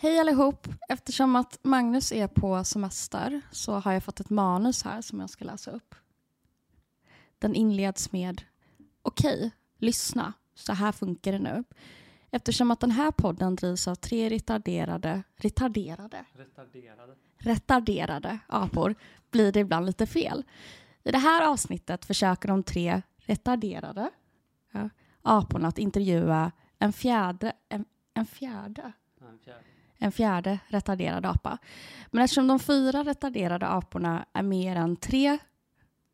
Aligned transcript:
Hej 0.00 0.20
allihop! 0.20 0.68
Eftersom 0.88 1.36
att 1.36 1.58
Magnus 1.62 2.12
är 2.12 2.26
på 2.26 2.64
semester 2.64 3.40
så 3.50 3.72
har 3.72 3.92
jag 3.92 4.04
fått 4.04 4.20
ett 4.20 4.30
manus 4.30 4.82
här 4.82 5.00
som 5.00 5.20
jag 5.20 5.30
ska 5.30 5.44
läsa 5.44 5.70
upp. 5.70 5.94
Den 7.38 7.54
inleds 7.54 8.12
med 8.12 8.42
Okej, 9.02 9.50
lyssna. 9.78 10.32
Så 10.54 10.72
här 10.72 10.92
funkar 10.92 11.32
det 11.32 11.38
nu. 11.38 11.64
Eftersom 12.30 12.70
att 12.70 12.80
den 12.80 12.90
här 12.90 13.10
podden 13.10 13.56
drivs 13.56 13.88
av 13.88 13.94
tre 13.94 14.28
retarderade, 14.28 15.22
retarderade, 15.36 16.24
Retarderade. 16.32 17.14
retarderade 17.38 18.38
apor 18.46 18.94
blir 19.30 19.52
det 19.52 19.60
ibland 19.60 19.86
lite 19.86 20.06
fel. 20.06 20.44
I 21.02 21.10
det 21.10 21.18
här 21.18 21.48
avsnittet 21.48 22.04
försöker 22.04 22.48
de 22.48 22.62
tre 22.62 23.02
retarderade 23.18 24.10
ja, 24.72 24.88
aporna 25.22 25.68
att 25.68 25.78
intervjua 25.78 26.52
en 26.78 26.92
fjärde, 26.92 27.52
en, 27.68 27.84
en 28.14 28.26
fjärde, 28.26 28.92
En 29.20 29.38
fjärde. 29.38 29.64
en 29.98 30.12
fjärde 30.12 30.58
retarderad 30.68 31.26
apa. 31.26 31.58
Men 32.10 32.24
eftersom 32.24 32.46
de 32.46 32.58
fyra 32.58 33.04
retarderade 33.04 33.66
aporna 33.66 34.26
är 34.32 34.42
mer 34.42 34.76
än 34.76 34.96
tre, 34.96 35.38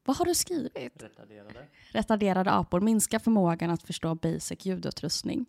vad 0.05 0.17
har 0.17 0.25
du 0.25 0.35
skrivit? 0.35 1.03
Retarderade. 1.03 1.67
retarderade 1.93 2.51
apor 2.53 2.81
minskar 2.81 3.19
förmågan 3.19 3.71
att 3.71 3.83
förstå 3.83 4.15
basic 4.15 4.67
ljudutrustning. 4.67 5.47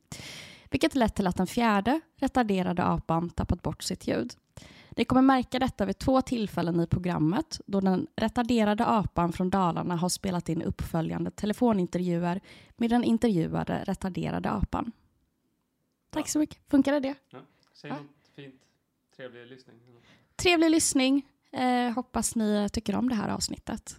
Vilket 0.72 0.96
lett 0.96 1.16
till 1.16 1.28
att 1.28 1.38
den 1.38 1.48
fjärde 1.48 2.02
retarderade 2.16 2.84
apan 2.84 3.30
tappat 3.30 3.62
bort 3.62 3.84
sitt 3.84 4.08
ljud. 4.08 4.34
Ni 4.98 5.06
kommer 5.06 5.22
märka 5.22 5.60
detta 5.60 5.86
vid 5.86 5.98
två 5.98 6.22
tillfällen 6.22 6.80
i 6.80 6.88
programmet 6.88 7.62
då 7.66 7.82
den 7.82 8.08
retarderade 8.16 8.86
apan 8.86 9.34
från 9.34 9.50
Dalarna 9.50 9.96
har 9.96 10.10
spelat 10.10 10.50
in 10.50 10.62
uppföljande 10.62 11.32
telefonintervjuer 11.32 12.42
med 12.78 12.90
den 12.90 13.04
intervjuade 13.04 13.84
retarderade 13.84 14.50
apan. 14.50 14.92
Tack 16.16 16.30
så 16.30 16.40
mycket. 16.40 16.58
Funkade 16.70 17.00
det? 17.00 17.16
Ja. 17.30 17.40
Säg 17.74 17.90
Ja. 17.90 17.96
något 17.96 18.06
fint. 18.36 18.62
Trevlig 19.16 19.48
lyssning. 19.48 19.76
Trevlig 20.36 20.70
lyssning. 20.72 21.26
Eh, 21.52 21.92
hoppas 21.94 22.36
ni 22.36 22.70
tycker 22.70 22.96
om 22.96 23.10
det 23.10 23.16
här 23.16 23.30
avsnittet. 23.30 23.98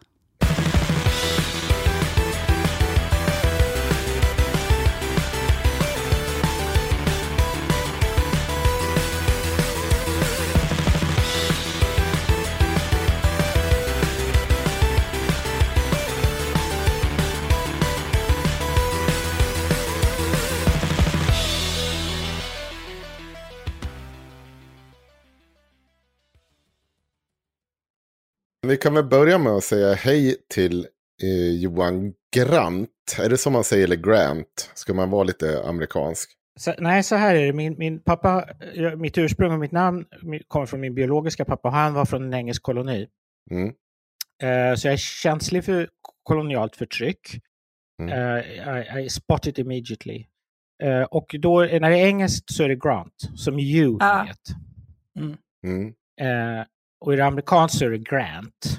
Vi 28.66 28.77
kan 28.77 28.94
väl 28.94 29.04
börja 29.04 29.38
med 29.38 29.53
att 29.53 29.65
säga 29.65 29.94
hej 29.94 30.37
till 30.54 30.87
eh, 31.22 31.54
Johan 31.60 32.12
Grant. 32.37 32.91
Är 33.19 33.28
det 33.28 33.38
som 33.38 33.53
man 33.53 33.65
säger, 33.65 33.84
eller 33.84 33.97
Grant? 33.97 34.71
Ska 34.75 34.94
man 34.94 35.10
vara 35.10 35.25
lite 35.25 35.62
amerikansk? 35.65 36.31
Så, 36.59 36.75
nej, 36.78 37.03
så 37.03 37.16
här 37.16 37.34
är 37.34 37.47
det. 37.47 37.53
Min, 37.53 37.78
min 37.78 38.03
pappa, 38.03 38.44
mitt 38.97 39.19
ursprung 39.19 39.53
och 39.53 39.59
mitt 39.59 39.72
namn 39.72 40.04
kommer 40.49 40.66
från 40.66 40.81
min 40.81 40.94
biologiska 40.94 41.44
pappa. 41.44 41.69
Han 41.69 41.94
var 41.94 42.04
från 42.04 42.25
en 42.25 42.34
engelsk 42.34 42.62
koloni. 42.62 43.09
Mm. 43.50 43.69
Eh, 44.43 44.75
så 44.77 44.87
jag 44.87 44.93
är 44.93 44.97
känslig 44.97 45.65
för 45.65 45.88
kolonialt 46.22 46.77
förtryck. 46.77 47.41
Mm. 48.03 48.12
Eh, 48.12 48.98
I, 48.98 49.04
I 49.04 49.09
spot 49.09 49.47
it 49.47 49.59
immediately. 49.59 50.27
Eh, 50.83 51.03
och 51.03 51.34
då, 51.38 51.60
när 51.60 51.91
det 51.91 51.98
är 51.98 52.06
engelskt 52.06 52.53
så 52.53 52.62
är 52.62 52.69
det 52.69 52.77
Grant, 52.77 53.31
som 53.34 53.59
you 53.59 53.98
Ah. 54.00 54.25
vet. 54.25 54.38
Mm. 55.65 55.94
Eh, 56.21 56.65
och 57.06 57.12
i 57.12 57.16
det 57.16 57.24
amerikanskt 57.24 57.78
så 57.78 57.84
är 57.84 57.90
det 57.90 57.98
Grant. 57.98 58.78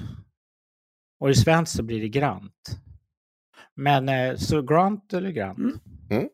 Och 1.20 1.30
i 1.30 1.34
svenskt 1.34 1.76
så 1.76 1.82
blir 1.82 2.00
det 2.00 2.08
Grant. 2.08 2.78
Men 3.76 4.08
eh, 4.08 4.36
så 4.36 4.62
Grant 4.62 5.12
eller 5.12 5.30
Grant? 5.30 5.58
Mm. 6.10 6.28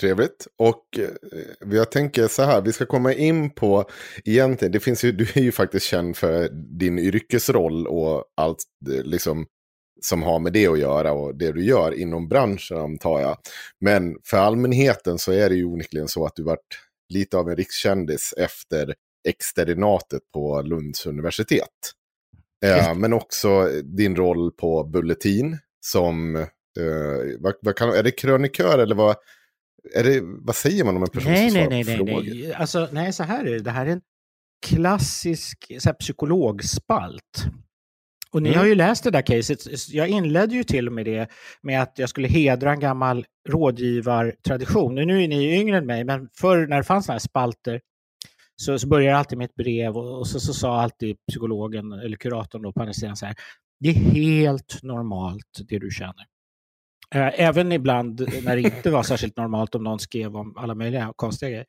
Trevligt. 0.00 0.46
Och 0.58 0.98
eh, 0.98 1.74
jag 1.76 1.90
tänker 1.90 2.28
så 2.28 2.42
här, 2.42 2.62
vi 2.62 2.72
ska 2.72 2.86
komma 2.86 3.12
in 3.12 3.50
på 3.50 3.84
egentligen, 4.24 4.72
det 4.72 4.80
finns 4.80 5.04
ju, 5.04 5.12
du 5.12 5.24
är 5.34 5.42
ju 5.42 5.52
faktiskt 5.52 5.86
känd 5.86 6.16
för 6.16 6.48
din 6.78 6.98
yrkesroll 6.98 7.86
och 7.86 8.24
allt 8.36 8.58
eh, 8.90 9.04
liksom 9.04 9.46
som 10.00 10.22
har 10.22 10.38
med 10.38 10.52
det 10.52 10.66
att 10.66 10.78
göra 10.78 11.12
och 11.12 11.36
det 11.36 11.52
du 11.52 11.64
gör 11.64 11.94
inom 11.94 12.28
branschen 12.28 12.78
antar 12.78 13.20
jag. 13.20 13.36
Men 13.80 14.16
för 14.24 14.36
allmänheten 14.36 15.18
så 15.18 15.32
är 15.32 15.48
det 15.48 15.56
ju 15.56 15.64
onekligen 15.64 16.08
så 16.08 16.26
att 16.26 16.36
du 16.36 16.42
varit 16.42 16.78
lite 17.08 17.36
av 17.36 17.48
en 17.48 17.56
rikskändis 17.56 18.34
efter 18.36 18.94
externatet 19.26 20.22
på 20.34 20.62
Lunds 20.62 21.06
universitet. 21.06 21.68
Eh, 22.64 22.94
men 22.94 23.12
också 23.12 23.68
din 23.84 24.16
roll 24.16 24.52
på 24.52 24.84
Bulletin 24.84 25.58
som, 25.80 26.36
eh, 26.36 26.44
vad, 27.38 27.54
vad 27.60 27.76
kan, 27.76 27.88
är 27.88 28.02
det 28.02 28.10
krönikör 28.10 28.78
eller 28.78 28.94
vad, 28.94 29.16
är 29.94 30.04
det, 30.04 30.20
vad 30.22 30.56
säger 30.56 30.84
man 30.84 30.96
om 30.96 31.02
en 31.02 31.08
person 31.08 31.32
Nej, 31.32 31.50
som 31.50 31.58
nej, 31.58 31.68
nej, 31.68 31.84
nej, 31.84 31.96
frågor? 31.96 32.22
nej. 32.22 32.52
Alltså, 32.54 32.88
nej, 32.92 33.12
så 33.12 33.22
här 33.22 33.44
är 33.44 33.50
det. 33.50 33.58
Det 33.58 33.70
här 33.70 33.86
är 33.86 33.90
en 33.90 34.00
klassisk 34.66 35.72
så 35.78 35.88
här, 35.88 35.94
psykologspalt. 35.94 37.44
Och 38.30 38.42
ni 38.42 38.48
Mm. 38.48 38.58
har 38.58 38.66
ju 38.66 38.74
läst 38.74 39.04
det 39.04 39.10
där 39.10 39.22
caset. 39.22 39.88
Jag 39.88 40.08
inledde 40.08 40.54
ju 40.54 40.64
till 40.64 40.86
och 40.86 40.92
med 40.92 41.04
det 41.04 41.28
med 41.62 41.82
att 41.82 41.92
jag 41.98 42.08
skulle 42.08 42.28
hedra 42.28 42.72
en 42.72 42.80
gammal 42.80 43.26
rådgivartradition. 43.48 44.94
Nu 44.94 45.22
är 45.24 45.28
ni 45.28 45.60
yngre 45.60 45.76
än 45.78 45.86
mig, 45.86 46.04
men 46.04 46.28
förr 46.32 46.66
när 46.66 46.76
det 46.76 46.84
fanns 46.84 47.06
sådana 47.06 47.14
här 47.14 47.18
spalter 47.20 47.80
så, 48.56 48.78
så 48.78 48.88
började 48.88 49.10
jag 49.10 49.18
alltid 49.18 49.38
med 49.38 49.44
ett 49.44 49.54
brev 49.54 49.96
och, 49.96 50.18
och 50.18 50.26
så, 50.28 50.40
så 50.40 50.54
sa 50.54 50.80
alltid 50.82 51.16
psykologen 51.28 51.92
eller 51.92 52.16
kuratorn 52.16 52.62
då 52.62 52.72
på 52.72 52.80
andra 52.80 52.92
sidan 52.92 53.16
så 53.16 53.26
här. 53.26 53.34
Det 53.80 53.88
är 53.88 53.94
helt 53.94 54.82
normalt 54.82 55.58
det 55.68 55.78
du 55.78 55.90
känner. 55.90 56.26
Eh, 57.14 57.40
Även 57.40 57.72
ibland 57.72 58.28
när 58.42 58.56
det 58.56 58.62
inte 58.62 58.90
var 58.90 59.02
särskilt 59.02 59.36
normalt 59.36 59.74
om 59.74 59.84
någon 59.84 59.98
skrev 59.98 60.36
om 60.36 60.56
alla 60.56 60.74
möjliga 60.74 61.12
konstiga 61.16 61.50
grejer. 61.50 61.66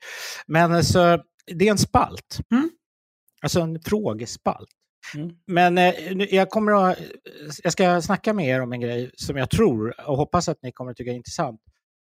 Men 0.47 0.71
alltså, 0.73 1.23
det 1.53 1.67
är 1.67 1.71
en 1.71 1.77
spalt. 1.77 2.39
Mm. 2.51 2.69
Alltså 3.41 3.59
en 3.61 3.79
frågespalt. 3.81 4.69
Mm. 5.15 5.35
Men 5.47 5.77
eh, 5.77 5.93
nu- 6.15 6.27
jag, 6.31 6.49
kommer 6.49 6.89
att, 6.91 6.97
jag 7.63 7.71
ska 7.73 8.01
snacka 8.01 8.33
med 8.33 8.47
er 8.47 8.61
om 8.61 8.73
en 8.73 8.81
grej 8.81 9.11
som 9.13 9.37
jag 9.37 9.49
tror 9.49 10.09
och 10.09 10.17
hoppas 10.17 10.49
att 10.49 10.57
ni 10.61 10.71
kommer 10.71 10.91
att 10.91 10.97
tycka 10.97 11.11
är 11.11 11.15
intressant. 11.15 11.61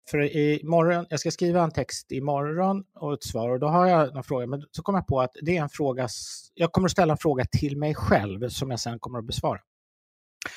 För 0.10 0.36
imorgon, 0.36 1.06
jag 1.10 1.20
ska 1.20 1.32
skriva 1.32 1.64
en 1.64 1.72
text 1.72 2.12
imorgon 2.12 2.84
och 2.96 3.14
ett 3.14 3.24
svar 3.24 3.50
och 3.50 3.60
då 3.60 3.68
har 3.68 3.88
jag 3.88 4.08
några 4.08 4.24
frågor. 4.24 4.46
Men 4.46 4.64
så 4.72 4.82
kom 4.84 4.96
jag 4.96 5.08
på 5.08 5.22
att 5.22 5.32
det 5.42 5.58
är 5.58 5.62
en 5.62 5.70
fråga, 5.70 6.08
jag 6.54 6.72
kommer 6.72 6.88
att 6.88 6.92
ställa 6.92 7.14
en 7.14 7.18
fråga 7.18 7.46
till 7.52 7.78
mig 7.78 7.96
själv 7.96 8.50
som 8.50 8.72
jag 8.72 8.80
sen 8.80 9.00
kommer 9.00 9.20
att 9.20 9.26
besvara. 9.26 9.60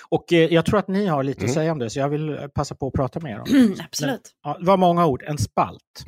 Och 0.09 0.33
eh, 0.33 0.55
jag 0.55 0.67
tror 0.67 0.79
att 0.79 0.89
ni 0.89 1.07
har 1.07 1.23
lite 1.23 1.41
Mm. 1.41 1.51
att 1.51 1.55
säga 1.55 1.73
om 1.73 1.79
det, 1.79 1.91
så 1.91 1.99
jag 1.99 2.09
vill 2.09 2.29
eh, 2.39 2.47
passa 2.49 2.75
på 2.75 2.87
att 2.87 2.93
prata 2.93 3.21
med 3.21 3.33
er 3.33 3.41
om 3.41 3.47
Mm, 3.57 3.75
det. 3.75 3.85
absolut. 3.85 4.31
Ja, 4.43 4.57
det 4.59 4.67
var 4.67 4.77
många 4.77 5.07
ord, 5.07 5.23
en 5.27 5.39
spalt. 5.39 6.03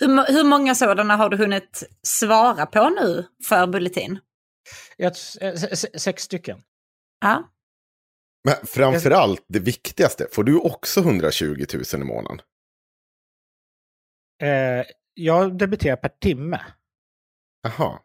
Hur, 0.00 0.08
mo- 0.08 0.26
hur 0.32 0.44
många 0.44 0.74
sådana 0.74 1.16
har 1.16 1.28
du 1.28 1.36
hunnit 1.36 1.82
svara 2.02 2.66
på 2.66 2.88
nu 2.88 3.26
för 3.44 3.66
Bulletin? 3.66 4.18
Ett, 4.98 5.16
eh, 5.40 5.54
se- 5.54 5.76
se- 5.76 5.98
sex 5.98 6.22
stycken. 6.22 6.62
Ja. 7.20 7.42
Men 8.44 8.54
framförallt 8.66 9.44
det 9.48 9.58
viktigaste, 9.58 10.26
får 10.32 10.44
du 10.44 10.58
också 10.58 11.00
120 11.00 11.64
000 11.94 12.02
i 12.02 12.04
månaden? 12.04 12.40
Eh, 14.44 14.84
jag 15.14 15.58
debiterar 15.58 15.96
per 15.96 16.08
timme. 16.08 16.60
Jaha. 17.62 17.98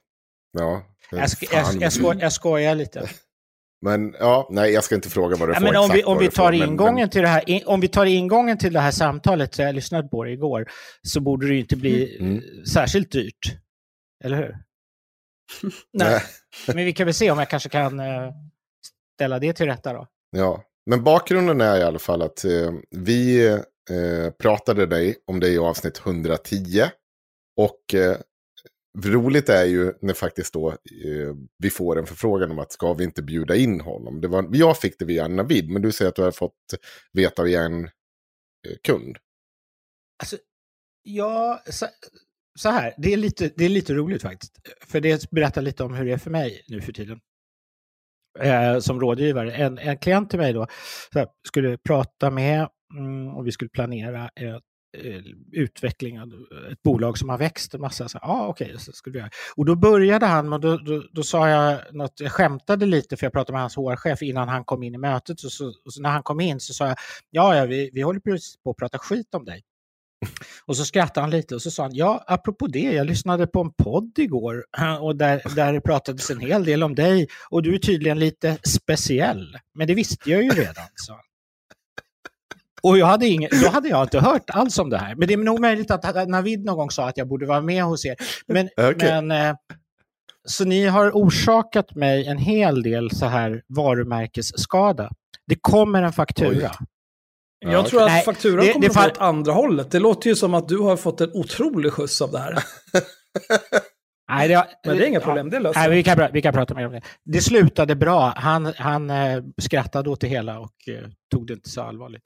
Ja. 0.51 0.83
Jag, 1.11 1.29
sk 1.29 1.43
jag, 1.53 1.81
jag, 1.81 1.93
sko 1.93 2.13
jag 2.13 2.33
skojar 2.33 2.75
lite. 2.75 3.09
Men 3.81 4.15
ja, 4.19 4.47
nej 4.51 4.71
jag 4.71 4.83
ska 4.83 4.95
inte 4.95 5.09
fråga 5.09 5.35
vad 5.35 5.49
du 5.49 5.53
Ja, 5.53 5.59
får 5.59 5.65
men 5.65 5.75
om 5.75 5.89
vi, 5.89 5.99
exakt 5.99 6.07
om 6.07 6.17
vi 6.17 6.25
får, 6.25 6.31
tar 6.31 6.51
ingången 6.51 6.95
men- 6.95 7.09
till 7.09 7.21
det 7.21 7.27
här, 7.27 7.49
in- 7.49 7.63
om 7.65 7.79
vi 7.79 7.87
tar 7.87 8.05
ingången 8.05 8.57
till 8.57 8.73
det 8.73 8.79
här 8.79 8.91
samtalet, 8.91 9.55
så 9.55 9.61
jag 9.61 9.75
lyssnade 9.75 10.07
på 10.07 10.23
det 10.23 10.31
igår, 10.31 10.69
så 11.01 11.19
borde 11.19 11.47
det 11.47 11.53
ju 11.53 11.59
inte 11.59 11.75
bli 11.75 12.17
Mm. 12.19 12.35
eh, 12.37 12.41
särskilt 12.73 13.11
dyrt. 13.11 13.55
Eller 14.23 14.37
hur? 14.37 14.57
Nej. 15.93 16.21
Men 16.67 16.77
vi 16.85 16.93
kan 16.93 17.05
väl 17.05 17.13
se 17.13 17.31
om 17.31 17.39
jag 17.39 17.49
kanske 17.49 17.69
kan 17.69 17.99
eh, 17.99 18.31
ställa 19.15 19.39
det 19.39 19.53
till 19.53 19.65
rätta 19.65 19.93
då. 19.93 20.07
Ja, 20.37 20.63
men 20.89 21.03
bakgrunden 21.03 21.61
är 21.61 21.77
i 21.77 21.83
alla 21.83 21.99
fall 21.99 22.21
att 22.21 22.45
eh, 22.45 22.71
vi 22.89 23.47
eh, 23.89 24.31
pratade 24.31 24.85
dig 24.85 25.15
om 25.25 25.39
det 25.39 25.49
i 25.49 25.57
avsnitt 25.57 25.99
110. 26.05 26.83
Och 27.57 27.93
eh, 27.93 28.17
roligt 28.97 29.49
är 29.49 29.65
ju 29.65 29.93
när 30.01 30.13
faktiskt 30.13 30.53
då 30.53 30.69
eh, 30.69 31.35
vi 31.57 31.69
får 31.69 31.99
en 31.99 32.05
förfrågan 32.05 32.51
om 32.51 32.59
att 32.59 32.71
ska 32.71 32.93
vi 32.93 33.03
inte 33.03 33.23
bjuda 33.23 33.55
in 33.55 33.81
honom. 33.81 34.21
Det 34.21 34.27
var, 34.27 34.49
jag 34.51 34.77
fick 34.77 34.99
det 34.99 35.05
via 35.05 35.27
Navid, 35.27 35.69
men 35.69 35.81
du 35.81 35.91
säger 35.91 36.09
att 36.09 36.15
du 36.15 36.21
har 36.21 36.31
fått 36.31 36.53
veta 37.13 37.43
via 37.43 37.61
en 37.61 37.83
eh, 37.83 38.75
kund. 38.83 39.17
Alltså, 40.23 40.37
ja, 41.03 41.63
så, 41.65 41.85
så 42.59 42.69
här, 42.69 42.93
det 42.97 43.13
är, 43.13 43.17
lite, 43.17 43.51
det 43.55 43.65
är 43.65 43.69
lite 43.69 43.93
roligt 43.93 44.21
faktiskt. 44.21 44.59
För 44.81 44.99
det 44.99 45.31
berättar 45.31 45.61
lite 45.61 45.83
om 45.83 45.93
hur 45.93 46.05
det 46.05 46.11
är 46.11 46.17
för 46.17 46.31
mig 46.31 46.65
nu 46.67 46.81
för 46.81 46.93
tiden. 46.93 47.19
Eh, 48.39 48.79
som 48.79 48.99
rådgivare. 48.99 49.53
En, 49.53 49.77
en 49.77 49.97
klient 49.97 50.29
till 50.29 50.39
mig 50.39 50.53
då 50.53 50.67
så 51.13 51.19
här, 51.19 51.27
skulle 51.47 51.77
prata 51.77 52.29
med 52.29 52.67
mm, 52.93 53.27
och 53.27 53.47
vi 53.47 53.51
skulle 53.51 53.69
planera 53.69 54.29
ett 54.35 54.63
eh, 54.97 55.21
utveckling 55.51 56.19
av 56.19 56.27
ett 56.71 56.83
bolag 56.83 57.17
som 57.17 57.29
har 57.29 57.37
växt 57.37 57.73
en 57.73 57.81
massa. 57.81 58.09
Så, 58.09 58.19
ah, 58.21 58.47
okay, 58.47 58.77
så 58.77 58.91
skulle 58.91 59.13
vi 59.13 59.19
göra. 59.19 59.29
Och 59.55 59.65
då 59.65 59.75
började 59.75 60.25
han, 60.25 60.53
och 60.53 60.59
då, 60.59 60.77
då, 60.77 61.03
då 61.11 61.23
sa 61.23 61.49
jag 61.49 61.95
något, 61.95 62.19
jag 62.19 62.31
skämtade 62.31 62.85
lite 62.85 63.17
för 63.17 63.25
jag 63.25 63.33
pratade 63.33 63.53
med 63.53 63.61
hans 63.61 63.75
HR-chef 63.75 64.21
innan 64.21 64.49
han 64.49 64.63
kom 64.63 64.83
in 64.83 64.95
i 64.95 64.97
mötet. 64.97 65.43
Och 65.43 65.51
så, 65.51 65.67
och 65.85 65.93
så 65.93 66.01
när 66.01 66.09
han 66.09 66.23
kom 66.23 66.39
in 66.39 66.59
så 66.59 66.73
sa 66.73 66.87
jag, 66.87 66.97
ja, 67.29 67.55
ja 67.55 67.65
vi, 67.65 67.89
vi 67.93 68.01
håller 68.01 68.19
precis 68.19 68.57
på 68.63 68.69
att 68.69 68.77
prata 68.77 68.97
skit 68.97 69.35
om 69.35 69.45
dig. 69.45 69.61
Och 70.65 70.77
så 70.77 70.85
skrattade 70.85 71.21
han 71.21 71.29
lite 71.29 71.55
och 71.55 71.61
så 71.61 71.71
sa 71.71 71.83
han, 71.83 71.95
ja, 71.95 72.23
apropå 72.27 72.67
det, 72.67 72.79
jag 72.79 73.07
lyssnade 73.07 73.47
på 73.47 73.61
en 73.61 73.71
podd 73.83 74.19
igår 74.19 74.65
och 75.01 75.15
där, 75.15 75.55
där 75.55 75.73
det 75.73 75.81
pratades 75.81 76.29
en 76.29 76.39
hel 76.39 76.65
del 76.65 76.83
om 76.83 76.95
dig 76.95 77.27
och 77.49 77.63
du 77.63 77.75
är 77.75 77.79
tydligen 77.79 78.19
lite 78.19 78.57
speciell. 78.67 79.57
Men 79.73 79.87
det 79.87 79.93
visste 79.93 80.29
jag 80.29 80.43
ju 80.43 80.49
redan, 80.49 80.85
sa 80.95 81.13
han. 81.13 81.28
Och 82.83 82.97
jag 82.97 83.05
hade 83.05 83.27
ingen, 83.27 83.49
då 83.63 83.69
hade 83.69 83.89
jag 83.89 84.03
inte 84.03 84.19
hört 84.19 84.49
alls 84.49 84.79
om 84.79 84.89
det 84.89 84.97
här. 84.97 85.15
Men 85.15 85.27
det 85.27 85.33
är 85.33 85.37
nog 85.37 85.59
möjligt 85.59 85.91
att 85.91 86.27
Navid 86.29 86.65
någon 86.65 86.77
gång 86.77 86.91
sa 86.91 87.09
att 87.09 87.17
jag 87.17 87.27
borde 87.27 87.45
vara 87.45 87.61
med 87.61 87.83
hos 87.83 88.05
er. 88.05 88.15
Men, 88.47 88.69
Okej. 88.77 88.95
men 89.21 89.31
eh, 89.31 89.55
så 90.47 90.65
ni 90.65 90.85
har 90.85 91.11
orsakat 91.11 91.95
mig 91.95 92.27
en 92.27 92.37
hel 92.37 92.83
del 92.83 93.11
så 93.11 93.25
här 93.25 93.61
varumärkesskada. 93.67 95.09
Det 95.47 95.55
kommer 95.61 96.03
en 96.03 96.13
faktura. 96.13 96.71
Ja, 97.59 97.71
Jag 97.71 97.85
tror 97.87 98.01
att 98.01 98.07
Nej, 98.07 98.23
fakturan 98.25 98.65
det- 98.65 98.73
kommer 98.73 98.85
det 98.85 98.89
att 98.91 98.95
fall- 98.95 99.11
åt 99.11 99.17
andra 99.17 99.51
hållet. 99.51 99.91
Det 99.91 99.99
låter 99.99 100.29
ju 100.29 100.35
som 100.35 100.53
att 100.53 100.67
du 100.67 100.77
har 100.77 100.97
fått 100.97 101.21
en 101.21 101.31
otrolig 101.33 101.93
skjuts 101.93 102.21
av 102.21 102.31
det 102.31 102.39
här. 102.39 102.53
Nej, 104.29 104.47
det, 104.47 104.67
Men 104.85 104.97
det 104.97 105.03
är 105.05 105.07
inga 105.07 105.19
ja. 105.19 105.25
problem, 105.25 105.49
det 105.49 105.59
löser 105.59 105.79
Nej, 105.79 105.89
vi. 105.89 106.03
kan, 106.03 106.17
pra- 106.17 106.29
vi 106.33 106.41
kan 106.41 106.53
prata 106.53 106.73
mer 106.75 106.85
om 106.85 106.91
det. 106.91 107.01
Det 107.25 107.41
slutade 107.41 107.95
bra. 107.95 108.33
Han, 108.35 108.73
han 108.77 109.09
eh, 109.09 109.43
skrattade 109.61 110.09
åt 110.09 110.21
det 110.21 110.27
hela 110.27 110.59
och 110.59 110.73
eh, 110.87 111.09
tog 111.31 111.47
det 111.47 111.53
inte 111.53 111.69
så 111.69 111.81
allvarligt. 111.81 112.21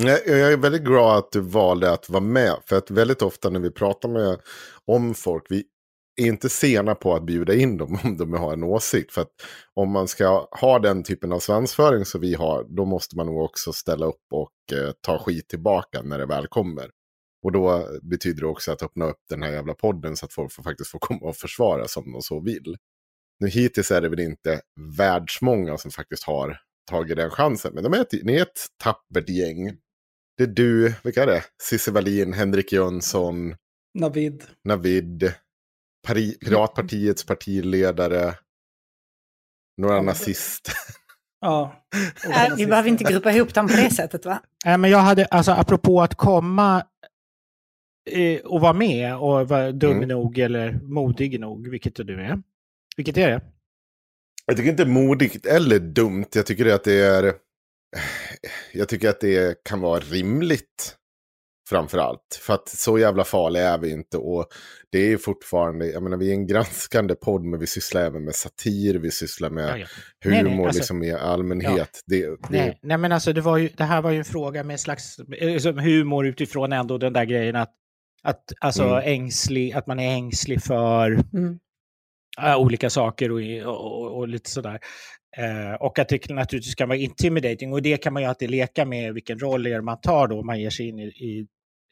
Jag, 0.00 0.18
jag 0.26 0.52
är 0.52 0.56
väldigt 0.56 0.82
glad 0.82 1.18
att 1.18 1.32
du 1.32 1.40
valde 1.40 1.92
att 1.92 2.10
vara 2.10 2.22
med. 2.22 2.56
För 2.66 2.76
att 2.76 2.90
väldigt 2.90 3.22
ofta 3.22 3.50
när 3.50 3.60
vi 3.60 3.70
pratar 3.70 4.08
med, 4.08 4.38
om 4.84 5.14
folk, 5.14 5.44
vi 5.48 5.64
är 6.22 6.26
inte 6.26 6.48
sena 6.48 6.94
på 6.94 7.14
att 7.14 7.26
bjuda 7.26 7.54
in 7.54 7.76
dem 7.76 7.98
om 8.04 8.16
de 8.16 8.32
har 8.32 8.52
en 8.52 8.62
åsikt. 8.64 9.12
För 9.12 9.20
att 9.22 9.30
om 9.74 9.90
man 9.90 10.08
ska 10.08 10.48
ha 10.60 10.78
den 10.78 11.02
typen 11.02 11.32
av 11.32 11.38
svansföring 11.38 12.04
som 12.04 12.20
vi 12.20 12.34
har, 12.34 12.64
då 12.76 12.84
måste 12.84 13.16
man 13.16 13.26
nog 13.26 13.42
också 13.42 13.72
ställa 13.72 14.06
upp 14.06 14.22
och 14.32 14.78
eh, 14.78 14.92
ta 15.00 15.18
skit 15.18 15.48
tillbaka 15.48 16.02
när 16.02 16.18
det 16.18 16.26
väl 16.26 16.46
kommer. 16.46 16.90
Och 17.42 17.52
då 17.52 17.88
betyder 18.02 18.40
det 18.40 18.46
också 18.46 18.72
att 18.72 18.82
öppna 18.82 19.04
upp 19.04 19.20
den 19.28 19.42
här 19.42 19.52
jävla 19.52 19.74
podden 19.74 20.16
så 20.16 20.26
att 20.26 20.32
folk 20.32 20.52
får, 20.52 20.62
faktiskt 20.62 20.90
får 20.90 20.98
komma 20.98 21.20
och 21.20 21.36
försvara 21.36 21.88
som 21.88 22.12
de 22.12 22.22
så 22.22 22.40
vill. 22.40 22.76
Nu 23.40 23.48
hittills 23.48 23.90
är 23.90 24.00
det 24.00 24.08
väl 24.08 24.20
inte 24.20 24.60
världsmånga 24.98 25.78
som 25.78 25.90
faktiskt 25.90 26.24
har 26.24 26.60
tagit 26.90 27.16
den 27.16 27.30
chansen. 27.30 27.74
Men 27.74 27.84
de 27.84 27.92
är 27.92 28.00
ett, 28.00 28.24
ni 28.24 28.36
är 28.36 28.42
ett 28.42 28.66
tappert 28.82 29.28
gäng. 29.28 29.76
Det 30.36 30.42
är 30.42 30.46
du, 30.46 30.94
vilka 31.04 31.22
är 31.22 31.26
det? 31.26 31.44
Cissi 31.62 31.90
Wallin, 31.90 32.32
Henrik 32.32 32.72
Jönsson, 32.72 33.54
Navid. 33.98 34.44
Navid, 34.64 35.32
Pari, 36.06 36.38
Piratpartiets 36.38 37.26
partiledare, 37.26 38.34
några 39.76 40.02
nazister. 40.02 40.74
Ja. 41.40 41.86
Äh, 42.24 42.56
vi 42.56 42.66
behöver 42.66 42.88
inte 42.88 43.04
gruppa 43.04 43.32
ihop 43.32 43.54
dem 43.54 43.68
på 43.68 43.76
det 43.76 43.90
sättet 43.90 44.24
va? 44.24 44.42
Nej, 44.64 44.78
men 44.78 44.90
jag 44.90 44.98
hade, 44.98 45.24
alltså 45.24 45.52
apropå 45.52 46.02
att 46.02 46.14
komma 46.14 46.84
och 48.44 48.60
vara 48.60 48.72
med 48.72 49.16
och 49.16 49.48
vara 49.48 49.72
dum 49.72 49.96
Mm. 49.96 50.08
nog 50.08 50.38
eller 50.38 50.72
modig 50.82 51.40
nog, 51.40 51.68
vilket 51.68 51.94
du 51.96 52.20
är. 52.20 52.42
Vilket 52.96 53.16
är 53.16 53.30
det? 53.30 53.40
Jag 54.46 54.56
tycker 54.56 54.70
inte 54.70 54.84
modigt 54.86 55.46
eller 55.46 55.78
dumt. 55.78 56.26
Jag 56.34 56.46
tycker 56.46 56.66
att 56.74 56.84
det 56.84 57.00
är... 57.00 57.34
Jag 58.72 58.88
tycker 58.88 59.08
att 59.08 59.20
det 59.20 59.64
kan 59.64 59.80
vara 59.80 60.00
rimligt. 60.00 60.96
Framför 61.68 61.98
allt. 61.98 62.40
För 62.40 62.54
att 62.54 62.68
så 62.68 62.98
jävla 62.98 63.24
farliga 63.24 63.68
är 63.68 63.78
vi 63.78 63.90
inte. 63.90 64.16
Och 64.16 64.46
det 64.92 64.98
är 65.12 65.16
fortfarande, 65.16 65.86
jag 65.86 66.02
menar 66.02 66.16
vi 66.16 66.28
är 66.28 66.32
en 66.32 66.46
granskande 66.46 67.14
podd 67.14 67.42
men 67.44 67.60
vi 67.60 67.66
sysslar 67.66 68.02
även 68.02 68.24
med 68.24 68.34
satir, 68.34 68.94
vi 68.94 69.10
sysslar 69.10 69.50
med 69.50 69.68
Ja, 69.68 69.76
ja. 69.78 69.86
Nej, 70.24 70.38
humor 70.42 70.56
nej, 70.56 70.64
alltså- 70.66 70.78
liksom 70.78 71.02
i 71.02 71.12
allmänhet. 71.12 72.02
Det, 72.06 72.26
det, 72.26 72.36
Nej, 72.50 72.78
nej, 72.82 72.98
men 72.98 73.12
alltså 73.12 73.32
det, 73.32 73.40
var 73.40 73.56
ju, 73.56 73.68
det 73.76 73.84
här 73.84 74.02
var 74.02 74.10
ju 74.10 74.18
en 74.18 74.24
fråga 74.24 74.64
med 74.64 74.80
slags 74.80 75.18
eh, 75.18 75.74
humor 75.74 76.26
utifrån 76.26 76.72
ändå 76.72 76.98
den 76.98 77.12
där 77.12 77.24
grejen 77.24 77.56
att, 77.56 77.72
att, 78.22 78.52
alltså 78.60 78.82
Mm. 78.84 79.02
ängslig, 79.04 79.72
att 79.72 79.86
man 79.86 80.00
är 80.00 80.14
ängslig 80.14 80.62
för 80.62 81.10
Mm. 81.34 81.58
äh, 82.42 82.56
olika 82.56 82.90
saker 82.90 83.32
och, 83.32 83.40
och, 83.74 84.02
och, 84.02 84.18
och 84.18 84.28
lite 84.28 84.50
sådär. 84.50 84.80
Eh, 85.36 85.74
och 85.74 85.98
att 85.98 86.08
det 86.08 86.30
naturligtvis 86.30 86.74
kan 86.74 86.88
vara 86.88 86.98
intimidating 86.98 87.72
och 87.72 87.82
det 87.82 87.96
kan 87.96 88.12
man 88.12 88.22
ju 88.22 88.28
alltid 88.28 88.50
leka 88.50 88.84
med 88.84 89.14
vilken 89.14 89.38
roll 89.38 89.82
man 89.82 90.00
tar 90.00 90.28
då 90.28 90.40
om 90.40 90.46
man 90.46 90.60
ger 90.60 90.70
sig 90.70 90.88
in 90.88 90.98
i, 90.98 91.04
i 91.06 91.46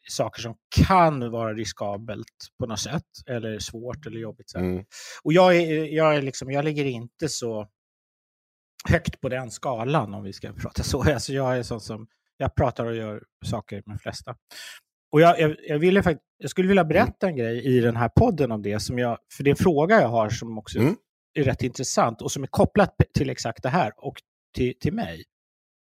saker 0.09 0.41
som 0.41 0.55
kan 0.87 1.31
vara 1.31 1.53
riskabelt 1.53 2.27
på 2.59 2.65
något 2.65 2.79
sätt 2.79 3.03
eller 3.27 3.59
svårt 3.59 4.05
eller 4.05 4.19
jobbigt. 4.19 4.49
Så 4.49 4.59
mm. 4.59 4.85
Och 5.23 5.33
jag, 5.33 5.55
är, 5.57 5.85
jag, 5.85 6.15
är 6.15 6.21
liksom, 6.21 6.51
jag 6.51 6.65
ligger 6.65 6.85
inte 6.85 7.29
så 7.29 7.67
högt 8.89 9.21
på 9.21 9.29
den 9.29 9.51
skalan 9.51 10.13
om 10.13 10.23
vi 10.23 10.33
ska 10.33 10.53
prata 10.61 10.83
så. 10.83 11.03
Alltså 11.03 11.33
jag 11.33 11.57
är 11.57 11.63
sån 11.63 11.81
som, 11.81 12.07
jag 12.37 12.55
pratar 12.55 12.85
och 12.85 12.95
gör 12.95 13.23
saker 13.45 13.83
med 13.85 13.95
de 13.95 13.99
flesta. 13.99 14.35
Och 15.11 15.21
jag, 15.21 15.39
jag, 15.39 15.55
jag, 15.67 15.79
ville 15.79 16.17
jag 16.37 16.49
skulle 16.49 16.67
vilja 16.67 16.83
berätta 16.85 17.27
en 17.27 17.35
grej 17.35 17.65
i 17.65 17.79
den 17.79 17.95
här 17.95 18.09
podden 18.09 18.51
om 18.51 18.61
det, 18.61 18.79
som 18.79 18.99
jag, 18.99 19.17
för 19.33 19.43
det 19.43 19.49
är 19.49 19.51
en 19.51 19.55
fråga 19.63 20.01
jag 20.01 20.07
har 20.07 20.29
som 20.29 20.57
också 20.57 20.79
Mm. 20.79 20.95
är 21.33 21.43
rätt 21.43 21.63
intressant 21.63 22.21
och 22.21 22.31
som 22.31 22.43
är 22.43 22.47
kopplat 22.47 22.95
till 23.13 23.29
exakt 23.29 23.63
det 23.63 23.69
här 23.69 23.91
och 23.97 24.15
till, 24.55 24.73
till 24.79 24.93
mig. 24.93 25.23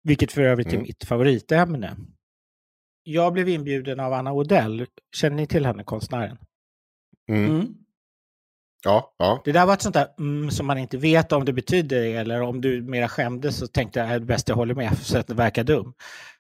Vilket 0.03 0.31
för 0.31 0.41
övrigt 0.41 0.67
är 0.67 0.71
Mm. 0.73 0.83
mitt 0.83 1.03
favoritämne. 1.03 1.97
Jag 3.03 3.33
blev 3.33 3.49
inbjuden 3.49 3.99
av 3.99 4.13
Anna 4.13 4.33
Odell. 4.33 4.85
Känner 5.15 5.35
ni 5.35 5.47
till 5.47 5.65
henne, 5.65 5.83
konstnären? 5.83 6.37
Mm. 7.29 7.75
Ja, 8.85 9.13
ja. 9.17 9.41
Det 9.45 9.51
där 9.51 9.65
var 9.65 9.73
ett 9.73 9.81
sånt 9.81 9.93
där 9.95 10.07
mm, 10.19 10.51
som 10.51 10.67
man 10.67 10.77
inte 10.77 10.97
vet 10.97 11.31
om 11.31 11.45
det 11.45 11.53
betyder 11.53 12.01
eller 12.03 12.41
om 12.41 12.61
du 12.61 12.81
mera 12.81 13.07
skämdes 13.07 13.57
så 13.57 13.67
tänkte 13.67 13.99
jag 13.99 14.05
att 14.05 14.11
det 14.11 14.15
är 14.15 14.19
bäst 14.25 14.49
jag 14.49 14.55
håller 14.55 14.75
med 14.75 14.97
så 14.97 15.17
att 15.17 15.27
det 15.27 15.33
verkar 15.33 15.63
dum. 15.63 15.93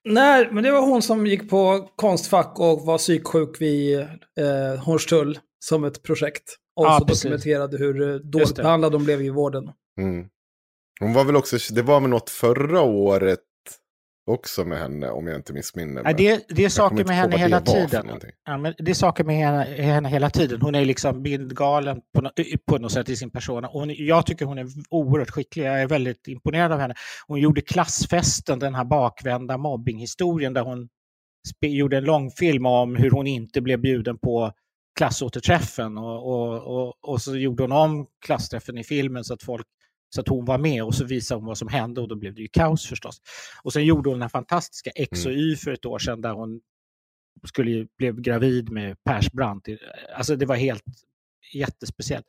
Nej, 0.03 0.47
men 0.51 0.63
det 0.63 0.71
var 0.71 0.81
hon 0.81 1.01
som 1.01 1.27
gick 1.27 1.49
på 1.49 1.89
Konstfack 1.95 2.59
och 2.59 2.81
var 2.81 2.97
psyksjuk 2.97 3.61
vid 3.61 3.99
eh, 3.99 4.83
Hornstull 4.85 5.39
som 5.59 5.83
ett 5.83 6.03
projekt. 6.03 6.43
Och 6.75 6.85
Ja, 6.85 6.99
så 6.99 7.05
precis. 7.05 7.23
dokumenterade 7.23 7.77
hur 7.77 8.09
eh, 8.09 8.15
dåligt 8.15 8.55
det. 8.55 8.63
behandlade 8.63 8.95
de 8.95 9.03
blev 9.03 9.21
i 9.21 9.29
vården. 9.29 9.71
Mm. 9.99 10.25
Hon 10.99 11.13
var 11.13 11.23
väl 11.23 11.35
också, 11.35 11.57
det 11.73 11.81
var 11.81 11.99
väl 12.01 12.09
något 12.09 12.29
förra 12.29 12.81
året 12.81 13.39
också 14.31 14.65
med 14.65 14.79
henne 14.79 15.09
om 15.09 15.27
jag 15.27 15.35
inte 15.35 15.53
missminner 15.53 16.03
mig. 16.03 16.13
det, 16.13 16.45
det 16.49 16.65
är 16.65 16.69
saker 16.69 17.05
med 17.05 17.15
henne 17.15 17.37
hela 17.37 17.61
tiden. 17.61 18.19
Ja, 18.45 18.57
men 18.57 18.73
det 18.77 18.91
är 18.91 18.95
saker 18.95 19.23
med 19.23 19.35
henne, 19.35 19.63
henne 19.63 20.09
hela 20.09 20.29
tiden. 20.29 20.61
Hon 20.61 20.75
är 20.75 20.85
liksom 20.85 21.23
bindgalen 21.23 22.01
på, 22.13 22.31
på 22.67 22.77
något 22.77 22.91
sätt 22.91 23.09
i 23.09 23.15
sin 23.15 23.29
persona. 23.29 23.67
Och 23.67 23.79
Hon, 23.79 23.95
jag 23.97 24.25
tycker 24.25 24.45
hon 24.45 24.57
är 24.57 24.67
oerhört 24.89 25.29
skicklig. 25.29 25.65
Jag 25.65 25.81
är 25.81 25.87
väldigt 25.87 26.27
imponerad 26.27 26.71
av 26.71 26.79
henne. 26.79 26.93
Hon 27.27 27.39
gjorde 27.39 27.61
Klassfesten, 27.61 28.59
den 28.59 28.75
här 28.75 28.85
bakvända 28.85 29.57
mobbinghistorien 29.57 30.53
där 30.53 30.61
hon 30.61 30.89
gjorde 31.61 31.97
en 31.97 32.03
långfilm 32.03 32.65
om 32.65 32.95
hur 32.95 33.11
hon 33.11 33.27
inte 33.27 33.61
blev 33.61 33.79
bjuden 33.79 34.17
på 34.17 34.51
klassåterträffen. 34.97 35.97
Och, 35.97 36.27
och, 36.31 36.77
och, 36.77 36.95
och 37.01 37.21
så 37.21 37.37
gjorde 37.37 37.63
hon 37.63 37.71
om 37.71 38.07
klassträffen 38.25 38.77
i 38.77 38.83
filmen 38.83 39.23
så 39.23 39.33
att 39.33 39.43
folk 39.43 39.67
så 40.15 40.21
att 40.21 40.27
hon 40.27 40.45
var 40.45 40.57
med 40.57 40.83
och 40.83 40.95
så 40.95 41.05
visade 41.05 41.39
hon 41.39 41.47
vad 41.47 41.57
som 41.57 41.67
hände 41.67 42.01
och 42.01 42.07
då 42.07 42.15
blev 42.15 42.35
det 42.35 42.41
ju 42.41 42.47
kaos 42.47 42.87
förstås. 42.87 43.21
Och 43.63 43.73
sen 43.73 43.85
gjorde 43.85 44.09
hon 44.09 44.15
den 44.15 44.21
här 44.21 44.29
fantastiska 44.29 44.89
X 44.95 45.25
och 45.25 45.31
Y 45.31 45.55
för 45.55 45.71
ett 45.71 45.85
år 45.85 45.99
sedan 45.99 46.21
där 46.21 46.33
hon 46.33 46.61
skulle 47.47 47.87
blev 47.97 48.21
gravid 48.21 48.71
med 48.71 49.03
Persbrandt. 49.03 49.67
Alltså 50.15 50.35
det 50.35 50.45
var 50.45 50.55
helt 50.55 50.83
jättespeciellt. 51.53 52.25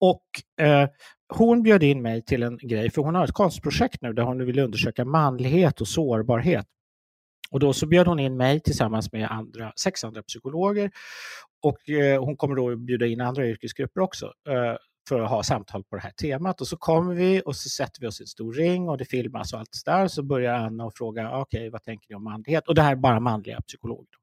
Och 0.00 0.24
eh, 0.66 0.88
hon 1.28 1.62
bjöd 1.62 1.82
in 1.82 2.02
mig 2.02 2.24
till 2.24 2.42
en 2.42 2.58
grej, 2.62 2.90
för 2.90 3.02
hon 3.02 3.14
har 3.14 3.24
ett 3.24 3.32
konstprojekt 3.32 4.02
nu 4.02 4.12
där 4.12 4.22
hon 4.22 4.46
vill 4.46 4.58
undersöka 4.58 5.04
manlighet 5.04 5.80
och 5.80 5.88
sårbarhet. 5.88 6.66
Och 7.50 7.60
då 7.60 7.72
så 7.72 7.86
bjöd 7.86 8.06
hon 8.06 8.18
in 8.18 8.36
mig 8.36 8.60
tillsammans 8.60 9.12
med 9.12 9.30
andra, 9.30 9.72
sex 9.76 10.04
andra 10.04 10.22
psykologer. 10.22 10.90
Och 11.62 11.88
eh, 11.88 12.24
hon 12.24 12.36
kommer 12.36 12.56
då 12.56 12.70
att 12.70 12.78
bjuda 12.78 13.06
in 13.06 13.20
andra 13.20 13.46
yrkesgrupper 13.46 14.00
också 14.00 14.26
eh, 14.48 14.76
för 15.08 15.20
att 15.20 15.30
ha 15.30 15.42
samtal 15.42 15.84
på 15.84 15.96
det 15.96 16.02
här 16.02 16.10
temat. 16.10 16.60
Och 16.60 16.68
så 16.68 16.76
kommer 16.76 17.14
vi 17.14 17.42
och 17.44 17.56
så 17.56 17.68
sätter 17.68 18.00
vi 18.00 18.06
oss 18.06 18.20
i 18.20 18.22
en 18.22 18.26
stor 18.26 18.52
ring 18.52 18.88
och 18.88 18.98
det 18.98 19.04
filmas 19.04 19.52
och 19.52 19.58
allt 19.58 19.82
där. 19.84 20.08
Så 20.08 20.22
börjar 20.22 20.54
Anna 20.54 20.84
och 20.84 20.94
fråga, 20.94 21.38
okej, 21.38 21.70
vad 21.70 21.82
tänker 21.82 22.06
ni 22.10 22.16
om 22.16 22.24
manlighet? 22.24 22.68
Och 22.68 22.74
det 22.74 22.82
här 22.82 22.92
är 22.92 22.96
bara 22.96 23.20
manliga 23.20 23.60
psykologer. 23.60 24.16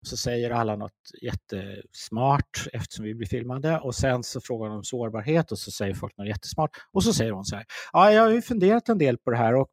Och 0.00 0.06
så 0.06 0.16
säger 0.16 0.50
alla 0.50 0.76
något 0.76 0.92
jättesmart 1.22 2.66
eftersom 2.72 3.04
vi 3.04 3.14
blir 3.14 3.26
filmade 3.26 3.78
och 3.78 3.94
sen 3.94 4.22
så 4.22 4.40
frågar 4.40 4.68
de 4.68 4.76
om 4.76 4.84
sårbarhet 4.84 5.52
och 5.52 5.58
så 5.58 5.70
säger 5.70 5.94
folk 5.94 6.16
något 6.16 6.28
jättesmart. 6.28 6.70
Och 6.92 7.04
så 7.04 7.12
säger 7.12 7.32
hon 7.32 7.44
så 7.44 7.56
här, 7.56 7.64
ja, 7.92 8.12
jag 8.12 8.22
har 8.22 8.30
ju 8.30 8.42
funderat 8.42 8.88
en 8.88 8.98
del 8.98 9.18
på 9.18 9.30
det 9.30 9.36
här 9.36 9.54
och 9.54 9.68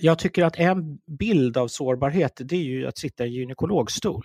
jag 0.00 0.18
tycker 0.18 0.44
att 0.44 0.56
en 0.56 0.98
bild 1.18 1.56
av 1.56 1.68
sårbarhet 1.68 2.40
det 2.44 2.56
är 2.56 2.62
ju 2.62 2.86
att 2.86 2.98
sitta 2.98 3.24
i 3.24 3.26
en 3.26 3.32
gynekologstol. 3.32 4.24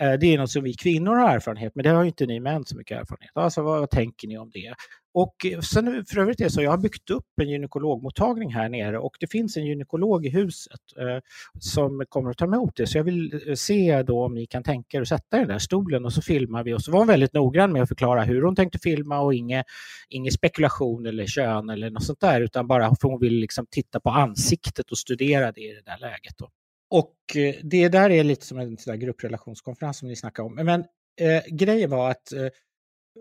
Eh, 0.00 0.12
det 0.12 0.34
är 0.34 0.38
något 0.38 0.50
som 0.50 0.62
vi 0.62 0.74
kvinnor 0.74 1.14
har 1.14 1.34
erfarenhet 1.34 1.74
men 1.74 1.82
det 1.82 1.90
har 1.90 2.02
ju 2.02 2.08
inte 2.08 2.26
ni 2.26 2.40
män 2.40 2.64
så 2.64 2.76
mycket 2.76 3.00
erfarenhet. 3.00 3.30
Alltså 3.34 3.62
vad, 3.62 3.80
vad 3.80 3.90
tänker 3.90 4.28
ni 4.28 4.38
om 4.38 4.50
det? 4.50 4.74
Och 5.14 5.46
eh, 5.46 5.60
sen 5.60 6.04
för 6.08 6.18
övrigt 6.20 6.40
är 6.40 6.44
det 6.44 6.50
så, 6.50 6.62
jag 6.62 6.70
har 6.70 6.78
byggt 6.78 7.10
upp 7.10 7.26
en 7.40 7.48
gynekologmottagning 7.48 8.54
här 8.54 8.68
nere 8.68 8.98
och 8.98 9.16
det 9.20 9.26
finns 9.26 9.56
en 9.56 9.66
gynekolog 9.66 10.26
i 10.26 10.30
huset 10.30 10.80
eh, 10.98 11.18
som 11.58 12.04
kommer 12.08 12.30
att 12.30 12.38
ta 12.38 12.44
emot 12.44 12.76
det. 12.76 12.86
Så 12.86 12.98
jag 12.98 13.04
vill 13.04 13.40
eh, 13.46 13.54
se 13.54 14.02
då 14.02 14.24
om 14.24 14.34
ni 14.34 14.46
kan 14.46 14.62
tänka 14.62 14.96
er 14.96 15.02
att 15.02 15.08
sätta 15.08 15.36
er 15.36 15.40
i 15.40 15.44
den 15.44 15.52
där 15.52 15.58
stolen 15.58 16.04
och 16.04 16.12
så 16.12 16.22
filmar 16.22 16.64
vi. 16.64 16.74
Och 16.74 16.82
så 16.82 16.92
var 16.92 16.98
hon 16.98 17.08
väldigt 17.08 17.32
noggrann 17.32 17.72
med 17.72 17.82
att 17.82 17.88
förklara 17.88 18.24
hur 18.24 18.42
hon 18.42 18.56
tänkte 18.56 18.78
filma 18.78 19.20
och 19.20 19.34
inget, 19.34 19.66
ingen 20.08 20.32
spekulation 20.32 21.06
eller 21.06 21.26
kön 21.26 21.70
eller 21.70 21.90
något 21.90 22.04
sånt 22.04 22.20
där 22.20 22.40
utan 22.40 22.66
bara 22.66 22.94
för 23.00 23.08
hon 23.08 23.20
vill 23.20 23.34
liksom 23.34 23.66
titta 23.70 24.00
på 24.00 24.10
ansiktet 24.10 24.90
och 24.90 24.98
studera 24.98 25.52
det 25.52 25.60
i 25.60 25.74
det 25.74 25.90
där 25.90 25.98
läget. 25.98 26.38
Då. 26.38 26.48
Och 26.90 27.16
eh, 27.36 27.54
det 27.62 27.88
där 27.88 28.10
är 28.10 28.24
lite 28.24 28.46
som 28.46 28.58
en 28.58 28.76
sån 28.78 28.90
där 28.90 28.98
grupprelationskonferens 28.98 29.98
som 29.98 30.08
ni 30.08 30.16
snackade 30.16 30.46
om. 30.46 30.54
Men 30.54 30.80
eh, 31.20 31.42
grejen 31.50 31.90
var 31.90 32.10
att 32.10 32.32
eh, 32.32 32.48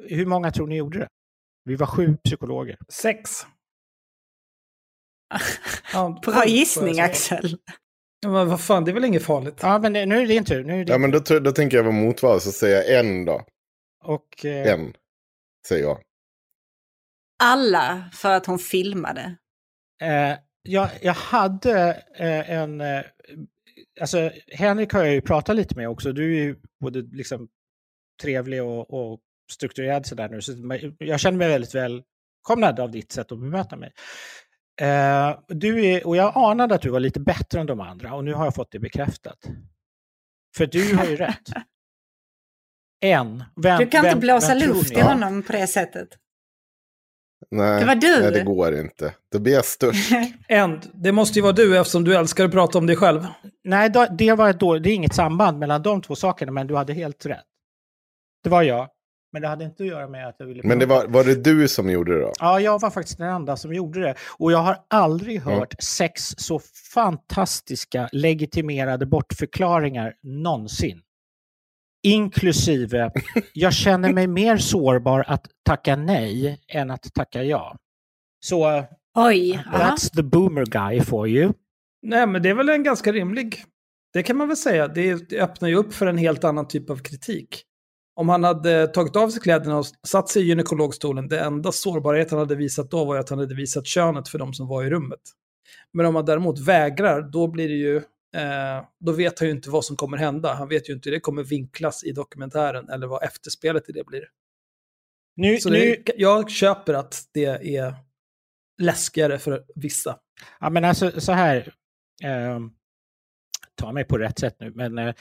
hur 0.10 0.26
många 0.26 0.52
tror 0.52 0.68
ni 0.68 0.76
gjorde 0.76 1.00
det? 1.00 1.08
Vi 1.64 1.76
var 1.76 1.88
sju 1.88 2.18
psykologer. 2.24 2.78
Sex. 2.90 3.32
Ja, 5.94 6.20
Bra 6.26 6.46
gissning 6.46 6.94
säga. 6.94 7.06
Axel. 7.06 7.58
Ja, 8.20 8.30
men 8.30 8.50
vad 8.50 8.62
fan, 8.62 8.86
det 8.86 8.92
är 8.92 8.94
väl 8.94 9.06
inget 9.06 9.24
farligt? 9.24 9.60
Ja, 9.62 9.80
men 9.80 9.94
nu 9.94 10.16
är 10.16 10.22
det 10.22 10.28
din 10.28 10.46
tur. 10.46 10.64
Nu 10.64 10.74
är 10.74 10.78
det 10.78 10.84
din 10.84 10.92
Ja, 10.92 10.98
men 10.98 11.12
då, 11.12 11.40
då 11.40 11.52
tänker 11.52 11.78
jag 11.78 11.84
vara 11.84 11.94
motval, 11.94 12.42
så 12.42 12.52
säger 12.52 12.76
jag 12.76 13.00
en 13.00 13.26
då. 13.26 13.46
Och, 14.04 14.46
eh, 14.46 14.74
En, 14.74 14.94
säger 15.68 15.84
jag. 15.84 16.02
Alla 17.44 18.10
för 18.14 18.32
att 18.32 18.46
hon 18.46 18.60
filmade. 18.60 19.36
Eh, 20.02 20.38
jag, 20.62 20.90
jag 21.02 21.14
hade 21.14 22.04
eh, 22.16 22.50
en... 22.52 22.82
Alltså, 24.00 24.32
Henrik 24.48 24.94
har 24.94 25.04
jag 25.04 25.14
ju 25.14 25.22
pratat 25.22 25.56
lite 25.56 25.76
med 25.76 25.90
också. 25.90 26.14
Du 26.14 26.38
är 26.38 26.44
ju 26.44 26.56
både 26.80 27.02
liksom 27.02 27.48
trevlig 28.22 28.64
och, 28.64 28.94
och 28.94 29.20
strukturerad 29.52 30.06
sådär 30.06 30.30
nu. 30.30 30.42
Så 30.42 30.52
jag 31.00 31.20
känner 31.20 31.38
mig 31.38 31.50
väldigt 31.50 31.76
välkomnad 31.76 32.80
av 32.80 32.92
ditt 32.92 33.12
sätt 33.12 33.32
att 33.32 33.40
bemöta 33.40 33.76
mig. 33.76 33.92
Eh, 34.82 35.40
du 35.48 35.86
är, 35.86 36.08
och 36.08 36.16
jag 36.16 36.38
anade 36.38 36.76
att 36.76 36.82
du 36.82 36.90
var 36.90 37.00
lite 37.00 37.20
bättre 37.20 37.60
än 37.60 37.66
de 37.66 37.80
andra 37.80 38.14
och 38.14 38.24
nu 38.24 38.34
har 38.34 38.46
jag 38.46 38.56
fått 38.56 38.72
det 38.72 38.80
bekräftat. 38.80 39.38
För 40.58 40.66
du 40.66 40.96
har 40.96 41.06
ju 41.06 41.16
rätt. 41.16 41.44
En. 43.02 43.44
Vem, 43.56 43.80
Du 43.80 43.88
kan 43.88 44.04
vem, 44.04 44.10
inte 44.10 44.20
blåsa 44.20 44.54
luft 44.54 44.92
i 44.92 45.02
honom 45.02 45.44
på 45.44 45.52
det 45.54 45.68
sättet. 45.68 46.10
Nej, 47.52 47.80
Det 47.80 47.86
var 47.86 47.96
du. 47.96 48.20
nej, 48.22 48.32
det 48.32 48.44
går 48.44 48.76
inte. 48.80 49.14
Då 49.32 49.40
blir 49.40 49.54
jag 49.54 49.66
störst. 49.66 50.12
End, 50.48 50.90
det 50.94 51.12
måste 51.12 51.40
ju 51.40 51.44
vara 51.44 51.54
du 51.54 51.78
eftersom 51.78 52.04
du 52.04 52.16
älskar 52.16 52.46
att 52.46 52.52
prata 52.52 52.78
om 52.78 52.86
dig 52.86 52.96
själv. 52.96 53.26
Nej, 53.64 53.90
då- 53.90 54.08
det, 54.18 54.34
var 54.34 54.50
ett 54.50 54.60
då, 54.60 54.80
det 54.80 54.90
är 54.90 54.94
inget 54.94 55.16
samband 55.16 55.60
mellan 55.60 55.82
de 55.82 56.02
två 56.02 56.16
sakerna, 56.16 56.52
men 56.52 56.68
du 56.68 56.76
hade 56.76 56.94
helt 56.94 57.26
rätt. 57.26 57.44
Det 58.44 58.50
var 58.50 58.62
jag. 58.64 58.88
Men 59.32 59.42
det 59.42 59.48
hade 59.48 59.64
inte 59.66 59.84
att 59.84 59.90
göra 59.90 60.08
med 60.08 60.28
att 60.28 60.36
jag 60.40 60.46
ville... 60.46 60.62
Men 60.64 60.80
det 60.80 60.86
var, 60.86 61.08
var 61.08 61.24
det 61.24 61.36
du 61.36 61.68
som 61.68 61.90
gjorde 61.90 62.14
det 62.14 62.22
då? 62.22 62.34
Ja, 62.40 62.60
jag 62.60 62.80
var 62.82 62.90
faktiskt 62.90 63.18
den 63.18 63.30
enda 63.30 63.58
som 63.58 63.74
gjorde 63.74 64.00
det. 64.02 64.16
Och 64.38 64.52
jag 64.52 64.58
har 64.58 64.78
aldrig 64.88 65.42
hört 65.42 65.74
sex 65.84 66.22
så 66.38 66.60
fantastiska 66.94 68.10
legitimerade 68.12 69.06
bortförklaringar 69.06 70.14
någonsin. 70.24 71.02
Inklusive, 72.04 73.12
jag 73.54 73.74
känner 73.74 74.14
mig 74.14 74.28
mer 74.28 74.58
sårbar 74.58 75.24
att 75.28 75.46
tacka 75.66 75.96
nej 75.96 76.60
än 76.68 76.92
att 76.92 77.14
tacka 77.14 77.44
ja. 77.44 77.78
Så, 78.46 78.84
Oj. 79.16 79.64
aha. 79.68 79.78
that's 79.78 80.16
the 80.16 80.24
boomer 80.24 80.66
guy 80.66 81.02
for 81.02 81.28
you. 81.28 81.54
Nej, 82.02 82.28
men 82.28 82.42
det 82.42 82.50
är 82.50 82.54
väl 82.54 82.70
en 82.70 82.84
ganska 82.84 83.12
rimlig. 83.12 83.64
Det 84.14 84.24
kan 84.24 84.38
man 84.38 84.48
väl 84.48 84.58
säga. 84.58 84.88
Det 84.88 85.34
öppnar 85.34 85.70
ju 85.70 85.76
upp 85.76 85.94
för 85.94 86.08
en 86.08 86.18
helt 86.18 86.44
annan 86.44 86.68
typ 86.68 86.90
av 86.90 86.98
kritik. 86.98 87.64
Om 88.16 88.30
han 88.30 88.44
hade 88.44 88.88
tagit 88.88 89.16
av 89.16 89.30
sig 89.30 89.42
kläderna 89.42 89.78
och 89.78 89.86
satt 90.08 90.30
sig 90.30 90.42
i 90.42 90.46
gynekologstolen, 90.46 91.28
det 91.28 91.40
enda 91.40 91.72
sårbarhet 91.72 92.32
han 92.32 92.40
hade 92.40 92.56
visat 92.56 92.92
då 92.92 93.06
var 93.06 93.18
att 93.18 93.30
han 93.30 93.40
hade 93.40 93.56
visat 93.56 93.88
könet 93.88 94.28
för 94.28 94.40
de 94.40 94.54
som 94.54 94.68
var 94.68 94.84
i 94.84 94.90
rummet. 94.90 95.20
Men 95.94 96.06
om 96.06 96.16
han 96.16 96.26
däremot 96.26 96.60
vägrar, 96.60 97.22
då 97.22 97.48
blir 97.48 97.68
det 97.68 97.76
ju, 97.76 98.02
eh, 98.36 98.86
då 99.00 99.12
vet 99.12 99.40
han 99.40 99.48
ju 99.48 99.54
inte 99.54 99.70
vad 99.70 99.86
som 99.86 99.96
kommer 99.96 100.18
hända. 100.18 100.54
Han 100.54 100.68
vet 100.70 100.90
ju 100.90 100.94
inte 100.94 101.10
hur 101.10 101.16
det 101.16 101.20
kommer 101.20 101.44
vinklas 101.44 102.04
i 102.04 102.12
dokumentären 102.12 102.90
eller 102.90 103.08
vad 103.08 103.24
efterspelet 103.24 103.90
i 103.90 103.92
det 103.92 104.04
blir. 104.04 104.24
Nu, 105.36 105.58
Så 105.58 105.70
nu, 105.70 106.04
det, 106.06 106.14
jag 106.18 106.50
köper 106.52 106.94
att 106.94 107.30
det 107.32 107.76
är 107.76 107.96
läskigare 108.82 109.40
för 109.40 109.66
vissa. 109.76 110.20
Ja, 110.60 110.70
men 110.70 110.86
alltså 110.86 111.22
så 111.22 111.32
här. 111.32 111.74
Eh, 112.24 112.60
ta 113.76 113.92
mig 113.92 114.04
på 114.06 114.18
rätt 114.18 114.40
sätt 114.40 114.56
nu, 114.60 114.72
men 114.76 114.98
eh, 114.98 115.16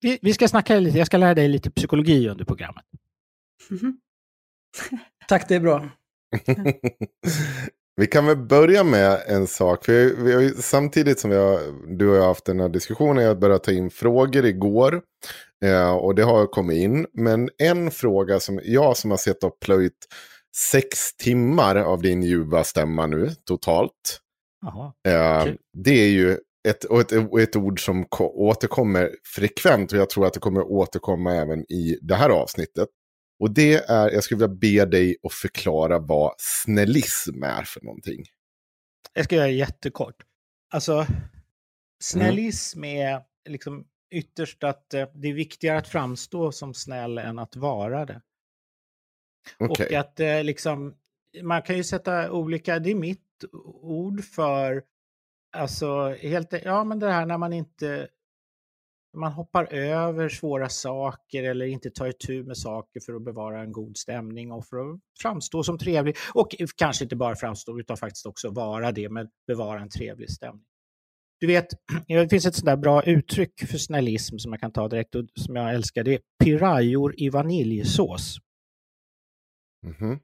vi, 0.00 0.18
vi 0.22 0.34
ska 0.34 0.48
snacka 0.48 0.78
lite. 0.78 0.98
Jag 0.98 1.06
ska 1.06 1.16
lära 1.16 1.34
dig 1.34 1.48
lite 1.48 1.70
psykologi 1.70 2.28
under 2.28 2.44
programmet. 2.44 2.84
Mhm. 3.70 4.00
Tack, 5.28 5.48
det 5.48 5.54
är 5.54 5.60
bra. 5.60 5.90
vi 7.98 8.06
kan 8.06 8.26
väl 8.26 8.36
börja 8.36 8.84
med 8.84 9.22
en 9.26 9.46
sak. 9.46 9.84
För 9.84 9.92
vi, 9.92 10.14
vi 10.22 10.32
har 10.32 10.62
samtidigt 10.62 11.20
som 11.20 11.30
har, 11.30 11.60
du 11.96 12.08
och 12.10 12.16
jag 12.16 12.20
har 12.20 12.28
haft 12.28 12.44
den 12.44 12.60
här 12.60 12.68
diskussionen, 12.68 13.24
jag 13.24 13.38
började 13.38 13.64
ta 13.64 13.72
in 13.72 13.90
frågor 13.90 14.46
igår. 14.46 15.02
Eh, 15.64 15.90
och 15.90 16.14
det 16.14 16.22
har 16.22 16.46
kommit 16.46 16.76
in. 16.76 17.06
Men 17.12 17.50
en 17.58 17.90
fråga 17.90 18.40
som 18.40 18.60
jag 18.64 18.96
som 18.96 19.10
har 19.10 19.18
sett 19.18 19.44
och 19.44 19.60
plöjt 19.60 20.06
sex 20.56 21.16
timmar 21.16 21.76
av 21.76 22.02
din 22.02 22.22
ljuva 22.22 22.64
stämma 22.64 23.06
nu 23.06 23.30
totalt. 23.44 24.20
Jaha. 24.62 24.92
Eh, 25.08 25.44
Kul. 25.44 25.58
det 25.84 25.90
är 26.04 26.08
ju 26.08 26.38
ett, 26.68 26.84
och 26.84 27.00
ett, 27.00 27.12
och 27.12 27.40
ett 27.40 27.56
ord 27.56 27.84
som 27.84 28.04
ko- 28.04 28.48
återkommer 28.48 29.10
frekvent 29.36 29.92
och 29.92 29.98
jag 29.98 30.10
tror 30.10 30.26
att 30.26 30.32
det 30.32 30.40
kommer 30.40 30.62
återkomma 30.72 31.34
även 31.34 31.60
i 31.72 31.98
det 32.02 32.14
här 32.14 32.30
avsnittet. 32.30 32.88
Och 33.38 33.50
det 33.50 33.74
är, 33.74 34.10
jag 34.10 34.24
skulle 34.24 34.46
vilja 34.46 34.84
be 34.84 34.84
dig 34.84 35.16
att 35.22 35.32
förklara 35.32 35.98
vad 35.98 36.34
snällism 36.38 37.42
är 37.42 37.62
för 37.62 37.80
någonting. 37.80 38.24
Jag 39.12 39.24
ska 39.24 39.36
göra 39.36 39.48
jättekort. 39.48 40.24
Alltså, 40.70 41.06
snällism 42.02 42.84
är 42.84 43.22
liksom 43.48 43.86
ytterst 44.10 44.64
att 44.64 44.94
eh, 44.94 45.08
det 45.14 45.28
är 45.28 45.34
viktigare 45.34 45.78
att 45.78 45.88
framstå 45.88 46.52
som 46.52 46.74
snäll 46.74 47.18
än 47.18 47.38
att 47.38 47.56
vara 47.56 48.04
det. 48.04 48.22
Okej. 49.58 49.86
Och 49.86 49.92
att 49.92 50.20
eh, 50.20 50.44
liksom, 50.44 50.94
man 51.42 51.62
kan 51.62 51.76
ju 51.76 51.84
sätta 51.84 52.32
olika, 52.32 52.78
det 52.78 52.90
är 52.90 52.94
mitt 52.94 53.44
ord 53.82 54.24
för, 54.24 54.82
alltså 55.56 56.08
helt, 56.20 56.52
ja 56.64 56.84
men 56.84 56.98
det 56.98 57.12
här 57.12 57.26
när 57.26 57.38
man 57.38 57.52
inte, 57.52 58.08
man 59.16 59.32
hoppar 59.32 59.72
över 59.72 60.28
svåra 60.28 60.68
saker 60.68 61.44
eller 61.44 61.66
inte 61.66 61.90
tar 61.90 62.06
itu 62.06 62.44
med 62.44 62.56
saker 62.56 63.00
för 63.06 63.14
att 63.14 63.24
bevara 63.24 63.62
en 63.62 63.72
god 63.72 63.96
stämning 63.96 64.52
och 64.52 64.66
för 64.66 64.76
att 64.76 65.00
framstå 65.22 65.62
som 65.62 65.78
trevlig. 65.78 66.16
Och 66.34 66.54
kanske 66.76 67.04
inte 67.04 67.16
bara 67.16 67.36
framstå 67.36 67.80
utan 67.80 67.96
faktiskt 67.96 68.26
också 68.26 68.50
vara 68.50 68.92
det, 68.92 69.08
men 69.08 69.28
bevara 69.46 69.80
en 69.80 69.88
trevlig 69.90 70.30
stämning. 70.30 70.64
Du 71.40 71.46
vet, 71.46 71.66
det 72.08 72.30
finns 72.30 72.46
ett 72.46 72.54
sånt 72.54 72.66
där 72.66 72.76
bra 72.76 73.02
uttryck 73.02 73.60
för 73.68 73.78
snällism 73.78 74.38
som 74.38 74.52
jag 74.52 74.60
kan 74.60 74.72
ta 74.72 74.88
direkt 74.88 75.14
och 75.14 75.24
som 75.34 75.56
jag 75.56 75.74
älskar. 75.74 76.04
Det 76.04 76.14
är 76.14 76.20
pirajor 76.44 77.14
i 77.16 77.30
vaniljsås. 77.30 78.38
Mhm. 79.86 80.20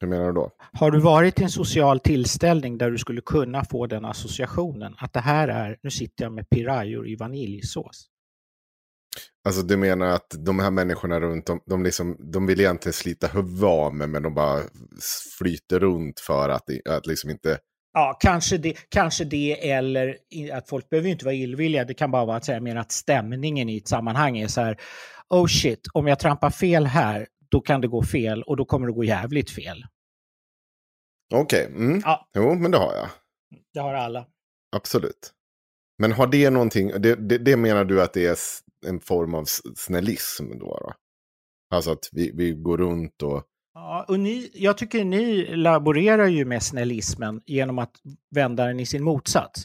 Hur 0.00 0.08
menar 0.08 0.26
du 0.26 0.32
då? 0.32 0.50
Har 0.72 0.90
du 0.90 1.00
varit 1.00 1.40
i 1.40 1.42
en 1.42 1.50
social 1.50 2.00
tillställning 2.00 2.78
där 2.78 2.90
du 2.90 2.98
skulle 2.98 3.20
kunna 3.20 3.64
få 3.64 3.86
den 3.86 4.04
associationen 4.04 4.94
att 4.98 5.12
det 5.12 5.20
här 5.20 5.48
är, 5.48 5.76
nu 5.82 5.90
sitter 5.90 6.24
jag 6.24 6.32
med 6.32 6.50
pirajor 6.50 7.08
i 7.08 7.16
vaniljsås? 7.16 8.06
Alltså 9.44 9.62
du 9.62 9.76
menar 9.76 10.06
att 10.06 10.34
de 10.38 10.58
här 10.58 10.70
människorna 10.70 11.20
runt 11.20 11.48
om, 11.48 11.60
de, 11.66 11.82
liksom, 11.82 12.16
de 12.32 12.46
vill 12.46 12.60
egentligen 12.60 12.92
slita 12.92 13.26
huvudet 13.26 13.64
av 13.64 13.94
mig 13.94 14.06
men 14.06 14.22
de 14.22 14.34
bara 14.34 14.62
flyter 15.38 15.80
runt 15.80 16.20
för 16.20 16.48
att, 16.48 16.62
att 16.88 17.06
liksom 17.06 17.30
inte... 17.30 17.58
Ja, 17.92 18.16
kanske 18.20 18.58
det, 18.58 18.74
kanske 18.88 19.24
det 19.24 19.70
eller 19.70 20.16
att 20.52 20.68
folk 20.68 20.88
behöver 20.88 21.06
ju 21.06 21.12
inte 21.12 21.24
vara 21.24 21.34
illvilliga. 21.34 21.84
Det 21.84 21.94
kan 21.94 22.10
bara 22.10 22.24
vara 22.24 22.36
att 22.36 22.44
säga 22.44 22.60
mer 22.60 22.76
att 22.76 22.92
stämningen 22.92 23.68
i 23.68 23.76
ett 23.76 23.88
sammanhang 23.88 24.38
är 24.38 24.48
så 24.48 24.60
här, 24.60 24.76
oh 25.28 25.46
shit, 25.46 25.80
om 25.92 26.06
jag 26.06 26.18
trampar 26.18 26.50
fel 26.50 26.86
här, 26.86 27.26
då 27.48 27.60
kan 27.60 27.80
det 27.80 27.88
gå 27.88 28.02
fel 28.02 28.42
och 28.42 28.56
då 28.56 28.64
kommer 28.64 28.86
det 28.86 28.92
gå 28.92 29.04
jävligt 29.04 29.50
fel. 29.50 29.84
Okej, 31.34 31.66
mm. 31.66 32.02
Ja. 32.04 32.28
jo 32.34 32.54
men 32.54 32.70
det 32.70 32.78
har 32.78 32.94
jag. 32.94 33.08
Det 33.74 33.80
har 33.80 33.94
alla. 33.94 34.26
Absolut. 34.76 35.32
Men 35.98 36.12
har 36.12 36.26
det 36.26 36.50
någonting, 36.50 36.88
det, 36.98 37.14
det, 37.14 37.38
det 37.38 37.56
menar 37.56 37.84
du 37.84 38.02
att 38.02 38.12
det 38.12 38.26
är 38.26 38.36
en 38.86 39.00
form 39.00 39.34
av 39.34 39.44
snällism 39.76 40.58
då? 40.58 40.66
då? 40.66 40.92
Alltså 41.70 41.90
att 41.90 42.08
vi, 42.12 42.30
vi 42.34 42.52
går 42.52 42.78
runt 42.78 43.22
och... 43.22 43.44
Ja, 43.74 44.04
och 44.08 44.20
ni, 44.20 44.50
jag 44.54 44.78
tycker 44.78 45.04
ni 45.04 45.56
laborerar 45.56 46.26
ju 46.26 46.44
med 46.44 46.62
snällismen 46.62 47.42
genom 47.46 47.78
att 47.78 47.92
vända 48.34 48.66
den 48.66 48.80
i 48.80 48.86
sin 48.86 49.04
motsats. 49.04 49.64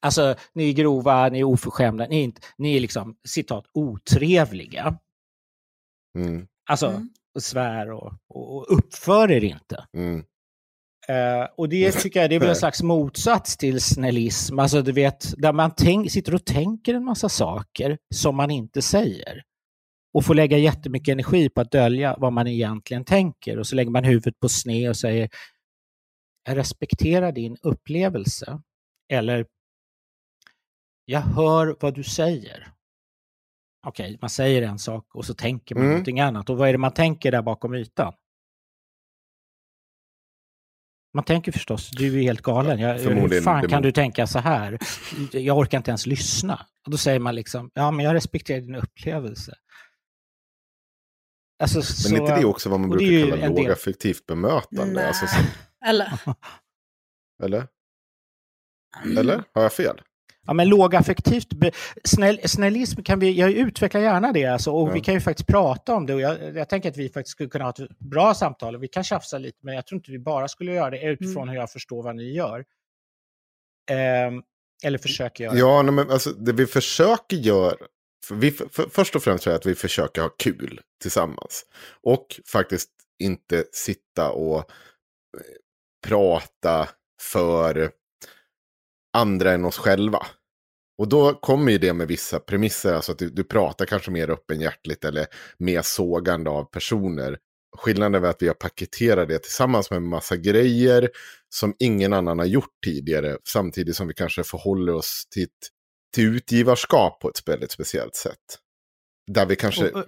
Alltså, 0.00 0.34
ni 0.52 0.68
är 0.68 0.72
grova, 0.72 1.28
ni 1.28 1.40
är 1.40 1.44
oförskämda, 1.44 2.06
ni 2.06 2.20
är, 2.20 2.24
inte, 2.24 2.40
ni 2.56 2.76
är 2.76 2.80
liksom, 2.80 3.16
citat, 3.28 3.64
otrevliga. 3.72 4.98
Mm, 6.18 6.46
Alltså, 6.72 6.86
Mm. 6.86 7.08
och 7.34 7.42
svär 7.42 7.90
och, 7.90 8.12
och, 8.28 8.56
och 8.56 8.66
uppför 8.78 9.30
er 9.30 9.44
inte. 9.44 9.86
mm, 9.96 10.24
Eh, 11.08 11.48
och 11.56 11.68
det 11.68 11.92
tycker 11.92 12.20
jag 12.20 12.30
det 12.30 12.36
är 12.36 12.40
väl 12.40 12.48
en 12.48 12.56
slags 12.56 12.82
motsats 12.82 13.56
till 13.56 13.80
snällism. 13.80 14.58
Alltså 14.58 14.82
du 14.82 14.92
vet, 14.92 15.34
där 15.42 15.52
man 15.52 15.70
tänk, 15.76 16.10
sitter 16.12 16.34
och 16.34 16.44
tänker 16.44 16.94
en 16.94 17.04
massa 17.04 17.28
saker 17.28 17.98
som 18.14 18.36
man 18.36 18.50
inte 18.50 18.82
säger. 18.82 19.42
Och 20.14 20.24
får 20.24 20.34
lägga 20.34 20.58
jättemycket 20.58 21.12
energi 21.12 21.48
på 21.48 21.60
att 21.60 21.70
dölja 21.70 22.16
vad 22.18 22.32
man 22.32 22.46
egentligen 22.46 23.04
tänker. 23.04 23.58
Och 23.58 23.66
så 23.66 23.76
lägger 23.76 23.90
man 23.90 24.04
huvudet 24.04 24.40
på 24.40 24.48
sned 24.48 24.90
och 24.90 24.96
säger 24.96 25.28
jag 26.44 26.56
respekterar 26.56 27.32
din 27.32 27.56
upplevelse. 27.62 28.60
Eller 29.12 29.46
jag 31.04 31.20
hör 31.20 31.76
vad 31.80 31.94
du 31.94 32.02
säger. 32.04 32.72
Okej, 33.86 34.18
man 34.20 34.30
säger 34.30 34.62
en 34.62 34.78
sak 34.78 35.14
och 35.14 35.24
så 35.24 35.34
tänker 35.34 35.74
man 35.74 35.82
Mm. 35.82 35.90
någonting 35.92 36.20
annat. 36.20 36.50
Och 36.50 36.56
vad 36.58 36.68
är 36.68 36.72
det 36.72 36.78
man 36.78 36.92
tänker 36.94 37.32
där 37.32 37.42
bakom 37.42 37.74
ytan? 37.74 38.12
Man 41.14 41.24
tänker 41.24 41.52
förstås, 41.52 41.90
du 41.90 42.18
är 42.18 42.22
helt 42.22 42.42
galen. 42.42 42.78
Jag, 42.78 42.98
hur 42.98 43.40
fan 43.40 43.68
kan 43.68 43.82
du 43.82 43.92
tänka 43.92 44.26
så 44.26 44.38
här? 44.38 44.78
Jag 45.32 45.58
orkar 45.58 45.78
inte 45.78 45.90
ens 45.90 46.06
lyssna. 46.06 46.66
Och 46.84 46.90
då 46.90 46.96
säger 46.96 47.18
man 47.18 47.34
liksom, 47.34 47.70
ja 47.74 47.90
men 47.90 48.04
jag 48.04 48.14
respekterar 48.14 48.60
din 48.60 48.74
upplevelse. 48.74 49.54
Alltså, 51.62 51.78
Men 51.78 51.84
så, 51.84 52.14
är 52.16 52.20
inte 52.20 52.40
det 52.40 52.44
också 52.44 52.68
vad 52.70 52.80
man 52.80 52.90
brukar 52.90 53.30
kalla 53.30 53.48
lågaffektivt 53.48 54.26
bemötande? 54.26 54.92
Nej. 54.92 55.06
Alltså, 55.06 55.26
som, 55.26 55.44
Eller? 55.86 56.18
eller? 57.42 57.68
Eller? 59.18 59.44
Har 59.54 59.62
jag 59.62 59.72
fel? 59.72 60.02
Ja, 60.46 60.52
men 60.52 60.68
lågaffektivt. 60.68 61.46
Snäll, 62.04 62.40
snällism 62.44 63.02
kan 63.02 63.18
vi, 63.18 63.32
jag 63.32 63.50
utvecklar 63.50 64.00
gärna 64.00 64.32
det 64.32 64.46
alltså, 64.46 64.70
och 64.70 64.88
Ja. 64.88 64.92
vi 64.92 65.00
kan 65.00 65.14
ju 65.14 65.20
faktiskt 65.20 65.46
prata 65.48 65.94
om 65.94 66.06
det. 66.06 66.14
Och 66.14 66.20
jag, 66.20 66.56
jag 66.56 66.68
tänker 66.68 66.90
att 66.90 66.96
vi 66.96 67.08
faktiskt 67.08 67.32
skulle 67.32 67.48
kunna 67.48 67.64
ha 67.64 67.70
ett 67.70 67.98
bra 67.98 68.34
samtal 68.34 68.74
och 68.76 68.82
vi 68.82 68.88
kan 68.88 69.04
tjafsa 69.04 69.38
lite, 69.38 69.58
men 69.62 69.74
jag 69.74 69.86
tror 69.86 69.96
inte 69.96 70.10
vi 70.10 70.18
bara 70.18 70.48
skulle 70.48 70.72
göra 70.72 70.90
det 70.90 71.02
utifrån 71.02 71.48
hur 71.48 71.56
jag 71.56 71.70
förstår 71.70 72.02
vad 72.02 72.16
ni 72.16 72.32
gör. 72.32 72.64
Ehm, 73.90 74.42
eller 74.84 74.98
försöker 74.98 75.44
göra. 75.44 75.56
Ja, 75.56 75.82
nej, 75.82 75.92
men 75.94 76.10
alltså 76.10 76.30
det 76.30 76.52
vi 76.52 76.66
försöker 76.66 77.36
göra, 77.36 77.76
för 78.26 78.34
vi, 78.34 78.50
för, 78.50 78.88
först 78.90 79.16
och 79.16 79.22
främst 79.22 79.44
tror 79.44 79.52
jag 79.52 79.58
att 79.58 79.66
vi 79.66 79.74
försöker 79.74 80.22
ha 80.22 80.28
kul 80.28 80.80
tillsammans. 81.02 81.66
Och 82.02 82.40
faktiskt 82.52 82.90
inte 83.18 83.64
sitta 83.72 84.30
och 84.30 84.58
eh, 84.58 84.64
prata 86.06 86.88
för 87.20 87.90
andra 89.16 89.52
än 89.52 89.64
oss 89.64 89.78
själva. 89.78 90.26
Och 90.98 91.08
då 91.08 91.34
kommer 91.34 91.72
ju 91.72 91.78
det 91.78 91.92
med 91.92 92.08
vissa 92.08 92.40
premisser, 92.40 92.94
alltså 92.94 93.12
att 93.12 93.18
du, 93.18 93.30
du 93.30 93.44
pratar 93.44 93.86
kanske 93.86 94.10
mer 94.10 94.30
öppenhjärtligt 94.30 95.04
eller 95.04 95.26
mer 95.58 95.82
sågande 95.82 96.50
av 96.50 96.64
personer. 96.64 97.38
Skillnaden 97.76 98.24
är 98.24 98.28
att 98.28 98.42
vi 98.42 98.46
har 98.46 98.54
paketerat 98.54 99.28
det 99.28 99.38
tillsammans 99.38 99.90
med 99.90 99.96
en 99.96 100.08
massa 100.08 100.36
grejer 100.36 101.10
som 101.48 101.74
ingen 101.78 102.12
annan 102.12 102.38
har 102.38 102.46
gjort 102.46 102.74
tidigare, 102.84 103.36
samtidigt 103.48 103.96
som 103.96 104.08
vi 104.08 104.14
kanske 104.14 104.44
förhåller 104.44 104.94
oss 104.94 105.26
till, 105.30 105.46
till 106.14 106.36
utgivarskap 106.36 107.20
på 107.20 107.28
ett 107.28 107.48
väldigt 107.48 107.70
speciellt 107.70 108.14
sätt. 108.14 108.38
Där 109.32 109.46
vi 109.46 109.56
kanske, 109.56 109.90
Och, 109.90 109.98
och, 109.98 110.06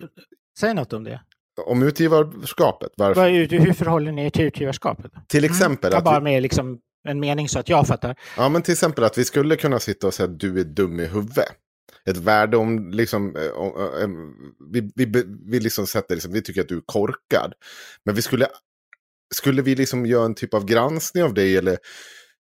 säg 0.61 0.75
något 0.75 0.93
om 0.93 1.05
det. 1.05 1.21
om 1.67 1.83
utgivarskapet, 1.83 2.91
varför? 2.97 3.31
Hur 3.59 3.73
förhåller 3.73 4.13
ni 4.13 4.27
er 4.27 4.31
till 4.31 4.45
utgivarskapet? 4.45 5.13
Till 5.29 5.45
exempel 5.45 5.93
Jag 5.93 5.99
att 5.99 6.05
bara 6.05 6.21
med 6.21 6.43
liksom 6.43 6.81
en 7.05 7.21
mening 7.21 7.49
så 7.49 7.59
att 7.59 7.69
jag 7.69 7.87
fattar. 7.87 8.17
ja, 8.37 8.49
men 8.49 8.63
till 8.63 8.73
exempel 8.73 9.05
att 9.05 9.19
vi 9.19 9.25
skulle 9.25 9.57
kunna 9.57 9.81
sitta 9.81 10.07
och 10.07 10.15
säga 10.15 10.29
att 10.29 10.41
du 10.41 10.61
är 10.61 10.65
dum 10.65 11.01
i 11.01 11.07
huvudet. 11.07 11.49
Ett 12.11 12.17
värde 12.17 12.57
om, 12.57 12.91
liksom, 12.91 13.37
eh, 13.37 13.51
om, 13.51 13.73
om, 14.05 14.35
vi, 14.73 14.91
vi, 14.95 15.25
vi 15.51 15.61
liksom 15.61 15.87
sätter, 15.87 16.15
liksom, 16.15 16.33
vi 16.33 16.43
tycker 16.43 16.61
att 16.61 16.69
du 16.69 16.77
är 16.77 16.83
korkad. 16.87 17.53
Men 18.05 18.15
vi 18.15 18.23
skulle, 18.23 18.47
skulle 19.35 19.63
vi 19.63 19.75
liksom 19.75 20.07
göra 20.07 20.25
en 20.25 20.35
typ 20.35 20.55
av 20.55 20.65
granskning 20.65 21.25
av 21.25 21.35
dig 21.35 21.57
eller 21.57 21.79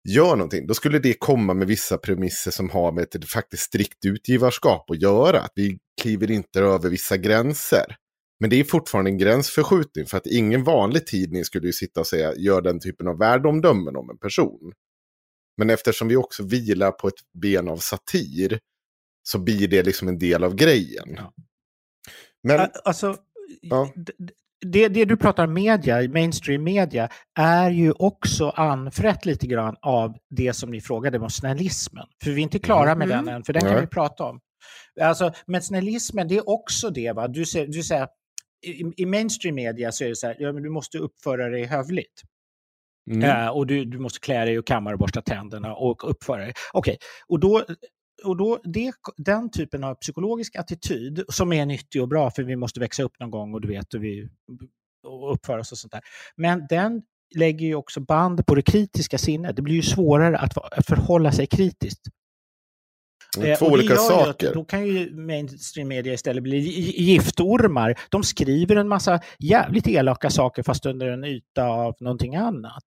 gör 0.08 0.36
någonting, 0.36 0.66
då 0.66 0.74
skulle 0.74 0.98
det 0.98 1.14
komma 1.14 1.54
med 1.54 1.66
vissa 1.66 1.98
premisser 1.98 2.50
som 2.50 2.70
har 2.70 2.92
med 2.92 3.02
ett 3.14 3.30
faktiskt 3.30 3.62
strikt 3.62 4.04
utgivarskap 4.04 4.90
att 4.90 5.02
göra. 5.02 5.40
Att 5.40 5.52
vi 5.54 5.78
kliver 6.00 6.30
inte 6.30 6.60
över 6.60 6.90
vissa 6.90 7.16
gränser. 7.16 7.96
Men 8.44 8.50
det 8.50 8.60
är 8.60 8.64
fortfarande 8.64 9.10
en 9.10 9.18
gränsförskjutning 9.18 10.06
för 10.06 10.16
att 10.16 10.26
ingen 10.26 10.64
vanlig 10.64 11.06
tidning 11.06 11.44
skulle 11.44 11.66
ju 11.66 11.72
sitta 11.72 12.00
och 12.00 12.06
säga 12.06 12.34
gör 12.36 12.62
den 12.62 12.80
typen 12.80 13.08
av 13.08 13.18
värdeomdömen 13.18 13.96
om 13.96 14.10
en 14.10 14.18
person. 14.18 14.72
Men 15.56 15.70
eftersom 15.70 16.08
vi 16.08 16.16
också 16.16 16.42
vilar 16.44 16.90
på 16.90 17.08
ett 17.08 17.14
ben 17.42 17.68
av 17.68 17.76
satir 17.76 18.58
så 19.22 19.38
blir 19.38 19.68
det 19.68 19.82
liksom 19.82 20.08
en 20.08 20.18
del 20.18 20.44
av 20.44 20.54
grejen. 20.54 21.14
Ja. 21.16 21.32
Men, 22.42 22.70
Alltså, 22.84 23.16
Ja. 23.60 23.92
det, 24.66 24.88
det 24.88 25.04
du 25.04 25.16
pratar 25.16 25.46
media, 25.46 26.08
mainstream 26.08 26.64
media, 26.64 27.08
är 27.38 27.70
ju 27.70 27.92
också 27.92 28.48
anfrätt 28.48 29.26
lite 29.26 29.46
grann 29.46 29.76
av 29.82 30.16
det 30.30 30.52
som 30.52 30.70
ni 30.70 30.80
frågade 30.80 31.18
om 31.18 31.30
snällismen. 31.30 32.06
För 32.24 32.30
vi 32.30 32.36
är 32.36 32.42
inte 32.42 32.58
klara 32.58 32.94
med 32.94 33.10
Mm. 33.10 33.24
den 33.24 33.34
än, 33.34 33.44
för 33.44 33.52
den 33.52 33.62
kan 33.62 33.72
Nej. 33.72 33.80
vi 33.80 33.86
prata 33.86 34.24
om. 34.24 34.40
Alltså, 35.00 35.32
men 35.46 35.62
snällismen, 35.62 36.28
det 36.28 36.36
är 36.36 36.48
också 36.48 36.90
det. 36.90 37.12
Va? 37.12 37.28
Du, 37.28 37.44
säger, 37.46 37.66
du 37.66 37.82
säger, 37.82 38.08
i, 38.64 38.92
I 38.96 39.06
mainstream 39.06 39.54
media 39.54 39.92
så 39.92 40.04
är 40.04 40.08
det 40.08 40.16
så 40.16 40.26
här, 40.26 40.36
ja, 40.38 40.52
men 40.52 40.62
du 40.62 40.70
måste 40.70 40.98
uppföra 40.98 41.48
dig 41.48 41.64
hövligt. 41.64 42.22
mm, 43.10 43.30
Eh, 43.30 43.48
och 43.48 43.66
du, 43.66 43.84
du 43.84 43.98
måste 43.98 44.20
klä 44.20 44.44
dig 44.44 44.58
och 44.58 44.66
kamma 44.66 44.92
och 44.92 44.98
borsta 44.98 45.22
tänderna 45.22 45.74
och 45.74 46.10
uppföra 46.10 46.44
dig. 46.44 46.52
Okej, 46.72 46.98
och 47.26 47.40
då, 47.40 47.64
och 48.24 48.36
då 48.36 48.60
det, 48.64 48.92
den 49.16 49.50
typen 49.50 49.84
av 49.84 49.94
psykologisk 49.94 50.56
attityd 50.56 51.24
som 51.28 51.52
är 51.52 51.66
nyttig 51.66 52.02
och 52.02 52.08
bra 52.08 52.30
för 52.30 52.42
vi 52.42 52.56
måste 52.56 52.80
växa 52.80 53.02
upp 53.02 53.20
någon 53.20 53.30
gång 53.30 53.54
och 53.54 53.60
du 53.60 53.68
vet 53.68 53.94
och 53.94 54.04
vi 54.04 54.28
och 55.06 55.32
uppföra 55.34 55.60
oss 55.60 55.72
och 55.72 55.78
sånt 55.78 55.92
där. 55.92 56.02
Men 56.36 56.66
den 56.68 57.02
lägger 57.34 57.66
ju 57.66 57.74
också 57.74 58.00
band 58.00 58.46
på 58.46 58.54
det 58.54 58.62
kritiska 58.62 59.18
sinnet. 59.18 59.56
Det 59.56 59.62
blir 59.62 59.74
ju 59.74 59.82
svårare 59.82 60.38
att 60.38 60.86
förhålla 60.86 61.32
sig 61.32 61.46
kritiskt. 61.46 62.00
Två 63.58 63.66
olika 63.66 63.88
ju 63.94 64.00
att 64.00 64.06
saker. 64.06 64.54
Då 64.54 64.64
kan 64.64 64.86
ju 64.86 65.14
mainstream 65.16 65.88
media 65.88 66.12
istället 66.12 66.42
bli 66.42 66.56
gi- 66.58 67.02
giftormar. 67.02 67.94
De 68.10 68.22
skriver 68.22 68.76
en 68.76 68.88
massa 68.88 69.20
jävligt 69.38 69.86
elaka 69.88 70.30
saker 70.30 70.62
fast 70.62 70.86
under 70.86 71.06
en 71.08 71.24
yta 71.24 71.64
av 71.64 71.94
någonting 72.00 72.36
annat. 72.36 72.84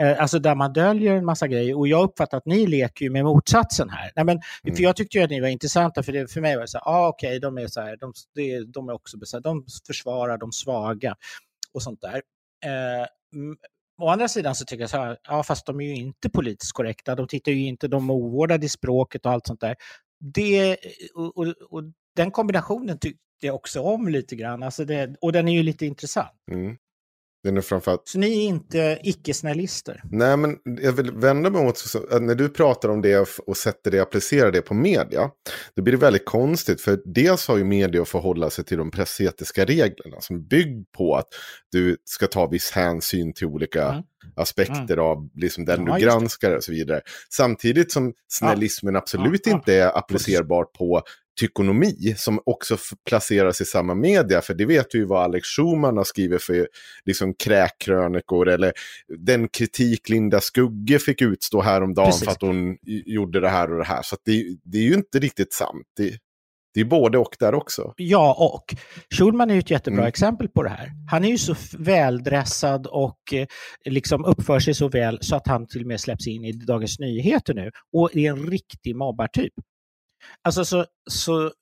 Eh, 0.00 0.20
Alltså 0.22 0.38
där 0.38 0.54
man 0.54 0.72
döljer 0.72 1.14
en 1.14 1.24
massa 1.24 1.48
grejer. 1.48 1.78
Och 1.78 1.88
jag 1.88 2.04
uppfattar 2.04 2.38
att 2.38 2.46
ni 2.46 2.66
leker 2.66 3.04
ju 3.04 3.10
med 3.10 3.24
motsatsen 3.24 3.90
här. 3.90 4.10
Nej, 4.16 4.24
men, 4.24 4.40
Mm. 4.64 4.76
För 4.76 4.82
jag 4.82 4.96
tyckte 4.96 5.18
ju 5.18 5.24
att 5.24 5.30
ni 5.30 5.40
var 5.40 5.48
intressanta, 5.48 6.02
för, 6.02 6.12
det, 6.12 6.32
för 6.32 6.40
mig 6.40 6.54
var 6.54 6.62
det 6.62 6.68
så 6.68 6.78
här, 6.78 6.88
ah, 6.88 7.08
okej, 7.08 7.40
de 7.40 7.58
är 7.58 7.66
så 7.66 7.80
här, 7.80 7.96
de, 7.96 8.12
de 8.72 8.88
är 8.88 8.92
också 8.92 9.16
besä- 9.16 9.40
de 9.40 9.64
försvarar 9.86 10.38
de 10.38 10.52
svaga 10.52 11.14
och 11.72 11.82
sånt 11.82 12.00
där. 12.00 12.22
Eh, 12.64 13.06
Å 13.98 14.08
andra 14.08 14.28
sidan 14.28 14.54
så 14.54 14.64
tycker 14.64 14.82
jag 14.82 14.90
så 14.90 14.96
här, 14.96 15.18
ja 15.28 15.42
fast 15.42 15.66
de 15.66 15.80
är 15.80 15.84
ju 15.84 15.94
inte 15.94 16.30
politiskt 16.30 16.72
korrekta, 16.72 17.14
de 17.14 17.28
tittar 17.28 17.52
ju 17.52 17.66
inte, 17.66 17.88
de 17.88 18.10
är 18.10 18.14
ovårdade 18.14 18.66
i 18.66 18.68
språket 18.68 19.26
och 19.26 19.32
allt 19.32 19.46
sånt 19.46 19.60
där. 19.60 19.76
Det, 20.20 20.70
eh, 20.70 20.76
och, 21.14 21.38
och, 21.38 21.46
och 21.46 21.82
den 22.16 22.30
kombinationen 22.30 22.98
tyckte 22.98 23.20
jag 23.40 23.54
också 23.54 23.80
om 23.80 24.08
lite 24.08 24.36
grann, 24.36 24.62
alltså 24.62 24.84
det, 24.84 25.16
och 25.20 25.32
den 25.32 25.48
är 25.48 25.52
ju 25.52 25.62
lite 25.62 25.86
intressant. 25.86 26.32
Mm. 26.50 26.76
Den 27.44 27.56
är 27.56 27.60
framförallt... 27.60 28.08
Så 28.08 28.18
ni 28.18 28.44
är 28.44 28.48
inte 28.48 28.98
icke-snällister? 29.02 30.02
Nej, 30.10 30.36
men 30.36 30.56
jag 30.82 30.92
vill 30.92 31.12
vända 31.12 31.50
mig 31.50 31.64
mot 31.64 31.76
att 32.10 32.22
när 32.22 32.34
du 32.34 32.48
pratar 32.48 32.88
om 32.88 33.02
det 33.02 33.38
och 33.46 33.56
sätter 33.56 33.90
det, 33.90 34.00
applicerar 34.00 34.52
det 34.52 34.62
på 34.62 34.74
media, 34.74 35.30
då 35.76 35.82
blir 35.82 35.92
det 35.92 35.98
väldigt 35.98 36.24
konstigt. 36.24 36.80
För 36.80 37.00
dels 37.04 37.48
har 37.48 37.56
ju 37.56 37.64
media 37.64 38.02
att 38.02 38.08
förhålla 38.08 38.50
sig 38.50 38.64
till 38.64 38.78
de 38.78 38.90
pressetiska 38.90 39.64
reglerna 39.64 40.20
som 40.20 40.46
bygger 40.46 40.84
på 40.96 41.14
att 41.14 41.28
du 41.72 41.96
ska 42.04 42.26
ta 42.26 42.46
viss 42.46 42.70
hänsyn 42.70 43.34
till 43.34 43.46
olika 43.46 43.88
mm. 43.88 44.02
Aspekter 44.36 44.94
mm. 44.94 45.04
av 45.04 45.28
liksom 45.34 45.64
den 45.64 45.86
ja, 45.86 45.94
du 45.94 46.00
granskar 46.00 46.56
och 46.56 46.64
så 46.64 46.72
vidare. 46.72 47.00
Samtidigt 47.30 47.92
som 47.92 48.12
snällismen 48.28 48.94
ja. 48.94 49.00
absolut 49.00 49.46
ja, 49.46 49.52
inte 49.52 49.74
är 49.74 49.98
applicerbar 49.98 50.64
på 50.64 51.02
tykonomi 51.40 52.14
som 52.16 52.40
också 52.46 52.76
placeras 53.08 53.60
i 53.60 53.64
samma 53.64 53.94
media. 53.94 54.40
För 54.40 54.54
det 54.54 54.66
vet 54.66 54.90
du 54.90 54.98
ju 54.98 55.04
vad 55.04 55.22
Alex 55.22 55.48
Schumann 55.48 55.96
har 55.96 56.04
skrivit 56.04 56.42
för 56.42 56.68
liksom, 57.04 57.34
kräkkrönikor. 57.34 58.48
Eller 58.48 58.72
den 59.18 59.48
kritik 59.48 60.08
Linda 60.08 60.40
Skugge 60.40 60.98
fick 60.98 61.22
utstå 61.22 61.60
häromdagen 61.60 62.06
Precis. 62.06 62.24
för 62.24 62.32
att 62.32 62.42
hon 62.42 62.76
gjorde 62.82 63.40
det 63.40 63.48
här 63.48 63.72
och 63.72 63.78
det 63.78 63.84
här. 63.84 64.02
Så 64.02 64.16
det, 64.24 64.56
det, 64.64 64.78
är 64.78 64.82
ju 64.82 64.94
inte 64.94 65.18
riktigt 65.18 65.52
sant. 65.52 65.86
Det, 65.96 66.18
det 66.78 66.82
är 66.82 66.84
både 66.84 67.18
och 67.18 67.36
där 67.38 67.54
också. 67.54 67.94
Ja, 67.96 68.36
och 68.38 68.74
Schulman 69.18 69.50
är 69.50 69.54
ju 69.54 69.60
ett 69.60 69.70
jättebra 69.70 70.00
mm. 70.00 70.08
exempel 70.08 70.48
på 70.48 70.62
det 70.62 70.68
här. 70.68 70.90
Han 71.10 71.24
är 71.24 71.28
ju 71.28 71.38
så 71.38 71.54
väldressad 71.78 72.86
och 72.86 73.18
eh, 73.32 73.46
liksom 73.84 74.24
uppför 74.24 74.60
sig 74.60 74.74
så 74.74 74.88
väl 74.88 75.18
så 75.20 75.36
att 75.36 75.46
han 75.46 75.66
till 75.66 75.80
och 75.80 75.86
med 75.86 76.00
släpps 76.00 76.26
in 76.26 76.44
i 76.44 76.52
Dagens 76.52 76.98
Nyheter 76.98 77.54
nu 77.54 77.70
och 77.92 78.16
är 78.16 78.30
en 78.30 78.50
riktig 78.50 78.96
mobbartyp. 78.96 79.52
Alltså 80.42 80.64
så, 80.64 80.84
så, 81.10 81.52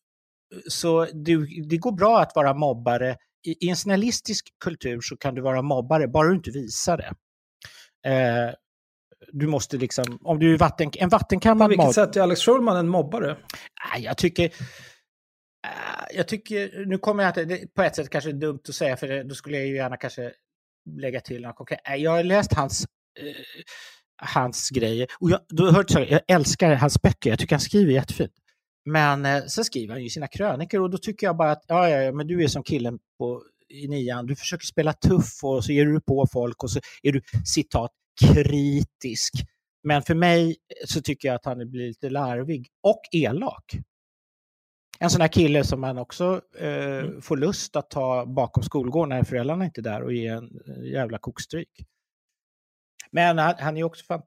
så 0.68 1.04
det, 1.04 1.36
det 1.68 1.76
går 1.76 1.92
bra 1.92 2.20
att 2.20 2.32
vara 2.34 2.54
mobbare. 2.54 3.16
I, 3.46 3.66
I, 3.66 3.70
en 3.70 3.76
snällistisk 3.76 4.46
kultur 4.64 5.00
så 5.00 5.16
kan 5.16 5.34
du 5.34 5.42
vara 5.42 5.62
mobbare, 5.62 6.08
bara 6.08 6.28
du 6.28 6.34
inte 6.34 6.50
visar 6.50 6.96
det. 6.96 7.12
Eh, 8.10 8.54
du 9.32 9.46
måste 9.46 9.76
liksom, 9.76 10.18
om 10.24 10.38
du 10.38 10.54
är 10.54 10.58
vatten, 10.58 10.90
en 10.94 11.08
vattenkammad... 11.08 11.64
På 11.64 11.68
vilket 11.68 11.94
sätt 11.94 12.16
är 12.16 12.20
Alex 12.20 12.40
Schulman 12.40 12.76
en 12.76 12.88
mobbare? 12.88 13.36
Jag 13.98 14.16
tycker... 14.16 14.50
Eh, 15.66 16.16
jag 16.16 16.28
tycker, 16.28 16.86
nu 16.86 16.98
kommer 16.98 17.22
jag 17.22 17.30
att, 17.38 17.48
det 17.48 17.74
på 17.74 17.82
ett 17.82 17.96
sätt 17.96 18.10
kanske 18.10 18.30
är 18.30 18.34
dumt 18.34 18.60
att 18.68 18.74
säga, 18.74 18.96
för 18.96 19.24
då 19.24 19.34
skulle 19.34 19.56
jag 19.56 19.66
ju 19.66 19.76
gärna 19.76 19.96
kanske 19.96 20.32
lägga 20.98 21.20
till 21.20 21.42
något 21.42 21.56
konkret. 21.56 21.80
Eh, 21.88 21.94
jag 21.94 22.10
har 22.10 22.24
läst 22.24 22.54
hans 22.54 22.86
eh, 23.20 23.34
hans 24.16 24.70
grejer. 24.70 25.06
Och 25.20 25.30
jag, 25.30 25.40
du 25.48 25.62
har 25.64 25.72
hört 25.72 25.90
sorry, 25.90 26.06
jag 26.10 26.20
älskar 26.28 26.74
hans 26.74 27.02
böcker, 27.02 27.30
jag 27.30 27.38
tycker 27.38 27.54
han 27.54 27.60
skriver 27.60 27.92
jättefint. 27.92 28.32
Men 28.84 29.26
eh, 29.26 29.44
sen 29.44 29.64
skriver 29.64 29.94
han 29.94 30.02
ju 30.02 30.10
sina 30.10 30.28
krönikor 30.28 30.80
och 30.80 30.90
då 30.90 30.98
tycker 30.98 31.26
jag 31.26 31.36
bara 31.36 31.50
att 31.50 31.64
ja, 31.66 31.88
ja, 31.88 32.12
men 32.12 32.26
du 32.26 32.44
är 32.44 32.48
som 32.48 32.62
killen 32.62 32.98
på, 33.18 33.42
i 33.68 33.88
nian, 33.88 34.26
du 34.26 34.36
försöker 34.36 34.66
spela 34.66 34.92
tuff 34.92 35.44
och 35.44 35.64
så 35.64 35.72
ger 35.72 35.86
du 35.86 36.00
på 36.00 36.26
folk 36.32 36.62
och 36.62 36.70
så 36.70 36.80
är 37.02 37.12
du 37.12 37.22
citat 37.44 37.90
kritisk. 38.20 39.32
Men 39.82 40.02
för 40.02 40.14
mig 40.14 40.56
så 40.84 41.00
tycker 41.00 41.28
jag 41.28 41.34
att 41.34 41.44
han 41.44 41.70
blir 41.70 41.88
lite 41.88 42.10
larvig 42.10 42.68
och 42.82 43.00
elak. 43.12 43.76
En 44.98 45.10
sån 45.10 45.20
här 45.20 45.28
kille 45.28 45.64
som 45.64 45.80
man 45.80 45.98
också 45.98 46.40
eh, 46.58 46.98
mm. 46.98 47.22
får 47.22 47.36
lust 47.36 47.76
att 47.76 47.90
ta 47.90 48.26
bakom 48.26 48.62
skolgården 48.62 49.08
när 49.08 49.24
föräldrarna 49.24 49.64
inte 49.64 49.80
är 49.80 49.82
där 49.82 50.02
och 50.02 50.12
ge 50.12 50.26
en 50.26 50.50
jävla 50.92 51.18
kokstryk. 51.18 51.86
Men 53.10 53.38
han, 53.38 53.54
han 53.58 53.76
är 53.76 53.84
också 53.84 54.04
fan, 54.04 54.22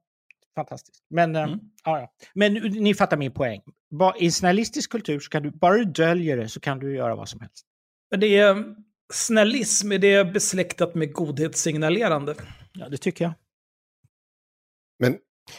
fantastisk. 0.56 1.04
Men, 1.10 1.36
eh, 1.36 1.44
mm. 1.44 1.60
ja, 1.86 2.00
ja. 2.00 2.14
Men 2.34 2.54
ni 2.54 2.94
fattar 2.94 3.18
min 3.18 3.32
poäng. 3.32 3.62
I 4.20 4.32
snällistisk 4.32 4.92
kultur, 4.92 5.20
så 5.20 5.30
kan 5.30 5.44
du, 5.44 5.52
bara 5.52 5.78
du 5.78 5.86
döljer 5.86 6.38
det 6.38 6.50
så 6.50 6.60
kan 6.60 6.80
du 6.80 6.96
göra 6.96 7.16
vad 7.16 7.30
som 7.30 7.42
helst. 7.42 7.66
Men 8.12 8.20
det 8.20 8.38
är 8.38 8.76
snällism, 9.14 9.92
är 9.92 10.00
det 10.00 10.34
besläktat 10.34 10.96
med 10.96 11.14
godhetssignalerande? 11.14 12.36
Ja, 12.74 12.90
det 12.90 12.98
tycker 12.98 13.26
jag. 13.26 13.34
Men... 15.00 15.18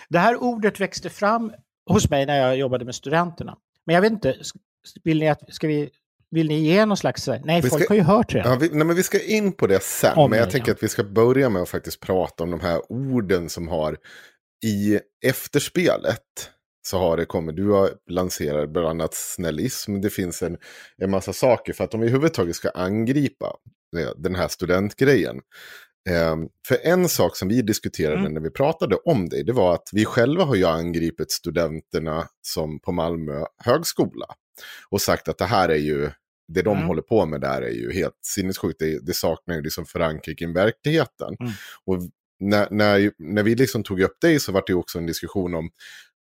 Det 0.09 0.19
här 0.19 0.37
ordet 0.43 0.81
växte 0.81 1.11
fram 1.11 1.53
hos 1.91 2.11
mig 2.11 2.27
när 2.27 2.37
jag 2.37 2.57
jobbade 2.57 2.85
med 2.85 2.95
studenterna. 2.95 3.59
Men 3.87 3.95
jag 3.95 4.03
vet 4.03 4.13
inte, 4.13 4.37
vill 5.05 5.19
ni 5.21 5.29
att, 5.29 5.55
ska 5.55 5.67
vi 5.67 5.91
vill 6.31 6.49
ni 6.49 6.61
ge 6.61 6.87
någon 6.87 6.97
slags... 6.97 7.27
Nej, 7.27 7.61
vi 7.61 7.69
folk 7.69 7.83
ska, 7.83 7.91
har 7.91 7.97
ju 7.97 8.03
hört 8.03 8.33
det. 8.33 8.39
Ja, 8.39 8.57
vi, 8.61 8.69
nej, 8.69 8.87
men 8.87 8.97
vi 8.97 9.03
ska 9.03 9.25
in 9.25 9.53
på 9.53 9.67
det 9.67 9.83
sen. 9.83 10.19
Om 10.19 10.31
men 10.31 10.39
jag 10.39 10.49
det, 10.49 10.53
tänker 10.53 10.69
ja. 10.69 10.75
att 10.75 10.83
vi 10.83 10.89
ska 10.89 11.05
börja 11.05 11.49
med 11.49 11.63
att 11.63 11.69
faktiskt 11.69 12.01
prata 12.01 12.45
om 12.45 12.51
de 12.51 12.61
här 12.61 12.93
orden 12.93 13.49
som 13.49 13.69
har 13.69 13.97
i 14.65 15.01
efterspelet 15.27 16.51
så 16.87 16.99
har 16.99 17.17
det 17.17 17.25
kommit, 17.25 17.57
du 17.57 17.71
har 17.71 17.91
lanserat 18.11 18.71
bland 18.71 18.87
annat 18.89 19.15
snällism, 19.15 20.01
det 20.01 20.11
finns 20.11 20.43
en, 20.43 20.57
en 20.97 21.11
massa 21.11 21.33
saker 21.33 21.73
för 21.73 21.85
att 21.85 21.95
om 21.95 22.01
vi 22.01 22.07
överhuvudtaget 22.07 22.57
ska 22.57 22.71
angripa 22.71 23.57
den 24.17 24.35
här 24.35 24.49
studentgrejen. 24.49 25.41
Eh, 26.09 26.37
för 26.69 26.79
en 26.83 27.09
sak 27.09 27.37
som 27.37 27.49
vi 27.49 27.63
diskuterade 27.63 28.21
mm. 28.21 28.35
när 28.35 28.41
vi 28.41 28.51
pratade 28.51 28.97
om 28.97 29.29
det, 29.29 29.43
det 29.43 29.53
var 29.53 29.75
att 29.75 29.89
vi 29.93 30.05
själva 30.05 30.45
har 30.45 30.55
ju 30.55 30.65
angripit 30.65 31.31
studenterna 31.31 32.29
som 32.43 32.81
på 32.81 32.93
Malmö 32.93 33.45
högskola. 33.65 34.27
Och 34.91 35.01
sagt 35.01 35.29
att 35.29 35.39
det 35.39 35.45
här 35.45 35.69
är 35.69 35.77
ju, 35.77 36.11
det 36.49 36.63
de 36.63 36.77
mm. 36.77 36.89
håller 36.89 37.03
på 37.03 37.27
med 37.27 37.41
där 37.41 37.63
är 37.63 37.71
ju 37.71 37.93
helt 37.93 38.19
sinnessjukt. 38.23 38.79
Det, 38.79 39.07
det 39.07 39.15
saknar 39.15 39.55
ju 39.55 39.63
liksom 39.63 39.87
förankring 39.87 40.51
i 40.51 40.53
verkligheten. 40.53 41.37
Mm. 41.41 41.53
Och 41.85 41.99
när, 42.41 42.69
när, 42.71 43.13
när 43.19 43.43
vi 43.43 43.55
liksom 43.55 43.83
tog 43.83 44.01
upp 44.01 44.17
det 44.21 44.41
så 44.41 44.53
var 44.53 44.63
det 44.67 44.75
också 44.75 44.99
en 44.99 45.07
diskussion 45.07 45.55
om, 45.55 45.71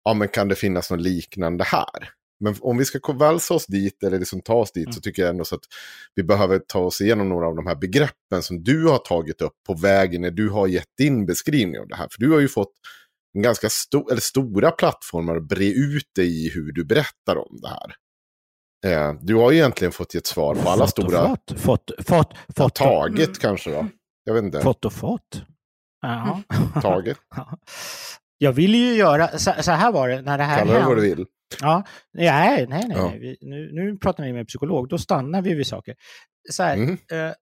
ja 0.04 0.14
men 0.14 0.28
kan 0.28 0.48
det 0.48 0.56
finnas 0.56 0.92
något 0.92 1.02
liknande 1.02 1.64
här? 1.64 2.10
Men 2.40 2.56
om 2.60 2.78
vi 2.78 2.86
ska 2.86 3.14
valsa 3.14 3.54
oss 3.54 3.66
dit 3.66 4.04
eller 4.04 4.20
liksom 4.20 4.42
ta 4.42 4.54
oss 4.54 4.72
dit 4.72 4.86
mm. 4.86 4.94
så 4.94 5.02
tycker 5.02 5.22
jag 5.22 5.30
ändå 5.30 5.46
så 5.46 5.56
att 5.56 5.64
vi 6.16 6.24
behöver 6.24 6.60
ta 6.60 6.80
oss 6.80 7.02
igenom 7.02 7.30
några 7.30 7.48
av 7.48 7.56
de 7.56 7.68
här 7.68 7.76
begreppen 7.76 8.44
som 8.44 8.64
du 8.64 8.88
har 8.88 8.98
tagit 8.98 9.42
upp 9.42 9.54
på 9.68 9.74
vägen 9.74 10.22
när 10.22 10.32
du 10.32 10.50
har 10.50 10.68
gett 10.68 10.98
din 10.98 11.26
beskrivning 11.26 11.80
av 11.80 11.88
det 11.88 11.96
här. 11.96 12.08
För 12.12 12.20
du 12.20 12.32
har 12.32 12.40
ju 12.40 12.48
fått 12.48 12.72
en 13.34 13.42
ganska 13.42 13.70
stor, 13.70 14.12
eller 14.12 14.22
stora 14.22 14.72
plattformar 14.72 15.36
att 15.36 15.48
bre 15.48 15.68
ut 15.68 16.10
dig 16.16 16.46
i 16.46 16.50
hur 16.50 16.72
du 16.72 16.86
berättar 16.86 17.38
om 17.38 17.60
det 17.62 17.68
här. 17.68 17.96
Eh, 18.86 19.14
du 19.22 19.36
har 19.36 19.52
ju 19.52 19.58
egentligen 19.58 19.92
fått 19.92 20.14
ge 20.14 20.18
ett 20.18 20.28
svar 20.28 20.56
på 20.56 20.70
alla 20.70 20.84
fått 20.84 20.90
stora... 20.90 21.28
Fått, 21.28 21.62
fått, 21.62 21.92
fått, 22.08 22.34
fått. 22.56 22.76
Taget 22.76 23.28
mm. 23.28 23.34
kanske 23.40 23.72
då? 23.72 23.88
Jag 24.24 24.34
vet 24.34 24.44
inte. 24.44 24.62
Fått 24.62 24.86
och 24.86 24.94
fått. 24.94 25.22
Ja. 26.02 26.42
Taget. 26.82 27.18
Jag 28.38 28.54
ville 28.54 28.78
ju 28.78 28.94
göra, 28.94 29.28
så, 29.38 29.54
så, 29.62 29.72
här 29.72 29.92
var 29.92 30.10
det 30.10 30.22
när 30.22 30.38
det 30.38 30.44
här 30.44 30.60
Kalla 30.60 30.72
hände. 30.72 30.86
det 30.86 30.96
vad 30.96 30.98
du 30.98 31.16
vill. 31.16 31.26
Ja, 31.62 31.84
nej, 32.14 32.68
nej, 32.68 32.84
nej. 32.88 32.98
Ja. 32.98 33.10
nej. 33.10 33.38
Nu, 33.42 33.70
nu 33.74 33.98
pratar 33.98 34.24
vi 34.24 34.34
med 34.34 34.48
psykolog, 34.48 34.90
då 34.90 34.98
stannar 34.98 35.42
vi 35.42 35.54
vid 35.54 35.68
saker. 35.68 35.96
Så 36.52 36.64
här, 36.64 36.76
mm. 36.76 36.94
eh, 36.94 37.34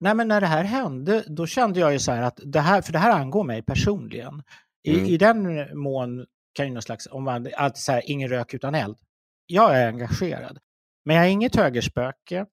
nej 0.00 0.14
men 0.14 0.28
när 0.28 0.40
det 0.40 0.46
här 0.46 0.64
hände, 0.64 1.24
då 1.26 1.46
kände 1.46 1.80
jag 1.80 1.92
ju 1.92 1.98
så 1.98 2.12
här 2.12 2.22
att 2.22 2.40
det 2.44 2.60
här, 2.60 2.82
för 2.82 2.92
det 2.92 2.98
här 2.98 3.20
angår 3.20 3.44
mig 3.44 3.62
personligen. 3.62 4.42
I, 4.82 4.94
mm. 4.94 5.06
i 5.06 5.16
den 5.16 5.68
mån 5.78 6.26
kan 6.54 6.66
ju 6.66 6.72
någon 6.72 6.82
slags, 6.82 7.08
om 7.10 7.24
man 7.24 7.48
alltid 7.56 7.82
säger 7.82 8.10
ingen 8.10 8.28
rök 8.28 8.54
utan 8.54 8.74
eld. 8.74 8.96
Jag 9.52 9.78
är 9.78 9.88
engagerad. 9.88 10.58
Men 11.04 11.16
jag 11.16 11.26
är 11.26 11.30
inget 11.30 11.56
högerspöke. 11.56 12.46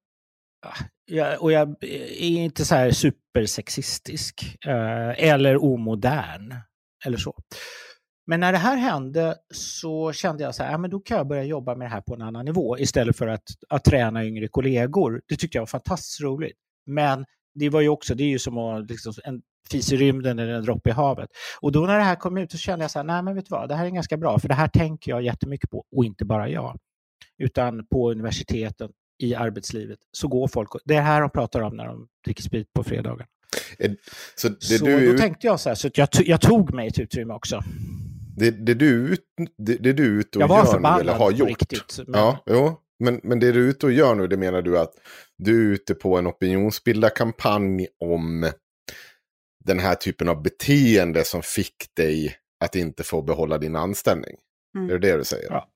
Ah, 0.66 0.78
jag, 1.06 1.42
och 1.42 1.52
jag 1.52 1.84
är 1.84 2.22
inte 2.22 2.66
så 2.66 2.76
här 2.76 2.92
supersexistisk 2.92 4.58
eh, 4.66 5.30
eller 5.30 5.64
omodern 5.64 6.56
eller 7.06 7.18
så. 7.18 7.36
Men 8.28 8.40
när 8.40 8.52
det 8.52 8.58
här 8.58 8.78
hände 8.78 9.36
så 9.54 10.12
kände 10.12 10.44
jag 10.44 10.56
så 10.56 10.64
här, 10.64 10.72
ja, 10.72 10.78
men 10.78 10.90
då 10.90 11.00
kan 11.00 11.18
jag 11.18 11.28
börja 11.28 11.44
jobba 11.44 11.76
med 11.76 11.86
det 11.86 11.92
här 11.92 12.02
på 12.02 12.14
en 12.14 12.22
annan 12.22 12.46
nivå 12.46 12.78
istället 12.78 13.18
för 13.18 13.28
att, 13.28 13.44
att 13.70 13.84
träna 13.84 14.26
yngre 14.26 14.48
kollegor. 14.48 15.22
Det 15.28 15.36
tyckte 15.36 15.58
jag 15.58 15.62
var 15.62 15.68
fantastiskt 15.68 16.22
roligt. 16.22 16.58
Men 16.86 17.26
det 17.56 17.70
var 17.70 17.82
ju 17.82 17.90
också, 17.90 18.16
det 18.16 18.24
är 18.24 18.30
ju 18.30 18.40
som 18.40 18.58
att, 18.58 18.90
liksom, 18.90 19.14
en 19.24 19.42
fis 19.72 19.92
i 19.92 19.98
rymden 19.98 20.40
eller 20.40 20.54
en 20.54 20.64
droppe 20.64 20.90
i 20.90 20.94
havet. 20.94 21.30
Och 21.62 21.72
då 21.72 21.80
när 21.80 21.98
det 21.98 22.04
här 22.04 22.16
kom 22.16 22.38
ut 22.38 22.52
så 22.52 22.58
kände 22.58 22.84
jag 22.84 22.92
så 22.92 23.00
här, 23.00 23.04
nej 23.04 23.24
men 23.24 23.36
vet 23.36 23.46
du 23.46 23.50
vad, 23.50 23.70
det 23.70 23.76
här 23.76 23.86
är 23.86 23.90
ganska 23.90 24.18
bra, 24.18 24.40
för 24.40 24.48
det 24.48 24.54
här 24.54 24.68
tänker 24.68 25.12
jag 25.12 25.22
jättemycket 25.22 25.70
på 25.70 25.86
och 25.96 26.06
inte 26.06 26.26
bara 26.26 26.50
jag. 26.50 26.78
Utan 27.44 27.88
på 27.88 28.12
universiteten, 28.12 28.90
i 29.24 29.36
arbetslivet, 29.36 30.00
så 30.12 30.28
går 30.28 30.48
folk, 30.48 30.70
det 30.86 30.96
är 30.96 31.02
här 31.02 31.22
de 31.22 31.30
pratar 31.30 31.62
om 31.62 31.76
när 31.76 31.86
de 31.86 32.08
dricker 32.26 32.44
sprit 32.44 32.74
på 32.74 32.84
fredagar. 32.84 33.28
Så, 34.36 34.50
så 34.60 34.86
du... 34.86 35.12
då 35.12 35.18
tänkte 35.18 35.48
jag 35.48 35.60
så 35.60 35.70
här, 35.70 35.76
så 35.76 35.90
jag, 35.94 36.10
jag 36.14 36.42
tog 36.42 36.74
mig 36.74 36.88
ett 36.88 37.00
utrymme 37.00 37.34
också. 37.34 37.64
Det, 38.38 38.52
det, 38.52 38.74
du, 38.74 39.18
det, 39.58 39.76
det 39.76 39.94
du 39.94 40.06
är 40.06 40.20
ute 40.20 40.38
och 40.40 40.44
jag 40.44 40.50
gör 40.50 40.80
nu, 40.80 41.02
eller 41.02 41.14
har 41.14 41.32
gjort. 41.32 41.50
Riktigt, 41.50 42.00
men... 42.08 42.20
Ja, 42.20 42.44
jo. 42.46 42.76
Men, 43.00 43.20
men 43.24 43.40
det 43.40 43.52
du 43.52 43.66
är 43.66 43.70
ute 43.70 43.86
och 43.86 43.92
gör 43.92 44.16
nu, 44.16 44.28
det 44.28 44.38
menar 44.38 44.62
du 44.62 44.80
att 44.80 44.94
du 45.38 45.70
är 45.70 45.74
ute 45.74 45.94
på 45.94 46.18
en 46.18 46.28
opinionsbildarkampanj 46.28 47.88
om 48.00 48.52
den 49.68 49.80
här 49.80 49.96
typen 49.96 50.30
av 50.30 50.42
beteende 50.42 51.24
som 51.24 51.42
fick 51.42 51.96
dig 51.96 52.36
att 52.66 52.76
inte 52.76 53.04
få 53.04 53.22
behålla 53.22 53.58
din 53.58 53.76
anställning. 53.76 54.36
Mm. 54.78 54.90
Är 54.90 54.94
det 55.00 55.12
det 55.12 55.18
du 55.18 55.24
säger? 55.24 55.52
Ja, 55.52 55.70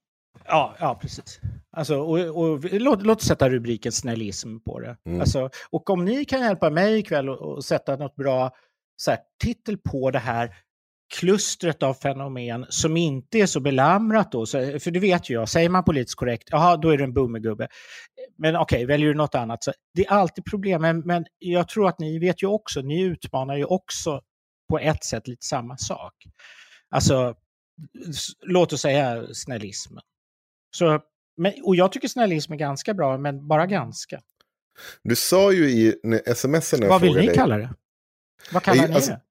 ja, 0.46 0.76
ja 0.80 1.00
precis. 1.02 1.40
Alltså, 1.72 1.96
och, 1.96 2.20
och, 2.20 2.64
låt, 2.72 3.04
låt 3.04 3.22
sätta 3.22 3.50
rubriken 3.50 3.92
snällism 3.92 4.60
på 4.60 4.80
det. 4.80 4.98
Mm. 5.06 5.22
Alltså, 5.22 5.50
och 5.70 5.90
om 5.90 6.06
ni 6.06 6.26
kan 6.26 6.42
hjälpa 6.42 6.70
mig 6.70 7.00
ikväll 7.00 7.30
och, 7.30 7.66
sätta 7.66 7.96
något 7.96 8.16
bra 8.16 8.52
så 8.96 9.12
här, 9.12 9.20
titel 9.44 9.78
på 9.78 10.12
det 10.12 10.20
här 10.20 10.56
klustret 11.20 11.84
av 11.84 11.94
fenomen 11.94 12.66
som 12.70 12.98
inte 12.98 13.38
är 13.38 13.46
så 13.46 13.60
belamrat 13.60 14.32
då. 14.32 14.46
Så, 14.46 14.80
för 14.80 14.92
det 14.92 15.00
vet 15.00 15.30
ju 15.30 15.34
jag, 15.34 15.50
säger 15.50 15.70
man 15.70 15.84
politiskt 15.84 16.16
korrekt, 16.16 16.48
jaha, 16.52 16.78
då 16.78 16.90
är 16.90 16.98
det 16.98 17.04
en 17.04 17.14
boomergubbe. 17.14 17.68
Men 18.38 18.56
okej, 18.56 18.86
väljer 18.86 19.08
du 19.08 19.14
något 19.16 19.36
annat 19.36 19.64
så 19.64 19.74
det 19.94 20.06
är 20.06 20.12
alltid 20.12 20.46
problem. 20.46 20.82
Men, 20.82 21.00
men 21.00 21.26
jag 21.40 21.68
tror 21.68 21.88
att 21.88 22.00
ni 22.00 22.20
vet 22.20 22.44
ju 22.44 22.48
också, 22.48 22.82
ni 22.82 23.02
utmanar 23.02 23.58
ju 23.58 23.66
också 23.66 24.22
på 24.70 24.80
ett 24.80 25.04
sätt 25.04 25.28
lite 25.28 25.46
samma 25.46 25.78
sak. 25.78 26.14
Alltså, 26.90 27.36
låt 28.46 28.74
oss 28.74 28.82
säga 28.82 29.26
snällismen. 29.34 30.04
Så, 30.76 31.00
men, 31.38 31.54
och 31.64 31.76
jag 31.76 31.92
tycker 31.92 32.08
snällism 32.08 32.54
är 32.54 32.58
ganska 32.58 32.94
bra, 32.94 33.18
men 33.18 33.48
bara 33.48 33.66
ganska. 33.66 34.20
Du 35.04 35.16
sa 35.16 35.52
ju 35.52 35.70
i 35.70 35.96
smsen 36.36 36.80
när 36.80 36.88
jag 36.88 36.94
Vad 36.94 37.02
vill 37.02 37.16
ni 37.16 37.26
dig. 37.26 37.36
kalla 37.36 37.58
det? 37.58 37.74
Vad 38.54 38.64
kallar 38.64 38.78
Nej, 38.82 38.90
ni 38.90 38.96
alltså- 38.96 39.12
det? 39.12 39.22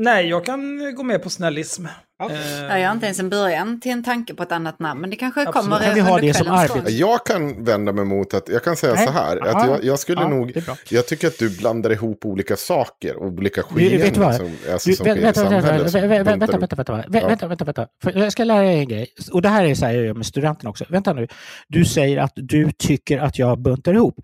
Nej, 0.00 0.28
jag 0.28 0.44
kan 0.44 0.94
gå 0.94 1.02
med 1.02 1.22
på 1.22 1.30
snällism. 1.30 1.86
Ja. 2.18 2.30
Eh, 2.30 2.38
Ja, 2.68 2.78
jag 2.78 2.88
har 2.88 2.94
inte 2.94 3.06
ens 3.06 3.18
en 3.20 3.30
början 3.30 3.80
till 3.80 3.92
en 3.92 4.04
tanke 4.04 4.34
på 4.34 4.42
ett 4.42 4.52
annat 4.52 4.78
namn, 4.78 5.00
men 5.00 5.10
det 5.10 5.16
kanske 5.16 5.40
Absolut. 5.48 5.64
kommer 5.70 5.84
Kan 5.86 5.94
vi 5.94 6.00
ha 6.00 6.20
det 6.20 6.34
som 6.34 6.46
arbete? 6.50 6.92
Jag 6.92 7.26
kan 7.26 7.64
vända 7.64 7.92
mig 7.92 8.04
mot 8.04 8.34
att, 8.34 8.48
jag 8.48 8.64
kan 8.64 8.76
säga 8.76 8.94
Nej. 8.94 9.06
så 9.06 9.12
här, 9.12 9.36
Ja, 9.36 9.58
att 9.58 9.68
jag, 9.68 9.84
jag 9.84 9.98
skulle 9.98 10.20
ja, 10.20 10.28
nog, 10.28 10.52
jag 10.90 11.06
tycker 11.06 11.28
att 11.28 11.38
du 11.38 11.56
blandar 11.58 11.90
ihop 11.92 12.24
olika 12.26 12.56
saker, 12.56 13.16
olika 13.16 13.60
vet 13.60 13.74
du 13.74 13.88
skeenden 13.90 14.34
som, 14.34 14.50
alltså, 14.72 14.90
Du, 14.90 14.96
som 14.96 15.06
vä- 15.06 15.10
sker 15.10 15.18
i 15.18 15.22
vänta, 15.22 15.42
vänta, 15.42 15.62
samhället. 15.62 15.94
vänta, 15.94 16.08
vänta, 16.36 16.56
vänta, 16.58 16.76
vänta, 16.76 16.92
vänta, 16.92 17.18
Ja. 17.20 17.28
vänta, 17.28 17.46
vänta, 17.46 17.64
vänta. 17.64 17.86
Jag 18.20 18.32
ska 18.32 18.44
lära 18.44 18.62
dig 18.62 18.78
en 18.78 18.88
grej. 18.88 19.06
Och 19.32 19.42
det 19.42 19.48
här 19.48 19.64
är 19.64 19.74
så 19.74 19.86
här 19.86 19.92
jag 19.92 20.04
gör 20.04 20.14
med 20.14 20.26
studenterna 20.26 20.70
också. 20.70 20.84
Vänta 20.88 21.12
nu. 21.12 21.28
Du 21.68 21.84
säger 21.84 22.18
att 22.18 22.32
du 22.34 22.70
tycker 22.78 23.18
att 23.18 23.38
jag 23.38 23.62
buntar 23.62 23.94
ihop. 23.94 24.14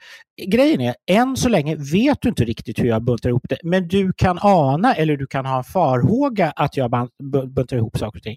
Grejen 0.47 0.81
är, 0.81 0.95
än 1.11 1.37
så 1.37 1.49
länge 1.49 1.77
vet 1.77 2.19
du 2.21 2.29
inte 2.29 2.45
riktigt 2.45 2.79
hur 2.79 2.85
jag 2.89 3.05
buntar 3.05 3.29
ihop 3.29 3.43
det, 3.49 3.59
men 3.65 3.89
du 3.89 4.13
kan 4.17 4.39
ana 4.43 4.95
eller 4.95 5.17
du 5.17 5.27
kan 5.27 5.47
ha 5.47 5.59
en 5.59 5.65
farhåga 5.65 6.51
att 6.57 6.77
jag 6.77 6.91
buntar 7.55 7.77
ihop 7.77 7.84
saker 7.95 8.19
och 8.19 8.23
ting. 8.23 8.37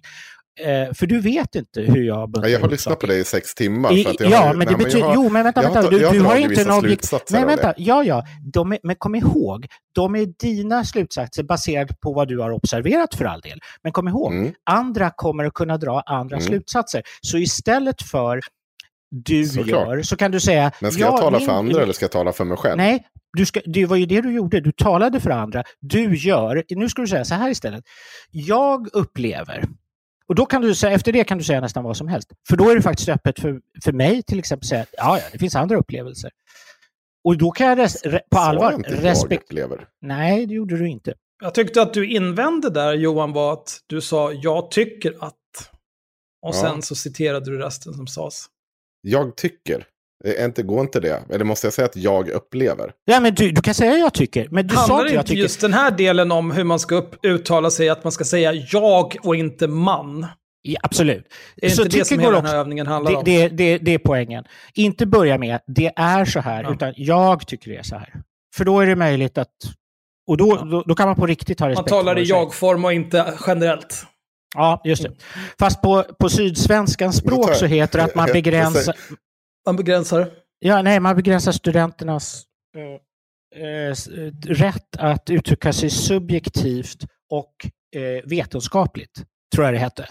Eh, 0.60 0.94
för 0.94 1.06
du 1.06 1.20
vet 1.20 1.54
inte 1.54 1.80
hur 1.80 2.02
jag 2.02 2.30
buntar 2.30 2.48
Ja, 2.48 2.52
jag 2.52 2.58
har 2.58 2.62
ihop 2.62 2.70
lyssnat 2.72 2.92
saker. 2.92 3.06
på 3.06 3.12
dig 3.12 3.20
i 3.20 3.24
sex 3.24 3.54
timmar. 3.54 3.92
I, 3.92 4.02
jag 4.18 4.30
ja, 4.30 4.38
har, 4.38 4.54
men 4.54 4.66
det 4.66 4.76
nej, 4.76 4.84
betyder... 4.84 4.98
jag 4.98 5.06
har- 5.06 5.14
jo, 5.14 5.28
men 5.28 5.44
vänta, 5.44 5.60
har 5.60 5.64
vänta. 5.74 5.82
ta- 5.82 5.90
Du, 5.90 6.06
har 6.06 6.12
du 6.12 6.20
har 6.20 6.36
inte 6.36 6.62
en 6.62 6.70
objekt... 6.70 7.12
Nej, 7.30 7.44
vänta. 7.44 7.66
det. 7.66 7.74
Ja, 7.76 8.04
ja. 8.04 8.18
Är, 8.54 8.78
men 8.86 8.96
kom 8.96 9.14
ihåg, 9.14 9.66
de 9.94 10.14
är 10.16 10.26
dina 10.40 10.84
slutsatser 10.84 11.42
baserade 11.42 11.94
på 12.02 12.12
vad 12.12 12.28
du 12.28 12.38
har 12.38 12.50
observerat 12.50 13.14
för 13.14 13.24
all 13.24 13.40
del. 13.40 13.58
Men 13.82 13.92
kom 13.92 14.08
ihåg, 14.08 14.32
Mm. 14.34 14.52
andra 14.70 15.10
kommer 15.16 15.44
att 15.44 15.54
kunna 15.54 15.76
dra 15.76 16.00
andra 16.00 16.36
Mm. 16.36 16.46
slutsatser. 16.46 17.02
Så 17.20 17.38
istället 17.38 18.02
för 18.02 18.40
du 19.10 19.44
Såklart. 19.46 19.88
gör, 19.88 20.02
så 20.02 20.16
kan 20.16 20.30
du 20.30 20.40
säga... 20.40 20.72
Men 20.80 20.92
ska 20.92 21.00
ja, 21.00 21.06
jag 21.06 21.20
tala 21.20 21.38
min- 21.38 21.46
för 21.46 21.52
andra 21.54 21.82
eller 21.82 21.92
ska 21.92 22.04
jag 22.04 22.12
tala 22.12 22.32
för 22.32 22.44
mig 22.44 22.56
själv? 22.56 22.76
Nej, 22.76 23.06
du 23.36 23.46
ska, 23.46 23.60
det 23.64 23.86
var 23.86 23.96
ju 23.96 24.06
det 24.06 24.20
du 24.20 24.32
gjorde. 24.32 24.60
Du 24.60 24.72
talade 24.72 25.20
för 25.20 25.30
andra. 25.30 25.64
Du 25.80 26.16
gör... 26.16 26.64
Nu 26.70 26.88
ska 26.88 27.02
du 27.02 27.08
säga 27.08 27.24
så 27.24 27.34
här 27.34 27.50
istället. 27.50 27.84
Jag 28.30 28.88
upplever... 28.92 29.64
Och 30.28 30.34
då 30.34 30.46
kan 30.46 30.62
du 30.62 30.74
säga, 30.74 30.92
efter 30.92 31.12
det 31.12 31.24
kan 31.24 31.38
du 31.38 31.44
säga 31.44 31.60
nästan 31.60 31.84
vad 31.84 31.96
som 31.96 32.08
helst. 32.08 32.28
För 32.48 32.56
då 32.56 32.70
är 32.70 32.74
det 32.76 32.82
faktiskt 32.82 33.08
öppet 33.08 33.40
för, 33.40 33.60
för 33.84 33.92
mig 33.92 34.22
till 34.22 34.38
exempel 34.38 34.64
att 34.64 34.68
säga 34.68 34.82
att 34.82 34.88
ja, 34.92 35.18
ja, 35.18 35.24
det 35.32 35.38
finns 35.38 35.54
andra 35.56 35.76
upplevelser. 35.76 36.30
Och 37.24 37.38
då 37.38 37.50
kan 37.50 37.66
jag 37.66 37.78
res, 37.78 38.02
re, 38.04 38.20
på 38.30 38.38
allvar 38.38 38.72
respektera... 38.88 39.68
Nej, 40.02 40.46
det 40.46 40.54
gjorde 40.54 40.76
du 40.78 40.88
inte. 40.88 41.14
Jag 41.42 41.54
tyckte 41.54 41.82
att 41.82 41.94
du 41.94 42.06
invände 42.10 42.70
där, 42.70 42.92
Johan, 42.94 43.32
var 43.32 43.52
att 43.52 43.80
du 43.86 44.00
sa 44.00 44.32
jag 44.32 44.70
tycker 44.70 45.10
att. 45.20 45.34
Och 46.42 46.54
Ja. 46.54 46.60
sen 46.60 46.82
så 46.82 46.94
citerade 46.94 47.50
du 47.50 47.58
resten 47.58 47.92
som 47.94 48.06
sades. 48.06 48.46
Jag 49.10 49.36
tycker. 49.36 49.84
Är 50.24 50.44
inte, 50.44 50.62
går 50.62 50.80
inte 50.80 51.00
det? 51.00 51.22
Eller 51.30 51.44
måste 51.44 51.66
jag 51.66 51.74
säga 51.74 51.86
att 51.86 51.96
jag 51.96 52.28
upplever? 52.28 52.92
Ja, 53.04 53.20
men 53.20 53.34
du, 53.34 53.50
du 53.50 53.60
kan 53.62 53.74
säga 53.74 53.92
jag 53.98 54.14
tycker, 54.14 54.48
men 54.50 54.66
du 54.66 54.74
sa 54.74 54.80
Handlar 54.80 55.02
inte 55.04 55.14
jag 55.14 55.26
tycker. 55.26 55.42
just 55.42 55.60
den 55.60 55.72
här 55.72 55.90
delen 55.90 56.32
om 56.32 56.50
hur 56.50 56.64
man 56.64 56.78
ska 56.78 56.94
upp, 56.94 57.16
uttala 57.26 57.70
sig, 57.70 57.88
att 57.88 58.04
man 58.04 58.12
ska 58.12 58.24
säga 58.24 58.52
jag 58.52 59.16
och 59.22 59.36
inte 59.36 59.66
man? 59.68 60.26
Ja, 60.62 60.80
absolut. 60.82 61.24
Det 61.56 61.66
är 61.66 61.70
Så 61.70 61.82
inte 61.82 61.96
det 61.98 62.04
som 62.04 62.18
hela 62.18 62.30
går 62.30 62.36
den 62.36 62.44
här 62.46 62.52
också- 62.54 62.60
övningen 62.60 62.86
handlar 62.86 63.10
Det, 63.12 63.16
om. 63.18 63.24
det, 63.24 63.48
det, 63.48 63.78
det 63.78 63.94
är 63.94 63.98
poängen. 63.98 64.44
Inte 64.74 65.06
börja 65.06 65.38
med 65.38 65.58
det 65.66 65.92
är 65.96 66.24
så 66.24 66.40
här, 66.40 66.62
Ja. 66.62 66.72
utan 66.74 66.94
jag 66.96 67.46
tycker 67.46 67.70
det 67.70 67.76
är 67.76 67.82
så 67.82 67.96
här. 67.96 68.14
För 68.56 68.64
då 68.64 68.80
är 68.80 68.86
det 68.86 68.96
möjligt 68.96 69.38
att... 69.38 69.48
Och 70.28 70.36
då, 70.36 70.54
då, 70.56 70.82
då 70.86 70.94
kan 70.94 71.06
man 71.06 71.16
på 71.16 71.26
riktigt 71.26 71.60
ha 71.60 71.66
man 71.66 71.70
respekt 71.70 71.88
talar 71.88 72.14
för 72.14 72.20
i 72.20 72.24
jag-form 72.24 72.84
och 72.84 72.92
inte 72.92 73.34
generellt. 73.46 74.06
Ja, 74.54 74.80
just 74.84 75.02
det. 75.02 75.10
Fast 75.58 75.82
på, 75.82 76.04
på 76.18 76.28
sydsvenskans 76.28 77.16
språk 77.16 77.54
så 77.54 77.66
heter 77.66 77.98
det 77.98 78.04
att 78.04 78.14
man 78.14 78.28
begränsar... 78.32 78.94
Man 79.66 79.76
begränsar. 79.76 80.30
Ja, 80.58 80.82
nej, 80.82 81.00
man 81.00 81.16
begränsar 81.16 81.52
studenternas 81.52 82.44
eh, 82.76 83.62
eh, 83.62 83.90
eh, 83.90 84.32
rätt 84.46 84.96
att 84.98 85.30
uttrycka 85.30 85.72
sig 85.72 85.90
subjektivt 85.90 87.04
och 87.30 87.54
eh, 87.96 88.24
vetenskapligt, 88.24 89.24
tror 89.54 89.64
jag 89.64 89.74
det 89.74 89.78
hette. 89.78 90.08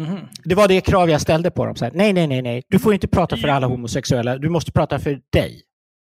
Mhm. 0.00 0.18
Det 0.44 0.54
var 0.54 0.68
det 0.68 0.80
krav 0.80 1.10
jag 1.10 1.20
ställde 1.20 1.50
på 1.50 1.66
dem. 1.66 1.76
Så 1.76 1.84
här, 1.84 1.92
nej, 1.94 2.12
nej, 2.12 2.26
nej, 2.26 2.42
nej. 2.42 2.62
Du 2.68 2.78
får 2.78 2.94
inte 2.94 3.08
prata 3.08 3.36
för 3.36 3.48
alla 3.48 3.66
homosexuella. 3.66 4.38
Du 4.38 4.48
måste 4.48 4.72
prata 4.72 4.98
för 4.98 5.20
dig. 5.32 5.62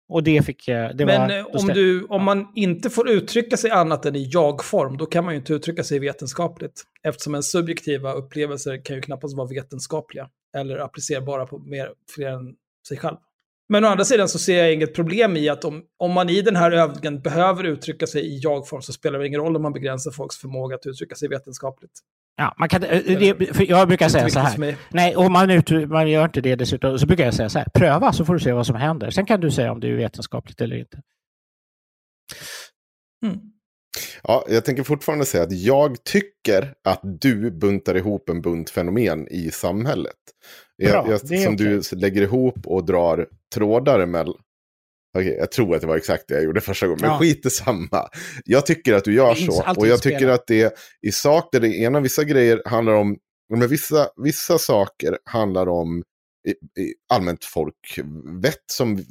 Och 0.09 0.23
det 0.23 0.45
fick 0.45 0.67
jag... 0.67 0.97
Det 0.97 1.05
Men 1.05 1.21
var, 1.21 1.37
eh, 1.37 1.45
om, 1.45 1.67
du, 1.67 2.03
om 2.03 2.23
man 2.23 2.47
inte 2.55 2.89
får 2.89 3.09
uttrycka 3.09 3.57
sig 3.57 3.71
annat 3.71 4.05
än 4.05 4.15
i 4.15 4.29
jag-form, 4.31 4.97
då 4.97 5.05
kan 5.05 5.25
man 5.25 5.33
ju 5.33 5.39
inte 5.39 5.53
uttrycka 5.53 5.83
sig 5.83 5.99
vetenskapligt. 5.99 6.83
Eftersom 7.03 7.35
en 7.35 7.43
subjektiva 7.43 8.13
upplevelser 8.13 8.85
kan 8.85 8.95
ju 8.95 9.01
knappast 9.01 9.37
vara 9.37 9.47
vetenskapliga. 9.47 10.29
Eller 10.57 10.77
applicerbara 10.77 11.45
på 11.45 11.59
mer, 11.59 11.89
fler 12.15 12.27
än 12.27 12.55
sig 12.87 12.97
själv. 12.97 13.17
Men 13.69 13.83
å 13.83 13.87
andra 13.87 14.05
sidan 14.05 14.29
så 14.29 14.39
ser 14.39 14.57
jag 14.57 14.73
inget 14.73 14.95
problem 14.95 15.37
i 15.37 15.49
att 15.49 15.65
om, 15.65 15.83
om 15.97 16.11
man 16.11 16.29
i 16.29 16.41
den 16.41 16.55
här 16.55 16.71
övningen 16.71 17.21
behöver 17.21 17.63
uttrycka 17.63 18.07
sig 18.07 18.21
i 18.21 18.39
jag-form 18.39 18.81
så 18.81 18.93
spelar 18.93 19.19
det 19.19 19.27
ingen 19.27 19.41
roll 19.41 19.55
om 19.55 19.61
man 19.61 19.73
begränsar 19.73 20.11
folks 20.11 20.37
förmåga 20.37 20.75
att 20.75 20.85
uttrycka 20.85 21.15
sig 21.15 21.29
vetenskapligt. 21.29 21.91
Ja, 22.35 22.55
man 22.57 22.69
kan, 22.69 22.83
eh, 22.83 23.01
det, 23.05 23.59
jag 23.69 23.87
brukar 23.87 24.09
säga 24.09 24.29
så 24.29 24.39
här. 24.39 24.75
Nej, 24.89 25.15
om 25.15 25.33
man, 25.33 25.51
ut, 25.51 25.89
man 25.89 26.09
gör 26.09 26.25
inte 26.25 26.41
det 26.41 26.55
dessutom, 26.55 26.99
så 26.99 27.05
brukar 27.07 27.25
jag 27.25 27.33
säga 27.33 27.49
så 27.49 27.59
här. 27.59 27.67
Pröva 27.73 28.13
så 28.13 28.25
får 28.25 28.33
du 28.33 28.39
se 28.39 28.53
vad 28.53 28.65
som 28.65 28.75
händer. 28.75 29.09
Sen 29.09 29.25
kan 29.25 29.39
du 29.41 29.51
säga 29.51 29.71
om 29.71 29.79
det 29.79 29.87
är 29.87 29.95
vetenskapligt 29.95 30.61
eller 30.61 30.75
inte. 30.75 31.01
Mm. 33.25 33.39
Ja, 34.23 34.45
jag 34.49 34.65
tänker 34.65 34.83
fortfarande 34.83 35.25
säga 35.25 35.43
att 35.43 35.51
jag 35.51 36.03
tycker 36.03 36.73
att 36.83 36.99
du 37.03 37.51
buntar 37.51 37.95
ihop 37.95 38.29
en 38.29 38.41
bunt 38.41 38.69
fenomen 38.69 39.27
i 39.27 39.51
samhället. 39.51 40.13
Jag, 40.75 40.91
Bra, 40.91 41.05
jag, 41.11 41.31
är 41.31 41.43
som 41.43 41.53
okej. 41.53 41.81
du 41.91 41.95
lägger 41.95 42.21
ihop 42.21 42.67
och 42.67 42.85
drar 42.85 43.27
trådar 43.55 43.99
emellan. 43.99 44.35
Okej, 45.17 45.35
jag 45.39 45.51
tror 45.51 45.75
att 45.75 45.81
det 45.81 45.87
var 45.87 45.97
exakt 45.97 46.23
det 46.27 46.33
jag 46.33 46.43
gjorde 46.43 46.61
första 46.61 46.87
gången, 46.87 47.01
men 47.01 47.09
Ja. 47.11 47.19
skit 47.19 47.53
samma. 47.53 48.09
Jag 48.45 48.65
tycker 48.65 48.93
att 48.93 49.03
du 49.03 49.13
gör 49.13 49.35
så. 49.35 49.63
Och 49.77 49.87
jag 49.87 50.01
tycker 50.01 50.27
att 50.27 50.47
det 50.47 50.73
i 51.01 51.11
sak, 51.11 51.49
där 51.51 51.59
det 51.59 51.75
ena 51.75 51.99
vissa 51.99 52.23
grejer 52.23 52.61
handlar 52.65 52.93
om, 52.93 53.17
men 53.53 53.67
vissa, 53.67 54.09
vissa 54.23 54.57
saker 54.57 55.17
handlar 55.23 55.67
om 55.69 56.03
i, 56.47 56.81
i 56.81 56.93
allmänt 57.13 57.45
folkvett 57.45 58.63
som 58.71 59.05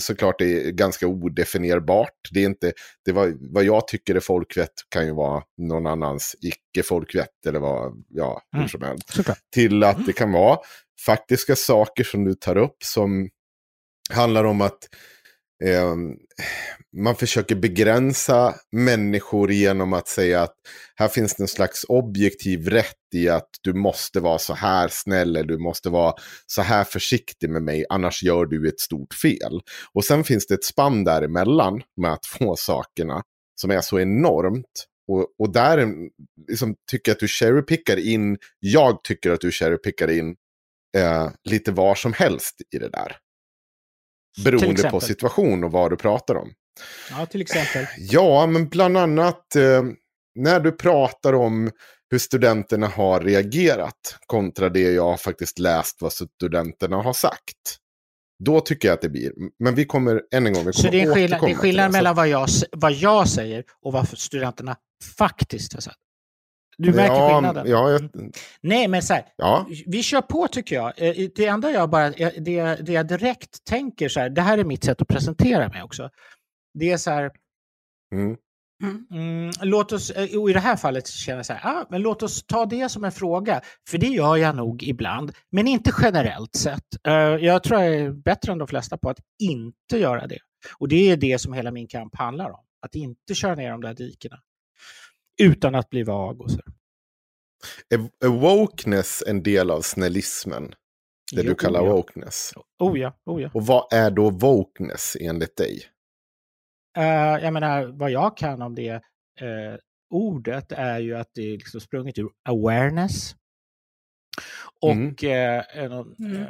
såklart 0.00 0.40
är 0.40 0.70
ganska 0.70 1.06
odefinierbart. 1.06 2.28
Det 2.30 2.40
är 2.40 2.46
inte, 2.46 2.72
det 3.04 3.12
var, 3.12 3.34
vad 3.52 3.64
jag 3.64 3.88
tycker 3.88 4.14
är 4.14 4.20
folkvett 4.20 4.72
kan 4.88 5.06
ju 5.06 5.12
vara 5.14 5.42
någon 5.58 5.86
annans 5.86 6.36
icke-folkvett 6.40 7.46
eller 7.46 7.60
vad, 7.60 8.04
ja, 8.08 8.42
hur 8.52 8.58
Mm. 8.58 8.68
som 8.68 8.82
helst. 8.82 9.14
Såklart. 9.14 9.38
Till 9.54 9.84
att 9.84 10.06
det 10.06 10.12
kan 10.12 10.32
vara 10.32 10.58
faktiska 11.06 11.56
saker 11.56 12.04
som 12.04 12.24
du 12.24 12.34
tar 12.34 12.56
upp 12.56 12.76
som 12.84 13.28
handlar 14.10 14.44
om 14.44 14.60
att 14.60 14.78
eh, 15.64 15.96
man 16.96 17.16
försöker 17.16 17.54
begränsa 17.54 18.54
människor 18.72 19.52
genom 19.52 19.92
att 19.92 20.08
säga 20.08 20.42
att 20.42 20.54
här 20.96 21.08
finns 21.08 21.34
det 21.34 21.42
en 21.42 21.48
slags 21.48 21.84
objektiv 21.88 22.68
rätt 22.68 22.96
i 23.14 23.28
att 23.28 23.48
du 23.62 23.72
måste 23.72 24.20
vara 24.20 24.38
så 24.38 24.54
här 24.54 24.88
snäll 24.88 25.36
eller 25.36 25.48
du 25.48 25.58
måste 25.58 25.90
vara 25.90 26.14
så 26.46 26.62
här 26.62 26.84
försiktig 26.84 27.50
med 27.50 27.62
mig, 27.62 27.84
annars 27.88 28.22
gör 28.22 28.46
du 28.46 28.68
ett 28.68 28.80
stort 28.80 29.14
fel. 29.14 29.60
Och 29.92 30.04
sen 30.04 30.24
finns 30.24 30.46
det 30.46 30.54
ett 30.54 30.64
spann 30.64 31.04
däremellan 31.04 31.82
med 32.00 32.12
att 32.12 32.26
få 32.26 32.56
sakerna 32.56 33.22
som 33.60 33.70
är 33.70 33.80
så 33.80 34.00
enormt. 34.00 34.86
Och, 35.08 35.26
och 35.38 35.52
där 35.52 35.88
liksom, 36.48 36.74
tycker 36.90 37.10
jag 37.10 37.14
att 37.14 37.20
du 37.20 37.28
cherrypickar 37.28 37.96
in, 37.96 38.38
jag 38.60 39.04
tycker 39.04 39.30
att 39.30 39.40
du 39.40 39.50
cherrypickar 39.50 40.10
in 40.10 40.36
eh, 40.96 41.30
lite 41.48 41.72
var 41.72 41.94
som 41.94 42.12
helst 42.12 42.62
i 42.74 42.78
det 42.78 42.88
där. 42.88 43.16
Beroende 44.44 44.90
på 44.90 45.00
situation 45.00 45.64
och 45.64 45.72
vad 45.72 45.90
du 45.90 45.96
pratar 45.96 46.34
om. 46.34 46.52
Ja, 47.10 47.26
till 47.26 47.40
exempel. 47.40 47.86
Ja, 47.98 48.46
men 48.46 48.68
bland 48.68 48.96
annat 48.96 49.56
eh, 49.56 49.82
när 50.34 50.60
du 50.60 50.72
pratar 50.72 51.32
om 51.32 51.70
hur 52.10 52.18
studenterna 52.18 52.86
har 52.86 53.20
reagerat 53.20 54.18
kontra 54.26 54.68
det 54.68 54.92
jag 54.92 55.20
faktiskt 55.20 55.58
läst 55.58 56.02
vad 56.02 56.12
studenterna 56.12 56.96
har 56.96 57.12
sagt. 57.12 57.78
Då 58.44 58.60
tycker 58.60 58.88
jag 58.88 58.94
att 58.94 59.00
det 59.00 59.08
blir, 59.08 59.32
men 59.58 59.74
vi 59.74 59.84
kommer 59.84 60.22
än 60.34 60.46
en 60.46 60.52
gång, 60.52 60.64
vi 60.66 60.72
kommer 60.72 60.72
Så 60.72 60.90
det 60.90 61.00
är 61.00 61.14
skillnad, 61.14 61.40
det 61.40 61.50
är 61.50 61.54
skillnad 61.54 61.92
mellan 61.92 62.14
vad 62.14 62.28
jag, 62.28 62.48
vad 62.72 62.92
jag 62.92 63.28
säger 63.28 63.64
och 63.82 63.92
vad 63.92 64.18
studenterna 64.18 64.76
faktiskt 65.18 65.72
har 65.72 65.80
sagt. 65.80 65.98
Du 66.78 66.92
märker 66.92 67.14
ja, 67.14 67.34
skillnaden? 67.34 67.66
Ja, 67.68 67.90
jag, 67.90 68.10
Nej, 68.60 68.88
men 68.88 69.02
så 69.02 69.14
här, 69.14 69.24
ja, 69.36 69.66
vi 69.86 70.02
kör 70.02 70.20
på 70.20 70.48
tycker 70.48 70.74
jag. 70.76 70.92
Eh, 70.96 71.28
Det 71.36 71.46
enda 71.46 71.70
jag 71.70 71.90
bara, 71.90 72.10
det, 72.10 72.86
det 72.86 72.92
jag 72.92 73.08
direkt 73.08 73.64
tänker 73.64 74.08
så 74.08 74.20
här, 74.20 74.30
det 74.30 74.42
här 74.42 74.58
är 74.58 74.64
mitt 74.64 74.84
sätt 74.84 75.02
att 75.02 75.08
presentera 75.08 75.68
mig 75.68 75.82
också. 75.82 76.10
Det 76.74 76.90
är 76.90 76.96
så 76.96 77.10
här, 77.10 77.30
mm, 78.14 78.36
Mm, 79.10 79.50
låt 79.62 79.92
oss, 79.92 80.10
eh, 80.10 80.40
och 80.40 80.50
i 80.50 80.52
det 80.52 80.60
här 80.60 80.76
fallet 80.76 81.08
känner 81.08 81.38
jag 81.38 81.46
så 81.46 81.52
här, 81.52 81.76
ah, 81.76 81.86
men 81.90 82.02
låt 82.02 82.22
oss 82.22 82.46
ta 82.46 82.66
det 82.66 82.88
som 82.88 83.04
en 83.04 83.12
fråga. 83.12 83.60
För 83.88 83.98
det 83.98 84.06
gör 84.06 84.36
jag 84.36 84.56
nog 84.56 84.82
ibland, 84.82 85.32
men 85.50 85.68
inte 85.68 85.92
generellt 86.02 86.54
sett. 86.56 87.06
Eh, 87.06 87.14
jag 87.14 87.62
tror 87.62 87.80
jag 87.80 87.94
är 87.94 88.10
bättre 88.10 88.52
än 88.52 88.58
de 88.58 88.68
flesta 88.68 88.98
på 88.98 89.10
att 89.10 89.18
inte 89.42 89.98
göra 89.98 90.26
det. 90.26 90.38
Och 90.78 90.88
det 90.88 91.10
är 91.10 91.16
det 91.16 91.38
som 91.40 91.52
hela 91.52 91.70
min 91.70 91.88
kamp 91.88 92.16
handlar 92.16 92.50
om. 92.50 92.64
Att 92.86 92.94
inte 92.94 93.34
köra 93.34 93.54
ner 93.54 93.70
de 93.70 93.80
där 93.80 93.94
dikena. 93.94 94.36
Utan 95.42 95.74
att 95.74 95.90
bli 95.90 96.02
vag 96.02 96.40
och 96.40 96.50
så. 96.50 96.60
Är, 97.88 98.26
är 98.26 98.28
wokeness 98.28 99.22
en 99.26 99.42
del 99.42 99.70
av 99.70 99.80
snällismen? 99.80 100.74
Det 101.34 101.42
Jo, 101.42 101.48
du 101.48 101.54
kallar 101.54 101.80
oh 101.80 101.86
ja. 101.86 101.92
wokeness. 101.92 102.52
Oh 102.78 102.98
ja, 102.98 103.12
oh 103.26 103.42
ja. 103.42 103.50
Och 103.54 103.66
vad 103.66 103.92
är 103.92 104.10
då 104.10 104.30
wokeness 104.30 105.16
enligt 105.20 105.56
dig? 105.56 105.82
Eh, 106.98 107.04
jag 107.44 107.52
menar, 107.52 107.84
vad 107.86 108.10
jag 108.10 108.36
kan 108.36 108.62
om 108.62 108.74
det 108.74 108.88
eh, 109.40 109.76
ordet 110.10 110.72
är 110.72 110.98
ju 110.98 111.14
att 111.16 111.30
det 111.34 111.42
är 111.42 111.52
liksom 111.52 111.80
sprunget 111.80 112.18
ur 112.18 112.30
awareness. 112.48 113.36
Och, 114.80 115.24
eh, 115.24 115.64
en- 115.74 115.92
Mm. 116.18 116.46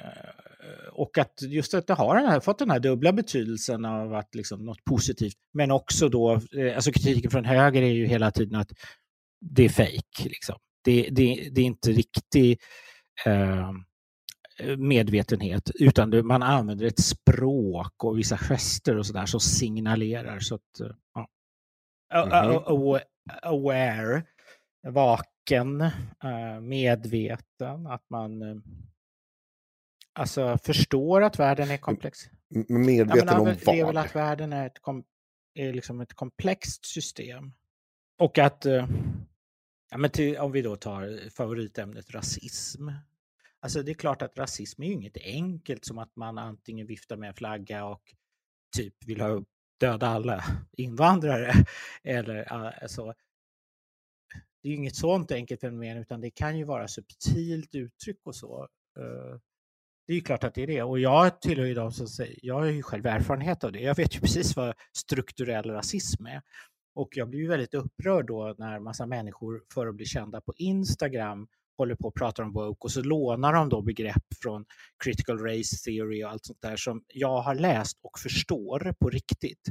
Eh, 0.62 0.88
och 0.92 1.18
att 1.18 1.42
just 1.42 1.74
att 1.74 1.86
det 1.86 1.94
har 1.94 2.16
den 2.16 2.26
här, 2.26 2.40
fått 2.40 2.58
den 2.58 2.70
här 2.70 2.80
dubbla 2.80 3.12
betydelsen 3.12 3.84
av 3.84 4.14
att 4.14 4.34
liksom 4.34 4.64
något 4.64 4.84
positivt, 4.84 5.36
men 5.54 5.70
också 5.70 6.08
då, 6.08 6.32
eh, 6.34 6.74
alltså 6.74 6.92
kritiken 6.92 7.30
från 7.30 7.44
höger 7.44 7.82
är 7.82 7.90
ju 7.92 8.06
hela 8.06 8.30
tiden 8.30 8.60
att 8.60 8.70
det 9.40 9.64
är 9.64 9.68
fake. 9.68 10.24
Liksom. 10.24 10.56
Det, 10.84 11.08
det, 11.10 11.48
det 11.52 11.60
är 11.60 11.64
inte 11.64 11.90
riktig 11.90 12.60
eh, 13.26 13.72
medvetenhet, 14.78 15.70
utan 15.74 16.10
det, 16.10 16.22
man 16.22 16.42
använder 16.42 16.86
ett 16.86 17.00
språk 17.00 18.04
och 18.04 18.18
vissa 18.18 18.36
gester 18.38 18.96
och 18.98 19.06
sådär 19.06 19.26
som 19.26 19.40
signalerar. 19.40 20.38
Så 20.40 20.54
att, 20.54 20.80
eh, 20.80 20.86
ja. 21.14 21.28
Mhm. 22.24 22.32
awa- 22.58 23.00
Aware, 23.42 24.22
vaken, 24.88 25.90
medveten, 26.60 27.86
att 27.86 28.04
man 28.10 28.62
alltså 30.12 30.58
förstår 30.58 31.22
att 31.22 31.38
världen 31.38 31.70
är 31.70 31.76
komplex. 31.76 32.18
M- 32.54 32.64
Ja, 32.68 32.78
Medveten 32.78 33.26
men, 33.26 33.40
om 33.40 33.46
ja, 33.48 33.54
Det 33.64 33.80
är 33.80 33.84
väl 33.84 33.94
vad? 33.94 34.04
att 34.04 34.16
världen 34.16 34.52
är, 34.52 34.66
ett 34.66 34.78
kom, 34.82 35.04
är 35.54 35.72
liksom 35.72 36.00
ett 36.00 36.14
komplext 36.14 36.86
system. 36.86 37.52
Och 38.18 38.38
att, 38.38 38.66
eh, 38.66 38.88
ja, 39.90 39.96
men 39.98 40.10
till, 40.10 40.38
om 40.38 40.52
vi 40.52 40.62
då 40.62 40.76
tar 40.76 41.30
favoritämnet 41.30 42.10
rasism. 42.10 42.88
Alltså 43.60 43.82
det 43.82 43.92
är 43.92 43.94
klart 43.94 44.22
att 44.22 44.38
rasism 44.38 44.82
är 44.82 44.86
ju 44.86 44.92
inget 44.92 45.16
enkelt 45.24 45.84
som 45.84 45.98
att 45.98 46.16
man 46.16 46.38
antingen 46.38 46.86
viftar 46.86 47.16
med 47.16 47.28
en 47.28 47.34
flagga 47.34 47.84
och 47.84 48.02
typ 48.76 48.94
vill 49.06 49.20
ha 49.20 49.44
döda 49.80 50.06
alla 50.06 50.44
invandrare. 50.72 51.52
Eller 52.02 52.36
eh, 52.52 52.82
alltså, 52.82 53.14
det 54.62 54.68
är 54.68 54.70
ju 54.70 54.76
inget 54.76 54.96
sånt 54.96 55.32
enkelt 55.32 55.60
fenomen 55.60 55.96
utan 55.98 56.20
det 56.20 56.30
kan 56.30 56.58
ju 56.58 56.64
vara 56.64 56.88
subtilt 56.88 57.74
uttryck 57.74 58.20
och 58.24 58.36
så. 58.36 58.68
Det 60.06 60.12
är 60.12 60.14
ju 60.14 60.22
klart 60.22 60.44
att 60.44 60.54
det 60.54 60.62
är 60.62 60.66
det. 60.66 60.82
Och 60.82 60.98
jag 60.98 61.40
tillhör 61.40 61.66
ju 61.66 61.74
de 61.74 61.92
som 61.92 62.06
säger, 62.06 62.38
jag 62.42 62.54
har 62.54 62.64
ju 62.64 62.82
själv 62.82 63.06
erfarenhet 63.06 63.64
av 63.64 63.72
det. 63.72 63.80
Jag 63.80 63.96
vet 63.96 64.16
ju 64.16 64.20
precis 64.20 64.56
vad 64.56 64.74
strukturell 64.96 65.70
rasism 65.70 66.26
är. 66.26 66.42
Och 66.94 67.08
jag 67.12 67.28
blir 67.28 67.40
ju 67.40 67.48
väldigt 67.48 67.74
upprörd 67.74 68.26
då 68.26 68.54
när 68.58 68.78
massa 68.80 69.06
människor 69.06 69.62
för 69.74 69.86
att 69.86 69.94
bli 69.94 70.06
kända 70.06 70.40
på 70.40 70.52
Instagram 70.56 71.46
håller 71.78 71.94
på 71.94 72.08
och 72.08 72.14
pratar 72.14 72.42
om 72.42 72.52
woke 72.52 72.78
och 72.80 72.90
så 72.90 73.02
lånar 73.02 73.52
de 73.52 73.68
då 73.68 73.82
begrepp 73.82 74.24
från 74.42 74.64
critical 75.04 75.38
race 75.38 75.76
theory 75.84 76.24
och 76.24 76.30
allt 76.30 76.44
sånt 76.44 76.62
där 76.62 76.76
som 76.76 77.04
jag 77.08 77.40
har 77.40 77.54
läst 77.54 77.98
och 78.02 78.18
förstår 78.18 78.94
på 79.00 79.10
riktigt. 79.10 79.68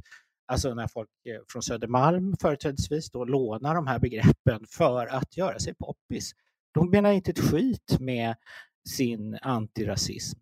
Alltså 0.47 0.73
när 0.73 0.87
folk 0.87 1.09
eh, 1.29 1.41
från 1.51 1.61
Södermalm 1.61 2.35
företrädesvis 2.41 3.11
då 3.11 3.25
lånar 3.25 3.75
de 3.75 3.87
här 3.87 3.99
begreppen 3.99 4.65
för 4.69 5.07
att 5.07 5.37
göra 5.37 5.59
sig 5.59 5.73
poppis. 5.73 6.31
De 6.73 6.89
menar 6.89 7.11
inte 7.11 7.31
ett 7.31 7.39
skit 7.39 7.99
med 7.99 8.35
sin 8.89 9.37
antirasism. 9.41 10.39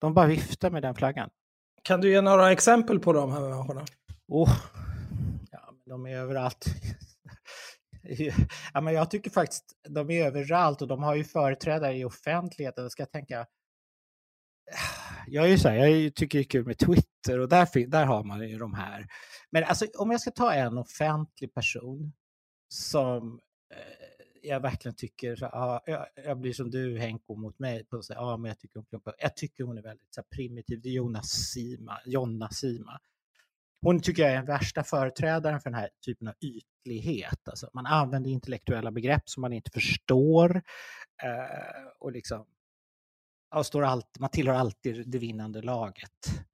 De 0.00 0.14
bara 0.14 0.26
viftar 0.26 0.70
med 0.70 0.82
den 0.82 0.94
flaggan. 0.94 1.30
Kan 1.82 2.00
du 2.00 2.10
ge 2.10 2.20
några 2.20 2.52
exempel 2.52 2.98
på 2.98 3.12
de 3.12 3.32
här 3.32 3.40
människorna? 3.40 3.84
Åh, 4.28 4.56
ja, 5.50 5.74
de 5.86 6.06
är 6.06 6.16
överallt. 6.16 6.66
Ja, 8.74 8.80
men 8.80 8.94
jag 8.94 9.10
tycker 9.10 9.30
faktiskt 9.30 9.64
de 9.88 10.10
är 10.10 10.26
överallt 10.26 10.82
och 10.82 10.88
de 10.88 11.02
har 11.02 11.14
ju 11.14 11.24
företrädare 11.24 11.96
i 11.96 12.04
offentligheten. 12.04 12.84
Jag 12.84 12.92
ska 12.92 13.06
tänka. 13.06 13.46
Jag 15.26 15.44
är 15.44 15.48
ju 15.48 15.58
så 15.58 15.68
här, 15.68 15.76
jag 15.76 16.14
tycker 16.14 16.38
det 16.38 16.42
är 16.42 16.48
kul 16.48 16.66
med 16.66 16.78
Twitter 16.78 17.38
och 17.38 17.48
där, 17.48 17.86
där 17.86 18.06
har 18.06 18.24
man 18.24 18.48
ju 18.48 18.58
de 18.58 18.74
här. 18.74 19.06
Men 19.50 19.64
alltså, 19.64 19.86
om 19.98 20.10
jag 20.10 20.20
ska 20.20 20.30
ta 20.30 20.52
en 20.52 20.78
offentlig 20.78 21.54
person 21.54 22.12
som 22.68 23.40
eh, 23.74 24.07
jag 24.42 24.60
verkligen 24.60 24.94
tycker, 24.94 25.36
så, 25.36 25.46
ah, 25.46 25.82
jag, 25.86 26.06
jag 26.24 26.38
blir 26.38 26.52
som 26.52 26.70
du 26.70 26.98
Henko 26.98 27.36
mot 27.36 27.58
mig. 27.58 27.84
På, 27.84 28.02
så, 28.02 28.14
ah, 28.14 28.36
men 28.36 28.48
jag, 28.48 28.58
tycker, 28.58 28.80
hon- 28.90 29.12
jag 29.18 29.36
tycker 29.36 29.64
hon 29.64 29.78
är 29.78 29.82
väldigt 29.82 30.14
så 30.14 30.20
här, 30.20 30.26
primitiv. 30.36 30.80
Det 30.82 30.88
är 30.88 30.92
Jonas 30.92 31.28
Sima, 31.28 31.98
Jonna 32.06 32.50
Sima. 32.50 33.00
Hon 33.82 34.00
tycker 34.00 34.22
jag 34.22 34.32
är 34.32 34.36
den 34.36 34.46
värsta 34.46 34.84
företrädaren 34.84 35.60
för 35.60 35.70
den 35.70 35.78
här 35.80 35.90
typen 36.06 36.28
av 36.28 36.34
ytlighet. 36.40 37.48
Alltså, 37.48 37.70
man 37.74 37.86
använder 37.86 38.30
intellektuella 38.30 38.90
begrepp 38.90 39.28
som 39.28 39.40
man 39.40 39.52
inte 39.52 39.70
förstår. 39.70 40.56
Eh, 41.22 41.86
och 41.98 42.12
liksom, 42.12 42.46
och 43.54 43.66
står 43.66 43.84
allt, 43.84 44.18
man 44.18 44.30
tillhör 44.30 44.54
alltid 44.54 45.10
det 45.10 45.18
vinnande 45.18 45.62
laget. 45.62 46.44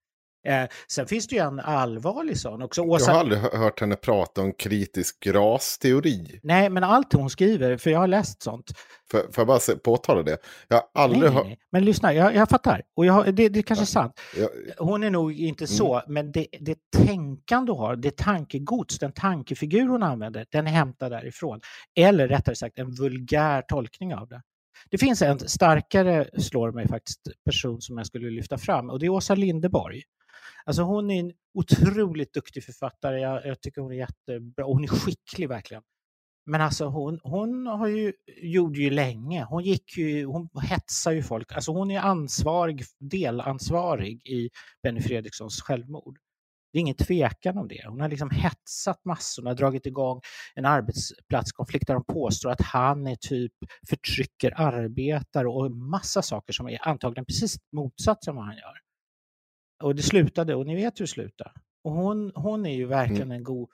Eh, 0.49 0.65
sen 0.89 1.07
finns 1.07 1.27
det 1.27 1.37
ju 1.37 1.43
en 1.43 1.61
allvarlig 1.61 2.39
sån 2.39 2.63
också. 2.63 2.81
Jag 2.81 2.91
Åsa, 2.91 3.13
har 3.13 3.19
aldrig 3.21 3.41
hö- 3.41 3.57
hört 3.57 3.81
henne 3.81 3.97
prata 3.97 4.41
om 4.41 4.53
kritisk 4.53 5.27
rasteori. 5.27 6.41
Nej, 6.43 6.71
men 6.71 6.85
allt 6.85 7.13
hon 7.13 7.31
skriver, 7.31 7.77
för 7.77 7.91
jag 7.91 7.99
har 7.99 8.07
läst 8.07 8.43
sånt. 8.43 8.73
Får 9.11 9.19
får 9.19 9.29
jag 9.37 9.47
bara 9.47 9.77
påtala 9.85 10.23
det? 10.23 10.37
Jag 10.69 10.77
har 10.77 11.03
aldrig 11.03 11.23
Nej, 11.23 11.29
nej, 11.31 11.37
hört... 11.39 11.47
nej. 11.47 11.59
Men 11.73 11.85
lyssna, 11.85 12.15
jag, 12.15 12.35
jag 12.35 12.49
fattar. 12.49 12.83
Och 12.97 13.07
jag, 13.07 13.35
det, 13.35 13.49
det 13.49 13.63
kanske 13.63 13.85
är 13.85 13.87
sant. 13.87 14.21
Jag, 14.37 14.49
Hon 14.79 15.03
är 15.03 15.11
nog 15.11 15.33
inte 15.41 15.67
så, 15.67 16.03
men 16.09 16.33
det, 16.33 16.47
det 16.61 16.79
tänkande 16.97 17.73
hon 17.73 17.81
har, 17.81 17.97
det 17.97 18.17
tankegods, 18.17 18.99
den 18.99 19.13
tankefigur 19.13 19.89
hon 19.89 20.03
använder, 20.03 20.47
den 20.51 20.67
är 20.67 20.71
hämtad 20.71 21.13
därifrån. 21.13 21.61
Eller 21.97 22.29
rättare 22.29 22.55
sagt 22.55 22.79
en 22.79 22.91
vulgär 22.95 23.63
tolkning 23.63 24.15
av 24.15 24.29
det. 24.29 24.43
Det 24.91 24.99
finns 24.99 25.23
en 25.23 25.39
starkare, 25.39 26.29
slår 26.39 26.73
mig 26.73 26.89
faktiskt, 26.89 27.21
person 27.45 27.81
som 27.81 27.99
jag 27.99 28.07
skulle 28.07 28.31
lyfta 28.31 28.59
fram 28.59 28.91
och 28.91 28.99
det 28.99 29.07
är 29.07 29.11
Åsa 29.11 29.35
Linderborg. 29.35 30.03
Alltså 30.67 30.83
hon 30.83 31.11
är 31.11 31.21
en 31.21 31.33
otroligt 31.55 32.33
duktig 32.33 32.65
författare, 32.65 33.21
jag, 33.21 33.47
jag 33.47 33.61
tycker 33.61 33.81
hon 33.81 33.93
är 33.93 33.97
jättebra, 33.97 34.65
hon 34.65 34.85
är 34.85 34.89
skicklig 34.89 35.49
verkligen. 35.49 35.83
Men 36.47 36.61
alltså 36.61 36.87
hon, 36.87 37.21
hon 37.23 37.67
har 37.67 37.87
ju, 37.89 38.13
gjorde 38.43 38.81
ju 38.81 38.91
länge, 38.91 39.45
hon 39.45 39.63
gick 39.65 39.97
ju, 39.97 40.25
hon 40.25 40.49
hetsar 40.63 41.13
ju 41.13 41.23
folk. 41.23 41.53
Alltså 41.53 41.73
hon 41.73 41.91
är 41.91 42.01
ansvarig, 42.01 42.85
delansvarig 42.99 44.27
i 44.27 44.51
Benny 44.83 45.01
Fredrikssons 45.01 45.63
självmord. 45.63 46.19
Det 46.73 46.79
är 46.79 46.81
ingen 46.81 46.97
tvekan 46.97 47.59
om 47.59 47.69
det. 47.69 47.85
Hon 47.89 48.01
har 48.01 48.09
liksom 48.09 48.31
hetsat 48.31 49.05
massorna, 49.05 49.55
dragit 49.55 49.87
igång 49.87 50.21
en 50.55 50.65
arbetsplatskonflikt 50.65 51.87
där 51.87 51.95
de 51.95 52.05
påstår 52.05 52.51
att 52.51 52.61
han 52.61 53.07
är 53.07 53.17
typ 53.17 53.53
förtrycker 53.89 54.61
arbetare 54.61 55.49
och 55.49 55.67
en 55.67 55.79
massa 55.79 56.23
saker 56.23 56.53
som 56.53 56.69
är 56.69 56.89
antagligen 56.89 57.25
precis 57.25 57.57
motsatsen 57.73 58.37
vad 58.37 58.45
han 58.45 58.57
gör. 58.57 58.84
Och 59.85 59.95
det 59.95 60.03
slutade, 60.03 60.55
och 60.55 60.67
ni 60.67 60.75
vet 60.75 61.01
hur 61.01 61.05
det 61.05 61.09
slutade. 61.11 61.51
Och 61.85 61.93
hon, 61.93 62.33
hon 62.35 62.67
är 62.67 62.75
ju 62.75 62.87
verkligen 62.87 63.31
en 63.33 63.45
god, 63.45 63.69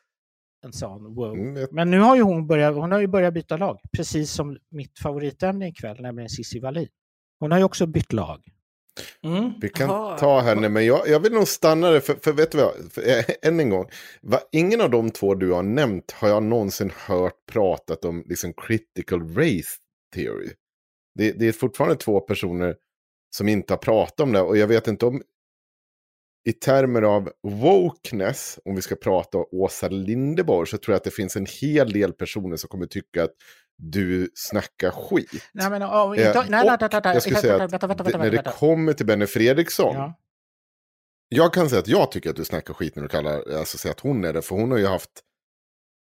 en 0.65 0.73
sån 0.73 1.15
wow. 1.15 1.35
Mm, 1.35 1.57
jag- 1.57 1.73
Men 1.73 1.91
nu 1.91 1.99
har 1.99 2.17
ju 2.17 2.23
hon 2.23 2.47
börjat, 2.47 2.75
hon 2.75 2.93
har 2.93 3.01
ju 3.01 3.07
börjat 3.07 3.35
byta 3.35 3.57
lag, 3.57 3.79
precis 3.93 4.31
som 4.33 4.59
mitt 4.71 4.99
favoritämne 4.99 5.69
ikväll, 5.69 6.01
nämligen 6.01 6.29
Cissi 6.31 6.61
Wallin. 6.61 6.89
Hon 7.41 7.51
har 7.51 7.59
ju 7.59 7.65
också 7.65 7.87
bytt 7.87 8.13
lag. 8.13 8.45
Mm. 9.23 9.53
Vi 9.61 9.69
kan 9.69 9.89
Jaha. 9.89 10.19
ta 10.19 10.41
henne, 10.41 10.69
men 10.69 10.87
jag, 10.87 11.09
jag 11.09 11.21
vill 11.21 11.33
nog 11.33 11.49
stanna 11.49 11.91
där, 11.91 12.01
för, 12.01 12.15
för 12.15 12.33
vet 12.33 12.53
du 12.53 12.59
vad, 12.59 12.93
för, 12.93 13.03
eh, 13.03 13.25
än 13.49 13.61
en 13.61 13.71
gång. 13.71 13.87
Va, 14.23 14.41
ingen 14.53 14.81
av 14.81 14.91
de 14.91 15.11
två 15.11 15.35
du 15.35 15.53
har 15.53 15.63
nämnt 15.63 16.11
har 16.11 16.29
jag 16.29 16.43
någonsin 16.43 16.91
hört 17.07 17.47
pratat 17.53 18.05
om 18.05 18.25
liksom 18.27 18.53
critical 18.53 19.21
race 19.35 19.71
theory. 20.15 20.51
Det, 21.15 21.33
det 21.33 21.49
är 21.49 21.53
fortfarande 21.53 21.97
två 21.97 22.21
personer 22.21 22.77
som 23.37 23.49
inte 23.49 23.73
har 23.73 23.79
pratat 23.79 24.21
om 24.21 24.33
det, 24.33 24.41
och 24.41 24.57
jag 24.57 24.67
vet 24.67 24.89
inte 24.89 25.07
om 25.07 25.23
i 26.45 26.53
termer 26.53 27.03
av 27.03 27.31
wokeness, 27.43 28.59
om 28.65 28.75
vi 28.75 28.83
ska 28.83 28.95
prata 28.95 29.39
om 29.39 29.45
Åsa 29.53 29.89
Linderborg, 29.89 30.67
så 30.69 30.79
tror 30.79 30.93
jag 30.93 30.97
att 30.97 31.05
det 31.05 31.11
finns 31.11 31.37
en 31.37 31.47
hel 31.61 31.93
del 31.93 32.13
personer 32.13 32.57
som 32.57 32.69
kommer 32.69 32.87
tycka 32.87 33.25
att 33.25 33.31
du 33.79 34.31
snackar 34.35 34.91
skit. 34.91 35.31
Nej, 35.53 35.71
men, 35.71 35.83
oh, 35.83 36.19
Eh, 36.19 36.27
inte, 36.27 36.45
nej, 36.49 36.71
och 36.71 36.83
vänta, 36.83 37.15
jag 37.15 37.23
skulle 37.23 37.37
säga 37.37 37.55
att 37.55 37.73
vänta, 37.73 37.87
vänta, 37.87 38.19
när 38.19 38.31
det 38.31 38.53
kommer 38.59 38.93
till 38.93 39.07
Benny 39.07 39.27
Fredriksson, 39.27 39.95
Ja. 39.95 40.19
jag 41.29 41.55
kan 41.55 41.69
säga 41.69 41.81
att 41.81 41.89
jag 41.89 42.13
tycker 42.13 42.31
att 42.31 42.37
du 42.37 42.45
snackar 42.45 42.75
skit 42.75 42.97
när 42.97 43.03
du 43.03 43.09
kallar, 43.09 43.53
alltså 43.59 43.79
säger 43.79 43.95
att 43.95 44.01
hon 44.01 44.25
är 44.25 44.33
det, 44.33 44.43
för 44.43 44.57
hon 44.57 44.71
har 44.71 44.79
ju 44.79 44.87
haft, 44.87 45.11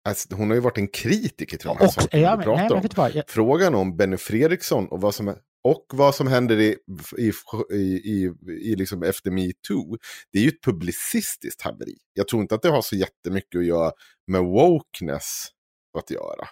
alltså, 0.08 0.36
hon 0.36 0.48
har 0.48 0.56
ju 0.56 0.62
varit 0.62 0.78
en 0.78 0.88
kritiker 0.88 1.58
till 1.58 1.68
de 1.68 1.78
här 1.78 1.86
Och, 1.86 1.94
sakerna 1.94 2.24
ja, 2.24 2.36
men, 2.36 2.44
pratar 2.44 2.82
nej, 2.82 3.08
om. 3.08 3.12
Jag, 3.14 3.24
Frågan 3.28 3.76
om 3.76 3.98
Benny 3.98 4.18
Fredriksson 4.18 4.88
och 4.88 5.02
vad 5.02 5.16
som 5.16 5.36
och 5.66 5.86
vad 5.94 6.16
som 6.16 6.28
händer 6.28 6.60
i, 6.60 6.78
i, 7.18 7.32
i, 7.76 8.34
i, 8.50 8.76
liksom 8.76 9.04
efter 9.04 9.32
metoo, 9.32 9.98
det 10.32 10.40
är 10.40 10.44
ju 10.44 10.50
ett 10.50 10.64
publicistiskt 10.64 11.62
haveri. 11.62 11.98
Jag 12.14 12.28
tror 12.28 12.42
inte 12.42 12.56
att 12.56 12.62
det 12.62 12.70
har 12.70 12.82
så 12.82 12.96
jättemycket 12.96 13.60
att 13.60 13.66
göra 13.66 13.92
med 14.28 14.42
wokeness 14.42 15.48
att 15.98 16.12
göra. 16.12 16.48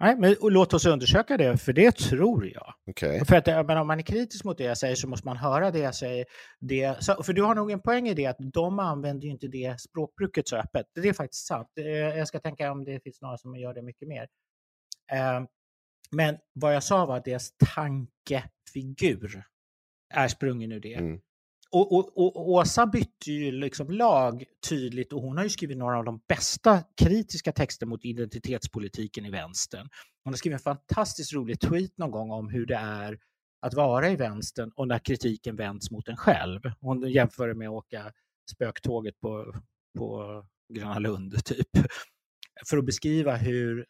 Nej, 0.00 0.16
men 0.16 0.36
låt 0.42 0.74
oss 0.74 0.86
undersöka 0.86 1.36
det, 1.36 1.56
för 1.56 1.72
det 1.72 1.96
tror 1.96 2.46
jag. 2.46 2.74
Okay. 2.86 3.24
För 3.24 3.36
att, 3.36 3.66
men 3.66 3.78
om 3.78 3.86
man 3.86 3.98
är 3.98 4.02
kritisk 4.02 4.44
mot 4.44 4.58
det 4.58 4.64
jag 4.64 4.78
säger 4.78 4.94
så 4.94 5.08
måste 5.08 5.26
man 5.26 5.36
höra 5.36 5.70
det 5.70 5.78
jag 5.78 5.94
säger. 5.94 6.26
Det, 6.60 7.04
så, 7.04 7.22
för 7.22 7.32
du 7.32 7.42
har 7.42 7.54
nog 7.54 7.70
en 7.70 7.82
poäng 7.82 8.08
i 8.08 8.14
det 8.14 8.26
att 8.26 8.36
de 8.52 8.78
använder 8.78 9.24
ju 9.24 9.30
inte 9.30 9.48
det 9.48 9.80
språkbruket 9.80 10.48
så 10.48 10.56
öppet. 10.56 10.86
Det 10.94 11.08
är 11.08 11.12
faktiskt 11.12 11.46
sant. 11.46 11.68
Jag 12.16 12.28
ska 12.28 12.40
tänka 12.40 12.72
om 12.72 12.84
det 12.84 13.02
finns 13.02 13.20
några 13.20 13.38
som 13.38 13.56
gör 13.56 13.74
det 13.74 13.82
mycket 13.82 14.08
mer. 14.08 14.26
Men 16.12 16.38
vad 16.52 16.74
jag 16.74 16.82
sa 16.82 17.06
var 17.06 17.16
att 17.16 17.24
deras 17.24 17.52
tankefigur 17.74 19.44
är 20.14 20.28
sprungen 20.28 20.72
ur 20.72 20.80
det. 20.80 20.94
Mm. 20.94 21.20
Och, 21.70 21.92
och, 21.92 22.18
och, 22.18 22.50
Åsa 22.50 22.86
bytte 22.86 23.30
ju 23.30 23.52
liksom 23.52 23.90
lag 23.90 24.44
tydligt 24.68 25.12
och 25.12 25.22
hon 25.22 25.36
har 25.36 25.44
ju 25.44 25.50
skrivit 25.50 25.78
några 25.78 25.98
av 25.98 26.04
de 26.04 26.20
bästa 26.28 26.82
kritiska 26.96 27.52
texter 27.52 27.86
mot 27.86 28.04
identitetspolitiken 28.04 29.26
i 29.26 29.30
vänstern. 29.30 29.88
Hon 30.24 30.32
har 30.32 30.36
skrivit 30.38 30.58
en 30.58 30.62
fantastiskt 30.62 31.32
rolig 31.32 31.60
tweet 31.60 31.98
någon 31.98 32.10
gång 32.10 32.30
om 32.30 32.48
hur 32.48 32.66
det 32.66 32.74
är 32.76 33.18
att 33.62 33.74
vara 33.74 34.10
i 34.10 34.16
vänstern 34.16 34.72
och 34.76 34.88
när 34.88 34.98
kritiken 34.98 35.56
vänds 35.56 35.90
mot 35.90 36.08
en 36.08 36.16
själv. 36.16 36.60
Hon 36.80 37.10
jämför 37.10 37.48
det 37.48 37.54
med 37.54 37.68
att 37.68 37.74
åka 37.74 38.12
spöktåget 38.50 39.20
på, 39.20 39.54
på 39.98 40.42
Gröna 40.74 40.98
Lund, 40.98 41.44
typ. 41.44 41.68
För 42.68 42.78
att 42.78 42.86
beskriva 42.86 43.36
hur, 43.36 43.86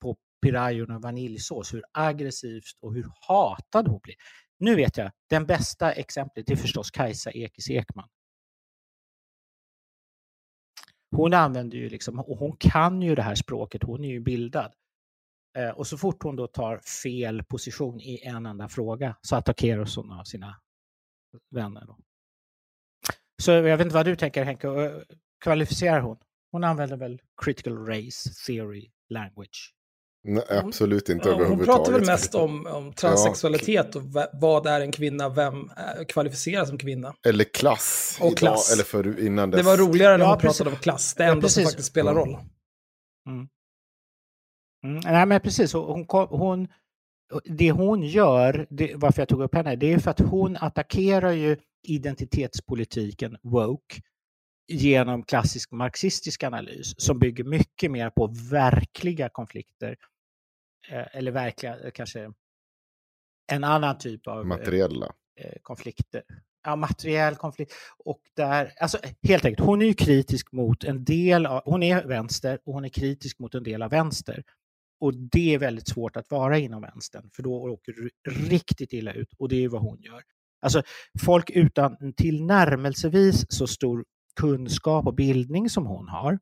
på 0.00 0.16
pirajon 0.42 0.90
och 0.90 1.02
vaniljsås, 1.02 1.74
hur 1.74 1.82
aggressivt 1.92 2.78
och 2.80 2.94
hur 2.94 3.06
hatad 3.28 3.88
hon 3.88 4.00
blir. 4.02 4.14
Nu 4.58 4.74
vet 4.74 4.96
jag, 4.96 5.10
den 5.30 5.46
bästa 5.46 5.92
exemplet 5.92 6.50
är 6.50 6.56
förstås 6.56 6.90
Kajsa 6.90 7.30
Ekis 7.30 7.70
Ekman. 7.70 8.08
Hon 11.16 11.34
använder 11.34 11.78
ju 11.78 11.88
liksom, 11.88 12.20
och 12.20 12.38
hon 12.38 12.56
kan 12.56 13.02
ju 13.02 13.14
det 13.14 13.22
här 13.22 13.34
språket, 13.34 13.82
hon 13.82 14.04
är 14.04 14.08
ju 14.08 14.20
bildad. 14.20 14.72
Eh, 15.58 15.70
och 15.70 15.86
så 15.86 15.98
fort 15.98 16.22
hon 16.22 16.36
då 16.36 16.46
tar 16.46 16.78
fel 17.02 17.44
position 17.44 18.00
i 18.00 18.20
en 18.22 18.46
enda 18.46 18.68
fråga 18.68 19.16
så 19.20 19.36
attackeras 19.36 19.96
hon 19.96 20.12
av 20.12 20.24
sina 20.24 20.60
vänner. 21.50 21.86
Då. 21.86 21.98
Så 23.42 23.50
jag 23.50 23.62
vet 23.62 23.80
inte 23.80 23.94
vad 23.94 24.06
du 24.06 24.16
tänker 24.16 24.44
Henke, 24.44 24.68
eh, 24.68 25.00
kvalificerar 25.44 26.00
hon? 26.00 26.18
Hon 26.52 26.64
använder 26.64 26.96
väl 26.96 27.20
critical 27.42 27.86
race 27.86 28.30
theory 28.46 28.90
language? 29.08 29.74
Nej, 30.22 30.44
absolut 30.48 31.08
inte 31.08 31.28
ja, 31.28 31.44
Hon 31.44 31.64
pratar 31.64 31.92
väl 31.92 32.06
mest 32.06 32.34
om, 32.34 32.66
om 32.66 32.92
transsexualitet 32.92 33.86
ja. 33.94 34.00
och 34.00 34.30
vad 34.32 34.66
är 34.66 34.80
en 34.80 34.92
kvinna, 34.92 35.28
vem 35.28 35.70
kvalificeras 36.08 36.68
som 36.68 36.78
kvinna. 36.78 37.14
Eller 37.26 37.44
klass. 37.44 38.18
Och 38.20 38.26
idag, 38.26 38.36
klass. 38.36 38.72
Eller 38.72 38.84
för 38.84 39.26
innan 39.26 39.50
dess. 39.50 39.60
Det 39.60 39.66
var 39.66 39.76
roligare 39.76 40.16
när 40.16 40.24
ja, 40.24 40.30
hon 40.30 40.40
precis. 40.40 40.58
pratade 40.58 40.76
om 40.76 40.82
klass, 40.82 41.14
det 41.14 41.24
enda 41.24 41.48
som 41.48 41.64
faktiskt 41.64 41.88
spelar 41.88 42.14
roll. 42.14 42.38
Mm. 43.28 43.48
Mm, 44.84 45.00
nej 45.04 45.26
men 45.26 45.40
precis, 45.40 45.72
hon, 45.72 46.06
hon, 46.30 46.68
det 47.44 47.70
hon 47.70 48.02
gör, 48.02 48.66
det, 48.70 48.92
varför 48.94 49.20
jag 49.20 49.28
tog 49.28 49.42
upp 49.42 49.54
henne, 49.54 49.76
det 49.76 49.92
är 49.92 49.98
för 49.98 50.10
att 50.10 50.20
hon 50.20 50.56
attackerar 50.56 51.32
ju 51.32 51.56
identitetspolitiken 51.88 53.36
woke 53.42 54.00
genom 54.68 55.22
klassisk 55.22 55.70
marxistisk 55.72 56.42
analys 56.42 56.94
som 56.96 57.18
bygger 57.18 57.44
mycket 57.44 57.90
mer 57.90 58.10
på 58.10 58.26
verkliga 58.50 59.28
konflikter 59.28 59.90
eh, 59.90 59.96
eller 60.88 61.32
verkliga, 61.32 61.78
eh, 61.80 61.90
kanske 61.90 62.32
en 63.52 63.64
annan 63.64 63.98
typ 63.98 64.26
av 64.26 64.46
materiella 64.46 65.12
eh, 65.40 65.52
konflikter. 65.62 66.22
Ja, 66.62 66.76
materiell 66.76 67.36
konflikt. 67.36 67.72
Och 68.04 68.20
där, 68.36 68.72
alltså 68.80 68.98
helt 69.22 69.44
enkelt, 69.44 69.66
hon 69.66 69.82
är 69.82 69.86
ju 69.86 69.94
kritisk 69.94 70.52
mot 70.52 70.84
en 70.84 71.04
del 71.04 71.46
av, 71.46 71.62
hon 71.64 71.82
är 71.82 72.04
vänster 72.04 72.58
och 72.64 72.74
hon 72.74 72.84
är 72.84 72.88
kritisk 72.88 73.38
mot 73.38 73.54
en 73.54 73.62
del 73.62 73.82
av 73.82 73.90
vänster. 73.90 74.44
Och 75.00 75.14
det 75.14 75.54
är 75.54 75.58
väldigt 75.58 75.88
svårt 75.88 76.16
att 76.16 76.30
vara 76.30 76.58
inom 76.58 76.82
vänstern, 76.82 77.30
för 77.32 77.42
då 77.42 77.54
åker 77.54 77.92
du 77.92 78.10
riktigt 78.30 78.92
illa 78.92 79.12
ut 79.12 79.32
och 79.38 79.48
det 79.48 79.64
är 79.64 79.68
vad 79.68 79.82
hon 79.82 80.00
gör. 80.00 80.22
Alltså 80.62 80.82
folk 81.20 81.50
utan 81.50 82.14
tillnärmelsevis 82.16 83.44
så 83.48 83.66
stor 83.66 84.04
kunskap 84.36 85.06
och 85.06 85.14
bildning 85.14 85.70
som 85.70 85.86
hon 85.86 86.08
har 86.08 86.38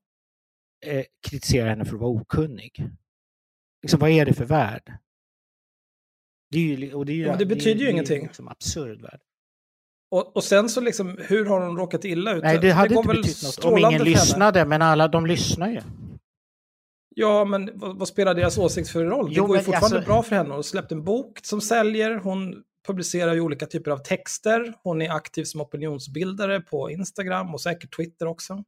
eh, 0.86 1.05
kritiserar 1.28 1.68
henne 1.68 1.84
för 1.84 1.95
att 1.95 2.01
vara 2.01 2.11
okunnig. 2.11 2.91
Liksom, 3.83 4.01
vad 4.01 4.11
är 4.11 4.26
det 4.26 4.35
för 4.35 4.45
värld? 4.45 4.93
Det, 6.51 6.59
är 6.59 6.76
ju, 6.76 6.95
och 6.95 7.07
det, 7.07 7.12
är 7.12 7.16
ju, 7.16 7.26
ja, 7.26 7.37
det 7.37 7.47
betyder 7.47 7.74
det, 7.74 7.81
ju 7.81 7.87
det 7.87 7.93
ingenting. 7.93 8.22
Liksom 8.22 8.49
absurd 8.49 9.03
värld. 9.03 9.20
Och, 10.11 10.37
och 10.37 10.45
sen 10.45 10.68
så 10.68 10.81
liksom, 10.81 11.18
hur 11.18 11.45
har 11.45 11.61
hon 11.61 11.76
råkat 11.76 12.05
illa 12.05 12.35
ut? 12.35 12.43
Nej, 12.43 12.59
det 12.59 12.70
hade 12.70 12.89
det 12.89 12.95
inte 12.95 13.09
betytt 13.09 13.43
något 13.43 13.64
om 13.64 13.79
ingen 13.79 14.05
lyssnade, 14.05 14.64
men 14.64 14.83
alla 14.83 15.09
de 15.09 15.26
lyssnar 15.26 15.68
ju. 15.68 15.81
Ja, 17.14 17.45
men 17.45 17.70
vad, 17.74 17.99
vad, 17.99 18.09
spelar 18.09 18.35
deras 18.35 18.59
åsikt 18.59 18.89
för 18.89 19.05
roll? 19.05 19.29
Jo, 19.33 19.43
det 19.43 19.49
går 19.49 19.57
ju 19.57 19.62
fortfarande 19.62 19.97
alltså... 19.97 20.11
bra 20.11 20.22
för 20.22 20.37
henne. 20.37 20.49
Hon 20.49 20.57
har 20.57 20.62
släppt 20.62 20.93
en 20.93 21.05
bok 21.05 21.39
som 21.43 21.61
säljer, 21.61 22.16
hon 22.16 22.62
publicerar 22.87 23.35
ju 23.35 23.41
olika 23.41 23.66
typer 23.66 23.91
av 23.91 23.99
texter. 23.99 24.74
Hon 24.83 25.03
är 25.03 25.11
aktiv 25.11 25.45
som 25.45 25.61
opinionsbildare 25.61 26.61
på 26.61 26.91
Instagram 26.91 27.55
och 27.55 27.61
säkert 27.61 27.97
Twitter 27.97 28.26
också. 28.26 28.64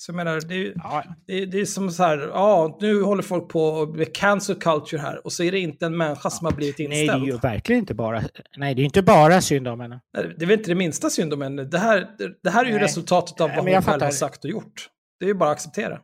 Så 0.00 0.10
jag 0.10 0.16
menar, 0.16 0.40
det 0.40 0.54
är, 0.54 0.72
ja. 0.76 1.04
det 1.26 1.42
är, 1.42 1.46
det 1.46 1.60
är 1.60 1.64
som 1.64 1.90
så 1.90 2.02
här, 2.02 2.18
ja, 2.18 2.78
nu 2.80 3.02
håller 3.02 3.22
folk 3.22 3.48
på 3.48 3.86
med 3.86 4.14
cancer 4.14 4.54
culture 4.54 5.00
här 5.00 5.26
och 5.26 5.32
så 5.32 5.42
är 5.42 5.52
det 5.52 5.58
inte 5.58 5.86
en 5.86 5.96
människa 5.96 6.30
som 6.30 6.44
har 6.44 6.52
blivit 6.52 6.78
inställd. 6.78 7.10
Nej, 7.10 7.20
det 7.20 7.26
är 7.26 7.32
ju 7.32 7.38
verkligen 7.38 7.78
inte 7.78 7.94
bara, 7.94 8.22
nej, 8.56 8.74
det 8.74 8.82
är 8.82 8.84
inte 8.84 9.02
bara 9.02 9.40
synd 9.40 9.68
om 9.68 9.80
henne. 9.80 10.00
Nej, 10.16 10.34
det 10.38 10.44
är 10.44 10.46
väl 10.46 10.58
inte 10.58 10.70
det 10.70 10.74
minsta 10.74 11.10
synd 11.10 11.32
om 11.32 11.42
henne. 11.42 11.64
Det 11.64 11.78
här, 11.78 12.08
det 12.42 12.50
här 12.50 12.64
är 12.64 12.68
ju 12.68 12.74
nej. 12.74 12.82
resultatet 12.82 13.40
av 13.40 13.48
vad 13.48 13.58
hon 13.58 13.82
själv 13.82 14.02
har 14.02 14.10
sagt 14.10 14.44
och 14.44 14.50
gjort. 14.50 14.88
Det 15.18 15.24
är 15.24 15.28
ju 15.28 15.34
bara 15.34 15.50
att 15.50 15.56
acceptera. 15.56 16.00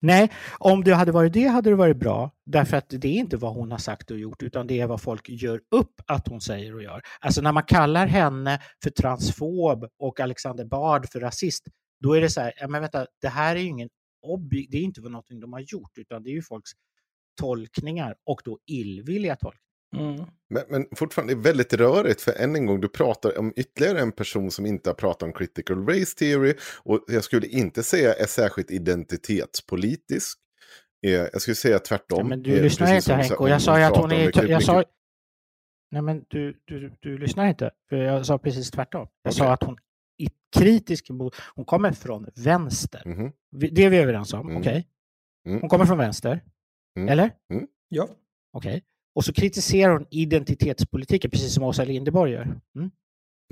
Nej, 0.00 0.32
om 0.58 0.84
det 0.84 0.94
hade 0.94 1.12
varit 1.12 1.32
det 1.32 1.46
hade 1.46 1.70
det 1.70 1.76
varit 1.76 1.96
bra. 1.96 2.30
Därför 2.46 2.76
att 2.76 2.88
det 2.88 3.08
är 3.08 3.18
inte 3.18 3.36
vad 3.36 3.54
hon 3.54 3.70
har 3.70 3.78
sagt 3.78 4.10
och 4.10 4.18
gjort, 4.18 4.42
utan 4.42 4.66
det 4.66 4.80
är 4.80 4.86
vad 4.86 5.00
folk 5.00 5.28
gör 5.28 5.60
upp 5.70 6.00
att 6.06 6.28
hon 6.28 6.40
säger 6.40 6.74
och 6.74 6.82
gör. 6.82 7.02
Alltså 7.20 7.42
när 7.42 7.52
man 7.52 7.62
kallar 7.62 8.06
henne 8.06 8.60
för 8.82 8.90
transfob 8.90 9.84
och 9.98 10.20
Alexander 10.20 10.64
Bard 10.64 11.08
för 11.08 11.20
rasist, 11.20 11.64
då 12.00 12.14
är 12.14 12.20
det 12.20 12.30
så 12.30 12.40
här, 12.40 12.52
ja 12.56 12.68
men 12.68 12.80
vänta, 12.80 13.06
det 13.20 13.28
här 13.28 13.56
är 13.56 13.60
ju 13.60 13.66
ingen 13.66 13.88
det 14.70 14.78
är 14.78 14.82
inte 14.82 15.00
något 15.00 15.26
de 15.28 15.52
har 15.52 15.60
gjort, 15.60 15.98
utan 15.98 16.22
det 16.22 16.30
är 16.30 16.34
ju 16.34 16.42
folks 16.42 16.70
tolkningar 17.40 18.14
och 18.26 18.40
då 18.44 18.58
illvilliga 18.66 19.36
tolkningar. 19.36 19.68
Mm. 19.96 20.26
Men, 20.50 20.62
men 20.68 20.86
fortfarande 20.96 21.32
är 21.32 21.36
väldigt 21.36 21.72
rörigt, 21.72 22.20
för 22.20 22.32
än 22.32 22.56
en 22.56 22.66
gång, 22.66 22.80
du 22.80 22.88
pratar 22.88 23.38
om 23.38 23.52
ytterligare 23.56 24.00
en 24.00 24.12
person 24.12 24.50
som 24.50 24.66
inte 24.66 24.90
har 24.90 24.94
pratat 24.94 25.22
om 25.22 25.32
critical 25.32 25.86
race 25.86 26.16
theory 26.18 26.54
och 26.82 27.04
jag 27.06 27.24
skulle 27.24 27.46
inte 27.46 27.82
säga 27.82 28.14
är 28.14 28.26
särskilt 28.26 28.70
identitetspolitisk. 28.70 30.38
Eh, 31.06 31.12
jag 31.12 31.40
skulle 31.40 31.54
säga 31.54 31.78
tvärtom. 31.78 32.18
Ja, 32.18 32.24
men 32.24 32.42
du 32.42 32.56
eh, 32.56 32.62
lyssnar 32.62 32.94
inte 32.94 33.14
Henko, 33.14 33.48
jag 33.48 33.62
sa 33.62 33.78
ju 33.78 33.84
att 33.84 33.96
hon 33.96 34.12
är... 34.12 34.50
Jag 34.50 34.62
sa... 34.62 34.84
Nej 35.90 36.02
men 36.02 36.24
du, 36.28 36.60
du, 36.64 36.92
du 37.00 37.18
lyssnar 37.18 37.48
inte, 37.48 37.70
för 37.88 37.96
jag 37.96 38.26
sa 38.26 38.38
precis 38.38 38.70
tvärtom. 38.70 39.08
Jag 39.22 39.30
okay. 39.30 39.38
sa 39.38 39.52
att 39.52 39.62
hon 39.62 39.76
kritisk 40.56 41.10
mot... 41.10 41.34
Hon 41.54 41.64
kommer 41.64 41.92
från 41.92 42.26
vänster. 42.36 43.02
Mm. 43.04 43.32
Det 43.50 43.84
är 43.84 43.90
vi 43.90 43.96
överens 43.96 44.32
om, 44.32 44.40
mm. 44.40 44.56
okej? 44.56 44.70
Okay? 44.70 44.84
Mm. 45.46 45.60
Hon 45.60 45.70
kommer 45.70 45.84
från 45.84 45.98
vänster, 45.98 46.44
mm. 46.96 47.08
eller? 47.08 47.30
Mm. 47.52 47.66
Ja. 47.88 48.08
Okej. 48.52 48.70
Okay. 48.70 48.80
Och 49.14 49.24
så 49.24 49.32
kritiserar 49.32 49.92
hon 49.92 50.06
identitetspolitiken, 50.10 51.30
precis 51.30 51.54
som 51.54 51.64
Åsa 51.64 51.84
Linderborg 51.84 52.32
gör. 52.32 52.42
Mm. 52.76 52.90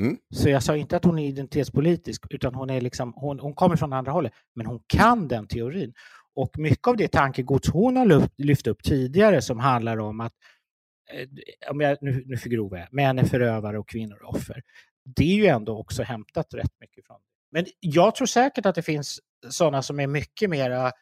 Mm. 0.00 0.16
Så 0.34 0.48
jag 0.48 0.62
sa 0.62 0.76
inte 0.76 0.96
att 0.96 1.04
hon 1.04 1.18
är 1.18 1.28
identitetspolitisk, 1.28 2.22
utan 2.30 2.54
hon, 2.54 2.70
är 2.70 2.80
liksom, 2.80 3.12
hon, 3.16 3.40
hon 3.40 3.54
kommer 3.54 3.76
från 3.76 3.92
andra 3.92 4.12
hållet. 4.12 4.32
Men 4.54 4.66
hon 4.66 4.80
kan 4.86 5.28
den 5.28 5.46
teorin. 5.46 5.94
Och 6.34 6.58
mycket 6.58 6.86
av 6.86 6.96
det 6.96 7.08
tankegods 7.08 7.68
hon 7.68 7.96
har 7.96 8.28
lyft 8.42 8.66
upp 8.66 8.82
tidigare 8.82 9.42
som 9.42 9.58
handlar 9.58 9.98
om 9.98 10.20
att, 10.20 10.32
eh, 11.12 11.70
om 11.70 11.80
jag, 11.80 11.98
nu, 12.00 12.22
nu 12.26 12.36
förgrovar 12.36 12.78
jag, 12.78 12.88
män 12.92 13.18
är 13.18 13.24
förövare 13.24 13.78
och 13.78 13.88
kvinnor 13.88 14.16
är 14.16 14.28
offer. 14.28 14.62
Det 15.06 15.24
är 15.24 15.36
ju 15.36 15.46
ändå 15.46 15.78
också 15.78 16.02
hämtat 16.02 16.54
rätt 16.54 16.80
mycket 16.80 17.06
från. 17.06 17.16
Men 17.52 17.66
jag 17.80 18.14
tror 18.14 18.26
säkert 18.26 18.66
att 18.66 18.74
det 18.74 18.82
finns 18.82 19.20
sådana 19.48 19.82
som 19.82 20.00
är 20.00 20.06
mycket 20.06 20.50
mera 20.50 20.92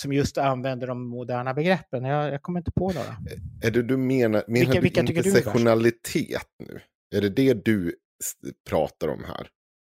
som 0.00 0.12
just 0.12 0.38
använder 0.38 0.86
de 0.86 1.08
moderna 1.08 1.54
begreppen. 1.54 2.04
Jag, 2.04 2.32
jag 2.32 2.42
kommer 2.42 2.60
inte 2.60 2.72
på 2.72 2.92
några. 2.92 3.16
Är 3.62 3.70
det 3.70 3.82
du 3.82 3.96
menar, 3.96 4.44
menar 4.46 4.66
vilka, 4.66 4.80
vilka 4.80 5.02
du 5.02 5.12
intersektionalitet 5.12 6.48
nu? 6.58 6.80
Är 7.16 7.20
det 7.20 7.28
det 7.28 7.64
du 7.64 7.94
pratar 8.68 9.08
om 9.08 9.24
här? 9.24 9.48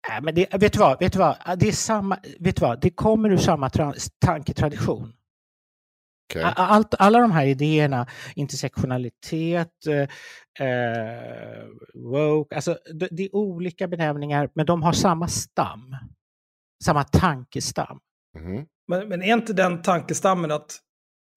Nej, 0.10 0.22
men 0.22 0.36
det, 0.36 0.54
vet, 0.54 0.74
du 0.74 0.80
vad, 0.80 1.00
vet 1.00 1.14
du 1.14 1.20
vad? 1.20 1.38
Det, 1.60 1.68
är 1.68 1.72
samma, 1.72 2.20
vet 2.40 2.56
du 2.56 2.62
vad? 2.62 2.82
det 2.82 2.90
kommer 2.90 3.30
ur 3.30 3.38
samma 3.38 3.70
tanketradition. 4.20 5.14
Okay. 6.30 6.44
Allt, 6.56 6.96
alla 7.00 7.20
de 7.20 7.32
här 7.32 7.46
idéerna, 7.46 8.08
intersektionalitet, 8.36 9.88
eh, 9.88 10.68
eh, 10.68 11.66
woke, 11.94 12.56
alltså 12.56 12.78
det, 12.94 13.08
det, 13.12 13.24
är 13.24 13.36
olika 13.36 13.88
benämningar 13.88 14.50
men 14.54 14.66
de 14.66 14.84
har 14.84 14.94
samma 14.94 15.28
stam. 15.28 15.96
Samma 16.84 17.04
tankestam. 17.04 18.00
Mm. 18.38 18.66
Men, 18.88 19.10
men 19.10 19.22
är 19.22 19.34
inte 19.34 19.54
den 19.54 19.82
tankestammen 19.82 20.52
att 20.52 20.80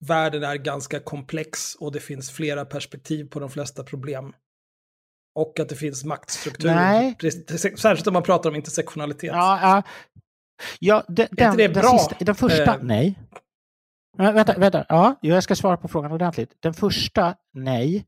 världen 0.07 0.43
är 0.43 0.55
ganska 0.55 0.99
komplex 0.99 1.75
och 1.75 1.91
det 1.91 1.99
finns 1.99 2.31
flera 2.31 2.65
perspektiv 2.65 3.25
på 3.25 3.39
de 3.39 3.49
flesta 3.49 3.83
problem? 3.83 4.33
och 5.35 5.59
att 5.59 5.69
det 5.69 5.75
finns 5.75 6.03
maktstrukturer. 6.03 6.75
Nej. 6.75 7.15
Särskilt 7.77 8.07
om 8.07 8.13
man 8.13 8.23
pratar 8.23 8.49
om 8.49 8.55
intersektionalitet. 8.55 9.31
Ja, 9.33 9.59
ja. 9.61 9.83
ja 10.79 11.03
de, 11.07 11.27
den, 11.31 11.47
inte 11.47 11.57
det 11.57 11.67
den, 11.67 11.81
bra? 11.81 11.97
sista, 11.97 12.15
den 12.19 12.35
första, 12.35 12.75
Eh. 12.75 12.79
nej. 12.81 13.19
Men 14.17 14.33
vänta, 14.35 14.57
vänta. 14.57 14.85
Ja, 14.89 15.15
jag 15.21 15.43
ska 15.43 15.55
svara 15.55 15.77
på 15.77 15.87
frågan 15.87 16.11
ordentligt. 16.11 16.49
Den 16.59 16.73
första, 16.73 17.35
nej. 17.53 18.05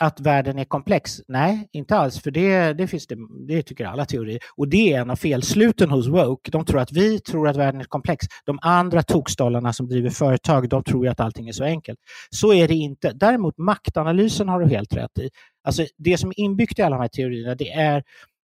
Att 0.00 0.20
världen 0.20 0.58
är 0.58 0.64
komplex? 0.64 1.20
Nej, 1.28 1.68
inte 1.72 1.96
alls. 1.96 2.22
För 2.22 2.30
det, 2.30 2.72
det 2.72 2.86
finns 2.86 3.06
det, 3.06 3.16
det 3.48 3.62
tycker 3.62 3.84
alla 3.84 4.04
teorier. 4.04 4.38
Och 4.56 4.68
det 4.68 4.92
är 4.92 5.00
en 5.00 5.10
av 5.10 5.16
felsluten 5.16 5.90
hos 5.90 6.08
woke. 6.08 6.50
De 6.50 6.64
tror 6.64 6.80
att 6.80 6.92
vi 6.92 7.20
tror 7.20 7.48
att 7.48 7.56
världen 7.56 7.80
är 7.80 7.84
komplex. 7.84 8.26
De 8.44 8.58
andra 8.62 9.02
tokstollarna 9.02 9.72
som 9.72 9.88
driver 9.88 10.10
företag, 10.10 10.68
de 10.68 10.84
tror 10.84 11.04
ju 11.04 11.10
att 11.10 11.20
allting 11.20 11.48
är 11.48 11.52
så 11.52 11.64
enkelt. 11.64 11.98
Så 12.30 12.52
är 12.52 12.68
det 12.68 12.74
inte. 12.74 13.12
Däremot 13.12 13.58
maktanalysen 13.58 14.48
har 14.48 14.60
du 14.60 14.68
helt 14.68 14.94
rätt 14.94 15.18
i. 15.18 15.30
Alltså 15.64 15.86
det 15.98 16.18
som 16.18 16.30
är 16.30 16.40
inbyggt 16.40 16.78
i 16.78 16.82
alla 16.82 16.96
de 16.96 17.02
här 17.02 17.08
teorierna, 17.08 17.54
det 17.54 17.72
är 17.72 18.02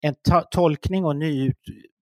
en 0.01 0.15
tolkning 0.51 1.05
och 1.05 1.15
ny, 1.15 1.53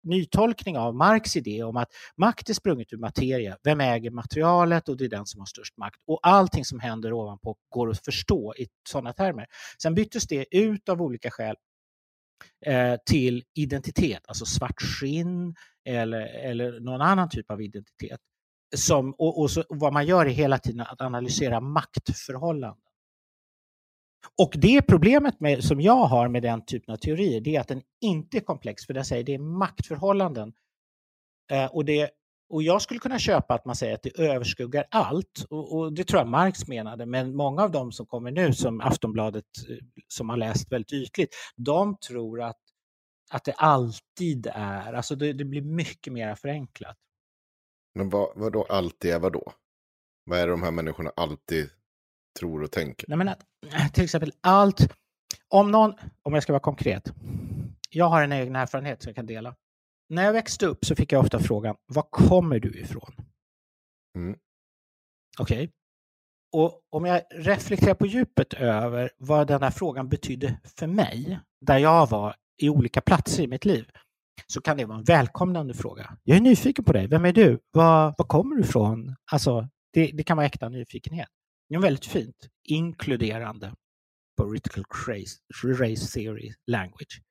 nytolkning 0.03 0.77
av 0.77 0.95
Marx 0.95 1.35
idé 1.35 1.63
om 1.63 1.77
att 1.77 1.89
makt 2.17 2.49
är 2.49 2.53
sprunget 2.53 2.93
ur 2.93 2.97
materia. 2.97 3.57
Vem 3.63 3.81
äger 3.81 4.11
materialet 4.11 4.89
och 4.89 4.97
det 4.97 5.05
är 5.05 5.09
den 5.09 5.25
som 5.25 5.39
har 5.39 5.45
störst 5.45 5.77
makt. 5.77 6.01
Och 6.07 6.19
allting 6.23 6.65
som 6.65 6.79
händer 6.79 7.13
ovanpå 7.13 7.57
går 7.69 7.89
att 7.89 8.05
förstå 8.05 8.53
i 8.57 8.67
sådana 8.89 9.13
termer. 9.13 9.47
Sen 9.81 9.95
byttes 9.95 10.27
det 10.27 10.57
ut 10.57 10.89
av 10.89 11.01
olika 11.01 11.31
skäl 11.31 11.55
eh, 12.65 12.95
till 13.05 13.43
identitet, 13.53 14.21
alltså 14.27 14.45
svart 14.45 14.81
skinn 14.81 15.55
eller, 15.85 16.21
eller 16.21 16.79
någon 16.79 17.01
annan 17.01 17.29
typ 17.29 17.51
av 17.51 17.61
identitet. 17.61 18.19
Som, 18.75 19.13
och, 19.17 19.41
och 19.41 19.51
så, 19.51 19.63
vad 19.69 19.93
man 19.93 20.05
gör 20.05 20.25
är 20.25 20.29
hela 20.29 20.57
tiden 20.57 20.81
att 20.81 21.01
analysera 21.01 21.59
maktförhållanden. 21.59 22.88
Och 24.37 24.53
det 24.57 24.81
problemet 24.81 25.39
med, 25.39 25.63
som 25.63 25.81
jag 25.81 26.05
har 26.05 26.27
med 26.27 26.43
den 26.43 26.65
typen 26.65 26.93
av 26.93 26.97
teorier, 26.97 27.41
det 27.41 27.55
är 27.55 27.61
att 27.61 27.67
den 27.67 27.81
inte 28.01 28.37
är 28.37 28.41
komplex, 28.41 28.85
för 28.85 28.93
den 28.93 29.05
säger 29.05 29.23
det 29.23 29.33
är 29.33 29.39
maktförhållanden. 29.39 30.53
Eh, 31.51 31.65
och, 31.65 31.85
det, 31.85 32.09
och 32.49 32.63
jag 32.63 32.81
skulle 32.81 32.99
kunna 32.99 33.19
köpa 33.19 33.53
att 33.53 33.65
man 33.65 33.75
säger 33.75 33.93
att 33.93 34.03
det 34.03 34.19
överskuggar 34.19 34.85
allt, 34.91 35.45
och, 35.49 35.77
och 35.77 35.93
det 35.93 36.03
tror 36.03 36.19
jag 36.19 36.27
Marx 36.27 36.67
menade, 36.67 37.05
men 37.05 37.35
många 37.35 37.63
av 37.63 37.71
dem 37.71 37.91
som 37.91 38.05
kommer 38.05 38.31
nu, 38.31 38.53
som 38.53 38.81
Aftonbladet, 38.81 39.45
eh, 39.69 39.77
som 40.07 40.29
har 40.29 40.37
läst 40.37 40.71
väldigt 40.71 40.93
ytligt, 40.93 41.35
de 41.55 41.97
tror 41.97 42.41
att, 42.41 42.59
att 43.31 43.43
det 43.43 43.53
alltid 43.53 44.47
är, 44.53 44.93
alltså 44.93 45.15
det, 45.15 45.33
det 45.33 45.45
blir 45.45 45.61
mycket 45.61 46.13
mer 46.13 46.35
förenklat. 46.35 46.97
Men 47.95 48.09
vad, 48.09 48.29
vad 48.35 48.53
då 48.53 48.63
alltid 48.63 49.11
är 49.11 49.19
vad 49.19 49.33
då? 49.33 49.53
Vad 50.23 50.39
är 50.39 50.47
det 50.47 50.53
de 50.53 50.63
här 50.63 50.71
människorna 50.71 51.11
alltid 51.15 51.69
tror 52.39 52.63
och 52.63 52.71
tänker? 52.71 53.05
Nej, 53.09 53.17
men 53.17 53.27
att, 53.27 53.45
till 53.93 54.03
exempel 54.03 54.31
allt, 54.41 54.87
om 55.47 55.71
någon, 55.71 55.93
om 56.23 56.33
jag 56.33 56.43
ska 56.43 56.53
vara 56.53 56.59
konkret, 56.59 57.13
jag 57.89 58.05
har 58.05 58.23
en 58.23 58.31
egen 58.31 58.55
erfarenhet 58.55 59.01
som 59.01 59.09
jag 59.09 59.15
kan 59.15 59.25
dela. 59.25 59.55
När 60.09 60.23
jag 60.23 60.33
växte 60.33 60.65
upp 60.65 60.85
så 60.85 60.95
fick 60.95 61.11
jag 61.11 61.21
ofta 61.21 61.39
frågan, 61.39 61.75
var 61.85 62.03
kommer 62.09 62.59
du 62.59 62.79
ifrån? 62.79 63.11
Mm. 64.17 64.39
Okej. 65.39 65.71
Och 66.51 66.81
om 66.89 67.05
jag 67.05 67.21
reflekterar 67.31 67.93
på 67.93 68.05
djupet 68.05 68.53
över 68.53 69.11
vad 69.17 69.47
den 69.47 69.63
här 69.63 69.71
frågan 69.71 70.09
betydde 70.09 70.59
för 70.77 70.87
mig, 70.87 71.39
där 71.61 71.77
jag 71.77 72.09
var 72.09 72.35
i 72.61 72.69
olika 72.69 73.01
platser 73.01 73.43
i 73.43 73.47
mitt 73.47 73.65
liv, 73.65 73.85
så 74.47 74.61
kan 74.61 74.77
det 74.77 74.85
vara 74.85 74.97
en 74.97 75.03
välkomnande 75.03 75.73
fråga. 75.73 76.17
Jag 76.23 76.37
är 76.37 76.41
nyfiken 76.41 76.85
på 76.85 76.93
dig. 76.93 77.07
Vem 77.07 77.25
är 77.25 77.33
du? 77.33 77.59
Var, 77.71 78.15
var 78.17 78.25
kommer 78.25 78.55
du 78.55 78.61
ifrån? 78.61 79.15
Alltså, 79.31 79.67
det, 79.93 80.11
det 80.13 80.23
kan 80.23 80.37
vara 80.37 80.47
äkta 80.47 80.69
nyfikenhet. 80.69 81.29
Det 81.69 81.75
är 81.75 81.79
väldigt 81.79 82.05
fint, 82.05 82.35
inkluderande 82.63 83.73
political 84.37 84.83
race, 85.07 85.37
race 85.63 86.13
theory 86.13 86.53
language. 86.67 87.21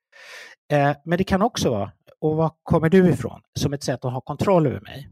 Eh, 0.73 0.97
men 1.05 1.19
det 1.19 1.25
kan 1.25 1.43
också 1.43 1.71
vara, 1.71 1.93
och 2.21 2.37
var 2.37 2.53
kommer 2.63 2.89
du 2.89 3.09
ifrån? 3.09 3.41
Som 3.59 3.73
ett 3.73 3.83
sätt 3.83 4.05
att 4.05 4.13
ha 4.13 4.21
kontroll 4.21 4.67
över 4.67 4.81
mig. 4.81 5.09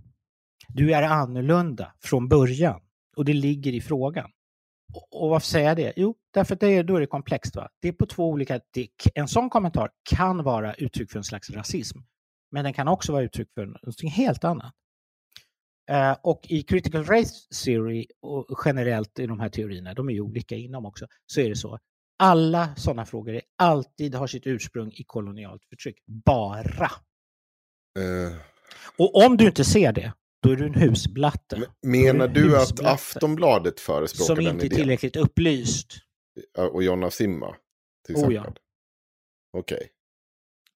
Du 0.68 0.94
är 0.94 1.02
annorlunda 1.02 1.92
från 2.00 2.28
början 2.28 2.80
och 3.16 3.24
det 3.24 3.32
ligger 3.32 3.72
i 3.72 3.80
frågan. 3.80 4.30
Och, 4.94 5.22
och 5.22 5.30
varför 5.30 5.46
säger 5.46 5.68
jag 5.68 5.76
det? 5.76 5.92
Jo, 5.96 6.14
därför 6.34 6.54
att 6.54 6.60
det 6.60 6.68
är, 6.68 6.84
då 6.84 6.96
är 6.96 7.00
det 7.00 7.06
komplext. 7.06 7.56
Va? 7.56 7.68
Det 7.80 7.88
är 7.88 7.92
på 7.92 8.06
två 8.06 8.30
olika... 8.30 8.60
Det, 8.72 8.88
en 9.14 9.28
sån 9.28 9.50
kommentar 9.50 9.90
kan 10.10 10.42
vara 10.42 10.74
uttryck 10.74 11.10
för 11.10 11.18
en 11.18 11.24
slags 11.24 11.50
rasism, 11.50 11.98
men 12.50 12.64
den 12.64 12.72
kan 12.72 12.88
också 12.88 13.12
vara 13.12 13.22
uttryck 13.22 13.48
för 13.54 13.66
något 13.66 14.12
helt 14.12 14.44
annat. 14.44 14.74
Eh, 15.90 16.16
och 16.22 16.40
i 16.48 16.62
critical 16.62 17.04
race 17.04 17.34
theory 17.64 18.06
och 18.20 18.60
generellt 18.64 19.18
i 19.18 19.26
de 19.26 19.40
här 19.40 19.48
teorierna, 19.48 19.94
de 19.94 20.08
är 20.08 20.12
ju 20.12 20.20
olika 20.20 20.54
inom 20.54 20.86
också, 20.86 21.06
så 21.26 21.40
är 21.40 21.48
det 21.48 21.56
så. 21.56 21.78
Alla 22.18 22.76
sådana 22.76 23.04
frågor 23.06 23.34
är 23.34 23.42
alltid 23.58 24.14
har 24.14 24.26
sitt 24.26 24.46
ursprung 24.46 24.92
i 24.92 25.04
kolonialt 25.04 25.64
förtryck. 25.64 25.98
Bara. 26.06 26.90
Eh, 27.98 28.36
Och 28.98 29.24
om 29.26 29.36
du 29.36 29.46
inte 29.46 29.64
ser 29.64 29.92
det, 29.92 30.12
då 30.42 30.50
är 30.50 30.56
du 30.56 30.66
en 30.66 30.74
husblatte. 30.74 31.56
men 31.82 31.90
menar 31.90 32.28
Du 32.28 32.48
du 32.48 32.56
att 32.56 32.80
Aftonbladet 32.84 33.80
förespråkar 33.80 34.26
Som 34.34 34.44
den 34.44 34.54
inte 34.54 34.64
är 34.64 34.66
idén? 34.66 34.76
tillräckligt 34.78 35.16
upplyst. 35.16 35.92
Och 36.72 36.82
Jonna 36.82 37.10
Simma? 37.10 37.56
Till 38.06 38.16
Oh, 38.16 38.20
exempel? 38.20 38.52
ja. 39.52 39.58
Okej. 39.60 39.88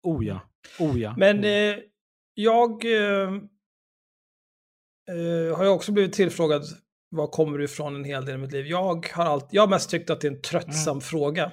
Oh 0.03 0.27
ja. 0.27 0.41
Oh 0.79 1.01
ja. 1.01 1.15
Men 1.17 1.45
eh, 1.45 1.77
jag 2.35 2.85
eh, 5.11 5.57
har 5.57 5.65
ju 5.65 5.71
också 5.71 5.93
blivit 5.93 6.13
tillfrågad 6.13 6.63
var 7.11 7.27
kommer 7.27 7.59
du 7.59 7.65
ifrån 7.65 7.95
en 7.95 8.05
hel 8.05 8.25
del 8.25 8.35
i 8.35 8.39
mitt 8.39 8.53
liv. 8.53 8.67
Jag 8.67 9.07
har, 9.13 9.25
allt, 9.25 9.49
jag 9.51 9.63
har 9.63 9.69
mest 9.69 9.91
tyckt 9.91 10.11
att 10.11 10.21
det 10.21 10.27
är 10.29 10.33
en 10.33 10.43
tröttsam 10.43 10.93
Mm. 10.93 11.01
fråga. 11.01 11.53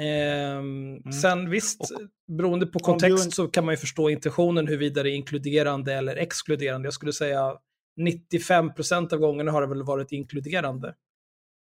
Ehm, 0.00 1.12
Sen 1.12 1.50
visst, 1.50 1.80
Och- 1.80 2.00
beroende 2.36 2.66
på 2.66 2.78
kontext 2.78 3.24
du- 3.24 3.30
så 3.30 3.48
kan 3.48 3.64
man 3.64 3.72
ju 3.72 3.76
förstå 3.78 4.10
intentionen 4.10 4.66
huruvida 4.68 5.02
det 5.02 5.10
är 5.10 5.14
inkluderande 5.14 5.94
eller 5.94 6.16
exkluderande. 6.16 6.86
Jag 6.86 6.94
skulle 6.94 7.12
säga 7.12 7.56
95% 8.00 9.12
av 9.12 9.18
gångerna 9.18 9.52
har 9.52 9.60
det 9.60 9.66
väl 9.66 9.82
varit 9.82 10.12
inkluderande. 10.12 10.94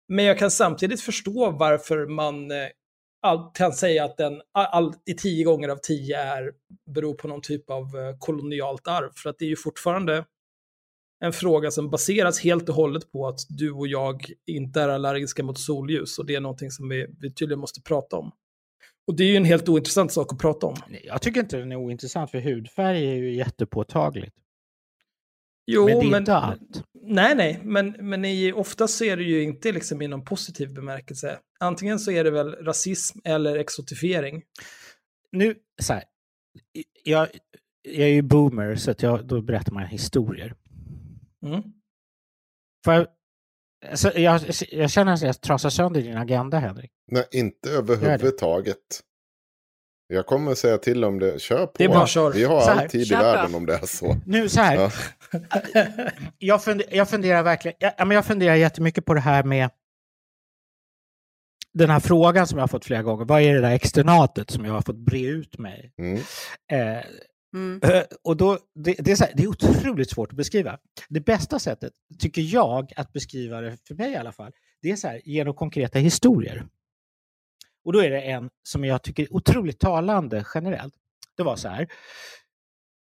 Men 0.09 0.25
jag 0.25 0.39
kan 0.39 0.51
samtidigt 0.51 1.01
förstå 1.01 1.51
varför 1.51 2.07
man 2.07 2.51
eh, 2.51 2.57
all, 3.23 3.51
kan 3.55 3.73
säga 3.73 4.05
att 4.05 4.17
den 4.17 4.41
all, 4.53 4.67
all, 4.67 4.95
i 5.07 5.15
tio 5.15 5.45
gånger 5.45 5.69
av 5.69 5.77
tio 5.77 6.19
är, 6.21 6.53
beror 6.95 7.15
på 7.15 7.29
någon 7.29 7.41
typ 7.43 7.71
av 7.71 7.83
eh, 7.85 8.17
kolonialt 8.19 8.89
arv. 8.89 9.11
För 9.17 9.31
att 9.31 9.39
det 9.39 9.45
är 9.45 9.49
ju 9.49 9.57
fortfarande 9.57 10.25
en 11.21 11.33
fråga 11.33 11.71
som 11.71 11.91
baseras 11.91 12.41
helt 12.41 12.69
och 12.69 12.75
hållet 12.75 13.13
på 13.13 13.29
att 13.29 13.41
du 13.49 13.71
och 13.73 13.89
jag 13.89 14.33
inte 14.47 14.81
är 14.81 14.89
allergiska 14.89 15.43
mot 15.43 15.59
solljus. 15.59 16.19
Och 16.19 16.27
det 16.27 16.35
är 16.35 16.41
någonting 16.41 16.71
som 16.71 16.89
vi, 16.89 17.07
vi 17.21 17.33
tydligen 17.33 17.61
måste 17.61 17.83
prata 17.83 18.17
om. 18.17 18.33
Och 19.07 19.17
det 19.17 19.25
är 19.25 19.29
ju 19.29 19.37
en 19.37 19.45
helt 19.45 19.69
ointressant 19.69 20.13
sak 20.13 20.33
att 20.33 20.39
prata 20.39 20.67
om. 20.67 20.77
Jag 21.05 21.23
tycker 21.23 21.41
inte 21.41 21.57
den 21.57 21.73
är 21.73 21.77
ointressant, 21.77 22.31
för 22.31 22.41
hudfärg 22.41 23.11
är 23.11 23.15
ju 23.15 23.35
jättepåtagligt. 23.35 24.35
Jo, 25.67 25.87
men 25.87 26.11
det 26.11 26.17
är 26.17 26.19
inte 26.19 26.35
allt. 26.35 26.85
Nej, 27.03 27.35
nej, 27.35 27.61
men, 27.63 27.95
men 28.01 28.25
i, 28.25 28.53
oftast 28.53 28.99
så 28.99 29.05
är 29.05 29.17
det 29.17 29.23
ju 29.23 29.43
inte 29.43 29.73
liksom 29.73 30.03
i 30.03 30.09
någon 30.09 30.25
positiv 30.25 30.75
bemärkelse. 30.75 31.39
Antingen 31.61 31.99
så 31.99 32.11
är 32.11 32.25
det 32.25 32.31
väl 32.31 32.53
rasism 32.53 33.19
eller 33.25 33.57
exotifiering. 33.57 34.43
Nu, 35.33 35.55
så 35.83 35.93
här. 35.93 36.05
Jag, 37.05 37.29
jag 37.83 38.09
är 38.09 38.13
ju 38.13 38.23
boomer, 38.23 38.77
så 38.77 38.91
att 38.91 39.03
jag, 39.03 39.27
då 39.27 39.43
berättar 39.43 39.73
man 39.73 39.87
historier. 39.87 40.55
Mm. 41.47 41.63
Jag, 42.87 43.07
alltså, 43.91 44.19
jag, 44.19 44.41
jag 44.71 44.91
känner 44.91 45.13
att 45.13 45.23
jag 45.23 45.41
trasar 45.41 45.71
sönder 45.71 46.03
din 46.03 46.17
agenda, 46.17 46.59
Henrik. 46.59 46.91
Nej, 47.13 47.29
inte 47.31 47.71
överhuvudtaget. 47.71 49.01
Jag 50.13 50.27
kommer 50.27 50.55
säga 50.55 50.79
till 50.79 51.05
om 51.05 51.19
det. 51.19 51.41
Kör 51.41 51.67
på. 51.67 51.73
Det 51.77 51.85
är 51.85 51.89
bara 51.89 52.07
kör. 52.07 52.33
Vi 52.33 52.45
har 52.45 52.61
all 52.61 52.89
tid 52.89 53.13
i 53.13 53.15
världen 53.15 53.55
om 53.55 53.67
det 53.67 53.75
är 53.75 53.87
så. 53.87 54.17
Nu 54.27 54.49
så 54.49 54.61
här. 54.61 54.77
Ja. 54.77 54.91
jag, 56.39 56.65
funder, 56.65 56.87
jag 56.91 57.09
funderar 57.09 57.43
verkligen, 57.43 57.77
jag, 57.81 58.09
men 58.09 58.15
jag 58.15 58.27
funderar 58.27 58.55
jättemycket 58.55 59.05
på 59.05 59.15
det 59.15 59.21
här 59.21 59.43
med 59.43 59.71
den 61.73 61.91
här 61.91 62.01
frågan 62.01 62.47
som 62.47 62.59
jag 62.59 62.63
har 62.63 62.69
fått 62.69 62.85
flera 62.85 63.03
gånger. 63.03 63.25
Vad 63.25 63.43
är 63.43 63.55
det 63.55 63.61
där 63.61 63.71
externatet 63.71 64.51
som 64.51 64.65
jag 64.65 64.73
har 64.73 64.83
fått 64.83 64.97
bre 64.97 65.27
ut 65.27 65.59
mig? 65.59 65.93
Mm. 65.99 66.17
Eh, 66.73 67.05
Mm. 67.55 67.81
Eh, 67.83 68.03
och 68.23 68.37
då, 68.37 68.59
det, 68.75 68.95
det, 68.99 69.11
är 69.11 69.17
så 69.17 69.25
här, 69.25 69.33
det 69.37 69.43
är 69.43 69.49
otroligt 69.49 70.11
svårt 70.11 70.31
att 70.31 70.37
beskriva. 70.37 70.79
Det 71.09 71.21
bästa 71.21 71.59
sättet, 71.59 71.93
tycker 72.19 72.43
jag, 72.43 72.93
att 72.97 73.13
beskriva 73.13 73.61
det, 73.61 73.77
för 73.89 73.95
mig 73.95 74.13
i 74.13 74.17
alla 74.17 74.33
fall, 74.33 74.53
det 74.83 74.91
är 74.91 74.97
så 74.97 75.09
här, 75.09 75.21
genom 75.25 75.55
konkreta 75.55 75.99
historier. 75.99 76.67
Och 77.85 77.93
då 77.93 77.99
är 78.03 78.11
det 78.11 78.21
en 78.21 78.51
som 78.63 78.85
jag 78.85 79.03
tycker 79.03 79.23
är 79.23 79.35
otroligt 79.35 79.81
talande 79.81 80.45
generellt. 80.55 80.95
Det 81.37 81.43
var 81.43 81.57
så 81.57 81.69
här. 81.69 81.89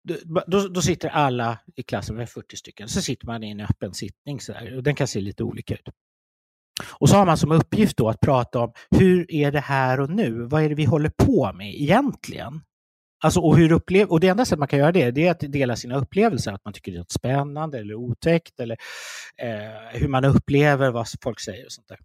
Då, 0.04 0.44
då, 0.48 0.68
då 0.68 0.82
sitter 0.82 1.10
alla 1.10 1.60
i 1.76 1.84
klassen, 1.84 2.16
med 2.16 2.30
40 2.30 2.58
stycken, 2.58 2.90
så 2.90 3.02
sitter 3.02 3.28
man 3.28 3.44
i 3.44 3.52
en 3.52 3.60
öppen 3.60 3.94
sittning 3.94 4.40
så 4.40 4.54
här, 4.54 4.78
och 4.78 4.84
den 4.84 4.96
kan 4.96 5.08
se 5.08 5.22
lite 5.22 5.44
olika 5.44 5.74
ut. 5.74 5.90
Och 6.92 7.10
så 7.10 7.16
har 7.16 7.26
man 7.26 7.38
som 7.38 7.52
uppgift 7.52 7.98
då 7.98 8.10
att 8.10 8.20
prata 8.20 8.60
om 8.60 8.74
hur 8.92 9.32
är 9.32 9.52
det 9.52 9.60
här 9.60 10.00
och 10.00 10.10
nu? 10.10 10.48
Vad 10.48 10.64
är 10.64 10.70
det 10.70 10.76
vi 10.76 10.86
håller 10.86 11.12
på 11.18 11.54
med 11.54 11.74
egentligen? 11.74 12.62
Alltså, 13.24 13.40
och, 13.40 13.58
hur 13.58 13.72
upplev 13.72 14.08
och 14.08 14.20
det 14.20 14.28
enda 14.28 14.46
sättet 14.46 14.60
man 14.60 14.68
kan 14.68 14.80
göra 14.80 14.92
det, 14.92 15.12
det 15.12 15.28
är 15.28 15.32
att 15.32 15.40
dela 15.40 15.76
sina 15.76 15.98
upplevelser, 15.98 16.52
att 16.52 16.66
man 16.66 16.74
tycker 16.74 16.92
det 16.92 16.96
är 16.96 17.00
något 17.00 17.12
spännande 17.12 17.80
eller 17.80 17.96
otäckt 17.96 18.60
eller 18.60 18.78
eh, 19.38 20.00
hur 20.00 20.08
man 20.08 20.26
upplever 20.26 20.92
vad 20.92 21.08
folk 21.24 21.40
säger 21.40 21.66
och 21.66 21.72
sånt 21.72 21.88
där. 21.88 22.00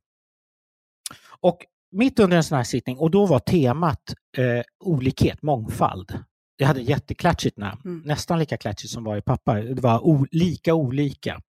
Och 1.40 1.58
mitt 1.90 2.18
under 2.18 2.36
en 2.36 2.44
sån 2.44 2.56
här 2.56 2.64
sittning 2.64 2.98
och 2.98 3.10
då 3.10 3.26
var 3.26 3.38
temat 3.38 4.14
eh, 4.36 4.62
olikhet, 4.84 5.42
mångfald. 5.42 6.18
Det 6.58 6.64
hade 6.64 6.80
jätteklatschigt 6.80 7.56
namn, 7.56 7.80
Mm. 7.84 8.02
nästan 8.06 8.38
lika 8.38 8.56
klatschigt 8.56 8.92
som 8.92 9.04
var 9.04 9.16
i 9.16 9.22
pappa. 9.22 9.54
Det 9.54 9.80
var 9.80 10.26
lika 10.30 10.74
olika. 10.74 11.40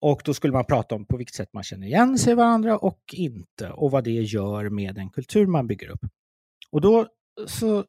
Och 0.00 0.22
då 0.24 0.34
skulle 0.34 0.52
man 0.52 0.64
prata 0.64 0.94
om 0.94 1.06
på 1.06 1.16
vilket 1.16 1.34
sätt 1.36 1.52
man 1.52 1.62
känner 1.62 1.86
igen 1.86 2.18
sig 2.18 2.34
varandra 2.34 2.78
och 2.78 3.00
inte 3.12 3.70
och 3.70 3.90
vad 3.90 4.04
det 4.04 4.10
gör 4.10 4.68
med 4.68 4.94
den 4.94 5.10
kultur 5.10 5.46
man 5.46 5.66
bygger 5.66 5.88
upp. 5.88 6.00
Och 6.70 6.80
då 6.80 7.06
så 7.46 7.84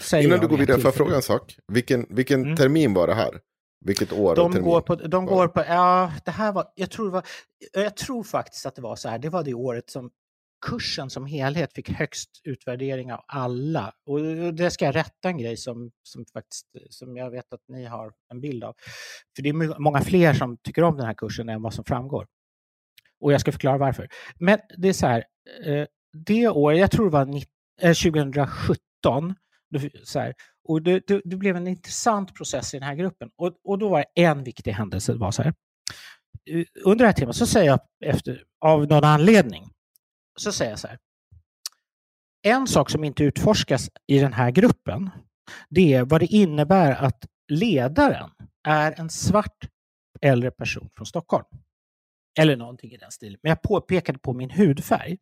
säger 0.00 0.26
Innan 0.28 0.40
du 0.40 0.48
går 0.48 0.56
vidare, 0.56 0.76
får 0.78 0.88
jag 0.88 0.94
fråga 0.94 1.16
en 1.16 1.22
sak? 1.22 1.56
Vilken, 1.72 2.06
vilken 2.10 2.42
Mm. 2.44 2.56
termin 2.56 2.94
var 2.94 3.06
det 3.06 3.14
här? 3.14 3.40
Vilket 3.84 4.12
år 4.12 4.36
De 4.36 4.52
termin? 4.52 4.68
går 4.70 4.80
på, 4.80 4.94
de 4.94 5.26
var 5.26 5.34
går 5.34 5.42
det? 5.46 5.48
på, 5.52 5.60
ja, 5.68 6.12
det 6.24 6.30
här 6.30 6.52
var, 6.52 6.72
jag 6.74 6.90
tror, 6.90 7.06
det 7.06 7.12
var, 7.12 7.26
jag 7.72 7.96
tror 7.96 8.22
faktiskt 8.24 8.66
att 8.66 8.74
det 8.74 8.82
var 8.82 8.96
så 8.96 9.08
här, 9.08 9.18
det 9.18 9.28
var 9.28 9.44
det 9.44 9.54
året 9.54 9.90
som 9.90 10.10
kursen 10.66 11.10
som 11.10 11.26
helhet 11.26 11.72
fick 11.74 11.90
högst 11.90 12.30
utvärdering 12.44 13.12
av 13.12 13.24
alla. 13.26 13.92
Och 14.06 14.20
det 14.54 14.70
ska 14.70 14.84
jag 14.84 14.94
rätta 14.96 15.28
en 15.28 15.38
grej 15.38 15.56
som, 15.56 15.90
som, 16.02 16.24
faktiskt, 16.32 16.66
som 16.90 17.16
jag 17.16 17.30
vet 17.30 17.52
att 17.52 17.60
ni 17.68 17.84
har 17.84 18.12
en 18.32 18.40
bild 18.40 18.64
av. 18.64 18.74
För 19.36 19.42
det 19.42 19.48
är 19.48 19.80
många 19.80 20.00
fler 20.00 20.34
som 20.34 20.56
tycker 20.56 20.82
om 20.82 20.96
den 20.96 21.06
här 21.06 21.14
kursen 21.14 21.48
än 21.48 21.62
vad 21.62 21.74
som 21.74 21.84
framgår. 21.84 22.26
Och 23.20 23.32
jag 23.32 23.40
ska 23.40 23.52
förklara 23.52 23.78
varför. 23.78 24.08
Men 24.38 24.58
det 24.76 24.88
är 24.88 24.92
så 24.92 25.06
här, 25.06 25.24
eh, 25.64 25.86
det 26.26 26.48
året, 26.48 26.78
jag 26.80 26.90
tror 26.90 27.04
det 27.04 27.12
var 27.12 27.24
nitt- 27.26 27.48
eh, 27.80 27.92
2017, 27.94 28.78
då- 29.02 29.34
så 30.04 30.18
här, 30.18 30.34
och 30.68 30.82
det, 30.82 31.06
det, 31.06 31.20
det 31.24 31.36
blev 31.36 31.56
en 31.56 31.66
intressant 31.66 32.34
process 32.34 32.74
i 32.74 32.78
den 32.78 32.88
här 32.88 32.94
gruppen. 32.94 33.30
Och, 33.36 33.52
och 33.64 33.78
då 33.78 33.88
var 33.88 33.98
det 33.98 34.22
en 34.22 34.44
viktig 34.44 34.72
händelse. 34.72 35.12
Det 35.12 35.18
var 35.18 35.30
så 35.30 35.42
här. 35.42 35.54
Eh, 36.50 36.64
under 36.84 37.04
det 37.04 37.08
här 37.08 37.12
temat 37.12 37.36
så 37.36 37.46
säger 37.46 37.66
jag, 37.66 37.80
efter, 38.04 38.44
av 38.60 38.86
någon 38.86 39.04
anledning, 39.04 39.64
så 40.38 40.52
säger 40.52 40.70
jag 40.70 40.78
så 40.78 40.88
här. 40.88 40.98
En 42.42 42.66
sak 42.66 42.90
som 42.90 43.04
inte 43.04 43.24
utforskas 43.24 43.90
i 44.06 44.18
den 44.18 44.32
här 44.32 44.50
gruppen, 44.50 45.10
det 45.68 45.94
är 45.94 46.04
vad 46.04 46.20
det 46.20 46.26
innebär 46.26 46.92
att 46.92 47.26
ledaren 47.48 48.30
är 48.68 49.00
en 49.00 49.10
svart 49.10 49.68
äldre 50.20 50.50
person 50.50 50.90
från 50.96 51.06
Stockholm. 51.06 51.44
Eller 52.38 52.56
någonting 52.56 52.92
i 52.92 52.96
den 52.96 53.10
stilen. 53.10 53.38
Men 53.42 53.50
jag 53.50 53.62
påpekade 53.62 54.18
på 54.18 54.32
min 54.32 54.50
hudfärg. 54.50 55.18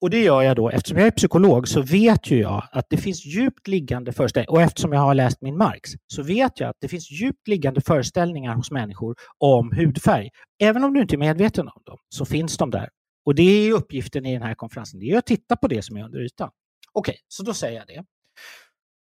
Och 0.00 0.10
det 0.10 0.22
gör 0.22 0.42
jag 0.42 0.56
då, 0.56 0.70
eftersom 0.70 0.98
jag 0.98 1.06
är 1.06 1.10
psykolog 1.10 1.68
så 1.68 1.82
vet 1.82 2.30
ju 2.30 2.40
jag 2.40 2.68
att 2.72 2.86
det 2.90 2.96
finns 2.96 3.26
djupt 3.26 3.68
liggande 3.68 4.12
föreställningar, 4.12 4.50
och 4.50 4.62
eftersom 4.62 4.92
jag 4.92 5.00
har 5.00 5.14
läst 5.14 5.42
min 5.42 5.56
Marx, 5.56 5.90
så 6.06 6.22
vet 6.22 6.60
jag 6.60 6.68
att 6.68 6.76
det 6.80 6.88
finns 6.88 7.10
djupt 7.10 7.48
liggande 7.48 7.80
föreställningar 7.80 8.54
hos 8.54 8.70
människor 8.70 9.16
om 9.38 9.72
hudfärg. 9.76 10.30
Även 10.62 10.84
om 10.84 10.94
du 10.94 11.00
inte 11.00 11.14
är 11.14 11.18
medveten 11.18 11.68
om 11.68 11.82
dem, 11.86 11.98
så 12.08 12.24
finns 12.24 12.56
de 12.56 12.70
där. 12.70 12.88
Och 13.26 13.34
det 13.34 13.42
är 13.42 13.72
uppgiften 13.72 14.26
i 14.26 14.32
den 14.32 14.42
här 14.42 14.54
konferensen, 14.54 15.00
det 15.00 15.10
är 15.10 15.18
att 15.18 15.26
titta 15.26 15.56
på 15.56 15.68
det 15.68 15.82
som 15.82 15.96
är 15.96 16.04
under 16.04 16.20
ytan. 16.20 16.50
Okej, 16.92 17.16
så 17.28 17.42
då 17.42 17.54
säger 17.54 17.78
jag 17.78 17.86
det. 17.86 18.04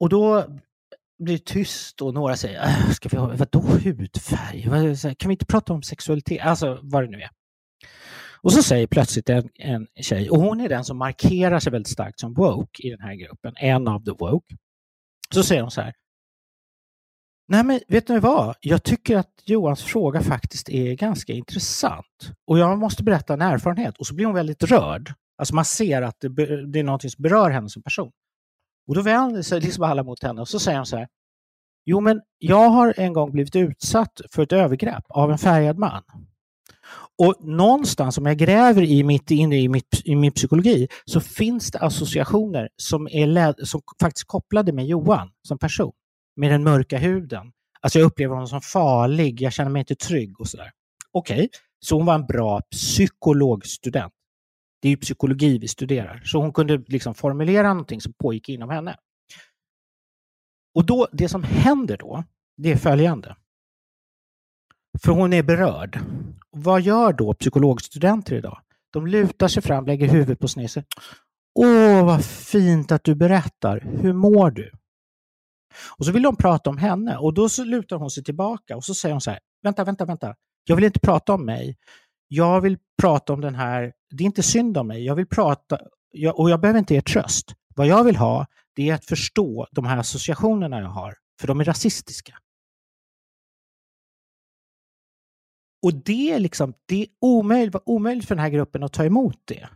Och 0.00 0.08
då 0.08 0.46
blir 1.18 1.34
det 1.34 1.44
tyst 1.44 2.02
och 2.02 2.14
några 2.14 2.36
säger, 2.36 2.62
äh, 2.62 2.90
ska 2.90 3.08
vi 3.08 3.16
ha, 3.16 3.36
vadå 3.36 3.60
hudfärg? 3.60 4.62
Kan 5.18 5.28
vi 5.28 5.32
inte 5.32 5.46
prata 5.46 5.72
om 5.72 5.82
sexualitet? 5.82 6.40
Alltså 6.42 6.78
vad 6.82 7.02
det 7.02 7.10
nu 7.10 7.20
är. 7.20 7.30
Och 8.44 8.52
så 8.52 8.62
säger 8.62 8.86
plötsligt 8.86 9.30
en, 9.30 9.48
en 9.54 9.86
tjej, 10.00 10.30
och 10.30 10.38
hon 10.38 10.60
är 10.60 10.68
den 10.68 10.84
som 10.84 10.98
markerar 10.98 11.60
sig 11.60 11.72
väldigt 11.72 11.92
starkt 11.92 12.20
som 12.20 12.34
woke 12.34 12.86
i 12.86 12.90
den 12.90 13.00
här 13.00 13.14
gruppen, 13.14 13.54
en 13.56 13.88
av 13.88 14.04
the 14.04 14.10
woke. 14.10 14.56
Så 15.34 15.42
säger 15.42 15.62
hon 15.62 15.70
så 15.70 15.80
här, 15.80 15.94
Nej 17.48 17.64
men 17.64 17.80
vet 17.88 18.08
ni 18.08 18.18
vad? 18.18 18.56
Jag 18.60 18.82
tycker 18.82 19.16
att 19.16 19.42
Johans 19.44 19.82
fråga 19.82 20.20
faktiskt 20.20 20.68
är 20.68 20.94
ganska 20.94 21.32
intressant. 21.32 22.32
Och 22.46 22.58
jag 22.58 22.78
måste 22.78 23.02
berätta 23.02 23.34
en 23.34 23.42
erfarenhet. 23.42 23.98
Och 23.98 24.06
så 24.06 24.14
blir 24.14 24.26
hon 24.26 24.34
väldigt 24.34 24.62
rörd. 24.62 25.12
Alltså 25.38 25.54
man 25.54 25.64
ser 25.64 26.02
att 26.02 26.16
det, 26.20 26.28
det 26.72 26.78
är 26.78 26.84
någonting 26.84 27.10
som 27.10 27.22
berör 27.22 27.50
henne 27.50 27.68
som 27.68 27.82
person. 27.82 28.12
Och 28.88 28.94
då 28.94 29.02
vänder 29.02 29.42
sig 29.42 29.60
liksom 29.60 29.84
alla 29.84 30.02
mot 30.02 30.22
henne 30.22 30.40
och 30.40 30.48
så 30.48 30.58
säger 30.58 30.78
hon 30.78 30.86
så 30.86 30.96
här. 30.96 31.08
Jo 31.84 32.00
men 32.00 32.20
jag 32.38 32.68
har 32.68 32.94
en 32.96 33.12
gång 33.12 33.32
blivit 33.32 33.56
utsatt 33.56 34.20
för 34.32 34.42
ett 34.42 34.52
övergrepp 34.52 35.04
av 35.08 35.32
en 35.32 35.38
färgad 35.38 35.78
man. 35.78 36.02
Och 37.18 37.34
någonstans 37.40 38.18
om 38.18 38.26
jag 38.26 38.38
gräver 38.38 38.82
i 38.82 39.04
mitt, 39.04 39.30
inne 39.30 39.60
i, 39.60 39.68
mitt, 39.68 40.02
i 40.04 40.16
min 40.16 40.32
psykologi 40.32 40.88
så 41.04 41.20
finns 41.20 41.70
det 41.70 41.78
associationer 41.78 42.68
som 42.76 43.08
är 43.10 43.26
led, 43.26 43.54
som 43.62 43.80
faktiskt 44.00 44.26
kopplade 44.26 44.72
med 44.72 44.86
Johan 44.86 45.30
som 45.48 45.58
person. 45.58 45.92
Med 46.36 46.50
den 46.50 46.64
mörka 46.64 46.98
huden. 46.98 47.52
Alltså 47.80 47.98
jag 47.98 48.06
upplever 48.06 48.34
honom 48.34 48.48
som 48.48 48.60
farlig, 48.60 49.40
jag 49.40 49.52
känner 49.52 49.70
mig 49.70 49.80
inte 49.80 49.94
trygg 49.94 50.40
och 50.40 50.48
sådär. 50.48 50.70
Okej, 51.12 51.48
så 51.80 51.96
hon 51.96 52.06
var 52.06 52.14
en 52.14 52.26
bra 52.26 52.60
psykologstudent. 52.70 54.12
Det 54.82 54.88
är 54.88 54.90
ju 54.90 54.96
psykologi 54.96 55.58
vi 55.58 55.68
studerar. 55.68 56.22
Så 56.24 56.40
hon 56.40 56.52
kunde 56.52 56.78
liksom 56.86 57.14
formulera 57.14 57.68
någonting 57.68 58.00
som 58.00 58.12
pågick 58.12 58.48
inom 58.48 58.70
henne. 58.70 58.96
Och 60.74 60.86
då, 60.86 61.08
det 61.12 61.28
som 61.28 61.42
händer 61.42 61.96
då, 61.96 62.24
det 62.56 62.72
är 62.72 62.76
följande. 62.76 63.36
För 65.02 65.12
hon 65.12 65.32
är 65.32 65.42
berörd. 65.42 65.98
Vad 66.50 66.80
gör 66.80 67.12
då 67.12 67.34
psykologstudenter 67.34 68.34
idag? 68.36 68.58
De 68.92 69.06
lutar 69.06 69.48
sig 69.48 69.62
fram, 69.62 69.86
lägger 69.86 70.08
huvudet 70.08 70.38
på 70.38 70.48
sned. 70.48 70.84
Åh, 71.54 72.04
vad 72.06 72.24
fint 72.24 72.92
att 72.92 73.04
du 73.04 73.14
berättar. 73.14 73.80
Hur 74.00 74.12
mår 74.12 74.50
du? 74.50 74.70
Och 75.96 76.06
så 76.06 76.12
vill 76.12 76.22
de 76.22 76.36
prata 76.36 76.70
om 76.70 76.78
henne 76.78 77.16
och 77.16 77.34
då 77.34 77.48
så 77.48 77.64
lutar 77.64 77.96
hon 77.96 78.10
sig 78.10 78.24
tillbaka 78.24 78.76
och 78.76 78.84
så 78.84 78.94
säger 78.94 79.12
hon 79.12 79.20
så 79.20 79.30
här, 79.30 79.40
vänta, 79.62 79.84
vänta, 79.84 80.04
vänta. 80.04 80.34
Jag 80.64 80.76
vill 80.76 80.84
inte 80.84 81.00
prata 81.00 81.34
om 81.34 81.44
mig. 81.44 81.76
Jag 82.28 82.60
vill 82.60 82.78
prata 83.02 83.32
om 83.32 83.40
den 83.40 83.54
här, 83.54 83.92
det 84.10 84.24
är 84.24 84.26
inte 84.26 84.42
synd 84.42 84.78
om 84.78 84.86
mig. 84.86 85.04
Jag 85.04 85.14
vill 85.14 85.26
prata, 85.26 85.78
jag, 86.10 86.38
och 86.38 86.50
jag 86.50 86.60
behöver 86.60 86.78
inte 86.78 86.94
er 86.94 87.00
tröst. 87.00 87.54
Vad 87.74 87.86
jag 87.86 88.04
vill 88.04 88.16
ha, 88.16 88.46
det 88.76 88.90
är 88.90 88.94
att 88.94 89.04
förstå 89.04 89.66
de 89.70 89.84
här 89.84 89.96
associationerna 89.96 90.80
jag 90.80 90.88
har, 90.88 91.14
för 91.40 91.46
de 91.46 91.60
är 91.60 91.64
rasistiska. 91.64 92.38
Och 95.84 95.94
det 95.94 96.32
är 96.32 96.38
liksom, 96.38 96.74
det 96.86 97.02
är 97.02 97.06
omöjligt, 97.20 97.74
var 97.74 97.82
omöjligt 97.86 98.28
för 98.28 98.34
den 98.34 98.42
här 98.42 98.50
gruppen 98.50 98.82
att 98.82 98.92
ta 98.92 99.04
emot 99.04 99.38
det. 99.44 99.68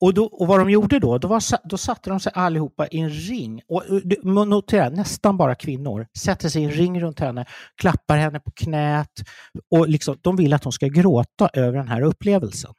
Och, 0.00 0.14
då, 0.14 0.24
och 0.24 0.46
vad 0.46 0.60
de 0.60 0.70
gjorde 0.70 0.98
då, 0.98 1.18
då, 1.18 1.28
var, 1.28 1.68
då 1.68 1.76
satte 1.76 2.10
de 2.10 2.20
sig 2.20 2.32
allihopa 2.34 2.86
i 2.86 2.98
en 2.98 3.10
ring. 3.10 3.62
Och, 3.68 3.82
och 4.24 4.48
notera, 4.48 4.88
nästan 4.88 5.36
bara 5.36 5.54
kvinnor 5.54 6.06
sätter 6.18 6.48
sig 6.48 6.62
i 6.62 6.64
en 6.64 6.70
ring 6.70 7.00
runt 7.00 7.20
henne, 7.20 7.46
klappar 7.76 8.16
henne 8.16 8.40
på 8.40 8.50
knät 8.50 9.22
och 9.70 9.88
liksom, 9.88 10.18
de 10.20 10.36
vill 10.36 10.52
att 10.52 10.64
hon 10.64 10.72
ska 10.72 10.86
gråta 10.86 11.50
över 11.52 11.78
den 11.78 11.88
här 11.88 12.02
upplevelsen. 12.02 12.74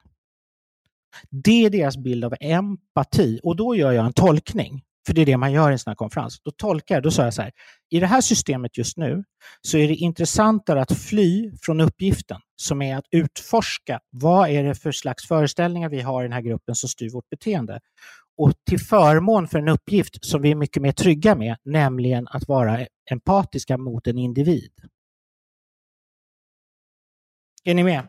Det 1.30 1.66
är 1.66 1.70
deras 1.70 1.98
bild 1.98 2.26
av 2.26 2.34
empati 2.40 3.40
och 3.44 3.56
då 3.56 3.76
gör 3.76 3.92
jag 3.92 4.06
en 4.06 4.14
tolkning. 4.14 4.84
För 5.06 5.14
det 5.14 5.22
är 5.22 5.26
det 5.26 5.38
man 5.38 5.52
gör 5.52 5.70
i 5.70 5.74
en 5.74 5.80
sån 5.80 5.92
här 5.92 5.96
konferens. 5.96 6.42
Då 6.44 6.52
tolkar 6.52 6.96
jag, 6.96 7.04
då 7.04 7.12
sa 7.12 7.24
jag 7.24 7.34
så 7.34 7.42
här, 7.42 7.52
i 7.90 8.00
det 8.00 8.08
här 8.08 8.22
systemet 8.22 8.78
just 8.78 8.98
nu 8.98 9.24
så 9.62 9.78
är 9.78 9.88
det 9.88 9.96
intressantare 9.96 10.82
att 10.82 10.98
fly 10.98 11.52
från 11.62 11.82
uppgiften 11.82 12.40
som 12.56 12.82
är 12.82 12.98
att 12.98 13.06
utforska 13.12 14.00
vad 14.10 14.50
är 14.50 14.64
det 14.64 14.76
för 14.76 14.92
slags 14.92 15.28
föreställningar 15.28 15.90
vi 15.90 16.02
har 16.02 16.22
i 16.24 16.26
den 16.26 16.34
här 16.34 16.42
gruppen 16.42 16.76
som 16.76 16.90
styr 16.90 17.10
vårt 17.10 17.30
beteende. 17.30 17.80
Och 18.38 18.54
till 18.70 18.80
förmån 18.80 19.48
för 19.48 19.60
en 19.60 19.68
uppgift 19.68 20.26
som 20.26 20.42
vi 20.42 20.52
är 20.52 20.56
mycket 20.56 20.82
mer 20.82 20.92
trygga 20.92 21.36
med, 21.36 21.58
nämligen 21.66 22.28
att 22.28 22.48
vara 22.48 22.88
empatiska 23.12 23.78
mot 23.78 24.08
en 24.08 24.18
individ. 24.18 24.72
Är 27.64 27.74
ni 27.74 27.84
med? 27.84 28.08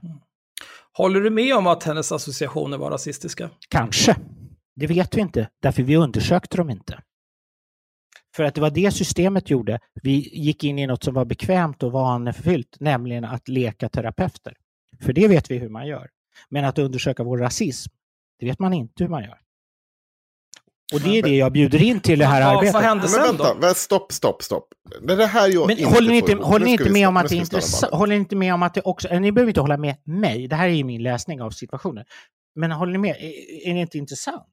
Håller 0.92 1.20
du 1.20 1.30
med 1.30 1.56
om 1.56 1.66
att 1.66 1.82
hennes 1.82 2.12
associationer 2.12 2.78
var 2.78 2.90
rasistiska? 2.90 3.50
Kanske. 3.68 4.16
Det 4.76 4.86
vet 4.86 5.16
vi 5.16 5.20
inte, 5.20 5.48
därför 5.62 5.82
vi 5.82 5.96
undersökte 5.96 6.56
dem 6.56 6.70
inte. 6.70 7.02
För 8.36 8.44
att 8.44 8.54
det 8.54 8.60
var 8.60 8.70
det 8.70 8.90
systemet 8.90 9.50
gjorde. 9.50 9.78
Vi 10.02 10.30
gick 10.38 10.64
in 10.64 10.78
i 10.78 10.86
något 10.86 11.04
som 11.04 11.14
var 11.14 11.24
bekvämt 11.24 11.82
och 11.82 11.92
vanefyllt, 11.92 12.76
nämligen 12.80 13.24
att 13.24 13.48
leka 13.48 13.88
terapeuter. 13.88 14.54
För 15.00 15.12
det 15.12 15.28
vet 15.28 15.50
vi 15.50 15.58
hur 15.58 15.68
man 15.68 15.86
gör. 15.86 16.10
Men 16.48 16.64
att 16.64 16.78
undersöka 16.78 17.22
vår 17.24 17.38
rasism, 17.38 17.92
det 18.38 18.46
vet 18.46 18.58
man 18.58 18.72
inte 18.72 19.04
hur 19.04 19.10
man 19.10 19.22
gör. 19.22 19.38
Och 20.94 21.00
det 21.00 21.18
är 21.18 21.22
det 21.22 21.36
jag 21.36 21.52
bjuder 21.52 21.82
in 21.82 22.00
till 22.00 22.18
det 22.18 22.24
här 22.26 22.40
Vad- 22.44 22.54
vad 22.54 22.58
arbetet. 22.64 22.82
hände 22.82 23.00
Men 23.02 23.08
sen 23.10 23.22
vänta, 23.22 23.42
då? 23.54 23.60
vänta, 23.60 23.74
stopp, 23.74 24.12
stopp, 24.12 24.42
stopp. 24.42 24.68
Det 25.02 25.16
det 25.16 25.26
här 25.26 25.48
jag 25.48 25.66
Men 25.66 25.78
inte 25.78 25.94
håller 25.94 26.10
ni 26.10 26.16
inte, 26.16 26.34
håller 26.34 26.66
inte 26.66 26.90
med 26.90 27.08
om 27.08 27.16
att 27.16 27.28
det 27.28 27.34
är 27.34 27.40
intressant? 27.40 27.92
Håller 27.94 28.14
ni 28.14 28.20
inte 28.20 28.36
med 28.36 28.54
om 28.54 28.62
att 28.62 28.74
det 28.74 28.80
också, 28.80 29.18
ni 29.18 29.32
behöver 29.32 29.50
inte 29.50 29.60
hålla 29.60 29.76
med 29.76 29.96
mig, 30.04 30.48
det 30.48 30.56
här 30.56 30.68
är 30.68 30.72
ju 30.72 30.84
min 30.84 31.02
läsning 31.02 31.42
av 31.42 31.50
situationen. 31.50 32.04
Men 32.54 32.70
håller 32.70 32.92
ni 32.92 32.98
med, 32.98 33.10
är, 33.10 33.68
är 33.70 33.74
det 33.74 33.80
inte 33.80 33.98
intressant? 33.98 34.46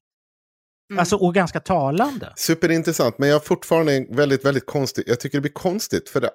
Mm. 0.91 0.99
Alltså, 0.99 1.15
och 1.15 1.33
ganska 1.33 1.59
talande. 1.59 2.33
Superintressant, 2.35 3.17
men 3.17 3.29
jag 3.29 3.35
har 3.35 3.39
fortfarande 3.39 3.93
en 3.93 4.15
väldigt, 4.15 4.45
väldigt 4.45 4.65
konstigt. 4.65 5.07
Jag 5.07 5.19
tycker 5.19 5.37
det 5.37 5.41
blir 5.41 5.51
konstigt, 5.51 6.09
för 6.09 6.21
det, 6.21 6.31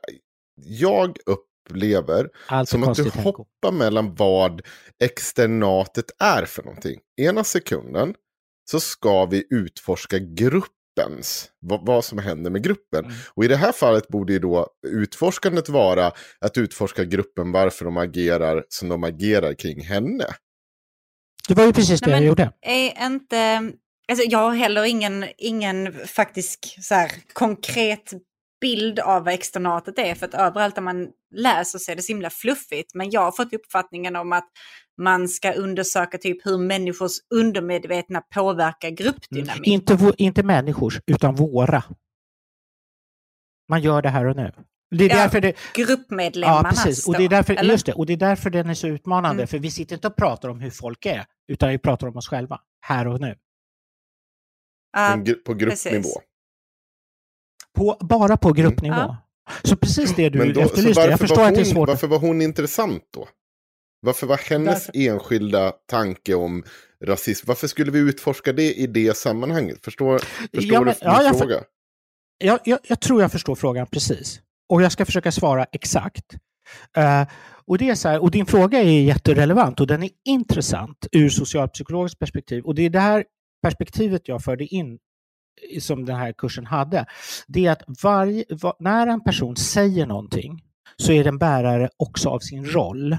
jag 0.65 1.17
upplever 1.27 2.29
Alltså 2.47 2.73
som 2.73 2.89
att 2.89 2.97
du 2.97 3.11
Henko. 3.11 3.31
hoppar 3.31 3.73
mellan 3.73 4.15
vad 4.15 4.63
externatet 5.05 6.05
är 6.19 6.45
för 6.45 6.63
någonting. 6.63 7.01
Ena 7.21 7.45
sekunden 7.45 8.15
så 8.71 8.81
ska 8.81 9.27
vi 9.27 9.47
utforska 9.51 10.19
gruppens, 10.19 11.51
vad, 11.61 11.87
vad 11.87 12.05
som 12.05 12.19
händer 12.19 12.51
med 12.51 12.63
gruppen. 12.63 13.05
Mm. 13.05 13.17
Och 13.35 13.45
i 13.45 13.49
det 13.49 13.57
här 13.57 13.73
fallet 13.73 14.09
borde 14.09 14.33
ju 14.33 14.39
då 14.39 14.67
utforskandet 14.87 15.69
vara 15.69 16.13
att 16.41 16.59
utforska 16.59 17.05
gruppen 17.05 17.53
varför 17.53 17.85
de 17.85 17.97
agerar 17.97 18.65
som 18.69 18.89
de 18.89 19.05
agerar 19.05 19.55
kring 19.55 19.85
henne. 19.85 20.27
Det 21.49 21.55
var 21.55 21.67
ju 21.67 21.73
precis 21.73 22.01
det 22.01 22.07
Nej, 22.07 22.15
jag 22.15 22.21
men 22.21 22.29
gjorde. 22.29 22.53
Är 22.63 23.07
inte... 23.07 23.73
Alltså 24.13 24.27
jag 24.29 24.39
har 24.39 24.55
heller 24.55 24.85
ingen, 24.85 25.25
ingen 25.39 25.93
faktisk 26.07 26.77
så 26.81 26.95
här, 26.95 27.11
konkret 27.33 28.13
bild 28.61 28.99
av 28.99 29.25
vad 29.25 29.35
externatet 29.35 29.99
är. 29.99 30.15
För 30.15 30.27
att 30.27 30.35
överallt 30.35 30.75
där 30.75 30.83
man 30.83 31.09
läser 31.35 31.79
så 31.79 31.93
är 31.93 31.97
det 31.97 32.03
så 32.03 32.13
himla 32.13 32.31
fluffigt. 32.31 32.95
Men 32.95 33.11
jag 33.11 33.21
har 33.21 33.33
fått 33.33 33.53
uppfattningen 33.53 34.17
om 34.17 34.33
att 34.33 34.49
man 35.03 35.29
ska 35.29 35.53
undersöka 35.53 36.19
typ 36.19 36.47
hur 36.47 36.59
människors 36.59 37.13
undermedvetna 37.35 38.21
påverkar 38.21 38.91
gruppdynamik. 38.91 39.67
Inte, 39.67 39.95
vå- 39.95 40.15
inte 40.19 40.43
människors, 40.43 41.01
utan 41.07 41.35
våra. 41.35 41.85
Man 43.69 43.81
gör 43.81 44.03
det 44.03 44.09
här 44.09 44.27
och 44.27 44.37
nu. 44.37 44.53
Det 44.91 45.05
är 45.05 45.09
Ja, 45.09 45.17
därför 45.17 45.41
det, 45.41 45.57
Gruppmedlemmarnas 45.75 46.77
Ja, 46.77 46.85
precis. 46.85 47.09
Och 47.09 47.15
det, 47.15 47.25
är 47.25 47.29
därför, 47.29 47.65
just 47.65 47.87
det, 47.87 47.93
och 47.93 48.07
det 48.07 48.13
är 48.13 48.17
därför 48.17 48.51
den 48.51 48.71
är 48.71 48.75
så 48.75 48.87
utmanande. 48.87 49.43
Mm. 49.43 49.47
För 49.47 49.59
vi 49.59 49.71
sitter 49.71 49.95
inte 49.95 50.09
och 50.09 50.17
pratar 50.17 50.49
om 50.49 50.61
hur 50.61 50.71
folk 50.71 51.07
är, 51.07 51.25
utan 51.49 51.69
vi 51.69 51.79
pratar 51.79 52.07
om 52.07 52.17
oss 52.17 52.29
själva, 52.29 52.61
här 52.81 53.07
och 53.07 53.21
nu. 53.21 53.37
Gru- 54.97 55.35
på 55.45 55.55
gruppnivå. 55.55 56.03
precis. 56.03 56.17
På, 57.77 57.97
bara 58.01 58.37
på 58.37 58.53
gruppnivå. 58.53 58.95
Ja. 58.97 59.17
Så 59.63 59.77
precis 59.77 60.15
det 60.17 60.29
du 60.29 60.53
då, 60.53 60.61
efterlyste. 60.61 61.01
Jag 61.03 61.09
varför, 61.11 61.17
förstår 61.27 61.37
var 61.37 61.49
att 61.49 61.55
det 61.55 61.61
är 61.61 61.65
hon, 61.65 61.75
svårt. 61.75 61.89
varför 61.89 62.07
var 62.07 62.19
hon 62.19 62.43
intressant 62.43 63.03
då? 63.15 63.29
Varför 64.01 64.27
var 64.27 64.37
hennes 64.37 64.91
enskilda 64.95 65.71
tanke 65.71 66.35
om 66.35 66.65
rasism, 67.05 67.45
varför 67.49 67.67
skulle 67.67 67.91
vi 67.91 67.99
utforska 67.99 68.53
det 68.53 68.75
i 68.75 68.87
det 68.87 69.17
sammanhanget? 69.17 69.85
Förstår, 69.85 70.19
förstår 70.19 70.75
Ja, 70.75 70.81
men- 70.81 70.95
du 71.01 71.07
min 71.07 71.15
ja, 71.15 71.23
jag 71.23 71.33
för- 71.33 71.39
fråga? 71.39 71.63
Jag, 72.39 72.61
jag, 72.65 72.79
jag 72.89 73.01
tror 73.01 73.23
jag 73.23 73.33
förstår 73.33 73.55
frågan 73.55 73.87
precis. 73.87 74.41
Och 74.69 74.83
jag 74.83 74.93
ska 74.93 75.07
försöka 75.07 75.33
svara 75.33 75.67
exakt. 75.73 76.35
Eh, 76.97 77.23
och, 77.67 77.79
det 77.79 77.91
är 77.91 77.95
så 77.95 78.09
här, 78.09 78.23
och 78.23 78.31
din 78.31 78.47
fråga 78.47 78.79
är 78.79 79.03
jätterelevant 79.03 79.81
och 79.81 79.87
den 79.87 80.03
är 80.03 80.11
intressant 80.25 81.07
ur 81.13 81.29
socialpsykologiskt 81.29 82.19
perspektiv. 82.19 82.65
Och 82.65 82.75
det 82.75 82.83
är 82.83 82.91
det 82.91 83.01
här 83.01 83.25
perspektivet 83.67 84.29
jag 84.29 84.45
förde 84.45 84.65
in 84.65 84.99
som 85.81 86.05
den 86.05 86.17
här 86.17 86.33
kursen 86.33 86.67
hade. 86.67 87.07
Det 87.47 87.67
är 87.67 87.73
att 87.73 87.83
varje, 88.03 88.45
när 88.79 89.07
en 89.07 89.21
person 89.21 89.57
säger 89.57 90.07
någonting 90.07 90.63
så 90.97 91.13
är 91.13 91.25
den 91.25 91.39
bärare 91.39 91.89
också 91.97 92.29
av 92.29 92.39
sin 92.39 92.65
roll. 92.65 93.17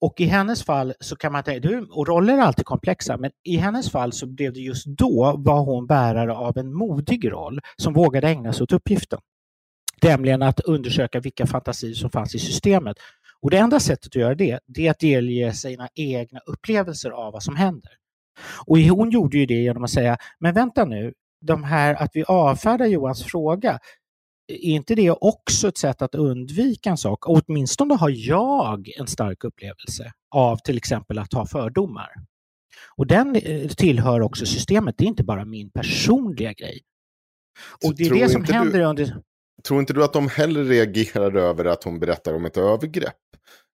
Och 0.00 0.20
i 0.20 0.24
hennes 0.24 0.64
fall 0.64 0.94
så 1.00 1.16
kan 1.16 1.32
man 1.32 1.42
tänka, 1.42 1.68
och 1.90 2.08
roller 2.08 2.38
är 2.38 2.42
alltid 2.42 2.64
komplexa, 2.64 3.16
men 3.16 3.30
i 3.44 3.56
hennes 3.56 3.90
fall 3.90 4.12
så 4.12 4.26
blev 4.26 4.52
det 4.52 4.60
just 4.60 4.86
då 4.86 5.34
var 5.38 5.64
hon 5.64 5.86
bärare 5.86 6.32
av 6.32 6.58
en 6.58 6.74
modig 6.74 7.32
roll 7.32 7.60
som 7.76 7.92
vågade 7.92 8.28
ägna 8.28 8.52
sig 8.52 8.62
åt 8.62 8.72
uppgiften. 8.72 9.18
Nämligen 10.02 10.42
att 10.42 10.60
undersöka 10.60 11.20
vilka 11.20 11.46
fantasier 11.46 11.94
som 11.94 12.10
fanns 12.10 12.34
i 12.34 12.38
systemet. 12.38 12.96
Och 13.40 13.50
det 13.50 13.58
enda 13.58 13.80
sättet 13.80 14.06
att 14.06 14.14
göra 14.14 14.34
det, 14.34 14.58
det 14.66 14.86
är 14.86 14.90
att 14.90 15.00
delge 15.00 15.52
sina 15.52 15.88
egna 15.94 16.40
upplevelser 16.46 17.10
av 17.10 17.32
vad 17.32 17.42
som 17.42 17.56
händer. 17.56 17.92
Och 18.66 18.78
hon 18.78 19.10
gjorde 19.10 19.38
ju 19.38 19.46
det 19.46 19.54
genom 19.54 19.84
att 19.84 19.90
säga, 19.90 20.16
men 20.38 20.54
vänta 20.54 20.84
nu, 20.84 21.12
de 21.46 21.64
här 21.64 21.94
att 21.94 22.10
vi 22.14 22.24
avfärdar 22.24 22.86
Johans 22.86 23.24
fråga, 23.24 23.78
är 24.48 24.56
inte 24.74 24.94
det 24.94 25.10
också 25.10 25.68
ett 25.68 25.78
sätt 25.78 26.02
att 26.02 26.14
undvika 26.14 26.90
en 26.90 26.96
sak? 26.96 27.26
Och 27.28 27.40
åtminstone 27.48 27.94
har 27.94 28.12
jag 28.14 28.88
en 28.98 29.06
stark 29.06 29.44
upplevelse 29.44 30.12
av 30.34 30.56
till 30.56 30.76
exempel 30.76 31.18
att 31.18 31.32
ha 31.32 31.46
fördomar. 31.46 32.08
Och 32.96 33.06
den 33.06 33.36
eh, 33.36 33.68
tillhör 33.68 34.20
också 34.20 34.46
systemet, 34.46 34.94
det 34.98 35.04
är 35.04 35.08
inte 35.08 35.24
bara 35.24 35.44
min 35.44 35.70
personliga 35.70 36.52
grej. 36.52 36.80
Och 37.84 37.94
det 37.96 38.02
är 38.04 38.08
Tror 38.08 38.18
det 38.18 38.28
som 38.28 38.40
inte 38.40 38.52
du- 38.52 38.58
händer 38.58 38.80
under... 38.80 39.16
Tror 39.68 39.80
inte 39.80 39.92
du 39.92 40.04
att 40.04 40.12
de 40.12 40.28
hellre 40.28 40.64
reagerar 40.64 41.36
över 41.36 41.64
att 41.64 41.84
hon 41.84 42.00
berättar 42.00 42.34
om 42.34 42.44
ett 42.44 42.56
övergrepp? 42.56 43.14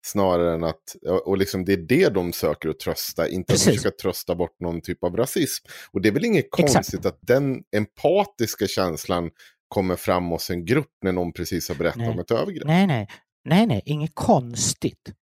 Snarare 0.05 0.55
än 0.55 0.65
att, 0.65 0.97
och 1.25 1.37
liksom 1.37 1.65
det 1.65 1.73
är 1.73 1.77
det 1.77 2.09
de 2.09 2.33
söker 2.33 2.69
att 2.69 2.79
trösta, 2.79 3.29
inte 3.29 3.41
att 3.41 3.47
de 3.47 3.53
Precis. 3.53 3.77
försöker 3.77 3.97
trösta 3.97 4.35
bort 4.35 4.61
någon 4.61 4.81
typ 4.81 5.05
av 5.05 5.17
rasism. 5.17 5.67
Och 5.93 6.01
det 6.03 6.09
är 6.09 6.13
väl 6.13 6.25
inget 6.25 6.45
Exakt. 6.45 6.75
konstigt 6.75 7.07
att 7.07 7.19
den 7.21 7.63
empatiska 7.77 8.67
känslan 8.67 9.31
kommer 9.69 9.97
fram 9.97 10.25
hos 10.25 10.51
en 10.51 10.65
grupp 10.65 10.91
när 11.05 11.13
någon 11.13 11.33
precis 11.33 11.69
har 11.69 11.77
berättat 11.77 11.99
Nej. 11.99 12.09
om 12.09 12.19
ett 12.19 12.31
övergrepp. 12.31 12.67
Nej, 12.67 12.87
nej, 12.87 13.09
nej, 13.45 13.67
nej, 13.67 13.83
inget 13.85 14.15
konstigt. 14.15 15.13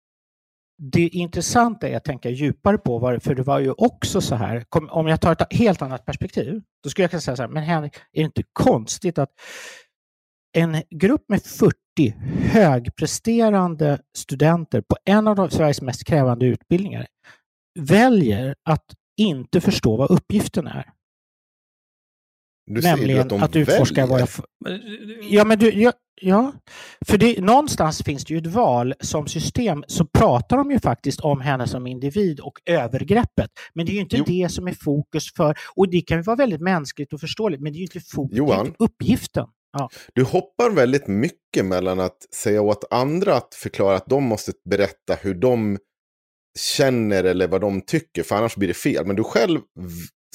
Det 0.92 1.08
intressanta 1.08 1.88
är 1.88 1.96
att 1.96 2.04
tänka 2.04 2.30
djupare 2.30 2.78
på, 2.78 2.98
var, 2.98 3.18
för 3.18 3.34
det 3.34 3.42
var 3.42 3.58
ju 3.58 3.72
också 3.72 4.20
så 4.20 4.34
här, 4.34 4.64
om 4.90 5.06
jag 5.06 5.20
tar 5.20 5.32
ett 5.32 5.52
helt 5.52 5.82
annat 5.82 6.06
perspektiv, 6.06 6.60
då 6.82 6.90
skulle 6.90 7.02
jag 7.02 7.10
kunna 7.10 7.20
säga 7.20 7.36
så 7.36 7.42
här, 7.42 7.48
men 7.48 7.62
Henrik, 7.62 7.96
är 7.96 8.00
det 8.12 8.20
inte 8.20 8.42
konstigt 8.52 9.18
att 9.18 9.30
en 10.52 10.82
grupp 10.90 11.24
med 11.28 11.42
40 11.42 11.74
högpresterande 12.52 13.98
studenter 14.16 14.80
på 14.80 14.96
en 15.04 15.28
av 15.28 15.36
de, 15.36 15.50
Sveriges 15.50 15.82
mest 15.82 16.04
krävande 16.04 16.46
utbildningar 16.46 17.06
väljer 17.78 18.54
att 18.64 18.84
inte 19.16 19.60
förstå 19.60 19.96
vad 19.96 20.10
uppgiften 20.10 20.66
är. 20.66 20.84
Du 22.66 22.80
Nämligen 22.80 23.20
att 23.20 23.28
de 23.28 23.42
att 23.42 23.56
utforska 23.56 24.06
väljer. 24.06 24.30
våra... 24.36 24.86
Ja, 25.30 25.44
men 25.44 25.58
du, 25.58 25.72
ja, 25.72 25.92
ja. 26.20 26.52
för 27.06 27.18
det, 27.18 27.40
någonstans 27.40 28.02
finns 28.02 28.24
det 28.24 28.34
ju 28.34 28.38
ett 28.38 28.46
val 28.46 28.94
som 29.00 29.26
system 29.26 29.84
så 29.86 30.04
pratar 30.04 30.56
de 30.56 30.70
ju 30.70 30.78
faktiskt 30.78 31.20
om 31.20 31.40
henne 31.40 31.66
som 31.66 31.86
individ 31.86 32.40
och 32.40 32.60
övergreppet. 32.66 33.50
Men 33.74 33.86
det 33.86 33.92
är 33.92 33.94
ju 33.94 34.00
inte 34.00 34.16
Jo. 34.16 34.24
det 34.26 34.48
som 34.48 34.68
är 34.68 34.74
fokus 34.84 35.32
för, 35.34 35.58
och 35.74 35.90
det 35.90 36.00
kan 36.00 36.16
ju 36.16 36.22
vara 36.22 36.36
väldigt 36.36 36.60
mänskligt 36.60 37.12
och 37.12 37.20
förståeligt, 37.20 37.60
men 37.60 37.72
det 37.72 37.76
är 37.76 37.80
ju 37.80 37.84
inte 37.84 38.00
fokus, 38.00 38.38
inte 38.38 38.72
uppgiften. 38.78 39.46
Ja. 39.72 39.90
Du 40.14 40.24
hoppar 40.24 40.70
väldigt 40.70 41.06
mycket 41.06 41.64
mellan 41.64 42.00
att 42.00 42.34
säga 42.34 42.62
åt 42.62 42.84
andra 42.92 43.34
att 43.34 43.54
förklara 43.54 43.96
att 43.96 44.06
de 44.06 44.24
måste 44.24 44.52
berätta 44.70 45.14
hur 45.14 45.34
de 45.34 45.78
känner 46.58 47.24
eller 47.24 47.48
vad 47.48 47.60
de 47.60 47.80
tycker, 47.80 48.22
för 48.22 48.36
annars 48.36 48.56
blir 48.56 48.68
det 48.68 48.74
fel. 48.74 49.06
Men 49.06 49.16
du 49.16 49.24
själv 49.24 49.60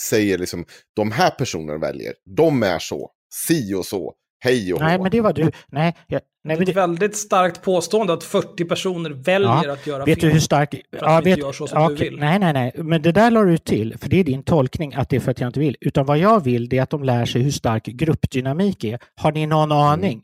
säger 0.01 0.37
liksom, 0.37 0.65
de 0.95 1.11
här 1.11 1.31
personerna 1.31 1.77
väljer, 1.79 2.13
de 2.35 2.63
är 2.63 2.79
så, 2.79 3.11
si 3.33 3.73
och 3.73 3.85
så, 3.85 4.13
hej 4.39 4.73
och 4.73 4.79
Nej, 4.81 4.97
hå. 4.97 5.03
men 5.03 5.11
det 5.11 5.21
var 5.21 5.33
du. 5.33 5.51
Nej, 5.67 5.95
jag, 6.07 6.21
nej 6.43 6.57
Det 6.57 6.59
är 6.59 6.61
ett 6.61 6.67
det, 6.67 6.73
väldigt 6.81 7.15
starkt 7.17 7.61
påstående 7.61 8.13
att 8.13 8.23
40 8.23 8.65
personer 8.65 9.09
väljer 9.09 9.49
Ja, 9.49 9.71
att 9.73 9.87
göra 9.87 10.05
vet 10.05 10.19
fel. 10.19 10.27
du 10.29 10.33
hur 10.33 10.39
stark... 10.39 10.75
För 10.99 11.05
att 11.05 11.25
vi 11.25 11.29
inte 11.29 11.41
gör 11.41 11.51
så 11.51 11.67
som 11.67 11.79
du 11.87 11.93
okej. 11.93 12.09
vill. 12.09 12.19
Nej, 12.19 12.39
nej, 12.39 12.53
nej. 12.53 12.71
Men 12.77 13.01
det 13.01 13.11
där 13.11 13.31
la 13.31 13.43
du 13.43 13.57
till, 13.57 13.97
för 13.97 14.09
det 14.09 14.19
är 14.19 14.23
din 14.23 14.43
tolkning 14.43 14.93
att 14.93 15.09
det 15.09 15.15
är 15.15 15.19
för 15.19 15.31
att 15.31 15.39
jag 15.39 15.49
inte 15.49 15.59
vill. 15.59 15.77
Utan 15.81 16.05
vad 16.05 16.17
jag 16.17 16.43
vill 16.43 16.69
det 16.69 16.77
är 16.77 16.81
att 16.83 16.89
de 16.89 17.03
lär 17.03 17.25
sig 17.25 17.41
hur 17.41 17.51
stark 17.51 17.85
gruppdynamik 17.85 18.83
är. 18.83 18.99
Har 19.15 19.31
ni 19.31 19.45
någon 19.47 19.71
Mm. 19.71 19.83
aning? 19.83 20.21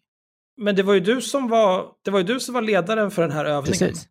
Men 0.61 0.75
det 0.75 0.83
var 0.83 0.93
ju 0.93 0.99
du 0.99 1.21
som 1.21 1.47
var, 1.47 1.85
det 2.05 2.11
var, 2.11 2.19
ju 2.19 2.25
du 2.25 2.39
som 2.39 2.53
var 2.53 2.61
ledaren 2.61 3.11
för 3.11 3.21
den 3.21 3.31
här 3.31 3.45
övningen. 3.45 3.65
Precis. 3.65 4.07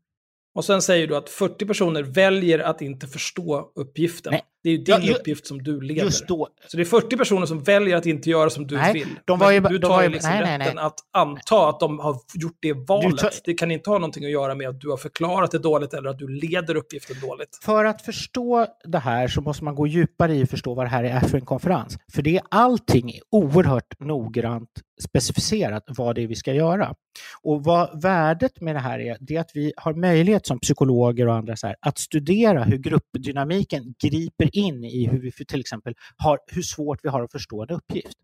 Och 0.55 0.65
sen 0.65 0.83
säger 0.83 1.07
du 1.07 1.17
att 1.17 1.29
40 1.29 1.67
personer 1.67 2.03
väljer 2.03 2.59
att 2.59 2.83
inte 2.83 3.07
förstå 3.07 3.71
uppgiften. 3.75 4.31
Nej. 4.33 4.43
Det 4.63 4.69
är 4.69 4.73
ju 4.73 4.79
din 4.79 4.95
Ja, 4.95 5.01
ju- 5.01 5.13
uppgift 5.15 5.47
som 5.47 5.63
du 5.63 5.81
leder. 5.81 6.13
Då, 6.29 6.49
Så 6.69 6.77
det 6.77 6.83
är 6.83 6.85
40 6.85 7.17
personer 7.17 7.47
som 7.47 7.63
väljer 7.63 7.97
att 7.97 8.07
inte 8.07 8.31
göra 8.31 8.51
som 8.51 8.67
du 8.67 8.77
Nej, 8.77 8.93
vill. 8.93 9.07
de 9.25 9.39
var 9.39 9.51
ju- 9.51 9.61
du 9.61 9.79
tar 9.79 9.89
var 9.89 10.03
ju 10.03 10.09
liksom 10.09 10.31
nej, 10.31 10.41
nej, 10.45 10.59
rätten 10.59 10.75
nej. 10.77 10.85
att 10.85 10.99
anta 11.13 11.69
att 11.69 11.81
de 11.81 11.99
har 11.99 12.17
gjort 12.35 12.59
det 12.61 12.73
valet. 12.73 13.19
tar- 13.19 13.31
Det 13.45 13.55
kan 13.55 13.71
inte 13.71 13.91
ha 13.91 13.99
någonting 13.99 14.25
att 14.25 14.31
göra 14.31 14.55
med 14.55 14.69
att 14.69 14.81
du 14.81 14.89
har 14.91 14.97
förklarat 14.97 15.51
det 15.51 15.59
dåligt 15.59 15.95
eller 15.95 16.11
att 16.11 16.19
du 16.19 16.29
leder 16.29 16.75
uppgiften 16.77 17.17
dåligt. 17.21 17.59
För 17.63 17.85
att 17.85 18.03
förstå 18.03 18.67
det 18.85 18.99
här 18.99 19.29
så 19.29 19.41
måste 19.41 19.65
man 19.65 19.75
gå 19.75 19.87
djupare 19.87 20.35
i 20.35 20.45
och 20.45 20.49
förstå 20.49 20.75
vad 20.75 20.85
det 20.87 20.91
här 20.91 21.05
är 21.05 21.21
för 21.21 21.39
en 21.39 21.45
konferens. 21.45 21.99
För 22.13 22.23
det 22.23 22.37
är 22.37 22.43
allting 22.51 23.11
är 23.11 23.21
oerhört 23.31 24.01
noggrant 24.01 24.69
specificerat 25.03 25.85
vad 25.87 26.15
det 26.15 26.23
är 26.23 26.27
vi 26.27 26.35
ska 26.35 26.53
göra. 26.53 26.95
Och 27.43 27.65
vad 27.65 28.03
värdet 28.03 28.61
med 28.61 28.75
det 28.75 28.81
här 28.81 28.99
är, 28.99 29.17
det 29.21 29.37
är 29.37 29.41
att 29.41 29.51
vi 29.55 29.73
har 29.77 29.95
möjlighet 29.95 30.47
som 30.47 30.59
psykologer 30.61 31.29
och 31.29 31.35
andra 31.35 31.57
så 31.57 31.67
här, 31.67 31.77
att 31.81 31.99
studera 31.99 32.65
hur 32.65 32.79
gruppdynamiken 32.79 33.95
griper 34.03 34.50
in 34.53 34.85
i 34.85 35.07
hur 35.07 35.21
vi 35.21 35.33
till 35.33 35.61
exempel 35.61 35.95
har, 36.17 36.39
hur 36.47 36.63
svårt 36.63 37.01
vi 37.03 37.09
har 37.09 37.23
att 37.23 37.33
förstå 37.33 37.63
en 37.63 37.71
uppgift. 37.71 38.17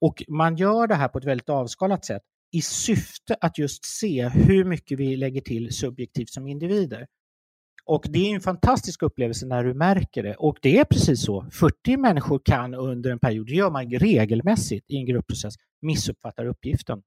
Och 0.00 0.22
man 0.28 0.56
gör 0.56 0.86
det 0.86 0.94
här 0.94 1.08
på 1.08 1.18
ett 1.18 1.24
väldigt 1.24 1.48
avskalat 1.48 2.04
sätt 2.04 2.22
i 2.52 2.62
syfte 2.62 3.36
att 3.40 3.58
just 3.58 3.84
se 3.84 4.28
hur 4.28 4.64
mycket 4.64 4.98
vi 4.98 5.16
lägger 5.16 5.40
till 5.40 5.72
subjektivt 5.72 6.30
som 6.30 6.46
individer. 6.46 7.06
Och 7.84 8.04
det 8.08 8.30
är 8.30 8.34
en 8.34 8.40
fantastisk 8.40 9.02
upplevelse 9.02 9.46
när 9.46 9.64
du 9.64 9.74
märker 9.74 10.22
det. 10.22 10.34
Och 10.34 10.58
det 10.62 10.78
är 10.78 10.84
precis 10.84 11.24
så. 11.24 11.46
40 11.50 11.96
människor 11.96 12.40
kan 12.44 12.74
under 12.74 13.10
en 13.10 13.18
period, 13.18 13.46
det 13.46 13.52
gör 13.52 13.70
man 13.70 13.90
regelmässigt 13.90 14.90
i 14.90 14.96
en 14.96 15.06
gruppprocess, 15.06 15.54
missuppfattar 15.82 16.46
uppgiften. 16.46 17.02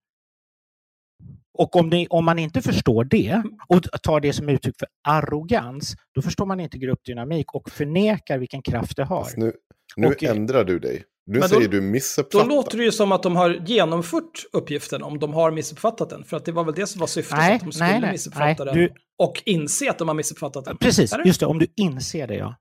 Och 1.57 1.75
om, 1.75 1.89
det, 1.89 2.07
om 2.09 2.25
man 2.25 2.39
inte 2.39 2.61
förstår 2.61 3.03
det 3.03 3.43
och 3.67 3.83
tar 4.03 4.19
det 4.19 4.33
som 4.33 4.49
uttryck 4.49 4.75
för 4.79 4.87
arrogans, 5.07 5.95
då 6.15 6.21
förstår 6.21 6.45
man 6.45 6.59
inte 6.59 6.77
gruppdynamik 6.77 7.53
och 7.55 7.69
förnekar 7.69 8.37
vilken 8.37 8.61
kraft 8.61 8.95
det 8.97 9.03
har. 9.03 9.23
Fast 9.23 9.37
nu 9.37 9.53
nu 9.97 10.07
Och- 10.07 10.23
ändrar 10.23 10.63
du 10.63 10.79
dig. 10.79 11.03
Nu 11.27 11.39
då- 11.39 11.47
säger 11.47 11.67
du 11.67 11.79
Då 11.79 11.85
missuppfattat. 11.85 12.47
låter 12.47 12.77
det 12.77 12.83
ju 12.83 12.91
som 12.91 13.11
att 13.11 13.23
de 13.23 13.35
har 13.35 13.49
genomfört 13.65 14.45
uppgiften 14.53 15.03
om 15.03 15.19
de 15.19 15.33
har 15.33 15.51
missuppfattat 15.51 16.09
den. 16.09 16.23
För 16.23 16.37
att 16.37 16.45
det 16.45 16.51
var 16.51 16.63
väl 16.63 16.73
det 16.73 16.87
som 16.87 16.99
var 16.99 17.07
syftet, 17.07 17.37
Nej, 17.37 17.55
att 17.55 17.61
de 17.61 17.71
skulle 17.71 17.89
nej, 17.91 18.01
nej, 18.01 18.11
missuppfatta 18.11 18.63
nej, 18.63 18.73
den. 18.73 18.75
du- 18.75 18.93
Och 19.23 19.41
inse 19.45 19.89
att 19.89 19.97
de 19.99 20.07
har 20.07 20.15
missuppfattat 20.15 20.65
den. 20.65 20.77
Precis, 20.77 21.13
just 21.25 21.39
det, 21.39 21.45
om 21.45 21.59
du 21.59 21.67
inser 21.75 22.27
det 22.27 22.35
ja. 22.35 22.55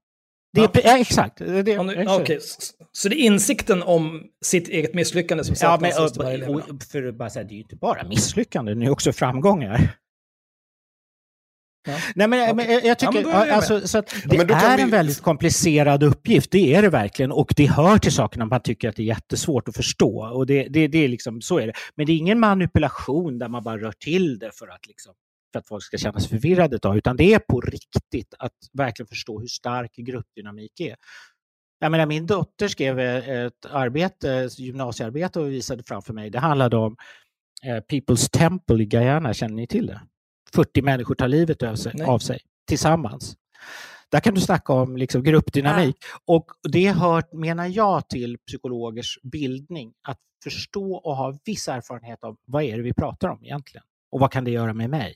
Det 0.55 0.61
är, 0.61 0.71
Ja. 0.75 0.81
ja. 0.85 0.99
exakt. 0.99 1.39
Det, 1.39 1.63
du- 1.63 1.73
exakt. 1.73 2.21
Okej, 2.21 2.37
s- 2.37 2.71
så 2.93 3.09
det 3.09 3.15
är 3.17 3.25
insikten 3.27 3.83
om 3.83 4.23
sitt 4.45 4.69
eget 4.69 4.95
misslyckande 4.95 5.45
som 5.45 5.57
Ja, 5.61 5.79
men, 5.81 5.93
och, 6.49 6.55
och, 6.71 6.83
för 6.83 7.03
att 7.09 7.15
bara 7.15 7.31
säga, 7.31 7.45
det 7.45 7.53
är 7.53 7.57
ju 7.57 7.63
inte 7.63 7.77
bara 7.77 8.09
misslyckanden, 8.09 8.79
det 8.81 8.87
är 8.87 8.91
också 8.91 9.13
framgångar. 9.13 9.97
Nej, 12.15 12.29
men, 12.29 12.57
men 12.57 12.67
jag 12.85 12.99
tycker, 12.99 13.21
Ja, 13.21 13.29
men 13.45 13.51
alltså, 13.51 13.89
så 13.89 13.99
att 13.99 14.15
det 14.25 14.37
kan 14.37 14.51
är 14.51 14.77
vi- 14.77 14.83
en 14.83 14.91
väldigt 14.91 15.21
komplicerad 15.21 16.03
uppgift, 16.03 16.51
det 16.51 16.75
är 16.75 16.83
det 16.83 16.89
verkligen. 16.89 17.33
Och 17.33 17.55
det 17.57 17.67
hör 17.67 17.99
till 17.99 18.13
sakerna 18.13 18.45
man 18.47 18.61
tycker 18.63 18.89
att 18.89 18.97
det 18.97 19.03
är 19.03 19.07
jättesvårt 19.07 19.69
att 19.69 19.77
förstå. 19.77 20.19
Och 20.35 20.47
det, 20.47 20.69
det, 20.71 20.89
det 20.89 20.99
är 20.99 21.09
liksom, 21.09 21.41
så 21.41 21.59
är 21.59 21.67
det. 21.67 21.73
Men 21.95 22.07
det 22.07 22.13
är 22.13 22.17
ingen 22.17 22.41
manipulation 22.41 23.39
där 23.39 23.49
man 23.49 23.63
bara 23.65 23.79
rör 23.79 23.93
till 23.93 24.39
det 24.39 24.51
för 24.59 24.69
att, 24.69 24.87
liksom, 24.87 25.13
för 25.55 25.59
att 25.59 25.69
folk 25.69 25.85
ska 25.85 25.99
känna 25.99 26.21
sig 26.21 26.29
förvirrade, 26.29 26.79
då, 26.79 26.97
utan 26.97 27.17
det 27.17 27.35
är 27.35 27.39
på 27.39 27.61
riktigt 27.61 28.35
att 28.39 28.53
verkligen 28.73 29.07
förstå 29.07 29.41
hur 29.41 29.47
stark 29.47 29.97
gruppdynamik 29.97 30.81
är. 30.81 30.97
Jag 31.79 31.91
menar, 31.91 32.07
min 32.07 32.27
dotter 32.27 32.69
skrev 32.69 32.99
ett 32.99 33.67
arbete, 33.71 34.33
ett 34.33 34.59
gymnasiearbete 34.59 35.41
och 35.41 35.51
visade 35.51 35.83
framför 35.87 36.13
mig. 36.13 36.31
Det 36.31 36.39
handlade 36.39 36.77
om 36.77 36.97
eh, 37.65 37.77
People's 37.77 38.31
Temple 38.31 38.83
i 38.83 38.87
Guyana, 38.87 39.35
känner 39.35 39.55
ni 39.55 39.67
till 39.67 39.87
det? 39.87 40.01
40 40.55 40.83
människor 40.83 41.15
tar 41.15 41.29
livet 41.29 41.63
av 41.63 41.75
sig, 41.75 42.03
av 42.03 42.19
sig 42.19 42.41
tillsammans. 42.69 43.37
Där 44.11 44.21
kan 44.21 44.35
du 44.35 44.41
snacka 44.41 44.73
om 44.73 44.97
liksom 44.97 45.23
gruppdynamik. 45.23 45.97
Och 46.25 46.47
det 46.63 46.91
hör, 46.91 47.37
menar 47.37 47.67
jag, 47.67 48.09
till 48.09 48.39
psykologers 48.47 49.19
bildning. 49.23 49.93
Att 50.03 50.19
förstå 50.45 50.95
och 50.95 51.17
ha 51.17 51.39
viss 51.45 51.69
erfarenhet 51.69 52.25
av 52.25 52.37
vad 52.45 52.63
är 52.63 52.77
det 52.77 52.83
vi 52.83 52.95
pratar 52.95 53.29
om 53.29 53.45
egentligen? 53.45 53.85
Och 54.11 54.21
vad 54.21 54.33
kan 54.33 54.45
det 54.45 54.51
göra 54.51 54.73
med 54.73 54.91
mig? 54.91 55.15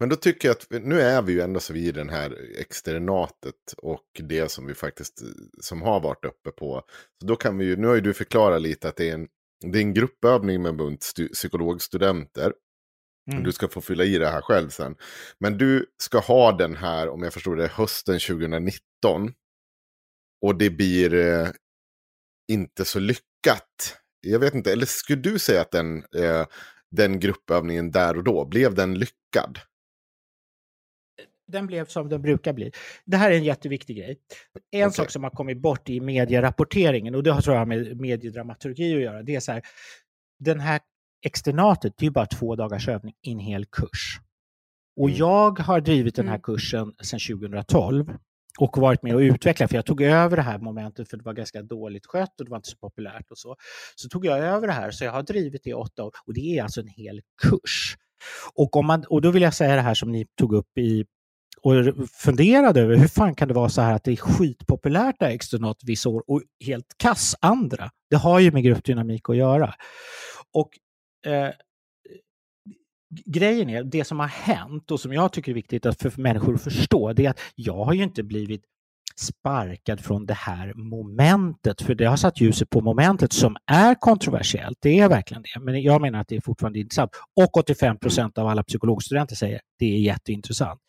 Men 0.00 0.08
då 0.08 0.16
tycker 0.16 0.48
jag 0.48 0.56
att 0.56 0.84
nu 0.84 1.00
är 1.00 1.22
vi 1.22 1.32
ju 1.32 1.40
ändå 1.40 1.60
så 1.60 1.72
vid 1.72 1.94
den 1.94 2.08
här 2.08 2.38
externatet 2.58 3.74
och 3.76 4.04
det 4.18 4.50
som 4.50 4.66
vi 4.66 4.74
faktiskt 4.74 5.22
som 5.60 5.82
har 5.82 6.00
varit 6.00 6.24
uppe 6.24 6.50
på. 6.50 6.82
Så 7.20 7.26
då 7.26 7.36
kan 7.36 7.58
vi 7.58 7.64
ju, 7.64 7.76
nu 7.76 7.86
har 7.86 7.94
ju 7.94 8.00
du 8.00 8.14
förklarat 8.14 8.62
lite 8.62 8.88
att 8.88 8.96
det 8.96 9.10
är 9.10 9.14
en, 9.14 9.28
det 9.72 9.78
är 9.78 9.82
en 9.82 9.94
gruppövning 9.94 10.62
med 10.62 10.68
en 10.68 10.76
bunt 10.76 11.02
stu, 11.02 11.28
psykologstudenter. 11.28 12.52
Mm. 13.32 13.44
Du 13.44 13.52
ska 13.52 13.68
få 13.68 13.80
fylla 13.80 14.04
i 14.04 14.18
det 14.18 14.28
här 14.28 14.42
själv 14.42 14.68
sen. 14.68 14.96
Men 15.38 15.58
du 15.58 15.86
ska 16.02 16.18
ha 16.18 16.52
den 16.52 16.76
här, 16.76 17.08
om 17.08 17.22
jag 17.22 17.32
förstår 17.32 17.56
det, 17.56 17.68
hösten 17.68 18.18
2019. 18.20 19.32
Och 20.42 20.58
det 20.58 20.70
blir 20.70 21.14
eh, 21.14 21.48
inte 22.52 22.84
så 22.84 22.98
lyckat. 22.98 23.96
Jag 24.20 24.38
vet 24.38 24.54
inte, 24.54 24.72
eller 24.72 24.86
skulle 24.86 25.22
du 25.22 25.38
säga 25.38 25.60
att 25.60 25.70
den, 25.70 25.96
eh, 26.16 26.46
den 26.90 27.20
gruppövningen 27.20 27.90
där 27.90 28.16
och 28.16 28.24
då, 28.24 28.44
blev 28.44 28.74
den 28.74 28.94
lyckad? 28.94 29.58
Den 31.46 31.66
blev 31.66 31.86
som 31.86 32.08
den 32.08 32.22
brukar 32.22 32.52
bli. 32.52 32.70
Det 33.04 33.16
här 33.16 33.30
är 33.30 33.36
en 33.36 33.44
jätteviktig 33.44 33.96
grej. 33.96 34.18
En 34.70 34.82
Okej. 34.86 34.92
sak 34.92 35.10
som 35.10 35.22
har 35.24 35.30
kommit 35.30 35.58
bort 35.62 35.88
i 35.88 36.00
medierapporteringen, 36.00 37.14
och 37.14 37.22
det 37.22 37.32
har 37.32 37.40
tror 37.40 37.56
jag 37.56 37.68
med 37.68 38.00
mediedramaturgi 38.00 38.94
att 38.94 39.02
göra, 39.02 39.22
det 39.22 39.34
är 39.34 39.40
så 39.40 39.52
här, 39.52 39.62
den 40.38 40.60
här 40.60 40.80
externatet, 41.26 41.92
det 41.96 42.02
är 42.02 42.06
ju 42.06 42.10
bara 42.10 42.26
två 42.26 42.56
dagars 42.56 42.88
övning 42.88 43.14
i 43.22 43.32
en 43.32 43.38
hel 43.38 43.64
kurs. 43.66 44.20
Och 44.96 45.08
Mm. 45.08 45.18
jag 45.18 45.58
har 45.58 45.80
drivit 45.80 46.14
den 46.14 46.26
här 46.28 46.34
Mm. 46.34 46.42
kursen 46.42 46.92
sedan 47.02 47.20
2012 47.20 48.06
och 48.58 48.78
varit 48.78 49.02
med 49.02 49.14
och 49.14 49.18
utvecklat, 49.20 49.70
för 49.70 49.76
jag 49.76 49.86
tog 49.86 50.02
över 50.02 50.36
det 50.36 50.42
här 50.42 50.58
momentet 50.58 51.10
för 51.10 51.16
det 51.16 51.24
var 51.24 51.32
ganska 51.32 51.62
dåligt 51.62 52.06
skött 52.06 52.40
och 52.40 52.44
det 52.44 52.50
var 52.50 52.56
inte 52.58 52.68
så 52.68 52.76
populärt 52.76 53.30
och 53.30 53.38
så. 53.38 53.56
Så 53.96 54.08
tog 54.08 54.26
jag 54.26 54.38
över 54.38 54.66
det 54.66 54.72
här, 54.72 54.90
så 54.90 55.04
jag 55.04 55.12
har 55.12 55.22
drivit 55.22 55.62
det 55.64 55.70
i 55.70 55.74
åtta 55.74 56.04
år 56.04 56.12
och 56.26 56.34
det 56.34 56.40
är 56.58 56.62
alltså 56.62 56.80
en 56.80 56.88
hel 56.88 57.20
kurs. 57.42 57.96
Och, 58.54 58.76
om 58.76 58.86
man, 58.86 59.04
och 59.08 59.20
då 59.22 59.30
vill 59.30 59.42
jag 59.42 59.54
säga 59.54 59.74
det 59.76 59.80
här 59.82 59.94
som 59.94 60.12
ni 60.12 60.26
tog 60.38 60.54
upp 60.54 60.78
i 60.78 61.04
och 61.64 62.08
funderade 62.08 62.80
över 62.80 62.96
hur 62.96 63.08
fan 63.08 63.34
kan 63.34 63.48
det 63.48 63.54
vara 63.54 63.68
så 63.68 63.80
här 63.80 63.94
att 63.94 64.04
det 64.04 64.12
är 64.12 64.16
skitpopulärt 64.16 65.16
där 65.18 65.28
externat 65.28 65.76
vissa 65.82 66.08
år 66.08 66.24
och 66.26 66.42
helt 66.64 66.94
kass 66.96 67.34
andra. 67.40 67.90
Det 68.10 68.16
har 68.16 68.40
ju 68.40 68.52
med 68.52 68.62
gruppdynamik 68.64 69.28
att 69.28 69.36
göra. 69.36 69.74
Och 70.52 70.70
eh, 71.26 71.50
grejen 73.26 73.70
är, 73.70 73.84
det 73.84 74.04
som 74.04 74.20
har 74.20 74.26
hänt 74.26 74.90
och 74.90 75.00
som 75.00 75.12
jag 75.12 75.32
tycker 75.32 75.52
är 75.52 75.54
viktigt 75.54 75.86
att 75.86 76.02
för 76.02 76.12
människor 76.16 76.54
att 76.54 76.62
förstå, 76.62 77.12
det 77.12 77.26
är 77.26 77.30
att 77.30 77.40
jag 77.54 77.84
har 77.84 77.92
ju 77.92 78.02
inte 78.02 78.22
blivit 78.22 78.62
sparkad 79.16 80.00
från 80.00 80.26
det 80.26 80.34
här 80.34 80.74
momentet, 80.74 81.82
för 81.82 81.94
det 81.94 82.04
har 82.04 82.16
satt 82.16 82.40
ljuset 82.40 82.70
på 82.70 82.80
momentet 82.80 83.32
som 83.32 83.56
är 83.66 83.94
kontroversiellt. 83.94 84.78
Det 84.80 84.98
är 84.98 85.08
verkligen 85.08 85.42
det, 85.42 85.60
men 85.60 85.82
jag 85.82 86.00
menar 86.00 86.20
att 86.20 86.28
det 86.28 86.36
är 86.36 86.40
fortfarande 86.40 86.78
intressant. 86.78 87.10
Och 87.36 87.56
85 87.56 87.98
procent 87.98 88.38
av 88.38 88.46
alla 88.46 88.62
psykologstudenter 88.62 89.36
säger 89.36 89.60
det 89.78 89.86
är 89.86 89.98
jätteintressant. 89.98 90.80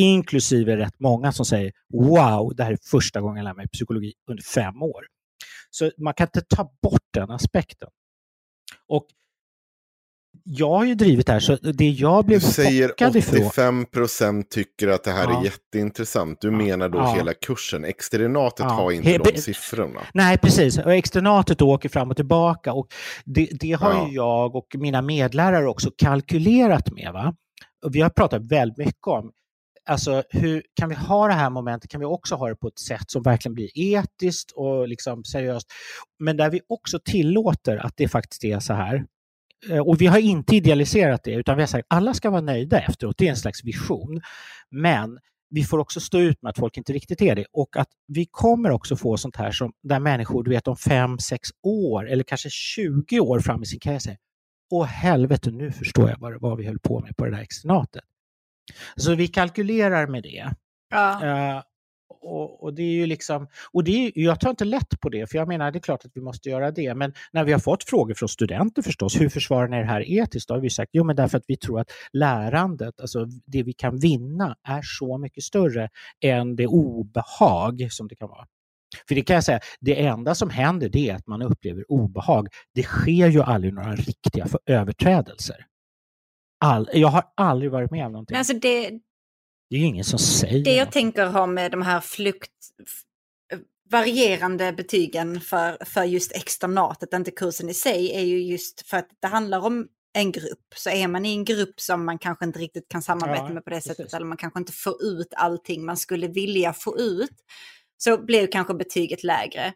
Inklusive 0.00 0.76
rätt 0.76 1.00
många 1.00 1.32
som 1.32 1.44
säger 1.46 1.72
wow, 1.92 2.54
det 2.56 2.64
här 2.64 2.72
är 2.72 2.78
första 2.90 3.20
gången 3.20 3.36
jag 3.36 3.44
lär 3.44 3.54
mig 3.54 3.68
psykologi 3.68 4.12
under 4.30 4.42
fem 4.42 4.82
år. 4.82 5.06
Så 5.70 5.90
man 5.98 6.14
kan 6.14 6.26
inte 6.26 6.40
ta 6.56 6.64
bort 6.82 7.02
den 7.14 7.30
aspekten. 7.30 7.88
Och 8.88 9.06
jag 10.44 10.70
har 10.70 10.84
ju 10.84 10.94
drivit 10.94 11.26
det 11.26 11.32
här, 11.32 11.40
så 11.40 11.56
det 11.56 11.88
jag 11.90 12.24
blev 12.24 12.40
Du 12.40 12.46
säger 12.46 12.88
chockad 12.88 13.16
ifrån... 13.16 13.38
85% 13.40 14.42
tycker 14.50 14.88
att 14.88 15.04
det 15.04 15.10
här 15.10 15.24
Ja. 15.30 15.40
är 15.40 15.44
jätteintressant. 15.44 16.40
Du 16.40 16.48
Ja. 16.48 16.56
menar 16.56 16.88
då 16.88 16.98
Ja. 16.98 17.14
hela 17.14 17.34
kursen. 17.34 17.84
Externatet 17.84 18.66
har 18.66 18.92
inte 18.92 19.08
He- 19.08 19.32
de 19.34 19.40
siffrorna. 19.40 20.00
Nej, 20.14 20.38
precis. 20.38 20.78
Och 20.78 20.94
externatet 20.94 21.62
åker 21.62 21.88
fram 21.88 22.10
och 22.10 22.16
tillbaka. 22.16 22.72
Och 22.72 22.86
det, 23.24 23.48
det 23.60 23.72
har 23.72 24.06
ju 24.08 24.14
jag 24.14 24.54
och 24.56 24.66
mina 24.74 25.02
medlärare 25.02 25.68
också 25.68 25.90
kalkylerat 25.96 26.90
med. 26.92 27.12
Va? 27.12 27.34
Och 27.84 27.94
vi 27.94 28.00
har 28.00 28.10
pratat 28.10 28.42
väldigt 28.42 28.78
mycket 28.78 29.06
om 29.06 29.32
alltså, 29.88 30.22
hur 30.30 30.62
kan 30.74 30.88
vi 30.88 30.94
ha 30.94 31.26
det 31.26 31.34
här 31.34 31.50
momentet, 31.50 31.90
kan 31.90 32.00
vi 32.00 32.06
också 32.06 32.34
ha 32.34 32.48
det 32.48 32.56
på 32.56 32.68
ett 32.68 32.78
sätt 32.78 33.10
som 33.10 33.22
verkligen 33.22 33.54
blir 33.54 33.70
etiskt 33.74 34.50
och 34.50 34.88
liksom 34.88 35.24
seriöst, 35.24 35.66
men 36.18 36.36
där 36.36 36.50
vi 36.50 36.60
också 36.68 36.98
tillåter 37.04 37.76
att 37.76 37.96
det 37.96 38.08
faktiskt 38.08 38.44
är 38.44 38.60
så 38.60 38.72
här. 38.72 39.04
Eh, 39.70 39.78
och 39.78 40.00
vi 40.00 40.06
har 40.06 40.18
inte 40.18 40.56
idealiserat 40.56 41.24
det, 41.24 41.34
utan 41.34 41.56
vi 41.56 41.62
har 41.62 41.66
sagt 41.66 41.86
att 41.88 41.96
alla 41.96 42.14
ska 42.14 42.30
vara 42.30 42.40
nöjda 42.40 42.80
efteråt. 42.80 43.18
Det 43.18 43.26
är 43.26 43.30
en 43.30 43.36
slags 43.36 43.64
vision. 43.64 44.20
Men 44.70 45.18
vi 45.50 45.64
får 45.64 45.78
också 45.78 46.00
stå 46.00 46.18
ut 46.18 46.42
med 46.42 46.50
att 46.50 46.58
folk 46.58 46.76
inte 46.76 46.92
riktigt 46.92 47.22
är 47.22 47.36
det 47.36 47.46
och 47.52 47.76
att 47.76 47.88
vi 48.06 48.26
kommer 48.30 48.70
också 48.70 48.96
få 48.96 49.16
sånt 49.16 49.36
här 49.36 49.50
som 49.50 49.72
där 49.82 50.00
människor, 50.00 50.44
du 50.44 50.50
vet 50.50 50.68
om 50.68 50.76
fem, 50.76 51.18
sex 51.18 51.48
år 51.62 52.10
eller 52.10 52.24
kanske 52.24 52.48
20 52.50 53.20
år 53.20 53.40
fram 53.40 53.62
i 53.62 53.66
sin 53.66 53.80
karriär 53.80 53.98
säger 53.98 54.18
Åh 54.72 54.86
helvete, 54.86 55.50
nu 55.50 55.72
förstår 55.72 56.10
jag 56.10 56.18
vad, 56.20 56.40
vad 56.40 56.58
vi 56.58 56.66
höll 56.66 56.78
på 56.78 57.00
med 57.00 57.16
på 57.16 57.24
det 57.24 57.30
där 57.30 57.42
externatet. 57.42 58.04
Så 58.96 59.14
vi 59.14 59.28
kalkylerar 59.28 60.06
med 60.06 60.22
det. 60.22 60.50
Ja. 60.90 61.24
Eh, 61.24 61.62
och, 62.22 62.62
och 62.62 62.74
det 62.74 62.82
är 62.82 62.92
ju 62.92 63.06
liksom, 63.06 63.48
och 63.72 63.84
det 63.84 64.06
är, 64.06 64.12
jag 64.14 64.40
tar 64.40 64.50
inte 64.50 64.64
lätt 64.64 65.00
på 65.00 65.08
det, 65.08 65.30
för 65.30 65.38
jag 65.38 65.48
menar 65.48 65.70
det 65.70 65.78
är 65.78 65.80
klart 65.80 66.04
att 66.04 66.10
vi 66.14 66.20
måste 66.20 66.48
göra 66.48 66.70
det. 66.70 66.94
Men 66.94 67.12
när 67.32 67.44
vi 67.44 67.52
har 67.52 67.58
fått 67.58 67.84
frågor 67.84 68.14
från 68.14 68.28
studenter 68.28 68.82
förstås, 68.82 69.20
hur 69.20 69.28
försvarar 69.28 69.68
ni 69.68 69.76
det 69.76 69.84
här 69.84 70.10
etiskt? 70.10 70.48
Då 70.48 70.54
har 70.54 70.60
vi 70.60 70.70
sagt, 70.70 70.90
jo 70.92 71.04
men 71.04 71.16
därför 71.16 71.38
att 71.38 71.44
vi 71.46 71.56
tror 71.56 71.80
att 71.80 71.90
lärandet, 72.12 73.00
alltså 73.00 73.26
det 73.46 73.62
vi 73.62 73.72
kan 73.72 73.98
vinna, 73.98 74.56
är 74.68 74.82
så 74.82 75.18
mycket 75.18 75.44
större 75.44 75.88
än 76.24 76.56
det 76.56 76.66
obehag 76.66 77.88
som 77.90 78.08
det 78.08 78.14
kan 78.14 78.28
vara. 78.28 78.46
För 79.08 79.14
det 79.14 79.22
kan 79.22 79.34
jag 79.34 79.44
säga, 79.44 79.60
det 79.80 80.06
enda 80.06 80.34
som 80.34 80.50
händer 80.50 80.88
det 80.88 81.10
är 81.10 81.14
att 81.14 81.26
man 81.26 81.42
upplever 81.42 81.84
obehag. 81.88 82.48
Det 82.74 82.82
sker 82.82 83.28
ju 83.28 83.42
aldrig 83.42 83.74
några 83.74 83.94
riktiga 83.94 84.46
överträdelser. 84.66 85.66
All, 86.60 86.88
jag 86.92 87.08
har 87.08 87.24
aldrig 87.34 87.70
varit 87.70 87.90
med 87.90 88.06
om 88.06 88.12
någonting. 88.12 88.34
Men 88.34 88.38
alltså 88.38 88.54
det, 88.54 88.90
det 89.70 89.76
är 89.76 89.80
ju 89.80 89.86
ingen 89.86 90.04
som 90.04 90.18
säger 90.18 90.64
det 90.64 90.74
jag 90.74 90.84
något. 90.84 90.92
tänker 90.92 91.26
ha 91.26 91.46
med 91.46 91.70
de 91.70 91.82
här 91.82 92.00
flukt 92.00 92.50
f- 92.86 93.02
varierande 93.90 94.72
betygen 94.72 95.40
för, 95.40 95.84
för 95.84 96.04
just 96.04 96.32
externatet, 96.36 97.12
inte 97.12 97.30
kursen 97.30 97.68
i 97.68 97.74
sig, 97.74 98.12
är 98.16 98.20
ju 98.22 98.42
just 98.42 98.86
för 98.86 98.96
att 98.96 99.08
det 99.20 99.26
handlar 99.28 99.66
om 99.66 99.88
en 100.12 100.32
grupp. 100.32 100.66
Så 100.76 100.90
är 100.90 101.08
man 101.08 101.26
i 101.26 101.32
en 101.32 101.44
grupp 101.44 101.80
som 101.80 102.04
man 102.04 102.18
kanske 102.18 102.44
inte 102.44 102.58
riktigt 102.58 102.88
kan 102.88 103.02
samarbeta 103.02 103.42
Ja, 103.44 103.52
med 103.52 103.64
på 103.64 103.70
det 103.70 103.76
precis. 103.76 103.96
sättet, 103.96 104.14
eller 104.14 104.26
man 104.26 104.36
kanske 104.36 104.58
inte 104.60 104.72
får 104.72 105.04
ut 105.04 105.34
allting 105.36 105.84
man 105.84 105.96
skulle 105.96 106.28
vilja 106.28 106.72
få 106.72 106.98
ut, 106.98 107.30
så 107.96 108.18
blir 108.24 108.46
kanske 108.46 108.74
betyget 108.74 109.24
lägre. 109.24 109.72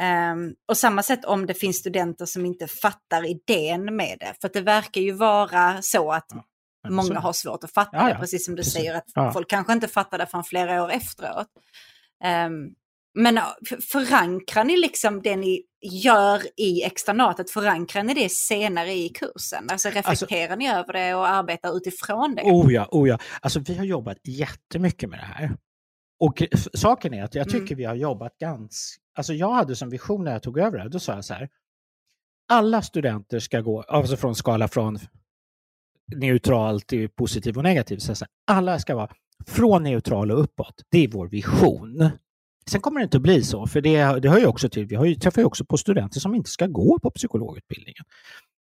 Ehm, 0.00 0.54
och 0.68 0.76
samma 0.76 1.02
sätt 1.02 1.24
om 1.24 1.46
det 1.46 1.54
finns 1.54 1.76
studenter 1.76 2.26
som 2.26 2.46
inte 2.46 2.66
fattar 2.66 3.30
idén 3.30 3.96
med 3.96 4.16
det. 4.20 4.34
För 4.40 4.50
det 4.52 4.60
verkar 4.60 5.00
ju 5.00 5.12
vara 5.12 5.82
så 5.82 6.12
att 6.12 6.26
Ja, 6.82 6.90
många 6.90 7.18
har 7.20 7.32
svårt 7.32 7.64
att 7.64 7.72
fatta 7.72 7.96
Ja, 7.96 8.08
det, 8.08 8.14
precis 8.14 8.44
som 8.44 8.54
du 8.54 8.60
Precis. 8.62 8.72
säger, 8.74 8.94
att 8.94 9.32
folk 9.32 9.50
kanske 9.50 9.72
inte 9.72 9.88
fattar 9.88 10.18
det 10.18 10.26
förrän 10.26 10.44
flera 10.44 10.84
år 10.84 10.90
efteråt. 10.90 11.46
Ehm, 12.24 12.52
men 13.14 13.40
förankrar 13.92 14.64
ni 14.64 14.76
liksom 14.76 15.22
det 15.22 15.36
ni 15.36 15.62
gör 15.82 16.42
i 16.56 16.82
externatet, 16.82 17.50
förankrar 17.50 18.02
ni 18.02 18.14
det 18.14 18.28
senare 18.32 18.92
i 18.92 19.08
kursen? 19.08 19.70
Alltså 19.70 19.88
reflekterar 19.88 20.56
ni 20.56 20.70
över 20.70 20.92
det 20.92 21.14
och 21.14 21.28
arbetar 21.28 21.76
utifrån 21.76 22.34
det? 22.34 22.42
Oh 22.42 22.72
ja, 22.72 22.88
oh 22.90 23.08
ja. 23.08 23.18
Alltså 23.40 23.60
vi 23.60 23.74
har 23.74 23.84
jobbat 23.84 24.18
jättemycket 24.24 25.10
med 25.10 25.18
det 25.18 25.24
här. 25.24 25.56
Och 26.20 26.42
saken 26.74 27.14
är 27.14 27.24
att 27.24 27.34
jag 27.34 27.46
tycker 27.48 27.66
Mm. 27.66 27.76
vi 27.78 27.84
har 27.84 27.94
jobbat 27.94 28.38
ganska... 28.38 29.02
Alltså 29.16 29.34
jag 29.34 29.52
hade 29.52 29.76
som 29.76 29.90
vision 29.90 30.24
när 30.24 30.32
jag 30.32 30.42
tog 30.42 30.58
över 30.58 30.76
det 30.76 30.82
här, 30.82 30.88
då 30.88 30.98
sa 30.98 31.14
jag 31.14 31.24
så 31.24 31.34
här. 31.34 31.48
Alla 32.48 32.82
studenter 32.82 33.38
ska 33.38 33.60
gå, 33.60 33.82
alltså 33.82 34.16
från 34.16 34.34
skala 34.34 34.68
från 34.68 34.98
neutral 36.14 36.80
till 36.80 37.08
positiv 37.08 37.56
och 37.56 37.62
negativ, 37.62 37.98
så 37.98 38.12
här, 38.12 38.28
alla 38.46 38.78
ska 38.78 38.96
vara 38.96 39.10
från 39.46 39.82
neutral 39.82 40.30
och 40.30 40.40
uppåt. 40.40 40.82
Det 40.90 41.04
är 41.04 41.08
vår 41.08 41.28
vision. 41.28 42.10
Sen 42.70 42.80
kommer 42.80 43.00
det 43.00 43.04
inte 43.04 43.16
att 43.16 43.22
bli 43.22 43.42
så, 43.42 43.66
för 43.66 43.80
det, 43.80 44.20
det 44.20 44.28
hör 44.28 44.38
ju 44.38 44.46
också 44.46 44.68
till, 44.68 44.86
vi 44.86 44.94
har 44.94 45.04
ju, 45.04 45.14
träffar 45.14 45.42
ju 45.42 45.46
också 45.46 45.64
på 45.64 45.76
studenter 45.76 46.20
som 46.20 46.34
inte 46.34 46.50
ska 46.50 46.66
gå 46.66 46.98
på 46.98 47.10
psykologutbildningen. 47.10 48.04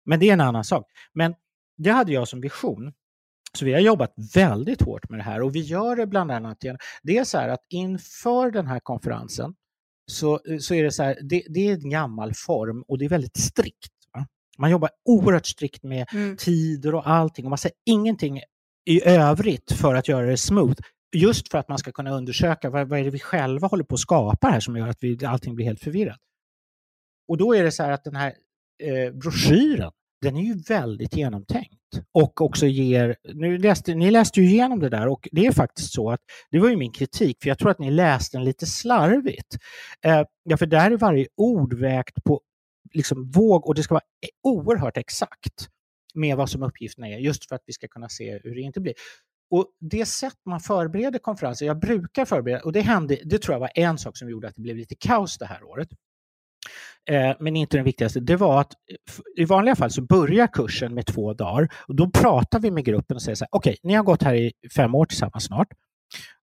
Men 0.05 0.19
det 0.19 0.29
är 0.29 0.33
en 0.33 0.41
annan 0.41 0.63
sak. 0.63 0.85
Men 1.13 1.35
det 1.77 1.89
hade 1.89 2.11
jag 2.11 2.27
som 2.27 2.41
vision. 2.41 2.93
Så 3.53 3.65
vi 3.65 3.73
har 3.73 3.79
jobbat 3.79 4.13
väldigt 4.33 4.81
hårt 4.81 5.09
med 5.09 5.19
det 5.19 5.23
här 5.23 5.41
och 5.41 5.55
vi 5.55 5.59
gör 5.59 5.95
det 5.95 6.07
bland 6.07 6.31
annat 6.31 6.63
genom, 6.63 6.77
det 7.03 7.17
är 7.17 7.23
så 7.23 7.37
här 7.37 7.49
att 7.49 7.65
inför 7.69 8.51
den 8.51 8.67
här 8.67 8.79
konferensen 8.79 9.55
så, 10.11 10.39
så 10.59 10.73
är 10.73 10.83
det 10.83 10.91
så 10.91 11.03
här, 11.03 11.17
det, 11.21 11.43
det 11.49 11.67
är 11.67 11.73
en 11.73 11.89
gammal 11.89 12.33
form 12.33 12.83
och 12.87 12.97
det 12.97 13.05
är 13.05 13.09
väldigt 13.09 13.37
strikt. 13.37 13.91
Va? 14.13 14.27
Man 14.57 14.71
jobbar 14.71 14.89
oerhört 15.05 15.45
strikt 15.45 15.83
med 15.83 16.07
Mm. 16.13 16.37
tider 16.37 16.95
och 16.95 17.09
allting 17.09 17.45
och 17.45 17.49
man 17.49 17.57
säger 17.57 17.75
ingenting 17.85 18.41
i 18.85 19.03
övrigt 19.05 19.71
för 19.71 19.95
att 19.95 20.07
göra 20.07 20.25
det 20.25 20.37
smooth. 20.37 20.81
Just 21.15 21.51
för 21.51 21.57
att 21.57 21.69
man 21.69 21.77
ska 21.77 21.91
kunna 21.91 22.11
undersöka 22.11 22.69
vad, 22.69 22.87
vad 22.89 22.99
är 22.99 23.03
det 23.03 23.09
vi 23.09 23.19
själva 23.19 23.67
håller 23.67 23.83
på 23.83 23.95
att 23.95 23.99
skapa 24.01 24.47
här 24.47 24.59
som 24.59 24.77
gör 24.77 24.87
att 24.87 24.97
vi, 25.03 25.25
allting 25.25 25.55
blir 25.55 25.65
helt 25.65 25.79
förvirrat. 25.79 26.19
Och 27.27 27.37
då 27.37 27.55
är 27.55 27.63
det 27.63 27.71
så 27.71 27.83
här 27.83 27.91
att 27.91 28.03
den 28.03 28.15
här 28.15 28.33
eh, 28.83 29.13
broschyren, 29.13 29.91
den 30.21 30.35
är 30.37 30.41
ju 30.41 30.53
väldigt 30.67 31.15
genomtänkt 31.15 31.80
och 32.13 32.41
också 32.41 32.65
ger, 32.65 33.15
nu 33.33 33.57
läste, 33.57 33.95
ni 33.95 34.11
läste 34.11 34.41
ju 34.41 34.47
igenom 34.47 34.79
det 34.79 34.89
där 34.89 35.07
och 35.07 35.27
det 35.31 35.45
är 35.45 35.51
faktiskt 35.51 35.93
så 35.93 36.11
att, 36.11 36.19
det 36.51 36.59
var 36.59 36.69
ju 36.69 36.77
min 36.77 36.91
kritik, 36.91 37.37
för 37.41 37.49
jag 37.49 37.59
tror 37.59 37.71
att 37.71 37.79
ni 37.79 37.91
läste 37.91 38.37
den 38.37 38.45
lite 38.45 38.65
slarvigt. 38.65 39.57
Eh, 40.05 40.23
ja, 40.43 40.57
för 40.57 40.65
där 40.65 40.91
är 40.91 40.97
varje 40.97 41.27
ord 41.37 41.73
vägt 41.73 42.23
på 42.23 42.41
liksom 42.93 43.31
våg 43.31 43.67
och 43.67 43.75
det 43.75 43.83
ska 43.83 43.93
vara 43.93 44.03
e, 44.25 44.29
oerhört 44.43 44.97
exakt 44.97 45.69
med 46.13 46.37
vad 46.37 46.49
som 46.49 46.63
uppgifterna 46.63 47.07
är, 47.07 47.17
just 47.17 47.49
för 47.49 47.55
att 47.55 47.63
vi 47.65 47.73
ska 47.73 47.87
kunna 47.87 48.09
se 48.09 48.39
hur 48.43 48.55
det 48.55 48.61
inte 48.61 48.79
blir. 48.79 48.93
Och 49.51 49.65
det 49.79 50.05
sätt 50.05 50.37
man 50.45 50.59
förbereder 50.59 51.19
konferenser, 51.19 51.65
jag 51.65 51.79
brukar 51.79 52.25
förbereda, 52.25 52.63
och 52.63 52.71
det 52.71 52.81
hände, 52.81 53.17
det 53.25 53.41
tror 53.41 53.55
jag 53.55 53.59
var 53.59 53.71
en 53.75 53.97
sak 53.97 54.17
som 54.17 54.29
gjorde 54.29 54.47
att 54.47 54.55
det 54.55 54.61
blev 54.61 54.75
lite 54.75 54.95
kaos 54.95 55.37
det 55.37 55.45
här 55.45 55.63
året. 55.63 55.89
Eh, 57.09 57.35
men 57.39 57.55
inte 57.55 57.77
den 57.77 57.83
viktigaste, 57.83 58.19
det 58.19 58.35
var 58.35 58.61
att 58.61 58.73
i 59.37 59.45
vanliga 59.45 59.75
fall 59.75 59.91
så 59.91 60.01
börjar 60.01 60.47
kursen 60.47 60.93
med 60.93 61.05
två 61.05 61.33
dagar 61.33 61.69
och 61.87 61.95
då 61.95 62.09
pratar 62.09 62.59
vi 62.59 62.71
med 62.71 62.85
gruppen 62.85 63.15
och 63.15 63.21
säger 63.21 63.35
så 63.35 63.43
här, 63.43 63.49
okej, 63.51 63.77
ni 63.83 63.93
har 63.93 64.03
gått 64.03 64.23
här 64.23 64.35
i 64.35 64.51
fem 64.75 64.95
år 64.95 65.05
tillsammans 65.05 65.43
snart 65.43 65.67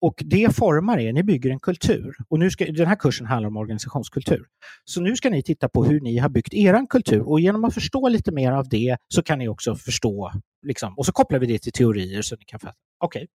och 0.03 0.23
det 0.25 0.55
formar 0.55 0.99
er, 0.99 1.13
ni 1.13 1.23
bygger 1.23 1.49
en 1.49 1.59
kultur. 1.59 2.15
Och 2.29 2.39
nu 2.39 2.49
ska, 2.49 2.65
den 2.65 2.87
här 2.87 2.95
kursen 2.95 3.27
handlar 3.27 3.47
om 3.47 3.57
organisationskultur. 3.57 4.45
Så 4.85 5.01
nu 5.01 5.15
ska 5.15 5.29
ni 5.29 5.43
titta 5.43 5.69
på 5.69 5.85
hur 5.85 6.01
ni 6.01 6.17
har 6.17 6.29
byggt 6.29 6.53
er 6.53 6.87
kultur 6.89 7.29
och 7.29 7.39
genom 7.39 7.63
att 7.63 7.73
förstå 7.73 8.09
lite 8.09 8.31
mer 8.31 8.51
av 8.51 8.69
det 8.69 8.97
så 9.07 9.23
kan 9.23 9.39
ni 9.39 9.47
också 9.47 9.75
förstå, 9.75 10.31
liksom, 10.65 10.97
och 10.97 11.05
så 11.05 11.11
kopplar 11.11 11.39
vi 11.39 11.47
det 11.47 11.59
till 11.59 11.71
teorier 11.71 12.21
så 12.21 12.35
ni 12.35 12.45
kan 12.45 12.59
fatta. 12.59 12.75
Okej. 12.99 13.27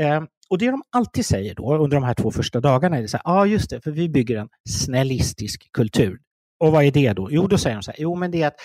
Eh, 0.00 0.22
och 0.50 0.58
det 0.58 0.70
de 0.70 0.82
alltid 0.90 1.26
säger 1.26 1.54
då 1.54 1.76
under 1.76 1.96
de 1.96 2.04
här 2.04 2.14
två 2.14 2.30
första 2.30 2.60
dagarna 2.60 2.98
är 2.98 3.02
det 3.02 3.08
så 3.08 3.16
här, 3.16 3.24
ja 3.24 3.40
ah, 3.40 3.46
just 3.46 3.70
det, 3.70 3.80
för 3.80 3.90
vi 3.90 4.08
bygger 4.08 4.36
en 4.36 4.48
snällistisk 4.68 5.72
kultur. 5.72 6.18
Och 6.60 6.72
vad 6.72 6.84
är 6.84 6.90
det 6.90 7.12
då? 7.12 7.28
Jo, 7.30 7.46
då 7.46 7.58
säger 7.58 7.76
de 7.76 7.82
så 7.82 7.90
här, 7.90 8.00
jo 8.00 8.14
men 8.14 8.30
det 8.30 8.42
är 8.42 8.46
att 8.46 8.56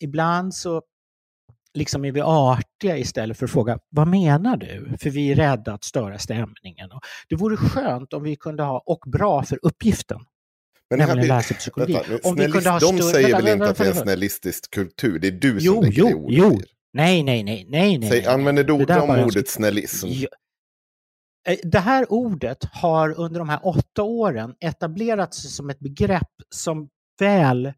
ibland 0.00 0.54
så 0.54 0.82
liksom 1.74 2.04
är 2.04 2.12
vi 2.12 2.20
artiga 2.20 2.98
istället 2.98 3.38
för 3.38 3.44
att 3.46 3.50
fråga 3.52 3.78
vad 3.90 4.08
menar 4.08 4.56
du? 4.56 4.96
För 5.00 5.10
vi 5.10 5.30
är 5.32 5.34
rädda 5.34 5.72
att 5.72 5.84
störa 5.84 6.18
stämningen. 6.18 6.92
Och 6.92 7.00
det 7.28 7.36
vore 7.36 7.56
skönt 7.56 8.12
om 8.12 8.22
vi 8.22 8.36
kunde 8.36 8.62
ha, 8.62 8.82
och 8.86 9.02
bra 9.06 9.42
för 9.42 9.58
uppgiften, 9.62 10.18
Men 10.90 10.98
nämligen 10.98 11.18
blir- 11.18 11.28
läsa 11.28 11.54
psykologi. 11.54 11.92
Vänta, 11.92 12.10
nu, 12.10 12.18
Om 12.24 12.36
vi 12.36 12.50
kunde 12.52 12.70
ha 12.70 12.78
de 12.78 12.86
större- 12.86 13.02
säger 13.12 13.28
vänta, 13.28 13.42
väl 13.44 13.52
inte 13.52 13.68
att 13.70 13.76
det 13.76 13.84
är 13.84 13.88
en 13.90 13.94
snällistisk 13.96 14.70
kultur? 14.70 15.18
Det 15.18 15.28
är 15.28 15.32
du 15.32 15.50
som 15.60 15.74
Jo, 15.74 15.82
lägger 15.82 15.98
jo, 16.02 16.06
det 16.08 16.14
ordet 16.14 16.38
jo. 16.38 16.60
Nej, 16.92 17.22
nej, 17.22 17.42
nej, 17.42 17.66
nej, 17.68 17.98
nej. 17.98 18.10
Säg, 18.10 18.26
använder 18.26 18.64
du 18.64 18.78
de 18.78 18.84
bara- 19.06 19.24
ordet 19.24 19.48
snällism? 19.48 20.06
Ja. 20.10 20.28
Eh, 21.48 21.56
Det 21.64 21.78
här 21.78 22.12
ordet 22.12 22.64
har 22.72 23.20
under 23.20 23.38
de 23.38 23.48
här 23.48 23.60
åtta 23.62 24.02
åren 24.02 24.54
etablerats 24.60 25.56
som 25.56 25.70
ett 25.70 25.78
begrepp 25.78 26.28
som 26.54 26.88
väl, 27.20 27.72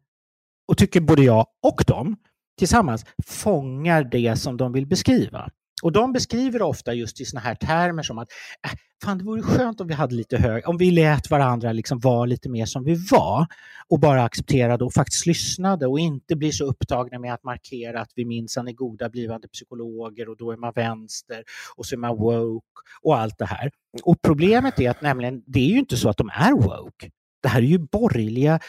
och 0.67 0.77
tycker 0.77 1.01
både 1.01 1.23
jag 1.23 1.47
och 1.63 1.83
de 1.87 2.15
tillsammans, 2.57 3.05
fångar 3.25 4.03
det 4.03 4.35
som 4.35 4.57
de 4.57 4.73
vill 4.73 4.87
beskriva. 4.87 5.49
Och 5.83 5.91
de 5.91 6.13
beskriver 6.13 6.61
ofta 6.61 6.93
just 6.93 7.21
i 7.21 7.25
såna 7.25 7.41
här 7.41 7.55
termer 7.55 8.03
som 8.03 8.17
att 8.17 8.27
äh, 8.65 8.71
fan, 9.03 9.17
det 9.17 9.23
vore 9.23 9.41
skönt 9.41 9.81
om 9.81 9.87
vi 9.87 9.93
hade 9.93 10.15
lite 10.15 10.37
hög, 10.37 10.69
om 10.69 10.77
vi 10.77 10.91
lät 10.91 11.29
varandra 11.29 11.71
liksom 11.71 11.99
vara 11.99 12.25
lite 12.25 12.49
mer 12.49 12.65
som 12.65 12.83
vi 12.83 12.95
var 13.11 13.47
och 13.89 13.99
bara 13.99 14.23
accepterade 14.23 14.83
och 14.83 14.93
faktiskt 14.93 15.25
lyssnade 15.25 15.87
och 15.87 15.99
inte 15.99 16.35
blir 16.35 16.51
så 16.51 16.65
upptagna 16.65 17.19
med 17.19 17.33
att 17.33 17.43
markera 17.43 18.01
att 18.01 18.11
vi 18.15 18.25
minsann 18.25 18.67
är 18.67 18.71
goda 18.71 19.09
blivande 19.09 19.47
psykologer 19.47 20.29
och 20.29 20.37
då 20.37 20.51
är 20.51 20.57
man 20.57 20.73
vänster 20.75 21.43
och 21.75 21.85
så 21.85 21.95
är 21.95 21.99
man 21.99 22.17
woke 22.17 22.65
och 23.01 23.17
allt 23.17 23.37
det 23.37 23.45
här. 23.45 23.71
Och 24.03 24.21
problemet 24.21 24.79
är 24.79 24.89
att 24.89 25.01
nämligen, 25.01 25.43
det 25.45 25.59
är 25.59 25.69
ju 25.69 25.79
inte 25.79 25.97
så 25.97 26.09
att 26.09 26.17
de 26.17 26.29
är 26.29 26.51
woke. 26.51 27.09
Det 27.43 27.49
här 27.49 27.61
är 27.61 27.65
ju 27.65 27.77
borgerliga 27.77 28.59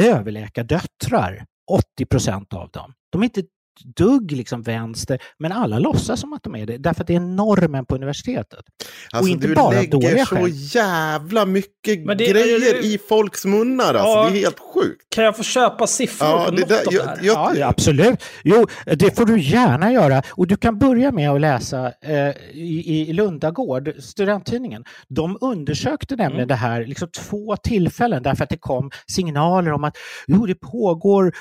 överläkardöttrar, 0.00 1.44
80 1.70 2.06
procent 2.06 2.52
av 2.52 2.70
dem. 2.70 2.92
De 3.10 3.20
är 3.22 3.24
inte 3.24 3.42
dugg 3.84 4.32
liksom 4.32 4.62
vänster, 4.62 5.18
men 5.38 5.52
alla 5.52 5.78
låtsas 5.78 6.20
som 6.20 6.32
att 6.32 6.42
de 6.42 6.54
är 6.56 6.66
det, 6.66 6.78
därför 6.78 7.00
att 7.00 7.06
det 7.06 7.14
är 7.14 7.20
normen 7.20 7.84
på 7.86 7.94
universitetet. 7.94 8.64
Alltså, 9.12 9.30
inte 9.32 9.46
du 9.46 9.54
bara 9.54 9.70
lägger 9.70 9.90
dåliga 9.90 10.26
så 10.26 10.36
skäl. 10.36 10.50
jävla 10.54 11.46
mycket 11.46 12.06
det- 12.18 12.26
grejer 12.26 12.60
det- 12.82 12.86
i 12.86 12.98
folks 13.08 13.44
munnar. 13.44 13.84
Alltså. 13.94 14.08
Ja. 14.08 14.28
Det 14.32 14.38
är 14.38 14.42
helt 14.42 14.58
sjukt. 14.74 15.06
Kan 15.14 15.24
jag 15.24 15.36
få 15.36 15.42
köpa 15.42 15.86
siffror 15.86 16.28
Ja, 16.28 16.44
på 16.44 16.50
det 16.50 16.60
något 16.60 16.68
där- 16.68 16.86
av 16.86 16.92
jag- 16.94 17.04
det 17.04 17.08
här? 17.10 17.18
jag- 17.22 17.36
Ja, 17.36 17.52
ja, 17.56 17.66
absolut. 17.68 18.22
Jo, 18.44 18.66
det 18.86 19.16
får 19.16 19.24
du 19.24 19.40
gärna 19.40 19.92
göra. 19.92 20.22
Och 20.30 20.46
du 20.46 20.56
kan 20.56 20.78
börja 20.78 21.12
med 21.12 21.30
att 21.30 21.40
läsa 21.40 21.86
eh, 21.86 22.28
i, 22.52 23.06
i 23.08 23.12
Lundagård, 23.12 23.92
studenttidningen. 23.98 24.84
De 25.08 25.38
undersökte 25.40 26.16
nämligen 26.16 26.34
Mm. 26.38 26.48
det 26.48 26.54
här 26.54 26.84
liksom 26.86 27.08
två 27.10 27.56
tillfällen 27.56 28.22
därför 28.22 28.44
att 28.44 28.50
det 28.50 28.56
kom 28.58 28.90
signaler 29.06 29.72
om 29.72 29.84
att 29.84 29.96
jo, 30.26 30.46
det 30.46 30.54
pågår 30.54 31.32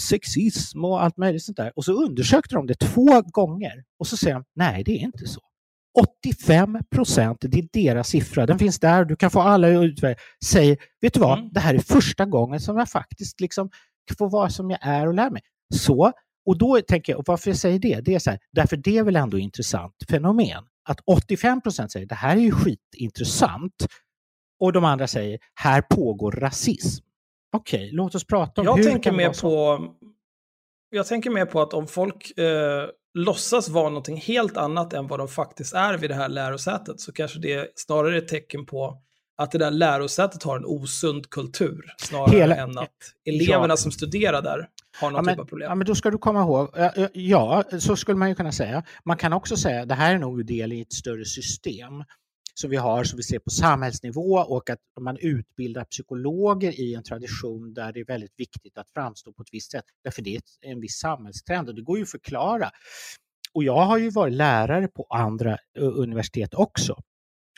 sexism 0.00 0.84
och 0.84 1.02
allt 1.02 1.16
möjligt 1.16 1.42
sånt 1.44 1.56
där. 1.56 1.72
Och 1.76 1.84
så 1.84 1.92
undersökte 2.04 2.54
de 2.54 2.66
det 2.66 2.74
två 2.74 3.22
gånger 3.22 3.84
och 3.98 4.06
så 4.06 4.16
säger 4.16 4.34
de 4.34 4.44
nej, 4.54 4.84
det 4.84 4.92
är 4.92 4.98
inte 4.98 5.26
så. 5.26 5.40
85 6.24 6.78
procent, 6.94 7.38
det 7.40 7.58
är 7.58 7.68
deras 7.72 8.08
siffra. 8.08 8.46
Den 8.46 8.58
finns 8.58 8.78
där, 8.80 9.04
du 9.04 9.16
kan 9.16 9.30
få 9.30 9.40
alla 9.40 9.68
utvärderingar. 9.68 10.20
Säger, 10.44 10.78
vet 11.00 11.14
du 11.14 11.20
vad, 11.20 11.38
Mm. 11.38 11.50
det 11.52 11.60
här 11.60 11.74
är 11.74 11.78
första 11.78 12.24
gången 12.26 12.60
som 12.60 12.76
jag 12.78 12.88
faktiskt 12.88 13.40
liksom 13.40 13.70
får 14.18 14.30
vara 14.30 14.50
som 14.50 14.70
jag 14.70 14.78
är 14.82 15.06
och 15.08 15.14
lära 15.14 15.30
mig. 15.30 15.42
Så, 15.74 16.12
och 16.46 16.58
då 16.58 16.80
tänker 16.80 17.12
jag, 17.12 17.18
och 17.20 17.24
varför 17.28 17.50
jag 17.50 17.56
säger 17.58 17.78
det, 17.78 18.00
det 18.00 18.14
är 18.14 18.18
så 18.18 18.30
här, 18.30 18.38
därför 18.52 18.76
det 18.76 18.98
är 18.98 19.02
väl 19.02 19.16
ändå 19.16 19.38
intressant 19.38 19.94
fenomen. 20.10 20.64
Att 20.88 21.00
85 21.06 21.60
procent 21.60 21.92
säger 21.92 22.06
det 22.06 22.14
här 22.14 22.36
är 22.36 22.40
ju 22.40 22.50
skitintressant 22.52 23.86
och 24.60 24.72
de 24.72 24.84
andra 24.84 25.06
säger 25.06 25.38
här 25.54 25.82
pågår 25.82 26.32
rasism. 26.32 27.04
Okej, 27.52 27.90
låt 27.92 28.14
oss 28.14 28.24
prata 28.26 28.60
om 28.60 28.64
Jag 28.66 28.76
hur 28.76 28.84
tänker 28.84 29.12
mer 29.12 29.40
på... 29.42 29.84
Jag 30.90 31.06
tänker 31.06 31.30
mer 31.30 31.46
på 31.46 31.60
att 31.60 31.74
om 31.74 31.86
folk 31.86 32.38
eh, 32.38 32.86
låtsas 33.14 33.68
vara 33.68 33.88
någonting 33.88 34.16
helt 34.16 34.56
annat 34.56 34.92
än 34.92 35.06
vad 35.06 35.18
de 35.20 35.28
faktiskt 35.28 35.74
är 35.74 35.96
vid 35.98 36.10
det 36.10 36.14
här 36.14 36.28
lärosätet 36.28 37.00
så 37.00 37.12
kanske 37.12 37.38
det 37.38 37.70
snarare 37.74 38.14
är 38.14 38.18
ett 38.18 38.28
tecken 38.28 38.66
på 38.66 38.98
att 39.38 39.50
det 39.50 39.58
där 39.58 39.70
lärosätet 39.70 40.42
har 40.42 40.56
en 40.56 40.64
osund 40.64 41.30
kultur 41.30 41.94
snarare 41.98 42.36
Hela- 42.36 42.56
än 42.56 42.78
att 42.78 42.88
eleverna 43.24 43.72
Ja. 43.72 43.76
som 43.76 43.92
studerar 43.92 44.42
där 44.42 44.68
har 45.00 45.10
någon 45.10 45.16
Ja 45.18 45.22
men, 45.22 45.34
typ 45.34 45.40
av 45.40 45.44
problem. 45.44 45.68
ja, 45.68 45.74
men 45.74 45.86
då 45.86 45.94
ska 45.94 46.10
du 46.10 46.18
komma 46.18 46.40
ihåg, 46.40 46.68
ja, 47.12 47.64
så 47.78 47.96
skulle 47.96 48.18
man 48.18 48.28
ju 48.28 48.34
kunna 48.34 48.52
säga. 48.52 48.82
Man 49.04 49.16
kan 49.16 49.32
också 49.32 49.56
säga, 49.56 49.86
det 49.86 49.94
här 49.94 50.14
är 50.14 50.18
nog 50.18 50.46
del 50.46 50.72
i 50.72 50.80
ett 50.80 50.92
större 50.92 51.24
system 51.24 52.04
som 52.60 52.70
vi 52.70 52.76
har, 52.76 53.04
som 53.04 53.16
vi 53.16 53.22
ser 53.22 53.38
på 53.38 53.50
samhällsnivå 53.50 54.38
och 54.38 54.70
att 54.70 54.78
man 55.00 55.16
utbildar 55.20 55.84
psykologer 55.84 56.80
i 56.80 56.94
en 56.94 57.02
tradition 57.02 57.74
där 57.74 57.92
det 57.92 58.00
är 58.00 58.04
väldigt 58.04 58.34
viktigt 58.36 58.78
att 58.78 58.86
framstå 58.94 59.32
på 59.32 59.42
ett 59.42 59.48
visst 59.52 59.70
sätt. 59.70 59.84
Därför 60.04 60.22
det 60.22 60.36
är 60.36 60.42
en 60.60 60.80
viss 60.80 60.98
samhällstrend 60.98 61.68
och 61.68 61.74
det 61.74 61.82
går 61.82 61.96
ju 61.96 62.02
att 62.02 62.10
förklara. 62.10 62.70
Och 63.54 63.64
jag 63.64 63.84
har 63.84 63.98
ju 63.98 64.10
varit 64.10 64.34
lärare 64.34 64.88
på 64.88 65.06
andra 65.10 65.58
universitet 65.78 66.54
också. 66.54 66.96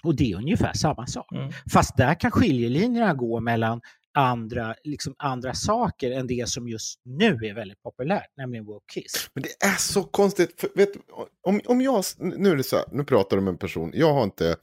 Och 0.02 0.16
det 0.16 0.32
är 0.32 0.36
ungefär 0.36 0.72
samma 0.72 1.06
sak. 1.06 1.32
Mm. 1.32 1.52
Fast 1.72 1.96
där 1.96 2.14
kan 2.14 2.30
skiljelinjerna 2.30 3.14
gå 3.14 3.40
mellan 3.40 3.80
andra, 4.14 4.74
liksom 4.84 5.14
andra 5.18 5.54
saker 5.54 6.10
än 6.10 6.26
det 6.26 6.48
som 6.48 6.68
just 6.68 7.00
nu 7.04 7.38
är 7.42 7.54
väldigt 7.54 7.82
populärt, 7.82 8.30
nämligen 8.36 8.64
wokeism. 8.64 9.30
Men 9.34 9.42
det 9.42 9.66
är 9.66 9.76
så 9.76 10.02
konstigt. 10.04 10.60
För, 10.60 10.70
vet, 10.74 10.90
om, 11.42 11.60
om 11.64 11.80
jag, 11.80 12.04
nu 12.18 12.50
är 12.50 12.56
det 12.56 12.62
så 12.62 12.76
här, 12.76 12.84
nu 12.92 13.04
pratar 13.04 13.36
du 13.36 13.42
med 13.42 13.52
en 13.52 13.58
person, 13.58 13.90
jag 13.94 14.12
har 14.14 14.24
inte 14.24 14.56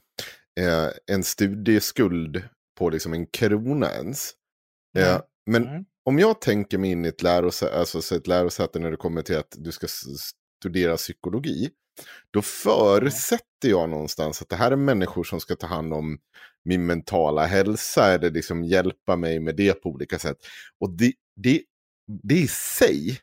eh, 0.60 0.88
en 1.06 1.24
studieskuld 1.24 2.42
på 2.78 2.90
liksom 2.90 3.12
en 3.12 3.26
krona 3.26 3.90
ens. 3.92 4.32
Eh, 4.98 5.20
men 5.46 5.66
Mm. 5.66 5.84
om 6.04 6.18
jag 6.18 6.40
tänker 6.40 6.78
mig 6.78 6.90
in 6.90 7.04
i 7.04 7.08
ett 7.08 7.22
lärosäte, 7.22 7.78
alltså 7.78 8.02
så 8.02 8.14
ett 8.16 8.26
lärosäte 8.26 8.78
när 8.78 8.90
det 8.90 8.96
kommer 8.96 9.22
till 9.22 9.36
att 9.36 9.54
du 9.58 9.72
ska 9.72 9.86
studera 10.60 10.96
psykologi. 10.96 11.70
Då 12.30 12.42
förutsätter 12.42 13.68
jag 13.68 13.88
någonstans 13.90 14.42
att 14.42 14.48
det 14.48 14.56
här 14.56 14.72
är 14.72 14.76
människor 14.76 15.24
som 15.24 15.40
ska 15.40 15.56
ta 15.56 15.66
hand 15.66 15.92
om 15.94 16.18
min 16.64 16.86
mentala 16.86 17.46
hälsa 17.46 18.12
eller 18.14 18.30
liksom 18.30 18.64
hjälpa 18.64 19.16
mig 19.16 19.40
med 19.40 19.56
det 19.56 19.72
på 19.72 19.88
olika 19.88 20.18
sätt. 20.18 20.36
Och 20.78 20.90
det, 20.90 21.12
det, 21.36 21.62
det 22.22 22.34
i 22.34 22.48
sig 22.48 23.18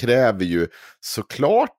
kräver 0.00 0.44
ju 0.44 0.68
såklart 1.00 1.76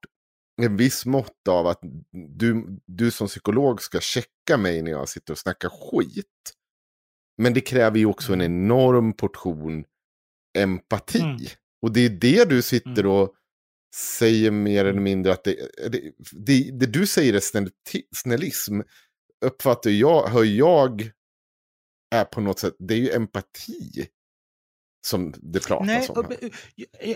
en 0.62 0.78
viss 0.78 1.06
mått 1.06 1.48
av 1.50 1.68
att 1.68 1.80
du, 2.12 2.80
du 2.86 3.12
som 3.12 3.28
psykolog 3.28 3.82
ska 3.82 4.00
checka 4.00 4.58
mig 4.58 4.82
när 4.82 4.92
jag 4.92 5.10
sitter 5.10 5.34
och 5.34 5.38
snackar 5.40 5.70
skit. 5.70 6.26
Men 7.38 7.54
det 7.54 7.62
kräver 7.62 8.00
ju 8.00 8.06
också 8.06 8.34
en 8.34 8.42
enorm 8.42 9.14
portion 9.14 9.84
empati. 10.58 11.20
Mm. 11.20 11.38
Och 11.82 11.94
det 11.94 12.06
är 12.06 12.10
det 12.10 12.50
du 12.50 12.62
sitter 12.62 13.00
Mm. 13.00 13.12
och 13.12 13.34
säger 13.96 14.52
mer 14.52 14.86
eller 14.86 15.02
mindre 15.02 15.34
att 15.34 15.44
det, 15.44 15.56
det, 15.92 16.12
det, 16.32 16.72
det 16.72 16.86
du 16.86 17.08
säger 17.08 17.34
är 17.34 17.40
snäll, 17.40 17.70
snällism. 18.16 18.82
Uppfattar 19.46 19.90
jag, 19.90 20.28
hör 20.28 20.44
jag, 20.44 21.12
är 22.16 22.26
på 22.26 22.42
något 22.42 22.60
sätt, 22.60 22.76
det 22.80 22.94
är 22.94 22.98
ju 22.98 23.12
empati 23.12 24.08
som 25.08 25.34
det 25.38 25.68
pratas 25.68 25.88
Nej, 25.88 26.10
om. 26.10 26.26
Här. 26.30 26.52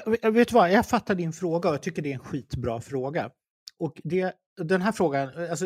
jag, 0.05 0.17
jag, 0.21 0.31
vet 0.31 0.51
vad, 0.51 0.71
jag 0.71 0.85
fattar 0.85 1.15
din 1.15 1.33
fråga 1.33 1.69
och 1.69 1.75
jag 1.75 1.83
tycker 1.83 2.01
det 2.01 2.09
är 2.09 2.13
en 2.13 2.19
skitbra 2.19 2.81
fråga. 2.81 3.31
Och 3.79 4.01
det, 4.03 4.33
den 4.61 4.81
här 4.81 4.91
frågan, 4.91 5.29
alltså, 5.49 5.65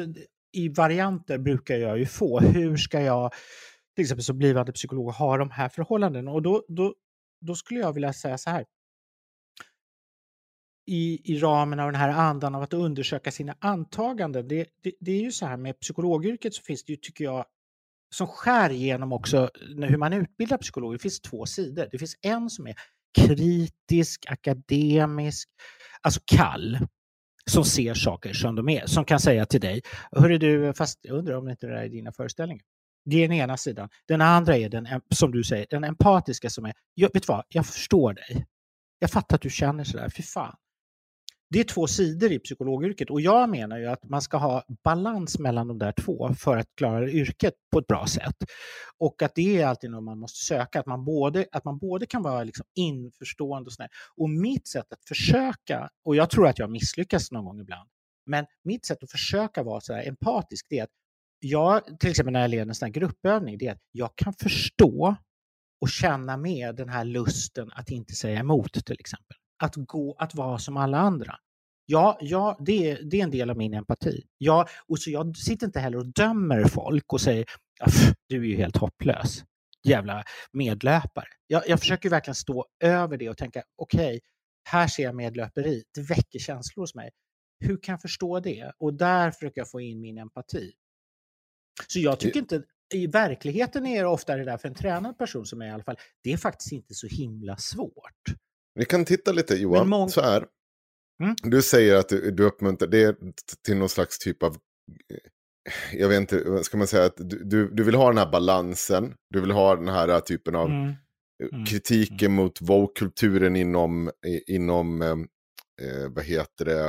i 0.53 0.69
varianter 0.69 1.37
brukar 1.37 1.75
jag 1.75 1.99
ju 1.99 2.05
få. 2.05 2.39
Hur 2.39 2.77
ska 2.77 3.01
jag, 3.01 3.33
till 3.95 4.03
exempel 4.03 4.23
som 4.23 4.37
blivande 4.37 4.71
psykolog, 4.71 5.11
ha 5.11 5.37
de 5.37 5.51
här 5.51 5.69
förhållandena? 5.69 6.31
Och 6.31 6.41
då, 6.41 6.65
då, 6.67 6.93
då 7.45 7.55
skulle 7.55 7.79
jag 7.79 7.93
vilja 7.93 8.13
säga 8.13 8.37
så 8.37 8.49
här. 8.49 8.65
I, 10.87 11.33
i 11.33 11.39
ramen 11.39 11.79
av 11.79 11.91
den 11.91 12.01
här 12.01 12.09
andan 12.09 12.55
av 12.55 12.61
att 12.61 12.73
undersöka 12.73 13.31
sina 13.31 13.55
antaganden. 13.59 14.47
Det, 14.47 14.67
det, 14.83 14.93
det 14.99 15.11
är 15.11 15.21
ju 15.21 15.31
så 15.31 15.45
här 15.45 15.57
med 15.57 15.79
psykologyrket 15.79 16.53
så 16.53 16.61
finns 16.61 16.83
det 16.83 16.93
ju, 16.93 16.97
tycker 16.97 17.23
jag, 17.23 17.45
som 18.15 18.27
skär 18.27 18.69
igenom 18.69 19.13
också 19.13 19.37
eh, 19.37 19.89
hur 19.89 19.97
man 19.97 20.13
utbildar 20.13 20.57
psykologer. 20.57 20.97
Det 20.97 21.01
finns 21.01 21.19
två 21.19 21.45
sidor. 21.45 21.87
Det 21.91 21.97
finns 21.97 22.15
en 22.21 22.49
som 22.49 22.67
är 22.67 22.75
kritisk, 23.17 24.25
akademisk, 24.27 25.49
alltså 26.01 26.21
kall 26.25 26.77
som 27.49 27.65
ser 27.65 27.93
saker 27.93 28.33
som 28.33 28.55
de 28.55 28.69
är, 28.69 28.85
som 28.85 29.05
kan 29.05 29.19
säga 29.19 29.45
till 29.45 29.61
dig, 29.61 29.81
hörru 30.11 30.37
du, 30.37 30.73
fast 30.73 30.99
jag 31.01 31.17
undrar 31.17 31.37
om 31.37 31.49
inte 31.49 31.67
det 31.67 31.73
där 31.73 31.83
är 31.83 31.89
dina 31.89 32.11
föreställningar. 32.11 32.63
Det 33.05 33.17
är 33.17 33.27
den 33.27 33.37
ena 33.37 33.57
sidan. 33.57 33.89
Den 34.07 34.21
andra 34.21 34.57
är 34.57 34.69
den, 34.69 34.87
som 35.09 35.31
du 35.31 35.43
säger, 35.43 35.67
den 35.69 35.83
empatiska 35.83 36.49
som 36.49 36.65
är, 36.65 36.73
jag, 36.93 37.09
vet 37.13 37.23
du 37.23 37.27
vad, 37.27 37.45
jag 37.49 37.65
förstår 37.65 38.13
dig. 38.13 38.45
Jag 38.99 39.11
fattar 39.11 39.35
att 39.35 39.41
du 39.41 39.49
känner 39.49 39.83
sådär, 39.83 40.09
fy 40.09 40.23
fan. 40.23 40.55
Det 41.49 41.59
är 41.59 41.63
två 41.63 41.87
sidor 41.87 42.31
i 42.31 42.39
psykologyrket 42.39 43.09
och 43.09 43.21
jag 43.21 43.49
menar 43.49 43.77
ju 43.77 43.85
att 43.85 44.09
man 44.09 44.21
ska 44.21 44.37
ha 44.37 44.63
balans 44.83 45.39
mellan 45.39 45.67
de 45.67 45.77
där 45.77 45.91
två 45.91 46.33
för 46.33 46.57
att 46.57 46.67
klara 46.77 47.09
yrket 47.09 47.53
på 47.71 47.79
ett 47.79 47.87
bra 47.87 48.07
sätt. 48.07 48.35
Och 48.97 49.21
att 49.21 49.35
det 49.35 49.61
är 49.61 49.67
alltid 49.67 49.91
något 49.91 50.03
man 50.03 50.19
måste 50.19 50.45
söka, 50.45 50.79
att 50.79 50.85
man 50.85 51.05
både, 51.05 51.45
att 51.51 51.65
man 51.65 51.77
både 51.77 52.05
kan 52.05 52.21
vara 52.23 52.43
liksom 52.43 52.65
införstående 52.75 53.67
och 53.67 53.73
sådär. 53.73 53.89
Och 54.15 54.29
mitt 54.29 54.67
sätt 54.67 54.93
att 54.93 55.07
försöka, 55.07 55.89
och 56.05 56.15
jag 56.15 56.29
tror 56.29 56.47
att 56.47 56.59
jag 56.59 56.71
misslyckas 56.71 57.31
någon 57.31 57.45
gång 57.45 57.59
ibland, 57.59 57.89
men 58.25 58.45
mitt 58.63 58.85
sätt 58.85 59.03
att 59.03 59.11
försöka 59.11 59.63
vara 59.63 59.81
sådär 59.81 60.07
empatisk, 60.07 60.65
det 60.69 60.79
är 60.79 60.83
att 60.83 60.89
jag, 61.39 61.99
till 61.99 62.09
exempel 62.09 62.33
när 62.33 62.41
jag 62.41 62.49
leder 62.49 62.65
en 62.65 62.75
sån 62.75 62.85
här 62.85 62.93
gruppövning, 62.93 63.57
det 63.57 63.67
är 63.67 63.71
att 63.71 63.83
jag 63.91 64.15
kan 64.15 64.33
förstå 64.33 65.15
och 65.81 65.89
känna 65.89 66.37
med 66.37 66.75
den 66.75 66.89
här 66.89 67.05
lusten 67.05 67.71
att 67.71 67.89
inte 67.89 68.13
säga 68.13 68.39
emot 68.39 68.73
till 68.85 68.99
exempel 68.99 69.37
att 69.57 69.75
gå, 69.75 70.15
att 70.19 70.35
vara 70.35 70.59
som 70.59 70.77
alla 70.77 70.97
andra. 70.97 71.35
Ja, 71.85 72.17
ja 72.21 72.57
det, 72.59 72.91
är, 72.91 73.03
det 73.03 73.19
är 73.19 73.23
en 73.23 73.31
del 73.31 73.49
av 73.49 73.57
min 73.57 73.73
empati. 73.73 74.23
Ja, 74.37 74.67
och 74.87 74.99
så 74.99 75.11
jag 75.11 75.37
sitter 75.37 75.65
inte 75.65 75.79
heller 75.79 75.97
och 75.97 76.13
dömer 76.13 76.65
folk 76.65 77.13
och 77.13 77.21
säger 77.21 77.45
du 78.27 78.37
är 78.37 78.45
ju 78.45 78.57
helt 78.57 78.77
hopplös, 78.77 79.43
jävla 79.83 80.23
medlöpare. 80.51 81.27
Jag, 81.47 81.63
jag 81.67 81.79
försöker 81.79 82.09
verkligen 82.09 82.35
stå 82.35 82.65
över 82.83 83.17
det 83.17 83.29
och 83.29 83.37
tänka 83.37 83.63
okej, 83.75 84.07
okay, 84.07 84.19
här 84.69 84.87
ser 84.87 85.03
jag 85.03 85.15
medlöperi, 85.15 85.83
det 85.93 86.01
väcker 86.01 86.39
känslor 86.39 86.83
hos 86.83 86.95
mig. 86.95 87.09
Hur 87.59 87.77
kan 87.77 87.93
jag 87.93 88.01
förstå 88.01 88.39
det? 88.39 88.71
Och 88.77 88.93
där 88.93 89.31
försöker 89.31 89.61
jag 89.61 89.71
få 89.71 89.81
in 89.81 90.01
min 90.01 90.17
empati. 90.17 90.73
Så 91.87 91.99
jag 91.99 92.19
tycker 92.19 92.39
inte, 92.39 92.63
i 92.93 93.07
verkligheten 93.07 93.85
är 93.85 94.03
det 94.03 94.09
ofta 94.09 94.35
det 94.35 94.45
där 94.45 94.57
för 94.57 94.67
en 94.67 94.75
tränad 94.75 95.17
person 95.17 95.45
som 95.45 95.61
är 95.61 95.67
i 95.67 95.69
alla 95.69 95.83
fall, 95.83 95.97
det 96.23 96.33
är 96.33 96.37
faktiskt 96.37 96.71
inte 96.71 96.93
så 96.93 97.07
himla 97.07 97.57
svårt. 97.57 98.23
Vi 98.77 98.85
kan 98.85 99.05
titta 99.05 99.31
lite 99.31 99.55
Johan, 99.55 99.89
mång... 99.89 100.09
så 100.09 100.21
här. 100.21 100.45
Mm. 101.23 101.35
Du 101.43 101.61
säger 101.61 101.95
att 101.95 102.09
du, 102.09 102.31
du 102.31 102.43
uppmuntrar 102.43 102.87
det 102.89 103.17
till 103.65 103.77
någon 103.77 103.89
slags 103.89 104.19
typ 104.19 104.43
av, 104.43 104.57
jag 105.93 106.09
vet 106.09 106.17
inte, 106.17 106.63
ska 106.63 106.77
man 106.77 106.87
säga 106.87 107.05
att 107.05 107.17
du, 107.17 107.69
du 107.73 107.83
vill 107.83 107.95
ha 107.95 108.07
den 108.07 108.17
här 108.17 108.31
balansen, 108.31 109.13
du 109.29 109.41
vill 109.41 109.51
ha 109.51 109.75
den 109.75 109.87
här 109.87 110.19
typen 110.19 110.55
av 110.55 110.67
mm. 110.67 110.93
Mm. 111.53 111.65
kritiken 111.65 112.31
mm. 112.31 112.35
mot 112.35 112.61
woke-kulturen 112.61 113.55
inom, 113.55 114.11
inom 114.47 115.01
eh, 115.01 115.17
vad 116.09 116.23
heter 116.23 116.65
det, 116.65 116.87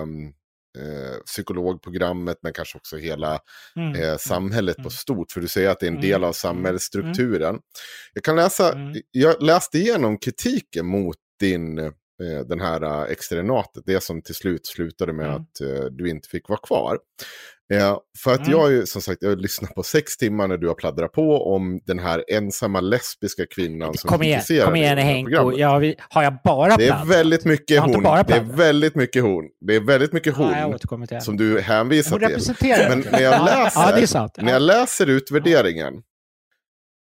eh, 0.78 1.18
psykologprogrammet, 1.26 2.38
men 2.42 2.52
kanske 2.52 2.78
också 2.78 2.96
hela 2.96 3.40
mm. 3.76 3.94
eh, 3.94 4.16
samhället 4.16 4.76
på 4.76 4.90
stort. 4.90 5.32
För 5.32 5.40
du 5.40 5.48
säger 5.48 5.70
att 5.70 5.80
det 5.80 5.86
är 5.86 5.92
en 5.92 6.00
del 6.00 6.24
av 6.24 6.32
samhällsstrukturen. 6.32 7.58
Jag 8.12 8.24
kan 8.24 8.36
läsa, 8.36 8.74
jag 9.10 9.42
läste 9.42 9.78
igenom 9.78 10.18
kritiken 10.18 10.86
mot 10.86 11.16
din, 11.40 11.78
eh, 11.78 11.92
den 12.48 12.60
här 12.60 12.82
eh, 12.82 13.12
externatet, 13.12 13.82
det 13.86 14.02
som 14.02 14.22
till 14.22 14.34
slut 14.34 14.66
slutade 14.66 15.12
med 15.12 15.26
mm. 15.26 15.36
att 15.36 15.60
eh, 15.60 15.84
du 15.90 16.08
inte 16.10 16.28
fick 16.28 16.48
vara 16.48 16.60
kvar. 16.60 16.98
Eh, 17.72 17.96
för 18.18 18.32
att 18.32 18.46
mm. 18.46 18.50
jag 18.50 18.72
ju 18.72 18.86
som 18.86 19.02
sagt, 19.02 19.22
jag 19.22 19.40
lyssnat 19.40 19.74
på 19.74 19.82
sex 19.82 20.16
timmar 20.16 20.48
när 20.48 20.58
du 20.58 20.68
har 20.68 20.74
pladdrat 20.74 21.12
på 21.12 21.54
om 21.54 21.80
den 21.86 21.98
här 21.98 22.24
ensamma 22.28 22.80
lesbiska 22.80 23.46
kvinnan 23.46 23.94
som 23.94 24.08
kom 24.08 24.22
igen, 24.22 24.42
Kom 24.64 24.76
igen 24.76 24.98
Henko, 24.98 25.52
ja, 25.58 25.78
vi, 25.78 25.94
har 26.10 26.22
jag 26.22 26.38
bara 26.44 26.76
Det 26.76 26.88
är 26.88 27.04
väldigt 27.04 27.44
mycket 27.44 27.80
hon. 27.80 28.02
Det 28.02 28.34
är 28.34 28.56
väldigt 28.56 28.94
mycket 28.94 29.22
hon. 29.22 29.44
Det 29.60 29.76
är 29.76 29.80
väldigt 29.80 30.12
mycket 30.12 30.36
hon 30.36 30.78
ja, 31.10 31.20
som 31.20 31.36
du 31.36 31.60
hänvisar 31.60 32.18
till. 32.54 32.76
Men 32.88 33.00
när 33.12 33.20
jag 33.20 33.44
läser, 33.44 34.18
ja, 34.18 34.28
när 34.36 34.52
jag 34.52 34.62
läser 34.62 35.06
utvärderingen, 35.06 35.94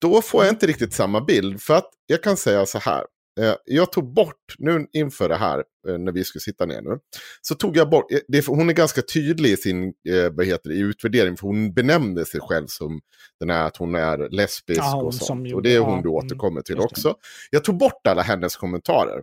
då 0.01 0.21
får 0.21 0.43
jag 0.43 0.53
inte 0.53 0.67
riktigt 0.67 0.93
samma 0.93 1.21
bild. 1.21 1.61
För 1.61 1.73
att 1.73 1.89
jag 2.05 2.23
kan 2.23 2.37
säga 2.37 2.65
så 2.65 2.79
här, 2.79 3.03
jag 3.65 3.91
tog 3.91 4.13
bort, 4.13 4.55
nu 4.57 4.87
inför 4.93 5.29
det 5.29 5.35
här, 5.35 5.63
eh, 5.87 5.97
när 5.97 6.11
vi 6.11 6.23
ska 6.23 6.39
sitta 6.39 6.65
ner 6.65 6.81
nu, 6.81 6.99
så 7.41 7.55
tog 7.55 7.77
jag 7.77 7.89
bort, 7.89 8.11
eh, 8.11 8.19
det, 8.27 8.47
hon 8.47 8.69
är 8.69 8.73
ganska 8.73 9.01
tydlig 9.01 9.49
i 9.49 9.57
sin 9.57 9.93
vad 10.31 10.45
heter 10.45 10.69
det, 10.69 10.75
i 10.75 10.79
utvärdering, 10.79 11.37
för 11.37 11.47
hon 11.47 11.73
benämner 11.73 12.23
sig 12.23 12.41
själv 12.41 12.67
som 12.67 13.01
den 13.39 13.49
här 13.49 13.65
att 13.65 13.77
hon 13.77 13.95
är 13.95 14.29
lesbisk 14.29 14.81
ja, 14.81 15.01
och 15.01 15.13
sånt. 15.13 15.53
Och 15.53 15.61
det 15.61 15.75
är 15.75 15.79
hon 15.79 15.95
ja, 15.95 16.01
du 16.01 16.09
mm, 16.09 16.15
återkommer 16.15 16.61
till 16.61 16.79
också. 16.79 17.15
Jag 17.49 17.63
tog 17.63 17.77
bort 17.77 18.07
alla 18.07 18.21
hennes 18.21 18.55
kommentarer. 18.55 19.21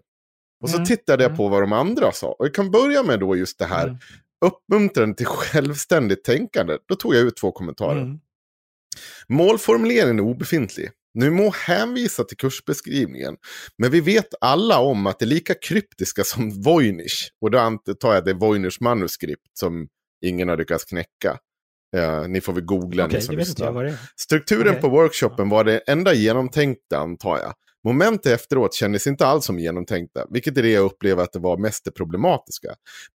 Och 0.62 0.70
så 0.70 0.76
mm, 0.76 0.86
tittade 0.86 1.22
jag 1.22 1.30
mm. 1.30 1.36
på 1.36 1.48
vad 1.48 1.62
de 1.62 1.72
andra 1.72 2.12
sa. 2.12 2.28
Och 2.38 2.46
jag 2.46 2.54
kan 2.54 2.70
börja 2.70 3.02
med 3.02 3.20
då 3.20 3.36
just 3.36 3.58
det 3.58 3.64
här 3.64 3.84
mm. 3.84 3.98
uppmuntran 4.44 5.14
till 5.14 5.26
självständigt 5.26 6.24
tänkande. 6.24 6.78
Då 6.88 6.94
tog 6.94 7.14
jag 7.14 7.22
ut 7.22 7.36
två 7.36 7.52
kommentarer. 7.52 8.00
Mm. 8.00 8.20
Målformuleringen 9.28 10.18
är 10.18 10.22
obefintlig. 10.22 10.90
Nu 11.14 11.30
må 11.30 11.50
hänvisa 11.50 12.24
till 12.24 12.36
kursbeskrivningen, 12.36 13.36
men 13.78 13.90
vi 13.90 14.00
vet 14.00 14.34
alla 14.40 14.78
om 14.78 15.06
att 15.06 15.18
det 15.18 15.24
är 15.24 15.26
lika 15.26 15.54
kryptiska 15.54 16.24
som 16.24 16.50
Voynich. 16.62 17.28
Och 17.40 17.50
då 17.50 17.58
antar 17.58 18.08
jag 18.08 18.16
att 18.16 18.24
det 18.24 18.30
är 18.30 18.34
Voynichs 18.34 18.80
manuskript 18.80 19.58
som 19.58 19.88
ingen 20.24 20.48
har 20.48 20.56
lyckats 20.56 20.84
knäcka. 20.84 21.38
Uh, 21.96 22.28
ni 22.28 22.40
får 22.40 22.52
väl 22.52 22.64
googla 22.64 23.06
okay, 23.06 23.18
ni 23.18 23.24
som 23.24 23.36
lyssnar. 23.36 23.98
Strukturen 24.16 24.68
okay. 24.68 24.80
på 24.80 24.88
workshopen 24.88 25.48
var 25.48 25.64
det 25.64 25.78
enda 25.78 26.14
genomtänkta 26.14 26.98
antar 26.98 27.38
jag. 27.38 27.54
Momenten 27.84 28.32
efteråt 28.32 28.74
kändes 28.74 29.06
inte 29.06 29.26
alls 29.26 29.44
som 29.44 29.58
genomtänkta, 29.58 30.26
vilket 30.30 30.58
är 30.58 30.62
det 30.62 30.70
jag 30.70 30.84
upplever 30.84 31.22
att 31.22 31.32
det 31.32 31.38
var 31.38 31.56
mest 31.56 31.84
det 31.84 31.90
problematiska. 31.90 32.68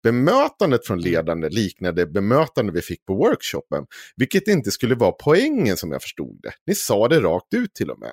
Bemötandet 0.02 0.86
från 0.86 1.00
ledande 1.00 1.48
liknade 1.48 2.06
bemötande 2.06 2.72
vi 2.72 2.82
fick 2.82 3.06
på 3.06 3.14
workshopen, 3.14 3.86
vilket 4.16 4.48
inte 4.48 4.70
skulle 4.70 4.94
vara 4.94 5.12
poängen 5.12 5.76
som 5.76 5.92
jag 5.92 6.02
förstod 6.02 6.38
det. 6.42 6.52
Ni 6.66 6.74
sa 6.74 7.08
det 7.08 7.20
rakt 7.20 7.54
ut 7.54 7.74
till 7.74 7.90
och 7.90 7.98
med. 7.98 8.12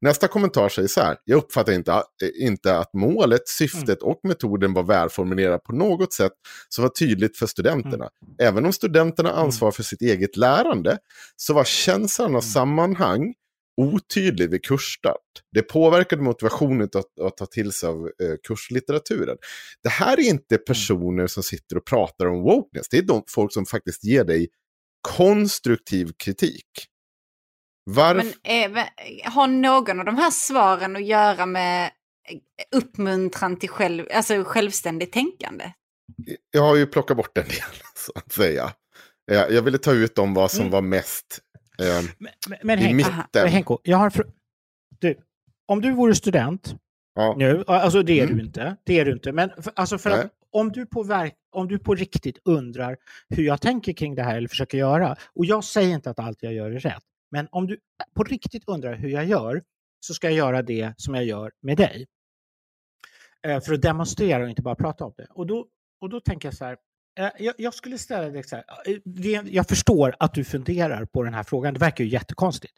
Nästa 0.00 0.28
kommentar 0.28 0.68
säger 0.68 0.88
så 0.88 1.00
här, 1.00 1.16
jag 1.24 1.36
uppfattar 1.36 1.72
inte, 1.72 2.02
inte 2.40 2.78
att 2.78 2.94
målet, 2.94 3.48
syftet 3.48 4.02
och 4.02 4.20
metoden 4.22 4.74
var 4.74 4.82
välformulerad 4.82 5.64
på 5.64 5.72
något 5.72 6.12
sätt 6.12 6.32
som 6.68 6.82
var 6.82 6.88
tydligt 6.88 7.36
för 7.36 7.46
studenterna. 7.46 8.08
Mm. 8.22 8.34
Även 8.38 8.66
om 8.66 8.72
studenterna 8.72 9.30
ansvarar 9.30 9.72
för 9.72 9.82
sitt 9.82 10.02
eget 10.02 10.36
lärande 10.36 10.98
så 11.36 11.54
var 11.54 11.64
känslan 11.64 12.26
av 12.26 12.30
mm. 12.30 12.42
sammanhang 12.42 13.34
otydlig 13.80 14.50
vid 14.50 14.64
kursstart. 14.64 15.16
Det 15.52 15.62
påverkade 15.62 16.22
motivationen 16.22 16.88
att, 16.94 17.20
att 17.20 17.36
ta 17.36 17.46
till 17.46 17.72
sig 17.72 17.88
av 17.88 17.96
eh, 17.96 18.36
kurslitteraturen. 18.48 19.36
Det 19.82 19.88
här 19.88 20.20
är 20.20 20.28
inte 20.28 20.54
mm. 20.54 20.64
personer 20.66 21.26
som 21.26 21.42
sitter 21.42 21.76
och 21.76 21.84
pratar 21.84 22.26
om 22.26 22.42
wokeness. 22.42 22.88
Det 22.88 22.98
är 22.98 23.02
de 23.02 23.22
folk 23.28 23.52
som 23.52 23.66
faktiskt 23.66 24.04
ger 24.04 24.24
dig 24.24 24.48
konstruktiv 25.00 26.12
kritik. 26.24 26.66
Varf... 27.90 28.36
Men 28.44 28.76
eh, 28.76 28.86
har 29.24 29.46
någon 29.46 30.00
av 30.00 30.04
de 30.04 30.16
här 30.16 30.30
svaren 30.30 30.96
att 30.96 31.06
göra 31.06 31.46
med 31.46 31.86
eh, 32.28 32.38
uppmuntran 32.76 33.56
till 33.56 33.68
själv, 33.68 34.06
alltså 34.14 34.44
självständigt 34.44 35.12
tänkande? 35.12 35.72
Jag 36.50 36.62
har 36.62 36.76
ju 36.76 36.86
plockat 36.86 37.16
bort 37.16 37.38
en 37.38 37.44
del, 37.44 37.54
så 37.94 38.12
att 38.14 38.32
säga. 38.32 38.72
Jag 39.26 39.62
ville 39.62 39.78
ta 39.78 39.92
ut 39.92 40.18
om 40.18 40.34
vad 40.34 40.50
som 40.50 40.60
mm. 40.60 40.72
var 40.72 40.82
mest 40.82 41.40
Eh, 41.80 42.04
men, 42.18 42.58
men 42.62 42.78
I 42.78 42.94
mitten. 42.94 43.48
Henko, 43.48 43.78
jag 43.82 43.96
har 43.96 44.12
du, 45.00 45.14
om 45.66 45.80
du 45.80 45.92
vore 45.92 46.14
student 46.14 46.74
ja. 47.14 47.34
nu, 47.38 47.64
alltså 47.66 48.02
det 48.02 48.20
är 48.20 48.24
mm. 48.24 48.36
du 48.36 48.44
inte, 48.44 48.76
det 48.84 48.98
är 48.98 49.04
du 49.04 49.12
inte, 49.12 49.32
men 49.32 49.50
för, 49.62 49.72
alltså 49.76 49.98
för 49.98 50.10
att 50.10 50.32
om 50.52 50.72
du, 50.72 50.86
på 50.86 51.02
verk, 51.02 51.34
om 51.50 51.68
du 51.68 51.78
på 51.78 51.94
riktigt 51.94 52.38
undrar 52.44 52.96
hur 53.28 53.42
jag 53.42 53.60
tänker 53.60 53.92
kring 53.92 54.14
det 54.14 54.22
här 54.22 54.36
eller 54.36 54.48
försöker 54.48 54.78
göra, 54.78 55.16
och 55.34 55.46
jag 55.46 55.64
säger 55.64 55.94
inte 55.94 56.10
att 56.10 56.18
allt 56.18 56.42
jag 56.42 56.52
gör 56.52 56.70
är 56.70 56.78
rätt, 56.78 57.02
men 57.30 57.48
om 57.50 57.66
du 57.66 57.78
på 58.14 58.24
riktigt 58.24 58.64
undrar 58.66 58.94
hur 58.94 59.08
jag 59.08 59.24
gör 59.24 59.62
så 60.00 60.14
ska 60.14 60.26
jag 60.26 60.36
göra 60.36 60.62
det 60.62 60.94
som 60.96 61.14
jag 61.14 61.24
gör 61.24 61.52
med 61.62 61.76
dig. 61.76 62.06
Eh, 63.46 63.60
för 63.60 63.74
att 63.74 63.82
demonstrera 63.82 64.42
och 64.42 64.48
inte 64.48 64.62
bara 64.62 64.74
prata 64.74 65.04
om 65.04 65.12
det. 65.16 65.26
Och 65.30 65.46
då 65.46 65.66
och 66.00 66.08
då 66.08 66.20
tänker 66.20 66.48
jag 66.48 66.54
så 66.54 66.64
här. 66.64 66.76
Eh, 67.18 67.30
jag, 67.38 67.54
jag 67.58 67.74
skulle 67.74 67.98
ställa 67.98 68.28
dig 68.28 68.42
så 68.42 68.56
här. 68.56 68.64
Eh, 68.86 69.54
jag 69.54 69.68
förstår 69.68 70.14
att 70.18 70.34
du 70.34 70.44
funderar 70.44 71.04
på 71.04 71.22
den 71.22 71.34
här 71.34 71.42
frågan. 71.42 71.74
Det 71.74 71.80
verkar 71.80 72.04
ju 72.04 72.10
jättekonstigt. 72.10 72.74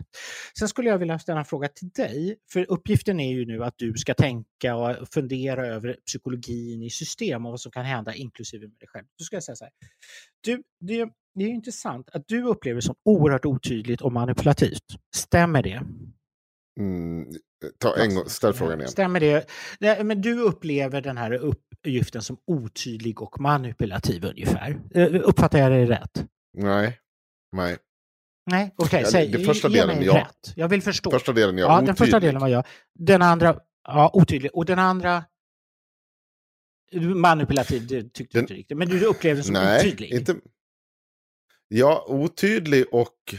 Sen 0.58 0.68
skulle 0.68 0.90
jag 0.90 0.98
vilja 0.98 1.18
ställa 1.18 1.38
en 1.38 1.44
fråga 1.44 1.68
till 1.68 1.88
dig. 1.88 2.36
För 2.52 2.70
uppgiften 2.70 3.20
är 3.20 3.32
ju 3.32 3.46
nu 3.46 3.64
att 3.64 3.74
du 3.76 3.94
ska 3.94 4.14
tänka 4.14 4.76
och 4.76 5.08
fundera 5.14 5.66
över 5.66 5.96
psykologin 6.06 6.82
i 6.82 6.90
system 6.90 7.46
och 7.46 7.50
vad 7.50 7.60
som 7.60 7.72
kan 7.72 7.84
hända 7.84 8.14
inklusive 8.14 8.68
med 8.68 8.78
dig 8.78 8.88
själv. 8.88 9.06
Då 9.18 9.24
ska 9.24 9.36
jag 9.36 9.44
säga 9.44 9.56
så 9.56 9.64
här. 9.64 9.72
Du, 10.40 10.62
det, 10.80 11.08
det 11.34 11.44
är 11.44 11.48
ju 11.48 11.54
intressant 11.54 12.10
att 12.12 12.22
du 12.26 12.42
upplever 12.42 12.76
det 12.76 12.82
som 12.82 12.94
oerhört 13.04 13.44
otydligt 13.44 14.00
och 14.00 14.12
manipulativt. 14.12 14.84
Stämmer 15.14 15.62
det? 15.62 15.82
Mm, 16.80 17.26
ta 17.78 17.96
en 17.96 18.14
gång, 18.14 18.28
ställ 18.28 18.52
frågan 18.52 18.78
igen. 18.78 18.90
Stämmer 18.90 19.20
det? 19.20 19.50
Nej, 19.80 20.04
men 20.04 20.20
du 20.20 20.38
upplever 20.40 21.00
den 21.00 21.16
här 21.16 21.32
uppgiften 21.32 22.22
som 22.22 22.36
otydlig 22.46 23.22
och 23.22 23.40
manipulativ 23.40 24.24
ungefär. 24.24 24.80
Eh, 24.94 25.20
Uppfattar 25.22 25.58
jag 25.58 25.72
det 25.72 25.86
rätt? 25.86 26.26
Nej. 26.58 26.98
Nej. 27.56 27.76
Nej, 28.50 28.74
okej, 28.76 29.00
Ja, 29.02 29.10
säg. 29.10 29.28
det 29.28 29.38
första 29.44 29.68
ge 29.68 29.80
delen, 29.80 29.96
mig 29.96 30.06
ja. 30.06 30.16
rätt. 30.18 30.52
Jag 30.56 30.68
vill 30.68 30.82
förstå. 30.82 31.10
Första 31.10 31.32
delen, 31.32 31.58
ja. 31.58 31.64
ja, 31.66 31.74
otydlig. 31.76 31.88
den 31.88 31.96
första 31.96 32.20
delen 32.20 32.40
var 32.40 32.48
jag. 32.48 32.64
Den 32.98 33.22
andra, 33.22 33.60
ja, 33.84 34.10
otydlig. 34.14 34.50
Och 34.54 34.64
den 34.66 34.78
andra, 34.78 35.24
manipulativ, 37.14 37.86
det 37.86 38.02
tyckte 38.12 38.22
Den- 38.22 38.30
du 38.32 38.40
inte 38.40 38.54
riktigt. 38.54 38.78
Men 38.78 38.88
du 38.88 39.04
upplevde 39.04 39.40
det 39.40 39.44
som 39.44 39.52
Nej, 39.52 39.80
otydlig. 39.80 40.12
inte... 40.12 40.36
Ja, 41.68 42.04
otydlig 42.08 42.84
och 42.94 43.14
eh, 43.32 43.38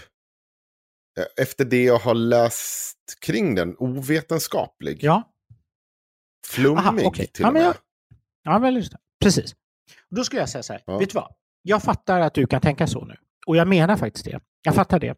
efter 1.42 1.66
det 1.66 1.84
jag 1.84 2.00
har 2.00 2.14
läst 2.14 2.98
kring 3.22 3.56
den, 3.56 3.76
ovetenskaplig. 3.78 5.04
Ja, 5.04 5.30
Flummig 6.48 6.80
Aha, 6.80 6.98
okej. 7.04 7.28
till 7.28 7.42
Ja, 7.44 7.48
och 7.48 7.54
men 7.54 7.64
med. 7.64 7.70
jag- 7.70 7.76
ja 8.54 8.60
väl 8.60 8.76
just 8.76 8.92
det. 8.92 8.98
Precis. 9.24 9.56
Då 10.16 10.24
skulle 10.24 10.42
jag 10.42 10.50
säga 10.50 10.64
så 10.64 10.74
här, 10.74 10.82
Ja. 10.86 10.98
vet 10.98 11.10
du 11.10 11.14
vad? 11.16 11.34
Jag 11.62 11.84
fattar 11.84 12.20
att 12.20 12.34
du 12.34 12.48
kan 12.48 12.62
tänka 12.62 12.88
så 12.88 13.06
nu. 13.06 13.16
Och 13.48 13.56
jag 13.58 13.68
menar 13.68 13.98
faktiskt 13.98 14.26
det. 14.26 14.40
Jag 14.64 14.76
fattar 14.76 15.00
det. 15.00 15.18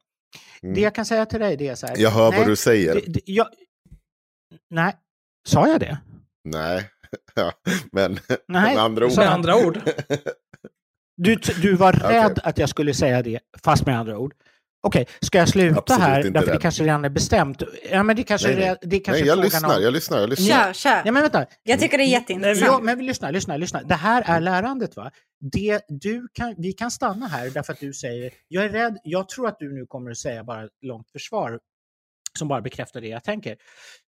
Mm. 0.64 0.76
Det 0.76 0.82
jag 0.82 0.96
kan 0.96 1.06
säga 1.06 1.26
till 1.26 1.40
dig 1.40 1.58
det 1.58 1.68
är 1.68 1.76
så 1.76 1.88
här. 1.88 1.98
Jag 1.98 2.10
hör 2.12 2.30
nej, 2.32 2.40
vad 2.40 2.48
du 2.50 2.56
säger. 2.56 2.96
Det, 2.96 3.02
det, 3.14 3.22
jag, 3.26 3.48
nej, 4.70 4.96
sa 5.48 5.68
jag 5.68 5.80
det? 5.80 5.98
Nej, 6.44 6.90
ja, 7.36 7.52
men 7.92 8.20
Nej, 8.48 8.76
med 8.76 8.84
andra 8.84 9.06
ord. 9.06 9.18
Med 9.18 9.30
andra 9.32 9.56
ord. 9.56 9.80
Du, 11.18 11.36
du 11.36 11.76
var 11.76 11.94
rädd 11.94 12.40
att 12.44 12.58
jag 12.58 12.70
skulle 12.70 12.94
säga 12.94 13.22
det, 13.24 13.40
fast 13.64 13.86
med 13.86 14.00
andra 14.00 14.18
ord. 14.18 14.34
Okej, 14.88 15.08
ska 15.22 15.38
jag 15.38 15.50
sluta 15.50 15.80
Absolut 15.80 16.02
här? 16.02 16.24
Därför 16.30 16.52
det 16.52 16.58
kanske 16.60 16.84
redan 16.84 17.06
är 17.06 17.10
bestämt. 17.10 17.64
Ja, 17.92 18.04
men 18.04 18.16
det 18.16 18.24
kanske, 18.24 18.48
Nej, 18.48 18.58
nej. 18.58 18.76
det 18.82 19.00
kanske 19.00 19.22
Nej, 19.22 19.28
jag 19.28 19.40
lyssnar, 19.40 19.78
om... 19.78 19.84
jag 19.84 19.94
lyssnar, 19.94 20.20
jag 20.20 20.30
lyssnar. 20.30 20.64
Kör, 20.66 20.74
kör. 20.74 21.02
Ja, 21.06 21.12
men 21.12 21.22
vänta. 21.22 21.46
Jag 21.64 21.80
tycker 21.80 21.98
det 21.98 22.04
är 22.04 22.06
Ja, 22.06 22.20
jätteintressant. 22.20 22.84
men 22.84 23.06
lyssna, 23.06 23.32
lyssna, 23.32 23.58
lyssna. 23.58 23.78
lyssna. 23.78 23.90
Det 23.90 23.96
här 23.96 24.24
är 24.26 24.42
lärandet. 24.42 24.96
va? 24.96 25.12
Det, 25.52 25.82
du 25.88 26.28
kan, 26.34 26.56
vi 26.58 26.74
kan 26.74 26.92
stanna 26.92 27.28
här 27.28 27.50
därför 27.50 27.74
att 27.74 27.80
du 27.80 27.94
säger, 27.94 28.32
jag 28.48 28.66
är 28.66 28.70
rädd, 28.70 28.98
jag 29.04 29.30
tror 29.30 29.48
att 29.48 29.60
du 29.60 29.74
nu 29.74 29.86
kommer 29.86 30.12
att 30.12 30.18
säga 30.18 30.44
bara 30.44 30.64
ett 30.64 30.72
långt 30.82 31.12
försvar 31.12 31.60
som 32.40 32.48
bara 32.48 32.62
bekräftar 32.62 33.02
det 33.02 33.08
jag 33.08 33.24
tänker. 33.24 33.56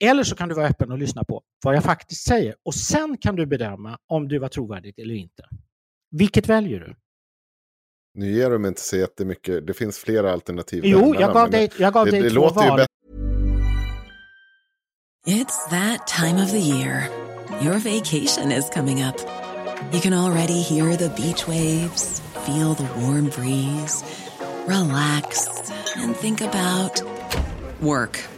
Eller 0.04 0.22
så 0.22 0.36
kan 0.36 0.48
du 0.48 0.54
vara 0.54 0.66
öppen 0.68 0.92
och 0.92 0.98
lyssna 0.98 1.24
på 1.24 1.42
vad 1.64 1.76
jag 1.76 1.84
faktiskt 1.84 2.26
säger 2.28 2.54
och 2.64 2.74
sen 2.74 3.16
kan 3.20 3.36
du 3.36 3.46
bedöma 3.46 3.98
om 4.06 4.28
du 4.28 4.38
var 4.38 4.48
trovärdigt 4.48 4.98
eller 4.98 5.14
inte. 5.14 5.42
Vilket 6.10 6.48
väljer 6.48 6.80
du? 6.80 6.94
Nu 8.18 8.32
ger 8.32 8.50
du 8.50 8.58
mig 8.58 8.68
inte 8.68 8.80
så 8.80 8.96
jättemycket, 8.96 9.66
det 9.66 9.74
finns 9.74 9.98
flera 9.98 10.32
alternativ. 10.32 10.84
Jo, 10.84 11.14
jag 11.18 11.32
gav 11.32 11.50
dig, 11.50 11.70
jag 11.78 11.92
gav 11.92 12.04
det, 12.04 12.10
dig 12.10 12.20
det 12.20 12.30
två 12.30 12.34
låter 12.40 12.62
ju 12.62 12.68
val. 12.68 12.76
bättre. 12.76 12.86
It's 15.26 15.70
that 15.70 16.06
time 16.06 16.42
of 16.44 16.50
the 16.50 16.58
year. 16.58 17.08
Your 17.62 17.78
vacation 17.78 18.52
is 18.52 18.70
coming 18.74 19.04
up. 19.04 19.16
You 19.92 20.00
can 20.00 20.12
already 20.12 20.62
hear 20.62 20.96
the 20.96 21.08
beach 21.08 21.48
waves, 21.48 22.22
feel 22.46 22.74
the 22.74 22.88
warm 23.00 23.30
breeze, 23.36 24.04
relax, 24.66 25.48
and 25.96 26.16
think 26.16 26.40
about 26.40 27.02
work. 27.80 28.37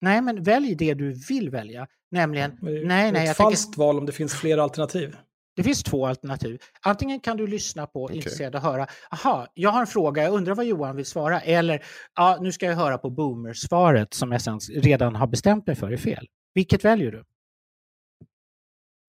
Nej, 0.00 0.22
men 0.22 0.42
välj 0.42 0.74
det 0.74 0.94
du 0.94 1.12
vill 1.28 1.50
välja. 1.50 1.86
Nämligen, 2.10 2.58
nej, 2.60 2.84
nej, 2.84 3.08
ett 3.08 3.14
jag 3.14 3.14
tänker, 3.14 3.34
falskt 3.34 3.76
val 3.76 3.98
om 3.98 4.06
det 4.06 4.12
finns 4.12 4.34
flera 4.34 4.62
alternativ. 4.62 5.16
det 5.56 5.62
finns 5.62 5.82
två 5.82 6.06
alternativ. 6.06 6.58
Antingen 6.82 7.20
kan 7.20 7.36
du 7.36 7.46
lyssna 7.46 7.86
på, 7.86 8.04
Okej. 8.04 8.16
intresserad 8.16 8.54
och 8.54 8.60
höra, 8.60 8.86
aha, 9.10 9.46
jag 9.54 9.70
har 9.70 9.80
en 9.80 9.86
fråga, 9.86 10.22
jag 10.22 10.32
undrar 10.32 10.54
vad 10.54 10.66
Johan 10.66 10.96
vill 10.96 11.06
svara. 11.06 11.40
Eller, 11.40 11.84
ja, 12.14 12.38
nu 12.40 12.52
ska 12.52 12.66
jag 12.66 12.76
höra 12.76 12.98
på 12.98 13.10
boomersvaret 13.10 14.14
som 14.14 14.32
jag 14.32 14.42
sen 14.42 14.60
redan 14.60 15.16
har 15.16 15.26
bestämt 15.26 15.66
mig 15.66 15.76
för 15.76 15.90
är 15.92 15.96
fel. 15.96 16.26
Vilket 16.54 16.84
väljer 16.84 17.12
du? 17.12 17.24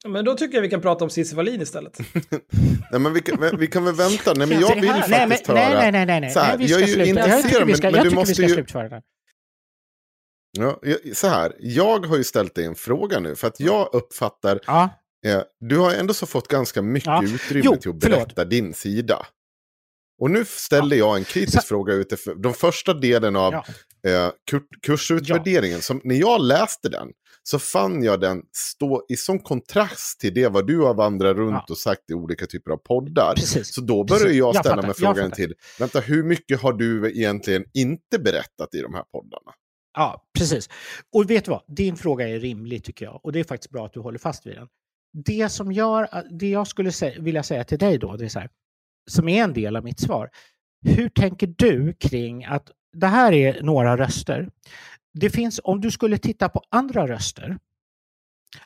Men 0.08 0.26
då 0.26 0.34
tycker 0.34 0.56
jag 0.58 0.62
vi 0.62 0.70
kan 0.70 0.82
prata 0.82 1.04
om 1.04 1.10
Cissi 1.10 1.36
Wallin 1.36 1.62
istället. 1.62 1.98
Nej, 2.92 3.00
men 3.02 3.14
vi, 3.14 3.22
kan, 3.22 3.58
vi 3.60 3.68
kan 3.68 3.86
väl 3.86 3.96
vänta. 3.96 4.34
Nej, 4.34 4.48
men 4.48 4.60
jag 4.60 4.76
vill 4.76 4.90
faktiskt 4.90 5.10
nej, 5.10 5.28
men, 5.28 5.58
höra. 5.58 5.80
nej, 5.80 5.92
nej, 5.92 6.06
nej, 6.06 6.06
nej, 6.06 6.22
nej. 6.22 6.32
Nej 6.36 6.58
vi 6.58 6.66
jag 6.66 6.70
ska 6.70 6.84
är 6.84 6.88
ju 6.88 6.94
sluta. 7.06 7.20
Jag 7.30 7.38
intresserad, 7.40 7.68
men- 7.68 7.78
men 7.82 7.82
jag 7.82 7.94
du 7.94 7.98
tycker 7.98 8.10
vi 8.10 8.16
måste 8.16 8.34
ska 8.34 8.44
ju- 8.44 8.50
slutföra 8.50 8.90
det. 8.90 9.02
Ja, 10.62 10.80
jag- 10.82 11.18
så 11.18 11.28
här, 11.28 11.54
jag 11.60 12.06
har 12.06 12.18
ju 12.18 12.24
ställt 12.24 12.56
dig 12.56 12.66
en 12.66 12.76
fråga 12.76 13.20
nu. 13.20 13.36
För 13.36 13.48
att 13.48 13.60
jag 13.60 13.90
uppfattar, 13.94 14.60
Ja, 14.68 14.90
eh, 15.26 15.42
du 15.60 15.78
har 15.78 15.94
ändå 15.94 16.14
så 16.14 16.26
fått 16.26 16.48
ganska 16.48 16.82
mycket 16.82 17.08
Ja. 17.08 17.24
utrymme 17.24 17.62
Jo, 17.66 17.76
till 17.76 17.90
att 17.92 18.04
förlåt. 18.04 18.20
berätta 18.26 18.46
din 18.46 18.74
sida. 18.74 19.26
Och 20.22 20.32
nu 20.32 20.46
ställer 20.46 20.96
jag 20.98 21.18
en 21.18 21.24
kritisk 21.24 21.62
Så- 21.62 21.68
fråga 21.68 21.94
utifrån 21.94 22.42
de 22.42 22.54
första 22.54 22.94
delen 22.94 23.36
av 23.36 23.54
ja. 23.54 23.66
eh, 24.10 24.32
kur 24.52 24.62
kursutvärderingen. 24.82 25.82
Som, 25.82 26.02
när 26.04 26.16
jag 26.16 26.42
läste 26.42 26.90
den 26.90 27.08
så 27.44 27.60
fann 27.60 28.04
jag 28.04 28.20
den 28.22 28.42
stå 28.54 29.06
i 29.10 29.16
sån 29.16 29.40
kontrast 29.40 30.20
till 30.20 30.34
det 30.34 30.48
vad 30.48 30.68
du 30.68 30.80
har 30.80 30.94
vandrat 30.94 31.38
runt 31.38 31.54
Ja. 31.54 31.66
och 31.70 31.78
sagt 31.78 32.12
i 32.12 32.14
olika 32.14 32.46
typer 32.46 32.72
av 32.72 32.78
poddar. 32.78 33.34
Precis. 33.36 33.74
Så 33.76 33.82
då 33.82 34.04
börjar 34.04 34.20
Precis. 34.24 34.38
jag 34.38 34.48
Jag 34.56 34.56
ställa 34.66 34.76
fattar, 34.76 34.88
mig 34.88 34.96
jag 35.00 35.16
frågan 35.16 35.32
till, 35.32 35.54
vänta 35.80 36.00
hur 36.00 36.24
mycket 36.24 36.62
har 36.62 36.74
du 36.74 37.12
egentligen 37.18 37.66
inte 37.74 38.20
berättat 38.20 38.76
i 38.76 38.82
de 38.82 38.94
här 38.94 39.04
poddarna? 39.04 39.52
Ja, 39.98 40.28
precis. 40.38 40.70
Och 41.14 41.30
vet 41.30 41.46
du 41.46 41.52
vad? 41.52 41.64
Din 41.68 41.98
fråga 41.98 42.28
är 42.30 42.40
rimlig 42.40 42.84
tycker 42.84 43.06
jag. 43.06 43.20
Och 43.26 43.32
det 43.32 43.40
är 43.40 43.44
faktiskt 43.44 43.72
bra 43.72 43.86
att 43.86 43.94
du 43.94 44.00
håller 44.00 44.20
fast 44.20 44.46
vid 44.46 44.56
den. 44.56 44.68
Det 45.26 45.50
som 45.50 45.72
gör, 45.72 46.24
det 46.40 46.50
jag 46.50 46.68
skulle 46.68 46.90
sä- 46.90 47.22
vilja 47.22 47.44
säga 47.44 47.64
till 47.64 47.78
dig 47.78 47.98
då, 47.98 48.16
det 48.18 48.26
är 48.26 48.30
så 48.30 48.40
här, 48.40 48.50
som 49.10 49.30
är 49.30 49.44
en 49.44 49.54
del 49.54 49.76
av 49.76 49.84
mitt 49.84 50.00
svar. 50.00 50.30
Hur 50.86 51.10
tänker 51.10 51.48
du 51.48 51.94
kring 51.94 52.46
att 52.46 52.72
det 52.94 53.08
här 53.08 53.34
är 53.34 53.62
några 53.62 53.98
röster. 53.98 54.50
Det 55.14 55.30
finns, 55.30 55.60
om 55.64 55.82
du 55.82 55.92
skulle 55.92 56.18
titta 56.18 56.50
på 56.50 56.62
andra 56.70 57.08
röster, 57.08 57.58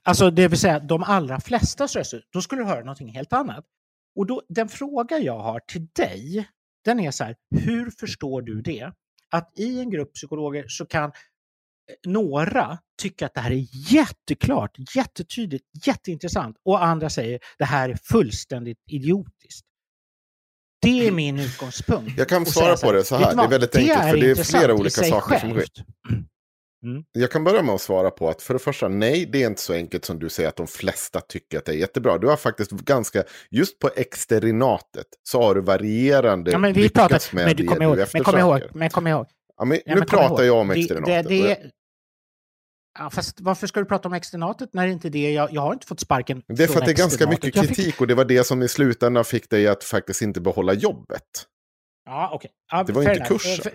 alltså 0.03 0.31
det 0.31 0.47
vill 0.47 0.59
säga 0.59 0.79
de 0.79 1.03
allra 1.03 1.39
flesta 1.39 1.85
röster, 1.85 2.23
då 2.33 2.41
skulle 2.41 2.61
du 2.61 2.65
höra 2.65 2.79
någonting 2.79 3.09
helt 3.13 3.33
annat. 3.33 3.65
Och 4.15 4.25
då, 4.27 4.41
den 4.49 4.69
fråga 4.69 5.19
jag 5.19 5.39
har 5.39 5.59
till 5.59 5.87
dig, 5.87 6.47
den 6.85 6.99
är 6.99 7.11
så 7.11 7.23
här, 7.23 7.35
hur 7.55 7.91
förstår 7.99 8.41
du 8.41 8.61
det? 8.61 8.91
Att 9.31 9.51
i 9.55 9.79
en 9.79 9.89
grupp 9.89 10.13
psykologer 10.13 10.65
så 10.67 10.85
kan 10.85 11.03
eh, 11.03 11.11
några 12.05 12.77
tycka 13.01 13.25
att 13.25 13.33
det 13.33 13.41
här 13.41 13.51
är 13.51 13.65
jätteklart, 13.93 14.95
jättetydligt, 14.95 15.65
jätteintressant 15.87 16.57
och 16.65 16.83
andra 16.85 17.09
säger 17.09 17.39
det 17.57 17.65
här 17.65 17.89
är 17.89 17.97
fullständigt 18.03 18.83
idiotiskt. 18.87 19.65
Det 20.81 21.07
är 21.07 21.11
min 21.11 21.39
utgångspunkt. 21.39 22.13
Jag 22.17 22.29
kan 22.29 22.45
svara 22.45 22.77
på 22.77 22.91
det 22.91 23.03
så 23.03 23.15
här, 23.15 23.35
det 23.35 23.43
är 23.43 23.47
väldigt 23.47 23.75
enkelt, 23.75 23.99
för 23.99 24.17
det 24.17 24.31
är 24.31 24.35
flera 24.35 24.73
olika 24.73 25.03
saker 25.03 25.39
som 25.39 25.61
självt. 26.81 27.05
Jag 27.11 27.31
kan 27.31 27.43
börja 27.43 27.61
med 27.63 27.75
att 27.75 27.81
svara 27.81 28.11
på 28.11 28.29
att 28.29 28.41
för 28.41 28.53
det 28.53 28.59
första, 28.59 28.87
nej, 28.87 29.25
det 29.25 29.43
är 29.43 29.47
inte 29.47 29.61
så 29.61 29.73
enkelt 29.73 30.05
som 30.05 30.19
du 30.19 30.29
säger 30.29 30.49
att 30.49 30.55
de 30.55 30.67
flesta 30.67 31.21
tycker 31.21 31.57
att 31.57 31.65
det 31.65 31.71
är 31.71 31.77
jättebra. 31.77 32.17
Du 32.17 32.27
har 32.27 32.37
faktiskt 32.37 32.71
ganska, 32.71 33.23
just 33.51 33.79
på 33.79 33.89
exterinatet 33.95 35.07
så 35.23 35.41
har 35.41 35.55
du 35.55 35.61
varierande 35.61 36.51
Ja, 36.51 36.57
men 36.57 36.73
vi 36.73 36.89
pratar, 36.89 37.35
med 37.35 37.45
men 37.45 37.55
du 37.55 37.63
det 37.63 37.83
ihåg, 37.83 37.97
du 37.97 38.05
men 38.13 38.23
kom 38.23 38.37
ihåg, 38.39 38.61
men 38.73 38.89
kom 38.89 39.07
ihåg. 39.07 39.25
Ja, 39.57 39.65
men, 39.65 39.77
Ja, 39.85 39.93
nu 39.93 39.99
men 39.99 40.07
pratar 40.07 40.43
jag 40.43 40.57
om 40.57 40.67
det- 40.67 40.79
exterinatet. 40.79 41.23
Det, 41.27 41.29
det, 41.29 41.51
är- 41.51 41.71
Ja, 42.99 43.09
fast 43.09 43.41
varför 43.41 43.67
ska 43.67 43.79
du 43.79 43.85
prata 43.85 44.07
om 44.07 44.13
externatet 44.13 44.73
när 44.73 44.85
det 44.87 44.91
inte 44.93 45.07
är 45.07 45.09
det? 45.09 45.31
Jag, 45.31 45.53
jag 45.53 45.61
har 45.61 45.73
inte 45.73 45.87
fått 45.87 45.99
sparken 45.99 46.43
Det 46.47 46.63
är 46.63 46.67
för 46.67 46.79
att 46.79 46.85
det 46.85 46.91
är 46.91 46.95
ganska 46.95 47.27
mycket 47.29 47.55
Jag 47.55 47.65
fick- 47.67 47.75
kritik 47.77 48.01
och 48.01 48.07
det 48.07 48.15
var 48.15 48.25
det 48.25 48.43
som 48.43 48.61
i 48.63 48.67
slutändan 48.67 49.25
fick 49.25 49.49
dig 49.49 49.67
att 49.67 49.83
faktiskt 49.83 50.21
inte 50.21 50.41
behålla 50.41 50.73
jobbet. 50.73 51.23
Ja, 52.05 52.29
okej. 52.33 52.51
Ja, 52.71 52.83
Det 52.83 52.93
var 52.93 53.01
inte 53.01 53.11
enough. 53.13 53.27
kursen. 53.27 53.51
Eh, 53.53 53.57
för- 53.61 53.73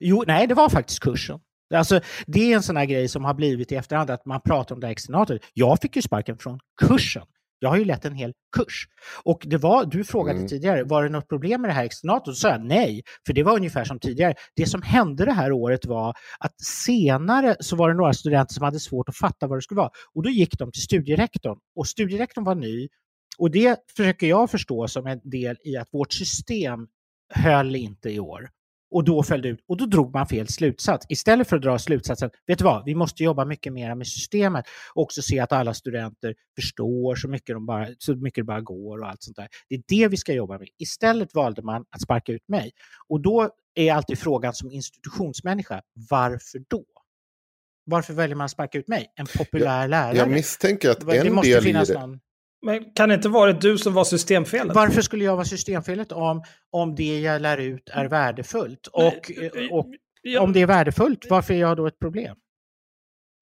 Jo, 0.00 0.24
nej, 0.26 0.46
det 0.46 0.54
var 0.54 0.68
faktiskt 0.68 1.00
kursen. 1.00 1.40
Alltså, 1.74 2.00
det 2.26 2.52
är 2.52 2.56
en 2.56 2.62
sån 2.62 2.76
här 2.76 2.84
grej 2.84 3.08
som 3.08 3.24
har 3.24 3.34
blivit 3.34 3.72
i 3.72 3.74
efterhand, 3.74 4.10
att 4.10 4.26
man 4.26 4.40
pratar 4.40 4.74
om 4.74 4.80
det 4.80 4.86
här 4.86 4.92
externatet. 4.92 5.42
Jag 5.54 5.78
fick 5.82 5.96
ju 5.96 6.02
sparken 6.02 6.38
från 6.38 6.58
kursen. 6.80 7.22
Jag 7.60 7.68
har 7.68 7.76
ju 7.76 7.84
lett 7.84 8.04
en 8.04 8.14
hel 8.14 8.32
kurs. 8.56 8.88
Och 9.24 9.42
det 9.46 9.56
var, 9.56 9.84
du 9.84 10.04
frågade 10.04 10.36
Mm. 10.38 10.48
tidigare, 10.48 10.84
var 10.84 11.02
det 11.02 11.08
något 11.08 11.28
problem 11.28 11.60
med 11.60 11.70
det 11.70 11.74
här 11.74 11.84
externatet? 11.84 12.26
Då 12.26 12.32
sa 12.32 12.48
jag 12.48 12.64
nej, 12.64 13.02
för 13.26 13.32
det 13.32 13.42
var 13.42 13.56
ungefär 13.56 13.84
som 13.84 13.98
tidigare. 13.98 14.34
Det 14.56 14.66
som 14.66 14.82
hände 14.82 15.24
det 15.24 15.32
här 15.32 15.52
året 15.52 15.86
var 15.86 16.14
att 16.38 16.60
senare 16.60 17.56
så 17.60 17.76
var 17.76 17.88
det 17.88 17.94
några 17.96 18.12
studenter 18.14 18.54
som 18.54 18.64
hade 18.64 18.80
svårt 18.80 19.08
att 19.08 19.16
fatta 19.16 19.46
vad 19.46 19.58
det 19.58 19.62
skulle 19.62 19.78
vara. 19.78 19.90
Och 20.14 20.22
då 20.22 20.30
gick 20.30 20.58
de 20.58 20.72
till 20.72 20.82
studierektorn. 20.82 21.58
Och 21.76 21.86
studierektorn 21.88 22.44
var 22.44 22.54
ny. 22.54 22.88
Och 23.38 23.50
det 23.50 23.78
försöker 23.96 24.26
jag 24.26 24.50
förstå 24.50 24.88
som 24.88 25.06
en 25.06 25.20
del 25.24 25.56
i 25.64 25.76
att 25.76 25.88
vårt 25.92 26.12
system 26.12 26.86
höll 27.34 27.76
inte 27.76 28.10
i 28.10 28.20
år. 28.20 28.48
Och 28.90 29.04
då 29.04 29.22
föll 29.22 29.42
det 29.42 29.48
ut. 29.48 29.64
Och 29.68 29.76
då 29.76 29.86
drog 29.86 30.14
man 30.14 30.26
fel 30.26 30.48
slutsats. 30.48 31.06
Istället 31.08 31.48
för 31.48 31.56
att 31.56 31.62
dra 31.62 31.78
slutsatsen, 31.78 32.30
vet 32.46 32.58
du 32.58 32.64
vad, 32.64 32.84
vi 32.84 32.94
måste 32.94 33.22
jobba 33.22 33.44
mycket 33.44 33.72
mer 33.72 33.94
med 33.94 34.06
systemet 34.06 34.64
och 34.94 35.02
också 35.02 35.22
se 35.22 35.40
att 35.40 35.52
alla 35.52 35.74
studenter 35.74 36.34
förstår 36.56 37.14
så 37.14 37.28
mycket, 37.28 37.56
de 37.56 37.66
bara, 37.66 37.88
så 37.98 38.14
mycket 38.14 38.42
det 38.42 38.46
bara 38.46 38.60
går 38.60 38.98
och 38.98 39.08
allt 39.08 39.22
sånt 39.22 39.36
där. 39.36 39.48
Det 39.68 39.74
är 39.74 39.82
det 39.88 40.08
vi 40.08 40.16
ska 40.16 40.32
jobba 40.32 40.58
med. 40.58 40.68
Istället 40.78 41.34
valde 41.34 41.62
man 41.62 41.84
att 41.90 42.02
sparka 42.02 42.32
ut 42.32 42.48
mig. 42.48 42.70
Och 43.08 43.20
då 43.20 43.50
är 43.74 43.92
alltid 43.92 44.18
frågan 44.18 44.54
som 44.54 44.70
institutionsmänniska, 44.70 45.82
varför 46.10 46.62
då? 46.68 46.84
Varför 47.84 48.14
väljer 48.14 48.36
man 48.36 48.44
att 48.44 48.50
sparka 48.50 48.78
ut 48.78 48.88
mig? 48.88 49.12
En 49.16 49.26
populär 49.38 49.88
lärare? 49.88 50.16
Jag 50.16 50.30
misstänker 50.30 50.90
att 50.90 51.06
det 51.06 51.16
en 51.18 51.34
måste 51.34 51.50
del 51.50 51.62
i 51.62 51.66
finnas 51.66 51.88
det... 51.88 52.00
någon... 52.00 52.20
Men 52.66 52.92
kan 52.94 53.08
det 53.08 53.14
inte 53.14 53.28
varit 53.28 53.60
du 53.60 53.78
som 53.78 53.94
var 53.94 54.04
systemfelet? 54.04 54.74
Varför 54.74 55.02
skulle 55.02 55.24
jag 55.24 55.36
vara 55.36 55.44
systemfelet 55.44 56.12
om, 56.12 56.42
om 56.70 56.94
det 56.94 57.20
jag 57.20 57.42
lär 57.42 57.58
ut 57.58 57.90
är 57.92 58.04
värdefullt? 58.04 58.86
Och, 58.86 59.30
och 59.70 59.86
Ja, 60.22 60.40
om 60.40 60.52
det 60.52 60.60
är 60.60 60.66
värdefullt, 60.66 61.26
varför 61.30 61.54
är 61.54 61.58
jag 61.58 61.76
då 61.76 61.86
ett 61.86 61.98
problem? 61.98 62.36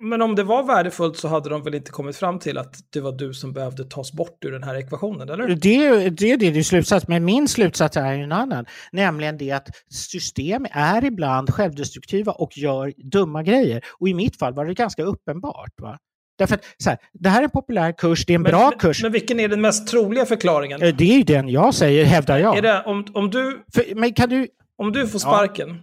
Men 0.02 0.22
om 0.22 0.34
det 0.34 0.42
var 0.42 0.62
värdefullt 0.62 1.16
så 1.16 1.28
hade 1.28 1.50
de 1.50 1.62
väl 1.62 1.74
inte 1.74 1.90
kommit 1.90 2.16
fram 2.16 2.38
till 2.38 2.58
att 2.58 2.92
det 2.92 3.00
var 3.00 3.12
du 3.12 3.34
som 3.34 3.52
behövde 3.52 3.84
tas 3.84 4.12
bort 4.12 4.44
ur 4.44 4.52
den 4.52 4.62
här 4.62 4.74
ekvationen, 4.74 5.28
eller? 5.28 5.48
Det, 5.48 6.10
det 6.10 6.30
är 6.30 6.36
det 6.36 6.50
din 6.50 6.64
slutsats, 6.64 7.08
men 7.08 7.24
min 7.24 7.48
slutsats 7.48 7.96
är 7.96 8.12
en 8.12 8.32
annan. 8.32 8.66
Nämligen 8.92 9.38
det 9.38 9.50
att 9.50 9.68
system 9.90 10.66
är 10.70 11.04
ibland 11.04 11.50
självdestruktiva 11.50 12.32
och 12.32 12.58
gör 12.58 12.92
dumma 12.96 13.42
grejer. 13.42 13.84
Och 13.98 14.08
i 14.08 14.14
mitt 14.14 14.38
fall 14.38 14.54
var 14.54 14.64
det 14.64 14.74
ganska 14.74 15.02
uppenbart. 15.02 15.72
Va? 15.80 15.98
Därför 16.38 16.54
att 16.54 16.64
så 16.78 16.90
här, 16.90 16.98
det 17.12 17.28
här 17.28 17.38
är 17.40 17.44
en 17.44 17.50
populär 17.50 17.92
kurs, 17.92 18.26
det 18.26 18.32
är 18.32 18.34
en 18.34 18.42
Men- 18.42 18.50
bra 18.52 18.70
men, 18.70 18.78
kurs. 18.78 19.02
Men 19.02 19.12
vilken 19.12 19.40
är 19.40 19.48
den 19.48 19.60
mest 19.60 19.86
troliga 19.88 20.26
förklaringen? 20.26 20.82
Eh, 20.82 20.94
Det 20.96 21.04
är 21.12 21.16
ju 21.16 21.22
den 21.22 21.48
jag 21.48 21.74
säger, 21.74 22.04
hävdar 22.04 22.38
jag. 22.38 22.58
Är 22.58 22.62
det, 22.62 22.82
om, 22.86 23.06
om, 23.14 23.30
du, 23.30 23.64
För, 23.74 23.94
men 23.94 24.12
kan 24.14 24.28
du... 24.28 24.48
om 24.78 24.92
du 24.92 25.08
får 25.08 25.18
sparken, 25.18 25.80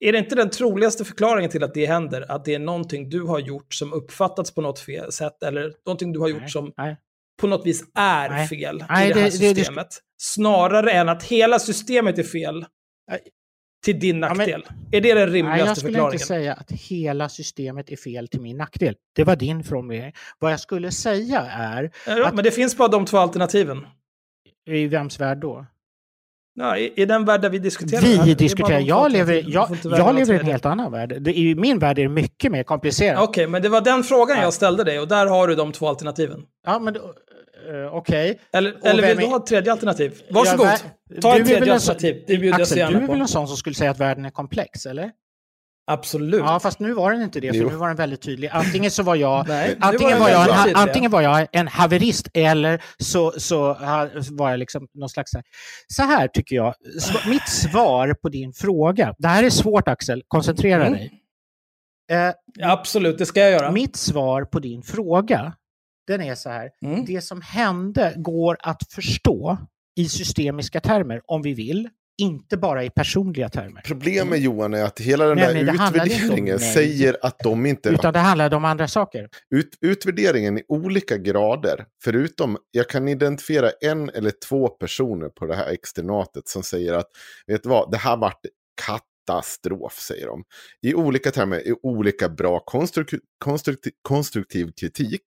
är 0.00 0.12
det 0.12 0.18
inte 0.18 0.34
den 0.34 0.50
troligaste 0.50 1.04
förklaringen 1.04 1.50
till 1.50 1.64
att 1.64 1.74
det 1.74 1.86
händer 1.86 2.30
att 2.32 2.44
det 2.44 2.54
är 2.54 2.58
någonting 2.58 3.10
du 3.10 3.22
har 3.22 3.38
gjort 3.38 3.74
som 3.74 3.92
uppfattats 3.92 4.54
på 4.54 4.60
något 4.60 4.78
fel 4.80 5.12
sätt 5.12 5.42
eller 5.42 5.72
någonting 5.86 6.12
du 6.12 6.20
har 6.20 6.28
gjort 6.28 6.40
Nej, 6.40 6.50
som 6.50 6.72
nej. 6.76 6.96
på 7.40 7.46
något 7.46 7.66
vis 7.66 7.82
är 7.94 8.28
Nej. 8.30 8.48
fel 8.48 8.76
i 8.76 8.78
det 8.78 8.84
här 8.88 9.08
det- 9.08 9.14
det- 9.14 9.24
det- 9.24 9.54
systemet? 9.54 9.88
Snarare 10.22 10.90
än 10.92 11.08
att 11.08 11.22
hela 11.22 11.58
systemet 11.58 12.18
är 12.18 12.22
fel. 12.22 12.64
Till 13.84 14.00
din 14.00 14.20
men- 14.20 14.36
nackdel. 14.36 14.64
är 14.92 15.00
det 15.00 15.14
den 15.14 15.16
Nej, 15.16 15.26
rimligaste 15.26 15.66
jag 15.68 15.76
skulle 15.76 15.92
förklaringen? 15.92 16.12
inte 16.14 16.24
säga 16.26 16.52
att 16.54 16.70
hela 16.72 17.28
systemet 17.28 17.90
är 17.90 17.96
fel 17.96 18.28
till 18.28 18.40
min 18.40 18.56
nackdel. 18.56 18.94
Det 19.16 19.24
var 19.24 19.36
din 19.36 19.64
formulering. 19.64 20.12
Vad 20.38 20.52
jag 20.52 20.60
skulle 20.60 20.90
säga 20.90 21.40
är, 21.50 21.90
Ja, 22.06 22.26
att- 22.28 22.34
Men 22.34 22.44
det 22.44 22.50
finns 22.50 22.76
bara 22.76 22.88
de 22.88 23.04
två 23.04 23.18
alternativen. 23.18 23.86
i 24.66 24.86
vems 24.86 25.20
värld 25.20 25.38
då? 25.38 25.66
Ja, 26.60 26.76
i, 26.76 26.92
I 26.96 27.04
den 27.04 27.24
värld 27.24 27.40
där 27.42 27.50
vi 27.50 27.58
diskuterar 27.58 28.00
här, 28.00 28.08
Vi 28.08 28.14
är 28.14 28.18
bara 28.18 28.34
diskuterar, 28.34 28.80
jag 28.80 29.12
lever, 29.12 29.44
jag, 29.48 29.76
jag 29.84 30.14
lever 30.14 30.34
i 30.34 30.38
en 30.38 30.44
helt 30.46 30.66
annan 30.66 30.92
värld. 30.92 31.22
Det, 31.22 31.38
I 31.38 31.54
min 31.54 31.78
värld 31.78 31.98
är 31.98 32.02
det 32.02 32.08
mycket 32.08 32.52
mer 32.52 32.62
komplicerat. 32.62 33.28
Okej, 33.28 33.46
men 33.46 33.62
det 33.62 33.68
var 33.68 33.80
den 33.80 34.02
frågan 34.04 34.36
Ja. 34.36 34.42
jag 34.42 34.52
ställde 34.54 34.84
dig 34.84 35.00
och 35.00 35.08
där 35.08 35.26
har 35.26 35.48
du 35.48 35.54
de 35.54 35.72
två 35.72 35.88
alternativen. 35.88 36.42
Ja, 36.66 36.78
men 36.78 36.94
då- 36.94 37.14
eh, 37.68 37.94
okej. 37.94 38.40
Eller, 38.52 38.74
Och 38.80 38.86
eller 38.86 39.02
vem 39.02 39.08
vill 39.08 39.16
du 39.18 39.24
är- 39.24 39.28
ha 39.30 39.36
ett 39.36 39.46
tredje 39.46 39.72
alternativ? 39.72 40.22
Varsågod, 40.30 40.66
Ja, 40.66 41.20
ta 41.22 41.34
du 41.34 41.40
ett 41.40 41.46
tredje 41.48 41.72
alternativ. 41.74 42.24
Det 42.26 42.36
bjuder 42.38 42.58
jag 42.58 42.60
Axel, 42.62 42.76
du 42.76 42.80
gärna 42.82 43.00
är 43.02 43.06
väl 43.08 43.20
en 43.20 43.28
sån 43.28 43.48
som 43.48 43.56
skulle 43.56 43.74
säga 43.74 43.90
att 43.90 43.98
världen 44.00 44.24
är 44.24 44.30
komplex, 44.30 44.86
eller? 44.86 45.10
Absolut. 45.90 46.40
Ja, 46.40 46.60
fast 46.60 46.80
nu 46.80 46.92
var 46.92 47.12
den 47.12 47.22
inte 47.22 47.40
det, 47.40 47.48
för 47.52 47.56
Jo. 47.58 47.68
nu 47.70 47.76
var 47.76 47.88
den 47.88 47.96
väldigt 47.96 48.22
tydlig. 48.22 48.48
Antingen 48.52 48.90
så 48.90 49.02
var 49.02 49.16
jag, 49.16 49.44
Nej, 49.48 49.76
antingen 49.80 50.10
den 50.10 50.20
var 50.20 50.28
jag, 50.30 50.68
en, 50.68 50.76
antingen 50.76 51.10
var 51.10 51.20
jag 51.20 51.46
en 51.52 51.68
haverist 51.68 52.28
eller 52.34 52.82
så, 52.98 53.32
så 53.40 53.76
var 54.30 54.50
jag 54.50 54.58
liksom 54.58 54.88
någon 54.94 55.08
slags... 55.08 55.30
så 55.30 55.36
här- 55.38 55.44
Så 55.88 56.02
här 56.02 56.28
tycker 56.28 56.56
jag, 56.56 56.74
mitt 57.28 57.48
svar 57.48 58.14
på 58.22 58.28
din 58.28 58.52
fråga, 58.52 59.14
det 59.18 59.28
här 59.28 59.44
är 59.44 59.50
svårt 59.50 59.88
Axel, 59.88 60.22
koncentrera 60.28 60.86
Mm. 60.86 60.92
dig. 60.92 61.12
Eh, 62.12 62.32
Ja, 62.54 62.72
absolut, 62.72 63.18
det 63.18 63.26
ska 63.26 63.40
jag 63.40 63.50
göra. 63.50 63.70
Mitt 63.70 63.96
svar 63.96 64.44
på 64.44 64.58
din 64.58 64.82
fråga, 64.82 65.52
den 66.08 66.20
är 66.20 66.34
så 66.34 66.50
här. 66.50 66.70
Mm. 66.84 67.04
Det 67.04 67.20
som 67.20 67.40
hände 67.40 68.14
går 68.16 68.56
att 68.60 68.82
förstå 68.90 69.58
i 69.96 70.08
systemiska 70.08 70.80
termer 70.80 71.20
om 71.24 71.42
vi 71.42 71.54
vill, 71.54 71.88
inte 72.18 72.56
bara 72.56 72.84
i 72.84 72.90
personliga 72.90 73.48
termer. 73.48 73.82
Problemet 73.84 74.40
Johan 74.40 74.74
är 74.74 74.84
att 74.84 75.00
hela 75.00 75.26
den 75.26 75.36
Nej, 75.36 75.54
där 75.54 75.72
inte 75.72 75.82
om 75.82 75.88
utvärderingen 75.88 76.58
säger 76.58 77.16
att 77.22 77.38
de 77.38 77.66
inte... 77.66 77.88
Utan 77.88 78.12
det 78.12 78.18
handlade 78.18 78.56
om 78.56 78.64
andra 78.64 78.88
saker. 78.88 79.28
Ut, 79.54 79.78
utvärderingen 79.80 80.58
i 80.58 80.62
olika 80.68 81.16
grader, 81.16 81.84
förutom 82.04 82.56
jag 82.70 82.88
kan 82.88 83.08
identifiera 83.08 83.70
en 83.80 84.10
eller 84.10 84.32
två 84.48 84.68
personer 84.68 85.28
på 85.28 85.46
det 85.46 85.56
här 85.56 85.72
externatet 85.72 86.48
som 86.48 86.62
säger 86.62 86.92
att, 86.92 87.08
vet 87.46 87.62
du 87.62 87.68
vad, 87.68 87.90
det 87.90 87.98
här 87.98 88.16
vart 88.16 88.40
katastrof, 89.28 89.98
säger 90.00 90.26
de. 90.26 90.44
I 90.82 90.94
olika 90.94 91.30
termer, 91.30 91.68
i 91.68 91.74
olika 91.82 92.28
bra 92.28 92.60
konstruktiv, 92.60 93.20
konstruktiv, 93.38 93.92
konstruktiv 94.02 94.70
kritik 94.80 95.22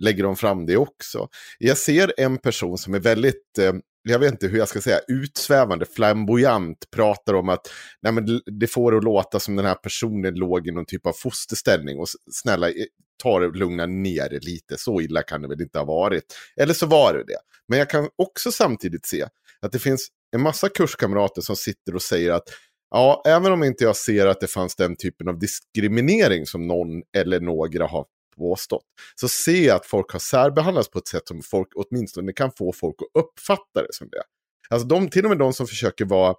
lägger 0.00 0.22
de 0.24 0.36
fram 0.36 0.66
det 0.66 0.76
också. 0.76 1.28
Jag 1.58 1.78
ser 1.78 2.12
en 2.16 2.38
person 2.38 2.78
som 2.78 2.94
är 2.94 3.00
väldigt, 3.00 3.58
eh, 3.58 3.72
jag 4.02 4.18
vet 4.18 4.32
inte 4.32 4.46
hur 4.46 4.58
jag 4.58 4.68
ska 4.68 4.80
säga, 4.80 5.00
utsvävande, 5.08 5.86
flamboyant, 5.86 6.78
pratar 6.96 7.34
om 7.34 7.48
att 7.48 7.70
nej 8.02 8.12
men 8.12 8.40
det- 8.60 8.66
får 8.66 8.92
det 8.92 8.98
att 8.98 9.04
låta 9.04 9.40
som 9.40 9.56
den 9.56 9.66
här 9.66 9.74
personen 9.74 10.34
låg 10.34 10.66
i 10.68 10.70
någon 10.70 10.86
typ 10.86 11.06
av 11.06 11.12
fosterställning. 11.12 11.98
Och 11.98 12.06
snälla, 12.32 12.68
eh, 12.68 12.74
ta 13.22 13.40
det 13.40 13.46
och 13.46 13.56
lugna 13.56 13.86
ner 13.86 14.28
det 14.30 14.44
lite, 14.44 14.78
så 14.78 15.00
illa 15.00 15.22
kan 15.22 15.42
det 15.42 15.48
väl 15.48 15.60
inte 15.62 15.78
ha 15.78 15.84
varit. 15.84 16.24
Eller 16.60 16.74
så 16.74 16.86
var 16.86 17.14
det 17.14 17.24
det. 17.24 17.38
Men 17.68 17.78
jag 17.78 17.90
kan 17.90 18.08
också 18.16 18.52
samtidigt 18.52 19.06
se 19.06 19.26
att 19.60 19.72
det 19.72 19.78
finns 19.78 20.08
en 20.36 20.40
massa 20.42 20.68
kurskamrater 20.68 21.42
som 21.42 21.56
sitter 21.56 21.94
och 21.94 22.02
säger 22.02 22.30
att 22.32 22.48
ja, 22.90 23.22
även 23.26 23.52
om 23.52 23.62
inte 23.62 23.84
jag 23.84 23.96
ser 23.96 24.26
att 24.26 24.40
det 24.40 24.46
fanns 24.46 24.76
den 24.76 24.96
typen 24.96 25.28
av 25.28 25.38
diskriminering 25.38 26.46
som 26.46 26.66
någon 26.66 27.02
eller 27.16 27.40
några 27.40 27.86
har 27.86 28.06
påstått, 28.36 28.84
så 29.14 29.28
ser 29.28 29.66
jag 29.66 29.76
att 29.76 29.86
folk 29.86 30.12
har 30.12 30.18
särbehandlats 30.18 30.90
på 30.90 30.98
ett 30.98 31.08
sätt 31.08 31.28
som 31.28 31.42
folk 31.42 31.68
åtminstone 31.74 32.32
kan 32.32 32.50
få 32.58 32.72
folk 32.72 32.96
att 32.98 33.22
uppfatta 33.22 33.82
det 33.82 33.92
som 33.94 34.08
det. 34.10 34.22
Alltså 34.70 34.88
de, 34.88 35.08
till 35.08 35.24
och 35.24 35.28
med 35.28 35.38
de 35.38 35.52
som 35.52 35.66
försöker 35.66 36.04
vara 36.04 36.34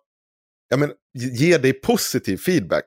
ja, 0.69 0.77
men, 0.77 0.91
ge 1.13 1.57
dig 1.57 1.73
positiv 1.73 2.37
feedback 2.37 2.85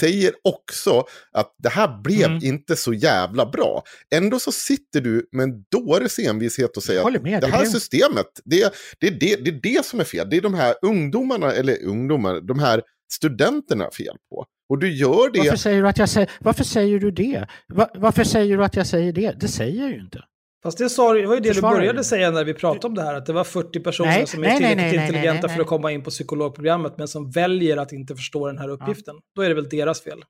säger 0.00 0.32
också 0.44 1.04
att 1.32 1.54
det 1.62 1.68
här 1.68 2.02
blev 2.02 2.24
Mm. 2.30 2.44
inte 2.44 2.76
så 2.76 2.92
jävla 2.92 3.46
bra. 3.46 3.82
Ändå 4.14 4.38
så 4.38 4.52
sitter 4.52 5.00
du 5.00 5.28
med 5.32 5.44
en 5.44 5.64
dåres 5.70 6.18
envishet 6.18 6.76
och 6.76 6.82
säger 6.82 7.00
att 7.06 7.12
det 7.24 7.40
det 7.40 7.46
här 7.46 7.58
blev- 7.60 7.70
systemet, 7.70 8.26
det, 8.44 8.74
det, 9.00 9.10
det, 9.10 9.36
det 9.44 9.50
är 9.50 9.60
det 9.76 9.84
som 9.86 10.00
är 10.00 10.04
fel. 10.04 10.30
Det 10.30 10.36
är 10.36 10.40
de 10.40 10.54
här 10.54 10.74
ungdomarna, 10.82 11.52
eller 11.52 11.84
ungdomar, 11.84 12.40
de 12.40 12.58
här 12.58 12.82
studenterna 13.12 13.90
fel 13.90 14.16
på. 14.30 14.46
Och 14.68 14.78
du 14.78 14.92
gör 14.94 15.30
det... 15.32 15.38
Varför 15.38 15.56
säger 15.56 15.82
du, 15.82 15.88
att 15.88 15.98
jag 15.98 16.08
säger, 16.08 16.30
varför 16.40 16.64
säger 16.64 16.98
du 16.98 17.10
det? 17.10 17.48
Va, 17.68 17.90
varför 17.94 18.24
säger 18.24 18.56
du 18.56 18.64
att 18.64 18.76
jag 18.76 18.86
säger 18.86 19.12
det? 19.12 19.40
Det 19.40 19.48
säger 19.48 19.80
jag 19.82 19.90
ju 19.90 20.00
inte. 20.00 20.20
Fast 20.64 20.78
det, 20.78 20.90
sa, 20.90 21.12
det 21.12 21.26
var 21.26 21.34
ju 21.34 21.40
det 21.40 21.48
Försvarar 21.48 21.74
du 21.74 21.80
började 21.80 21.98
du? 21.98 22.04
säga 22.04 22.30
när 22.30 22.44
vi 22.44 22.54
pratade 22.54 22.86
om 22.86 22.94
det 22.94 23.02
här, 23.02 23.14
att 23.14 23.26
det 23.26 23.32
var 23.32 23.44
40 23.44 23.80
personer 23.80 24.08
Nej, 24.08 24.26
som 24.26 24.44
är 24.44 24.48
nej, 24.48 24.56
tillräckligt 24.56 25.00
nej, 25.00 25.06
intelligenta 25.06 25.48
för 25.48 25.60
att 25.60 25.66
komma 25.66 25.92
in 25.92 26.02
på 26.02 26.10
psykologprogrammet, 26.10 26.98
men 26.98 27.08
som 27.08 27.30
väljer 27.30 27.76
att 27.76 27.92
inte 27.92 28.16
förstå 28.16 28.46
den 28.46 28.58
här 28.58 28.68
uppgiften. 28.68 29.16
Då 29.36 29.42
är 29.42 29.48
det 29.48 29.54
väl 29.54 29.68
deras 29.68 30.00
fel. 30.00 30.24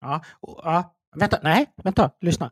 Ja, 0.00 0.24
och, 0.40 0.60
ja, 0.64 0.94
vänta, 1.16 1.38
nej, 1.42 1.66
vänta, 1.84 2.10
lyssna. 2.20 2.50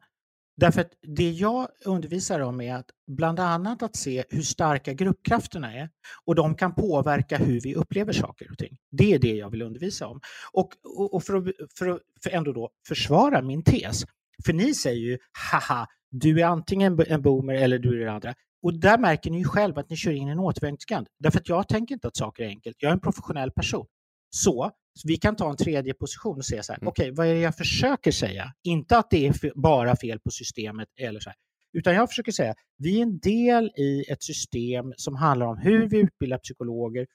Därför 0.57 0.81
att 0.81 0.91
det 1.17 1.31
jag 1.31 1.69
undervisar 1.85 2.41
om 2.41 2.61
är 2.61 2.75
att 2.75 2.87
bland 3.17 3.41
annat 3.41 3.83
att 3.83 3.97
se 3.97 4.25
hur 4.31 4.43
starka 4.43 4.93
gruppkrafterna 4.93 5.75
är 5.75 5.89
och 6.25 6.35
de 6.35 6.55
kan 6.55 6.75
påverka 6.75 7.37
hur 7.37 7.61
vi 7.61 7.75
upplever 7.75 8.13
saker 8.13 8.51
och 8.51 8.59
ting. 8.59 8.77
Det 8.91 9.15
är 9.15 9.19
det 9.19 9.35
jag 9.35 9.51
vill 9.51 9.63
undervisa 9.63 10.07
om. 10.07 10.21
Och, 10.53 10.69
och, 10.99 11.15
och 11.15 11.23
för, 11.23 11.35
att, 11.35 11.45
för 11.79 11.89
att 11.89 12.01
för 12.23 12.31
ändå 12.31 12.53
då 12.53 12.71
försvara 12.89 13.43
min 13.43 13.63
tes, 13.63 14.05
för 14.45 14.53
ni 14.53 14.75
säger 14.75 15.01
ju 15.01 15.19
haha, 15.51 15.87
du 16.21 16.41
är 16.41 16.45
antingen 16.47 17.01
en 17.09 17.23
boomer 17.23 17.55
eller 17.55 17.79
du 17.79 18.01
är 18.03 18.05
det 18.07 18.13
andra. 18.13 18.35
Och 18.63 18.75
där 18.81 18.99
märker 18.99 19.31
ni 19.31 19.39
ju 19.39 19.45
själva 19.45 19.81
att 19.81 19.91
ni 19.91 19.97
kör 19.97 20.13
in 20.13 20.29
en 20.29 20.39
återvändsgränd. 20.39 21.07
Därför 21.19 21.41
att 21.41 21.49
jag 21.49 21.69
tänker 21.69 21.95
inte 21.95 22.09
att 22.09 22.17
saker 22.17 22.43
är 22.45 22.49
enkelt. 22.49 22.77
Jag 22.81 22.89
är 22.89 22.93
en 22.95 23.01
professionell 23.01 23.51
person. 23.51 23.87
Så 24.31 24.71
Så 24.99 25.09
vi 25.09 25.17
kan 25.17 25.37
ta 25.37 25.51
en 25.51 25.57
tredje 25.57 25.95
position 25.95 26.37
och 26.39 26.45
säga 26.47 26.63
så 26.63 26.73
här, 26.73 26.79
Mm. 26.81 26.89
okej, 26.89 27.11
vad 27.13 27.27
är 27.27 27.35
det 27.35 27.41
jag 27.41 27.57
försöker 27.57 28.13
säga? 28.13 28.53
Inte 28.65 28.99
att 28.99 29.11
det 29.11 29.27
är 29.27 29.61
bara 29.61 29.97
fel 29.97 30.21
på 30.21 30.31
systemet 30.31 30.89
eller 31.01 31.21
så 31.21 31.31
här, 31.31 31.37
utan 31.73 31.95
jag 31.95 32.09
försöker 32.09 32.33
säga, 32.33 32.55
vi 32.79 32.99
är 32.99 33.03
en 33.03 33.19
del 33.19 33.73
i 33.77 34.05
ett 34.09 34.23
system 34.23 34.93
som 34.97 35.15
handlar 35.17 35.47
om 35.47 35.59
hur 35.59 35.89
vi 35.89 35.99
utbildar 35.99 36.39
psykologer 36.39 37.07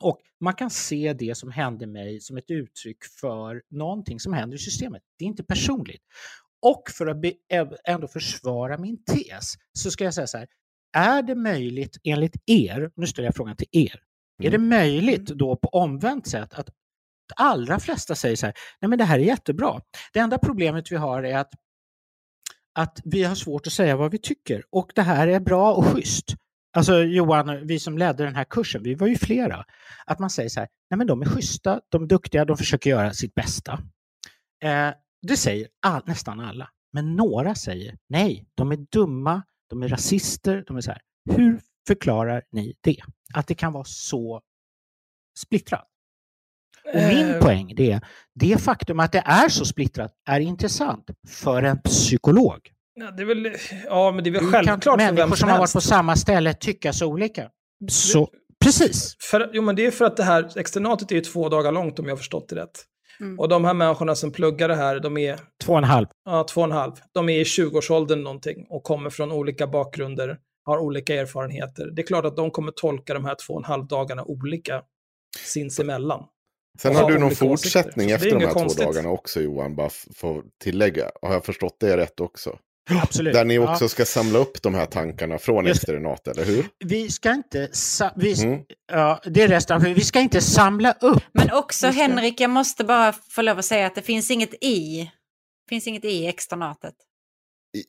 och 0.00 0.20
man 0.40 0.54
kan 0.54 0.70
se 0.70 1.12
det 1.12 1.36
som 1.36 1.50
hände 1.50 1.86
mig 1.86 2.20
som 2.20 2.36
ett 2.36 2.50
uttryck 2.50 2.98
för 3.20 3.62
någonting 3.70 4.20
som 4.20 4.32
händer 4.32 4.56
i 4.56 4.58
systemet. 4.60 5.02
Det 5.18 5.24
är 5.24 5.28
inte 5.28 5.44
personligt. 5.44 6.02
Och 6.62 6.82
för 6.90 7.06
att 7.06 7.20
be, 7.20 7.32
ändå 7.84 8.08
försvara 8.08 8.78
min 8.78 9.04
tes 9.04 9.54
så 9.72 9.90
ska 9.90 10.04
jag 10.04 10.14
säga 10.14 10.26
så 10.26 10.38
här, 10.38 10.48
är 10.96 11.22
det 11.22 11.34
möjligt 11.34 11.96
enligt 12.04 12.36
er, 12.46 12.90
nu 12.96 13.06
ställer 13.06 13.28
jag 13.28 13.36
frågan 13.36 13.56
till 13.56 13.68
er, 13.72 14.00
är 14.42 14.50
det 14.50 14.58
möjligt 14.58 15.26
då 15.26 15.56
på 15.56 15.68
omvänt 15.68 16.26
sätt 16.26 16.54
att 16.54 16.68
allra 17.36 17.80
flesta 17.80 18.14
säger 18.14 18.36
så 18.36 18.46
här, 18.46 18.54
nej 18.80 18.88
men 18.88 18.98
det 18.98 19.04
här 19.04 19.18
är 19.18 19.22
jättebra. 19.22 19.80
Det 20.12 20.18
enda 20.18 20.38
problemet 20.38 20.92
vi 20.92 20.96
har 20.96 21.22
är 21.22 21.36
att, 21.36 21.52
att 22.74 23.00
vi 23.04 23.24
har 23.24 23.34
svårt 23.34 23.66
att 23.66 23.72
säga 23.72 23.96
vad 23.96 24.10
vi 24.10 24.18
tycker 24.18 24.62
och 24.70 24.92
det 24.94 25.02
här 25.02 25.26
är 25.26 25.40
bra 25.40 25.74
och 25.74 25.84
schysst. 25.84 26.34
Alltså 26.72 26.98
Johan, 26.98 27.66
vi 27.66 27.78
som 27.78 27.98
ledde 27.98 28.24
den 28.24 28.36
här 28.36 28.44
kursen, 28.44 28.82
vi 28.82 28.94
var 28.94 29.06
ju 29.06 29.16
flera. 29.16 29.64
Att 30.06 30.18
man 30.18 30.30
säger 30.30 30.48
så 30.48 30.60
här, 30.60 30.68
nej 30.90 30.98
men 30.98 31.06
de 31.06 31.22
är 31.22 31.26
schyssta, 31.26 31.80
de 31.88 32.02
är 32.02 32.06
duktiga, 32.06 32.44
de 32.44 32.56
försöker 32.56 32.90
göra 32.90 33.12
sitt 33.12 33.34
bästa. 33.34 33.72
Eh, 34.62 34.90
det 35.22 35.36
säger 35.36 35.68
all, 35.86 36.02
nästan 36.06 36.40
alla. 36.40 36.70
Men 36.92 37.16
några 37.16 37.54
säger 37.54 37.98
nej, 38.08 38.46
de 38.54 38.72
är 38.72 38.76
dumma, 38.76 39.42
de 39.70 39.82
är 39.82 39.88
rasister, 39.88 40.64
de 40.66 40.76
är 40.76 40.80
så 40.80 40.90
här. 40.90 41.00
Hur 41.30 41.60
förklarar 41.86 42.42
ni 42.52 42.74
det? 42.80 42.96
Att 43.34 43.46
det 43.46 43.54
kan 43.54 43.72
vara 43.72 43.84
så 43.84 44.40
splittrat? 45.38 45.86
Och 46.94 47.00
min 47.00 47.30
Eh, 47.30 47.40
poäng 47.40 47.74
det 47.76 47.90
är, 47.92 48.00
det 48.34 48.62
faktum 48.62 49.00
att 49.00 49.12
det 49.12 49.22
är 49.26 49.48
så 49.48 49.64
splittrat 49.64 50.12
är 50.28 50.40
intressant 50.40 51.10
för 51.28 51.62
en 51.62 51.82
psykolog. 51.82 52.70
Ja, 52.94 53.10
det 53.10 53.22
är 53.22 53.26
väl, 53.26 53.54
ja, 53.84 54.12
men 54.12 54.24
det 54.24 54.30
är 54.30 54.32
väl 54.32 54.40
kan 54.40 54.50
självklart 54.50 54.84
för 54.84 54.96
vem 54.96 55.14
människor 55.14 55.28
som 55.28 55.36
som 55.36 55.48
har 55.48 55.58
varit 55.58 55.72
på 55.72 55.80
samma 55.80 56.16
ställe 56.16 56.54
tycka 56.54 56.92
så 56.92 57.06
olika? 57.06 57.50
Så, 57.88 58.28
precis. 58.64 59.16
För, 59.30 59.50
jo, 59.52 59.62
men 59.62 59.76
det 59.76 59.86
är 59.86 59.90
för 59.90 60.04
att 60.04 60.16
det 60.16 60.22
här 60.24 60.58
externatet 60.58 61.10
är 61.10 61.14
ju 61.14 61.20
två 61.20 61.48
dagar 61.48 61.72
långt 61.72 61.98
om 61.98 62.04
jag 62.04 62.12
har 62.12 62.16
förstått 62.16 62.48
det 62.48 62.56
rätt. 62.56 62.84
Mm. 63.20 63.38
Och 63.38 63.48
de 63.48 63.64
här 63.64 63.74
människorna 63.74 64.14
som 64.14 64.32
pluggar 64.32 64.68
det 64.68 64.74
här, 64.74 65.00
de 65.00 65.18
är 65.18 65.40
Två 65.64 65.72
och 65.72 65.78
en 65.78 65.84
halv. 65.84 66.06
ja, 66.24 66.44
två 66.44 66.60
och 66.60 66.66
en 66.66 66.72
halv. 66.72 66.92
De 67.12 67.28
är 67.28 67.38
i 67.40 67.44
20-årsåldern 67.44 68.22
någonting 68.22 68.66
och 68.68 68.82
kommer 68.82 69.10
från 69.10 69.32
olika 69.32 69.66
bakgrunder, 69.66 70.38
har 70.64 70.78
olika 70.78 71.14
erfarenheter. 71.14 71.90
Det 71.92 72.02
är 72.02 72.06
klart 72.06 72.24
att 72.24 72.36
de 72.36 72.50
kommer 72.50 72.72
tolka 72.72 73.14
de 73.14 73.24
här 73.24 73.36
två 73.46 73.54
och 73.54 73.60
en 73.60 73.64
halv 73.64 73.86
dagarna 73.86 74.24
olika 74.24 74.82
sinsemellan. 75.38 76.24
Sen 76.78 76.94
har 76.96 77.02
ha 77.02 77.10
du 77.10 77.18
någon 77.18 77.30
fortsättning 77.30 78.10
efter 78.10 78.30
de 78.30 78.40
här 78.44 78.52
två 78.52 78.60
konstigt. 78.60 78.84
dagarna 78.84 79.08
också 79.08 79.40
Johan, 79.40 79.76
bara 79.76 79.90
för 80.14 80.38
att 80.38 80.44
tillägga. 80.62 81.10
Har 81.22 81.32
jag 81.32 81.44
förstått 81.44 81.76
det 81.80 81.96
rätt 81.96 82.20
också? 82.20 82.58
Absolut. 83.02 83.34
Där 83.34 83.44
ni 83.44 83.58
också 83.58 83.84
Ja. 83.84 83.88
ska 83.88 84.04
samla 84.04 84.38
upp 84.38 84.62
de 84.62 84.74
här 84.74 84.86
tankarna 84.86 85.38
från 85.38 85.66
Just 85.66 85.86
det. 85.86 85.92
externat, 85.92 86.28
eller 86.28 86.44
hur? 86.44 86.68
Vi 86.84 87.10
ska 87.10 87.30
inte... 87.32 87.68
Vi, 88.16 88.44
Mm. 88.44 88.60
ja, 88.92 89.20
det 89.24 89.42
är 89.42 89.48
resten. 89.48 89.82
Vi 89.94 90.04
ska 90.04 90.20
inte 90.20 90.40
samla 90.40 90.92
upp. 91.00 91.22
Men 91.32 91.50
också 91.52 91.86
Henrik, 91.86 92.40
jag 92.40 92.50
måste 92.50 92.84
bara 92.84 93.12
få 93.12 93.42
lov 93.42 93.58
att 93.58 93.64
säga 93.64 93.86
att 93.86 93.94
det 93.94 94.02
finns 94.02 94.30
inget 94.30 94.54
i. 94.64 95.10
finns 95.68 95.86
inget 95.86 96.04
i 96.04 96.26
externatet. 96.26 96.94
I- 97.76 97.84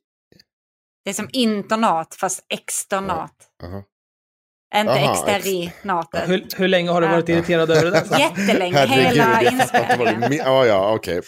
Det 1.03 1.09
är 1.09 1.13
som 1.13 1.29
internat 1.33 2.15
fast 2.15 2.45
externat. 2.49 3.33
Aha. 3.63 3.83
Inte 4.75 4.91
Aha, 4.93 5.13
exterinatet. 5.13 6.29
Hur, 6.29 6.45
hur 6.57 6.67
länge 6.67 6.91
har 6.91 7.01
du 7.01 7.07
varit 7.07 7.29
Ja. 7.29 7.35
irriterad 7.35 7.71
över 7.71 7.83
det 7.83 7.91
där? 7.91 8.19
Jättelänge, 8.19 8.77
Herregud, 8.77 9.05
hela 9.05 9.43
jag 9.43 9.53
inspelningen. 9.53 10.33
Ja, 10.45 10.65
ja, 10.65 10.93
okej. 10.95 11.21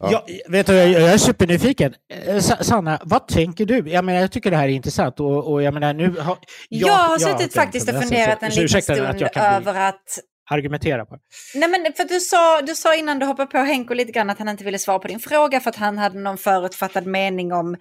Ja. 0.00 0.08
Ja, 0.12 0.26
vet 0.48 0.66
du, 0.66 0.74
jag, 0.74 0.88
jag 0.88 1.12
är 1.12 1.18
supernyfiken. 1.18 1.94
Eh, 2.26 2.38
Sa- 2.38 2.64
Sanna, 2.64 2.98
vad 3.02 3.28
tänker 3.28 3.66
du? 3.66 3.82
Jag, 3.90 4.04
menar, 4.04 4.20
jag 4.20 4.32
tycker 4.32 4.50
det 4.50 4.56
här 4.56 4.64
är 4.68 4.72
intressant. 4.72 5.20
Och, 5.20 5.52
och 5.52 5.62
jag, 5.62 5.74
menar, 5.74 5.94
nu 5.94 6.14
har, 6.20 6.36
Jag, 6.68 6.88
har 6.92 7.10
jag 7.10 7.20
suttit 7.20 7.38
tänkt 7.38 7.54
faktiskt 7.54 7.88
och 7.88 7.94
funderat 8.02 8.42
en 8.42 8.50
liten 8.50 8.82
stund 8.82 9.00
att 9.06 9.20
jag 9.20 9.36
över 9.36 9.88
att 9.88 10.18
argumentera 10.50 11.06
på. 11.06 11.18
Nej 11.54 11.68
men 11.68 11.92
för 11.96 12.04
du 12.04 12.20
sa, 12.20 12.62
du 12.62 12.74
sa 12.74 12.94
innan 12.94 13.18
du 13.18 13.26
hoppade 13.26 13.50
på 13.50 13.58
Henko 13.58 13.94
lite 13.94 14.12
grann 14.12 14.30
att 14.30 14.38
han 14.38 14.48
inte 14.48 14.64
ville 14.64 14.78
svara 14.78 14.98
på 14.98 15.08
din 15.08 15.20
fråga 15.20 15.60
för 15.60 15.70
att 15.70 15.76
han 15.76 15.98
hade 15.98 16.18
någon 16.18 16.38
förutfattad 16.38 17.06
mening 17.06 17.52
om, 17.52 17.76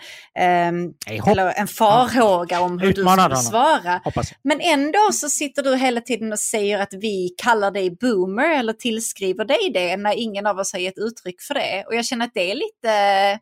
hopp, 1.21 1.27
eller 1.27 1.53
en 1.59 1.67
farhåga 1.67 2.61
om 2.61 2.79
hur 2.79 2.89
Utmanade 2.89 3.35
du 3.35 3.41
skulle 3.41 3.57
honom. 3.59 3.81
svara. 3.83 4.01
hoppas. 4.03 4.31
Men 4.43 4.61
ändå 4.61 4.99
så 5.13 5.29
sitter 5.29 5.63
du 5.63 5.75
hela 5.75 6.01
tiden 6.01 6.31
och 6.31 6.39
säger 6.39 6.79
att 6.79 6.93
vi 6.93 7.29
kallar 7.43 7.71
dig 7.71 7.97
boomer 8.01 8.49
eller 8.59 8.73
tillskriver 8.73 9.45
dig 9.45 9.71
det 9.73 9.97
när 9.97 10.13
ingen 10.13 10.45
av 10.47 10.57
oss 10.59 10.73
har 10.73 10.79
gett 10.79 10.97
uttryck 10.97 11.41
för 11.41 11.53
det. 11.53 11.83
Och 11.87 11.95
jag 11.95 12.05
känner 12.05 12.25
att 12.25 12.33
det 12.33 12.51
är 12.51 12.55
lite 12.55 12.91
eh, 13.31 13.39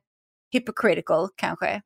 hypocritical 0.51 1.29
kanske. 1.35 1.81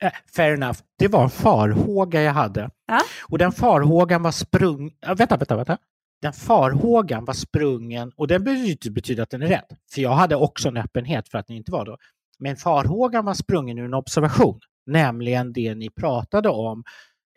Eh, 0.00 0.12
Fair 0.36 0.52
enough. 0.54 0.78
Det 0.98 1.08
var 1.08 1.22
en 1.22 1.30
farhåga 1.30 2.22
jag 2.22 2.32
hade. 2.32 2.70
Ja. 2.86 3.00
Och 3.22 3.38
den 3.38 3.52
farhågan 3.52 4.22
var 4.22 4.32
sprung... 4.32 4.90
Vänta, 5.06 5.36
vänta, 5.36 5.56
vänta. 5.56 5.78
Den 6.22 6.32
farhågan 6.32 7.24
var 7.24 7.34
sprungen, 7.34 8.12
och 8.16 8.28
det 8.28 8.38
behöver 8.38 8.64
ju 8.64 8.72
inte 8.72 8.90
betyda 8.90 9.22
att 9.22 9.30
den 9.30 9.42
är 9.42 9.46
rätt, 9.46 9.66
för 9.94 10.00
jag 10.00 10.10
hade 10.10 10.36
också 10.36 10.68
en 10.68 10.76
öppenhet 10.76 11.28
för 11.28 11.38
att 11.38 11.48
ni 11.48 11.56
inte 11.56 11.72
var 11.72 11.84
då. 11.84 11.96
Men 12.38 12.56
farhågan 12.56 13.24
var 13.24 13.34
sprungen 13.34 13.78
ur 13.78 13.84
en 13.84 13.94
observation, 13.94 14.60
nämligen 14.86 15.52
det 15.52 15.74
ni 15.74 15.90
pratade 15.90 16.48
om 16.48 16.84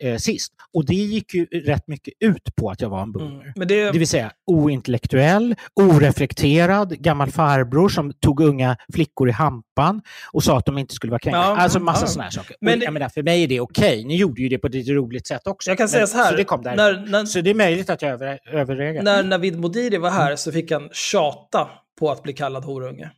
eh, 0.02 0.16
sist. 0.16 0.52
Och 0.74 0.86
det 0.86 0.94
gick 0.94 1.34
ju 1.34 1.44
rätt 1.46 1.88
mycket 1.88 2.14
ut 2.20 2.54
på 2.56 2.70
att 2.70 2.80
jag 2.80 2.88
var 2.88 3.02
en 3.02 3.12
boomer. 3.12 3.40
Mm. 3.40 3.52
Men 3.56 3.68
det, 3.68 3.90
Det 3.92 3.98
vill 3.98 4.08
säga 4.08 4.32
ointellektuell, 4.46 5.54
oreflekterad, 5.74 6.98
gammal 6.98 7.30
farbror 7.30 7.88
som 7.88 8.12
tog 8.12 8.40
unga 8.40 8.76
flickor 8.92 9.28
i 9.28 9.32
hampan 9.32 10.02
och 10.32 10.44
sa 10.44 10.58
att 10.58 10.66
de 10.66 10.78
inte 10.78 10.94
skulle 10.94 11.10
vara 11.10 11.18
kränkta. 11.18 11.38
Ja, 11.40 11.56
alltså 11.56 11.80
massa 11.80 12.02
ja. 12.02 12.06
sådana 12.06 12.24
här 12.24 12.30
saker. 12.30 12.56
Men 12.60 12.80
det- 12.80 12.90
menar, 12.90 13.08
för 13.08 13.22
mig 13.22 13.42
är 13.42 13.48
det 13.48 13.60
okej. 13.60 14.04
Ni 14.04 14.16
gjorde 14.16 14.42
ju 14.42 14.48
det 14.48 14.58
på 14.58 14.66
ett 14.66 14.88
roligt 14.88 15.26
sätt 15.26 15.46
också. 15.46 15.70
jag 15.70 15.78
kan 15.78 15.88
säga 15.88 16.00
Men- 16.00 16.08
så 16.08 16.16
här, 16.16 16.30
Så 16.30 16.36
det 16.36 16.44
kom 16.44 16.62
där. 16.62 16.76
när, 16.76 17.06
när, 17.06 17.24
Så 17.24 17.40
det 17.40 17.50
är 17.50 17.54
möjligt 17.54 17.90
att 17.90 18.02
jag 18.02 18.10
över, 18.10 18.38
överreagerar. 18.52 19.02
när 19.04 19.22
Navid 19.22 19.58
Modiri 19.60 19.96
var 19.96 20.10
här 20.10 20.36
så 20.36 20.52
fick 20.52 20.70
han 20.70 20.88
tjata 20.92 21.68
på 22.00 22.10
att 22.10 22.22
bli 22.22 22.32
kallad 22.32 22.64
horunge. 22.64 23.10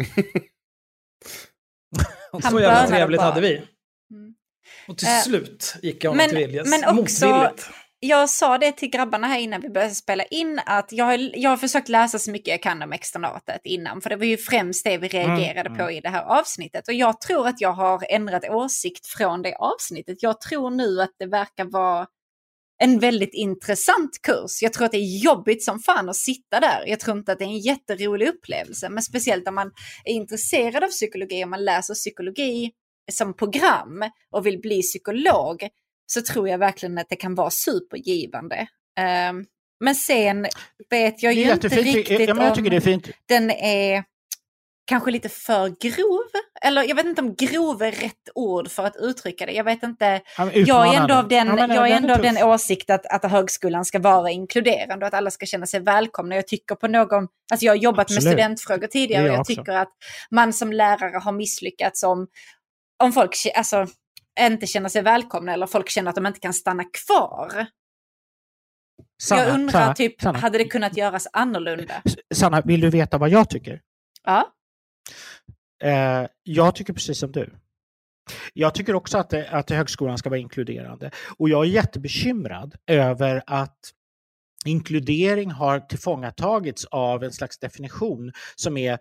Så 2.50 2.60
jävla 2.60 2.86
trevligt 2.86 3.20
hade 3.20 3.40
vi. 3.40 3.62
Mm. 4.90 4.92
Och 4.92 4.98
till 4.98 5.08
Eh, 5.08 5.20
slut 5.22 5.74
gick 5.82 6.04
jag 6.04 6.10
honom 6.10 6.16
men- 6.16 6.28
till 6.28 6.38
viljes. 6.38 6.68
men 6.70 6.98
också- 6.98 7.26
Motvilligt. 7.28 7.68
Jag 8.02 8.30
sa 8.30 8.58
det 8.58 8.72
till 8.72 8.90
grabbarna 8.90 9.26
här 9.26 9.38
innan 9.40 9.60
vi 9.60 9.70
började 9.70 9.94
spela 9.94 10.24
in 10.24 10.60
att 10.66 10.92
jag 10.92 11.04
har, 11.04 11.30
jag 11.38 11.50
har 11.50 11.56
försökt 11.56 11.88
läsa 11.88 12.18
så 12.18 12.30
mycket 12.30 12.48
jag 12.48 12.62
kan 12.62 12.82
om 12.82 12.92
externatet 12.92 13.60
innan. 13.64 14.00
För 14.00 14.10
det 14.10 14.16
var 14.16 14.24
ju 14.24 14.36
främst 14.36 14.84
det 14.84 14.98
vi 14.98 15.08
reagerade 15.08 15.68
Mm, 15.68 15.78
på 15.78 15.90
i 15.90 16.00
det 16.00 16.08
här 16.08 16.22
avsnittet. 16.22 16.88
Och 16.88 16.94
jag 16.94 17.20
tror 17.20 17.46
att 17.48 17.60
jag 17.60 17.72
har 17.72 18.04
ändrat 18.10 18.44
åsikt 18.50 19.06
från 19.06 19.42
det 19.42 19.54
avsnittet. 19.56 20.22
Jag 20.22 20.40
tror 20.40 20.70
nu 20.70 21.00
att 21.02 21.10
det 21.18 21.26
verkar 21.26 21.64
vara 21.64 22.06
en 22.82 22.98
väldigt 22.98 23.34
intressant 23.34 24.10
kurs. 24.22 24.62
Jag 24.62 24.72
tror 24.72 24.84
att 24.84 24.92
det 24.92 24.98
är 24.98 25.18
jobbigt 25.24 25.64
som 25.64 25.78
fan 25.80 26.08
att 26.08 26.16
sitta 26.16 26.60
där. 26.60 26.84
Jag 26.86 27.00
tror 27.00 27.18
inte 27.18 27.32
att 27.32 27.38
det 27.38 27.44
är 27.44 27.48
en 27.48 27.58
jätterolig 27.58 28.28
upplevelse. 28.28 28.88
Men 28.88 29.02
speciellt 29.02 29.48
om 29.48 29.54
man 29.54 29.70
är 30.04 30.12
intresserad 30.12 30.84
av 30.84 30.88
psykologi, 30.88 31.44
om 31.44 31.50
man 31.50 31.64
läser 31.64 31.94
psykologi 31.94 32.70
som 33.10 33.34
program 33.36 34.04
och 34.30 34.46
vill 34.46 34.60
bli 34.60 34.82
psykolog, 34.82 35.68
så 36.06 36.22
tror 36.22 36.48
jag 36.48 36.58
verkligen 36.58 36.98
att 36.98 37.08
det 37.08 37.16
kan 37.16 37.34
vara 37.34 37.50
supergivande. 37.50 38.66
Ehm, 38.98 39.44
men 39.80 39.94
sen 39.94 40.46
vet 40.90 41.22
jag 41.22 41.32
ju 41.32 41.52
inte 41.52 41.68
riktigt 41.68 42.20
ja, 42.20 42.26
jag 42.26 42.38
om 42.38 42.54
tycker 42.54 42.70
det 42.70 42.76
är 42.76 42.80
fint. 42.80 43.10
den 43.26 43.50
är 43.50 44.04
kanske 44.90 45.10
lite 45.10 45.28
för 45.28 45.68
grov. 45.68 46.24
Eller 46.62 46.82
jag 46.82 46.96
vet 46.96 47.06
inte 47.06 47.22
om 47.22 47.34
grov 47.34 47.82
är 47.82 47.92
rätt 47.92 48.28
ord 48.34 48.70
för 48.70 48.84
att 48.86 48.96
uttrycka 48.96 49.46
det. 49.46 49.52
Jag 49.52 49.64
vet 49.64 49.82
inte. 49.82 50.20
Jag 50.54 50.94
är 50.94 51.00
ändå 51.00 51.14
av 51.14 51.28
den, 51.28 51.46
Ja, 51.46 51.74
jag 51.74 51.88
är 51.88 51.94
den 51.94 52.04
ändå 52.04 52.14
av 52.14 52.22
den 52.22 52.36
åsikt 52.36 52.90
att, 52.90 53.06
att 53.06 53.30
högskolan 53.30 53.84
ska 53.84 53.98
vara 53.98 54.30
inkluderande 54.30 55.04
och 55.04 55.08
att 55.08 55.14
alla 55.14 55.30
ska 55.30 55.46
känna 55.46 55.66
sig 55.66 55.80
välkomna. 55.80 56.34
Jag 56.34 56.46
tycker 56.46 56.74
på 56.74 56.88
någon, 56.88 57.28
alltså 57.52 57.66
jag 57.66 57.72
har 57.72 57.76
jobbat 57.76 58.10
med 58.10 58.16
Absolut. 58.16 58.32
studentfrågor 58.32 58.86
tidigare 58.86 59.22
och 59.22 59.28
jag 59.28 59.34
jag 59.34 59.40
också. 59.40 59.54
tycker 59.54 59.72
att 59.72 59.92
man 60.30 60.52
som 60.52 60.72
lärare 60.72 61.18
har 61.18 61.32
misslyckats 61.32 62.02
om, 62.02 62.26
om 63.00 63.12
folk 63.12 63.36
alltså, 63.54 63.86
inte 64.40 64.66
känner 64.66 64.88
sig 64.88 65.02
välkomna 65.02 65.52
eller 65.52 65.66
folk 65.66 65.88
känner 65.88 66.08
att 66.08 66.14
de 66.14 66.26
inte 66.26 66.40
kan 66.40 66.54
stanna 66.54 66.84
kvar. 66.84 67.66
Sanna, 69.22 69.42
jag 69.42 69.54
undrar 69.54 69.80
Sanna, 69.80 69.94
typ, 69.94 70.20
Sanna, 70.20 70.38
hade 70.38 70.58
det 70.58 70.64
kunnat 70.64 70.96
göras 70.96 71.26
annorlunda? 71.32 72.02
Sanna, 72.34 72.60
vill 72.60 72.80
du 72.80 72.90
veta 72.90 73.18
vad 73.18 73.30
jag 73.30 73.50
tycker? 73.50 73.80
Ja. 74.24 74.52
Eh, 75.82 76.26
jag 76.42 76.74
tycker 76.74 76.92
precis 76.92 77.18
som 77.18 77.32
du. 77.32 77.54
Jag 78.54 78.74
tycker 78.74 78.94
också 78.94 79.18
att, 79.18 79.30
det, 79.30 79.50
att 79.50 79.70
högskolan 79.70 80.18
ska 80.18 80.30
vara 80.30 80.40
inkluderande. 80.40 81.10
Och 81.38 81.48
jag 81.48 81.64
är 81.64 81.68
jättebekymrad 81.68 82.74
över 82.86 83.42
att 83.46 83.78
inkludering 84.64 85.50
har 85.50 85.80
tillfångatagits 85.80 86.84
av 86.84 87.24
en 87.24 87.32
slags 87.32 87.58
definition 87.58 88.32
som 88.56 88.76
är, 88.76 88.98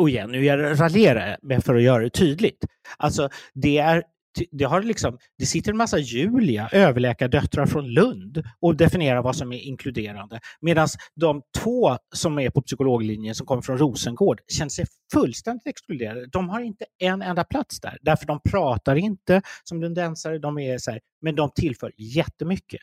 och 0.00 0.08
igen, 0.08 0.30
nu 0.30 0.44
jag 0.44 0.80
raljerar 0.80 1.36
med 1.42 1.64
för 1.64 1.74
att 1.74 1.82
göra 1.82 2.02
det 2.02 2.10
tydligt. 2.10 2.64
Alltså, 2.98 3.28
det 3.54 3.78
är 3.78 4.02
det, 4.50 4.64
har 4.64 4.82
liksom, 4.82 5.18
det 5.38 5.46
sitter 5.46 5.70
en 5.70 5.76
massa 5.76 5.98
Julia, 5.98 6.68
överläkardöttrar 6.72 7.66
från 7.66 7.88
Lund 7.88 8.44
och 8.60 8.76
definierar 8.76 9.22
vad 9.22 9.36
som 9.36 9.52
är 9.52 9.58
inkluderande. 9.58 10.40
Medan 10.60 10.88
de 11.14 11.42
två 11.58 11.96
som 12.14 12.38
är 12.38 12.50
på 12.50 12.62
psykologlinjen 12.62 13.34
som 13.34 13.46
kommer 13.46 13.62
från 13.62 13.78
Rosengård 13.78 14.40
känner 14.52 14.68
sig 14.68 14.86
fullständigt 15.12 15.66
exkluderade. 15.66 16.26
De 16.26 16.48
har 16.48 16.60
inte 16.60 16.84
en 16.98 17.22
enda 17.22 17.44
plats 17.44 17.80
där, 17.80 17.98
därför 18.02 18.26
de 18.26 18.40
pratar 18.50 18.96
inte 18.96 19.42
som 19.64 19.80
lundensare, 19.80 20.38
de 20.38 20.58
är 20.58 20.78
så 20.78 20.90
här, 20.90 21.00
men 21.22 21.34
de 21.34 21.50
tillför 21.54 21.92
jättemycket. 21.96 22.80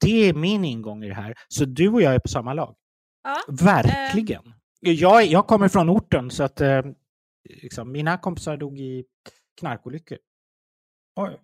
Det 0.00 0.28
är 0.28 0.34
min 0.34 0.64
ingång 0.64 1.04
i 1.04 1.08
det 1.08 1.14
här. 1.14 1.34
Så 1.48 1.64
du 1.64 1.88
och 1.88 2.02
jag 2.02 2.14
är 2.14 2.18
på 2.18 2.28
samma 2.28 2.54
lag. 2.54 2.74
Ja. 3.24 3.36
Verkligen. 3.64 4.42
Jag, 4.80 5.24
jag 5.24 5.46
kommer 5.46 5.68
från 5.68 5.90
orten 5.90 6.30
så 6.30 6.42
att 6.42 6.60
eh, 6.60 6.82
liksom, 7.62 7.92
mina 7.92 8.18
kompisar 8.18 8.56
dog 8.56 8.80
i 8.80 9.04
knarkolyckor. 9.60 10.18
Oj. 11.16 11.40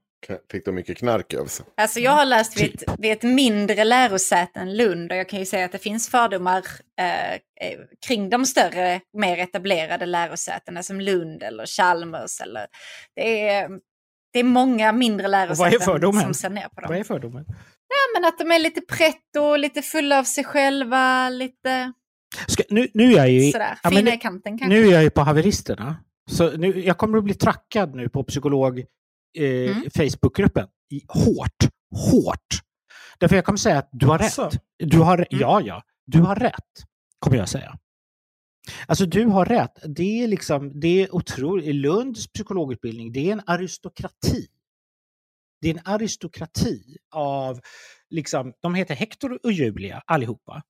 Fick 0.50 0.64
de 0.64 0.74
mycket 0.74 0.98
knark 0.98 1.34
över 1.34 1.48
sig? 1.48 1.66
Alltså 1.76 2.00
jag 2.00 2.10
har 2.10 2.24
läst 2.24 2.60
vid 2.60 2.74
ett, 2.74 2.98
vid 2.98 3.12
ett 3.12 3.22
mindre 3.22 3.84
lärosäte 3.84 4.60
än 4.60 4.76
Lund 4.76 5.12
och 5.12 5.18
jag 5.18 5.28
kan 5.28 5.38
ju 5.38 5.46
säga 5.46 5.64
att 5.64 5.72
det 5.72 5.78
finns 5.78 6.08
fördomar 6.08 6.64
eh, 7.00 7.32
eh, 7.32 7.78
kring 8.06 8.30
de 8.30 8.46
större, 8.46 9.00
mer 9.12 9.38
etablerade 9.38 10.06
lärosätena 10.06 10.82
som 10.82 11.00
Lund 11.00 11.42
eller 11.42 11.66
Chalmers. 11.66 12.40
Eller, 12.40 12.66
det, 13.16 13.48
är, 13.48 13.70
det 14.32 14.38
är 14.38 14.44
många 14.44 14.92
mindre 14.92 15.28
lärosäten 15.28 15.80
som 16.12 16.34
ser 16.34 16.50
ner 16.50 16.68
på 16.68 16.80
dem. 16.80 16.88
Vad 16.88 16.98
är 16.98 17.04
fördomen? 17.04 17.44
Ja, 17.88 18.20
men 18.20 18.28
att 18.28 18.38
de 18.38 18.50
är 18.50 18.58
lite 18.58 18.80
pretto, 18.80 19.56
lite 19.56 19.82
fulla 19.82 20.18
av 20.18 20.24
sig 20.24 20.44
själva, 20.44 21.28
lite 21.30 21.92
Ska, 22.46 22.62
nu, 22.70 22.88
nu 22.94 23.04
är 23.12 23.16
jag 23.16 23.30
ju, 23.30 23.52
sådär, 23.52 23.78
ja, 23.82 23.90
nu, 23.90 24.16
kanten 24.16 24.58
nu 24.68 24.86
är 24.88 24.92
jag 24.92 25.02
ju 25.02 25.10
på 25.10 25.20
haveristerna. 25.20 25.96
Så 26.30 26.56
nu, 26.56 26.80
jag 26.84 26.98
kommer 26.98 27.18
att 27.18 27.24
bli 27.24 27.34
trackad 27.34 27.94
nu 27.94 28.08
på 28.08 28.24
psykolog 28.24 28.78
eh, 28.78 28.84
Mm. 29.70 29.90
Facebookgruppen. 29.90 30.68
I, 30.90 31.02
hårt, 31.08 31.64
hårt. 32.10 32.60
Därför 33.18 33.36
jag 33.36 33.44
kommer 33.44 33.56
säga 33.56 33.78
att 33.78 33.88
du 33.92 34.06
har 34.06 34.18
Asså? 34.18 34.44
rätt. 34.44 34.62
Du 34.78 34.98
har, 34.98 35.16
Mm. 35.16 35.26
Ja, 35.30 35.60
ja. 35.60 35.82
Du 36.06 36.20
har 36.20 36.36
rätt, 36.36 36.84
kommer 37.18 37.36
jag 37.36 37.48
säga. 37.48 37.78
Alltså 38.86 39.06
du 39.06 39.24
har 39.26 39.44
rätt. 39.44 39.78
Det 39.96 40.22
är 40.22 40.28
liksom, 40.28 40.80
det 40.80 41.02
är 41.02 41.14
otroligt. 41.14 41.74
Lunds 41.74 42.32
psykologutbildning, 42.32 43.12
det 43.12 43.28
är 43.28 43.32
en 43.32 43.42
aristokrati. 43.46 44.46
Det 45.60 45.68
är 45.70 45.74
en 45.74 45.80
aristokrati 45.84 46.96
av, 47.14 47.60
liksom, 48.10 48.52
de 48.62 48.74
heter 48.74 48.94
Hector 48.94 49.38
och 49.42 49.52
Julia 49.52 50.02
allihopa. 50.06 50.62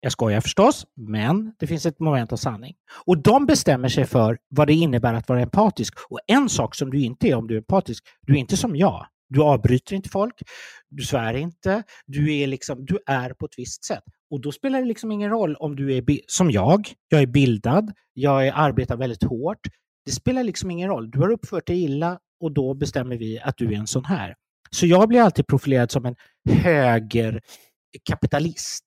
Jag 0.00 0.12
skojar 0.12 0.40
förstås, 0.40 0.86
men 0.96 1.52
det 1.58 1.66
finns 1.66 1.86
ett 1.86 2.00
moment 2.00 2.32
av 2.32 2.36
sanning. 2.36 2.74
Och 3.04 3.22
de 3.22 3.46
bestämmer 3.46 3.88
sig 3.88 4.04
för 4.04 4.38
vad 4.48 4.66
det 4.66 4.74
innebär 4.74 5.14
att 5.14 5.28
vara 5.28 5.40
empatisk. 5.40 5.94
Och 6.08 6.20
en 6.26 6.48
sak 6.48 6.74
som 6.74 6.90
du 6.90 7.00
inte 7.00 7.28
är 7.28 7.34
om 7.34 7.46
du 7.46 7.54
är 7.54 7.58
empatisk, 7.58 8.04
du 8.26 8.32
är 8.32 8.38
inte 8.38 8.56
som 8.56 8.76
jag. 8.76 9.06
Du 9.28 9.42
avbryter 9.42 9.96
inte 9.96 10.08
folk, 10.08 10.42
du 10.88 11.02
svär 11.02 11.34
inte, 11.34 11.82
du 12.06 12.36
är, 12.36 12.46
liksom, 12.46 12.84
du 12.84 12.98
är 13.06 13.30
på 13.30 13.46
ett 13.46 13.54
visst 13.56 13.84
sätt. 13.84 14.04
Och 14.30 14.40
då 14.40 14.52
spelar 14.52 14.80
det 14.80 14.86
liksom 14.86 15.12
ingen 15.12 15.30
roll 15.30 15.56
om 15.56 15.76
du 15.76 15.96
är 15.96 16.04
som 16.26 16.50
jag, 16.50 16.92
jag 17.08 17.22
är 17.22 17.26
bildad, 17.26 17.92
jag 18.12 18.46
är, 18.46 18.52
arbetar 18.52 18.96
väldigt 18.96 19.24
hårt. 19.24 19.60
Det 20.04 20.12
spelar 20.12 20.44
liksom 20.44 20.70
ingen 20.70 20.88
roll. 20.88 21.10
Du 21.10 21.18
har 21.18 21.30
uppfört 21.30 21.66
dig 21.66 21.82
illa 21.82 22.18
och 22.40 22.52
då 22.52 22.74
bestämmer 22.74 23.16
vi 23.16 23.40
att 23.40 23.56
du 23.56 23.72
är 23.72 23.76
en 23.76 23.86
sån 23.86 24.04
här. 24.04 24.34
Så 24.70 24.86
jag 24.86 25.08
blir 25.08 25.20
alltid 25.20 25.46
profilerad 25.46 25.90
som 25.90 26.06
en 26.06 26.16
högerkapitalist. 26.50 28.86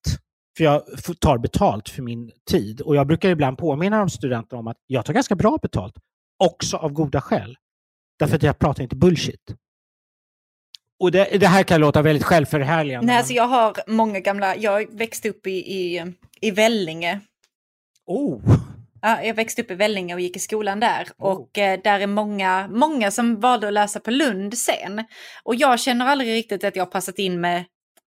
För 0.57 0.63
jag 0.63 0.83
tar 1.19 1.37
betalt 1.37 1.89
för 1.89 2.01
min 2.01 2.31
tid. 2.49 2.81
Och 2.81 2.95
jag 2.95 3.07
brukar 3.07 3.29
ibland 3.29 3.57
påminna 3.57 3.99
de 3.99 4.09
studenterna 4.09 4.59
om 4.59 4.67
att 4.67 4.77
jag 4.87 5.05
tar 5.05 5.13
ganska 5.13 5.35
bra 5.35 5.57
betalt. 5.61 5.95
Också 6.43 6.77
av 6.77 6.91
goda 6.91 7.21
skäl. 7.21 7.57
Därför 8.19 8.35
att 8.35 8.43
jag 8.43 8.59
pratar 8.59 8.83
inte 8.83 8.95
bullshit. 8.95 9.55
Och 10.99 11.11
det, 11.11 11.39
det 11.39 11.47
här 11.47 11.63
kan 11.63 11.81
låta 11.81 12.01
väldigt 12.01 12.23
självförhärligande. 12.23 13.07
Nej, 13.07 13.17
alltså 13.17 13.33
jag 13.33 13.47
har 13.47 13.75
många 13.87 14.19
gamla, 14.19 14.55
jag 14.55 14.97
växte 14.97 15.29
upp 15.29 15.47
i, 15.47 15.51
i, 15.51 16.13
i 16.41 16.51
Vellinge. 16.51 17.19
Oh! 18.05 18.41
Ja, 19.01 19.23
jag 19.23 19.33
växte 19.33 19.61
upp 19.61 19.71
i 19.71 19.75
Vellinge 19.75 20.13
och 20.13 20.19
gick 20.19 20.35
i 20.35 20.39
skolan 20.39 20.79
där. 20.79 21.07
Oh. 21.17 21.31
Och 21.31 21.57
eh, 21.57 21.79
där 21.83 21.99
är 21.99 22.07
många, 22.07 22.67
många 22.67 23.11
som 23.11 23.39
valde 23.39 23.67
att 23.67 23.73
läsa 23.73 23.99
på 23.99 24.11
Lund 24.11 24.57
sen. 24.57 25.03
Och 25.43 25.55
jag 25.55 25.79
känner 25.79 26.05
aldrig 26.05 26.33
riktigt 26.33 26.63
att 26.63 26.75
jag 26.75 26.85
har 26.85 26.91
passat 26.91 27.19
in 27.19 27.41
med, 27.41 27.63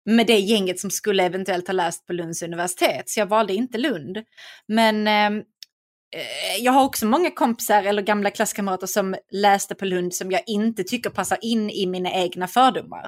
med 0.05 0.27
det 0.27 0.39
gänget 0.39 0.79
som 0.79 0.91
skulle 0.91 1.23
eventuellt 1.23 1.67
ha 1.67 1.73
läst 1.73 2.05
på 2.07 2.13
Lunds 2.13 2.41
universitet. 2.43 3.09
Så 3.09 3.19
jag 3.19 3.27
valde 3.27 3.53
inte 3.53 3.77
Lund. 3.77 4.17
Men 4.67 5.07
eh, 5.07 5.41
eh, 6.15 6.57
jag 6.59 6.71
har 6.71 6.83
också 6.83 7.05
många 7.05 7.31
kompisar 7.31 7.83
eller 7.83 8.01
gamla 8.01 8.31
klasskamrater 8.31 8.87
som 8.87 9.15
läste 9.31 9.75
på 9.75 9.85
Lund 9.85 10.13
som 10.15 10.31
jag 10.31 10.41
inte 10.45 10.83
tycker 10.83 11.09
passar 11.09 11.37
in 11.41 11.69
i 11.69 11.85
mina 11.87 12.11
egna 12.11 12.47
fördomar. 12.47 13.07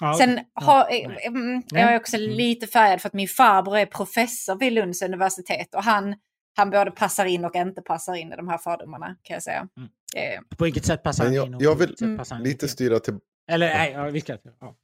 Ja, 0.00 0.14
Sen 0.18 0.40
ja, 0.54 0.62
har, 0.62 0.80
eh, 0.90 1.26
mm, 1.26 1.62
Nej. 1.70 1.82
jag 1.82 1.92
är 1.92 1.96
också 1.96 2.16
Mm. 2.16 2.30
lite 2.30 2.66
färgad 2.66 3.00
för 3.00 3.08
att 3.08 3.12
min 3.14 3.28
farbror 3.28 3.78
är 3.78 3.86
professor 3.86 4.56
vid 4.58 4.72
Lunds 4.72 5.02
universitet 5.02 5.74
och 5.74 5.82
han, 5.82 6.14
han 6.56 6.70
både 6.70 6.90
passar 6.90 7.24
in 7.26 7.44
och 7.44 7.54
inte 7.56 7.82
passar 7.82 8.14
in 8.14 8.32
i 8.32 8.36
de 8.36 8.48
här 8.48 8.58
fördomarna 8.58 9.06
kan 9.22 9.34
jag 9.34 9.42
säga. 9.42 9.68
Mm. 9.76 9.88
Eh, 10.16 10.56
På 10.58 10.64
vilket 10.64 10.86
sätt 10.86 11.02
passar 11.02 11.24
han 11.24 11.34
jag- 11.34 11.46
in? 11.46 11.56
jag 11.60 11.74
vill 11.74 11.96
Lite 12.40 12.68
styra 12.68 12.98
till... 12.98 13.14
Eller 13.50 13.68
nej, 13.74 13.92
ja, 13.92 14.04
vilket? 14.04 14.40
Ja. 14.60 14.74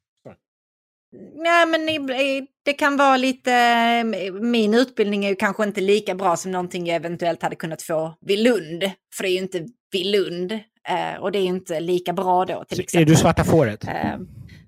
Nej, 1.35 1.67
men 1.67 1.81
det 2.65 2.73
kan 2.73 2.97
vara 2.97 3.17
lite... 3.17 4.05
Min 4.43 4.75
utbildning 4.75 5.25
är 5.25 5.29
ju 5.29 5.35
kanske 5.37 5.63
inte 5.65 5.81
lika 5.81 6.15
bra 6.15 6.37
som 6.37 6.51
någonting 6.53 6.87
jag 6.87 6.97
eventuellt 6.97 7.43
hade 7.43 7.57
kunnat 7.57 7.83
få 7.83 8.15
vid 8.21 8.39
Lund. 8.39 8.91
För 9.17 9.23
det 9.23 9.29
är 9.29 9.33
ju 9.33 9.39
inte 9.39 9.67
vid 9.93 10.07
Lund. 10.07 10.53
eh, 10.89 11.21
Och 11.21 11.33
det 11.33 11.39
är 11.39 11.43
ju 11.43 11.49
inte 11.49 11.81
lika 11.81 12.13
bra 12.13 12.45
då 12.45 12.65
till 12.65 12.77
Så 12.77 12.83
exempel. 12.83 13.03
Är 13.03 13.07
du 13.15 13.17
svarta 13.21 13.45
fåret? 13.45 13.85
Eh, 13.85 14.17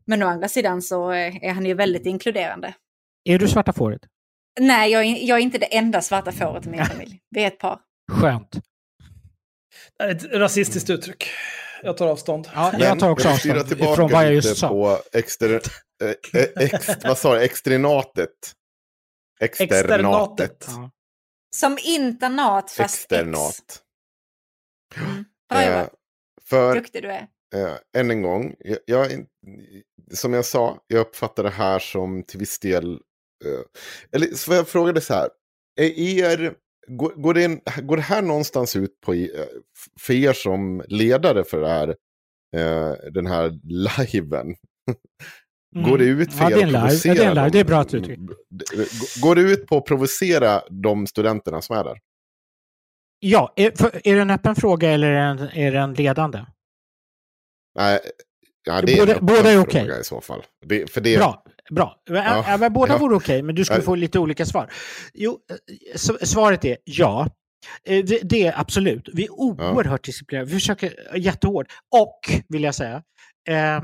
Men 0.07 0.23
å 0.23 0.27
andra 0.27 0.49
sidan 0.49 0.83
så 0.83 1.13
eh, 1.13 1.45
är 1.45 1.53
han 1.53 1.67
ju 1.67 1.75
väldigt 1.75 2.07
inkluderande. 2.07 2.75
Är 3.25 3.39
du 3.39 3.49
svarta 3.49 3.73
fåret? 3.73 4.01
Nej, 4.61 4.91
jag 4.93 5.05
är, 5.05 5.29
jag 5.29 5.39
är 5.39 5.43
inte 5.43 5.59
det 5.59 5.77
enda 5.77 6.03
svarta 6.03 6.33
fåret 6.33 6.67
i 6.67 6.69
min 6.71 6.85
familj. 6.85 7.21
Vi 7.31 7.43
är 7.43 7.47
ett 7.47 7.59
par. 7.59 7.79
Skönt. 8.13 8.51
Det 9.99 10.05
är 10.05 10.09
ett 10.09 10.25
rasistiskt 10.33 10.91
uttryck. 10.91 11.25
Jag 11.83 11.97
tar 11.97 12.07
avstånd. 12.07 12.49
Ja, 12.55 12.73
jag 12.79 12.99
tar 12.99 13.11
också 13.11 13.29
avstånd 13.29 13.69
från 13.97 14.11
vad 14.11 14.25
jag 14.25 14.35
just 14.35 14.57
sa. 14.57 14.69
på 14.69 14.99
exter, 15.13 15.49
eh, 15.51 15.55
eh, 15.55 15.61
ex, 16.61 16.89
vad 17.05 17.19
sa 17.19 17.35
du, 17.35 17.41
externatet. 17.41 18.53
Externatet. 19.41 20.65
Ja. 20.69 20.91
Som 21.57 21.79
internat 21.85 22.71
fast 22.71 22.95
ex. 22.95 23.03
Externat. 23.03 23.83
Mm. 24.97 25.25
Bra 25.51 25.63
Eh, 25.63 25.71
jobbat. 25.71 25.93
för 26.43 26.75
Duktig 26.75 27.03
du 27.03 27.09
är. 27.11 27.27
eh, 27.55 27.77
än 27.97 28.11
en 28.11 28.23
gång, 28.23 28.55
jag, 28.59 28.79
jag, 28.87 29.27
som 30.15 30.33
jag 30.33 30.45
sa, 30.45 30.79
jag 30.87 31.01
uppfattar 31.01 31.43
det 31.43 31.51
här 31.51 31.79
som 31.79 32.23
till 32.23 32.39
viss 32.39 32.59
del, 32.59 32.93
eh, 33.45 33.61
eller 34.13 34.27
så 34.27 34.53
jag 34.55 34.69
frågade 34.69 35.01
så 35.01 35.15
här, 35.15 35.29
är 35.81 35.99
er, 36.01 36.55
går, 36.89 37.11
går, 37.15 37.35
det 37.35 37.45
en, 37.45 37.61
går 37.83 37.97
det 37.97 38.03
här 38.03 38.23
någonstans 38.23 38.77
ut 38.77 39.01
på, 39.01 39.15
eh, 39.15 39.47
för 40.01 40.13
er 40.15 40.33
som 40.33 40.83
ledare 40.89 41.45
för 41.45 41.61
det 41.61 41.69
här, 41.69 41.89
eh, 42.57 42.93
den 43.13 43.27
här 43.27 43.53
liven? 44.13 44.57
Mm. 45.77 45.91
Går 45.91 45.99
det 45.99 46.05
ut 46.05 46.33
för 46.33 46.43
Ja, 46.51 46.57
det 46.57 46.63
är 46.63 46.67
en 46.67 46.77
att 46.77 46.93
live. 46.93 47.01
Ja, 47.09 47.15
det 47.15 47.25
är 47.25 47.29
en 47.29 47.35
live. 47.35 47.51
Det 47.51 47.61
är 47.61 47.65
bra 47.65 47.81
att 47.81 47.89
du. 47.89 48.01
Går 49.23 49.35
det 49.35 49.41
ut 49.41 49.67
på 49.67 49.77
att 49.79 49.85
provocera 49.85 50.63
de 50.71 51.07
studenterna 51.07 51.63
som 51.63 51.77
är 51.77 51.85
där? 51.85 51.99
Ja, 53.19 53.53
är, 53.57 53.71
för, 53.71 54.01
är 54.09 54.15
det 54.15 54.21
en 54.23 54.31
öppen 54.31 54.55
fråga 54.57 54.91
eller 54.91 55.11
är 55.11 55.35
den, 55.35 55.49
är 55.53 55.73
den 55.73 55.95
ledande? 55.95 56.39
Nej, 57.79 58.01
ja, 58.65 58.81
det 58.83 58.93
är 58.93 58.97
Båda- 58.99 59.11
en 59.13 59.17
öppen 59.17 59.27
båda 59.27 59.53
är 59.53 59.61
okej. 59.61 60.01
i 60.01 60.05
så 60.05 60.21
fall. 60.21 60.43
Det, 60.67 60.91
för 60.93 61.01
det, 61.01 61.17
Bra, 61.17 61.45
bra. 61.71 61.97
Ja. 62.05 62.15
Ja. 62.17 62.45
Ja, 62.49 62.57
men 62.57 62.73
båda 62.73 62.93
Ja. 62.93 62.99
vore 62.99 63.17
okej, 63.17 63.43
men 63.43 63.55
du 63.55 63.65
skulle 63.65 63.79
Ja. 63.81 63.85
få 63.85 63.95
lite 63.95 64.19
olika 64.19 64.47
svar. 64.47 64.73
Jo, 65.15 65.39
eh, 65.93 65.97
svaret 66.27 66.65
är 66.65 66.77
ja. 66.85 67.29
Eh, 67.85 68.05
Det, 68.05 68.21
det 68.23 68.47
är 68.47 68.61
absolut. 68.61 69.09
Vi 69.13 69.25
är 69.25 69.31
oerhört 69.33 70.05
disciplinerade. 70.05 70.49
Vi 70.51 70.55
försöker 70.57 71.15
eh, 71.15 71.21
jättehårt. 71.21 71.67
Och, 71.97 72.21
vill 72.49 72.63
jag 72.65 72.75
säga, 72.75 73.03
eh, 73.49 73.81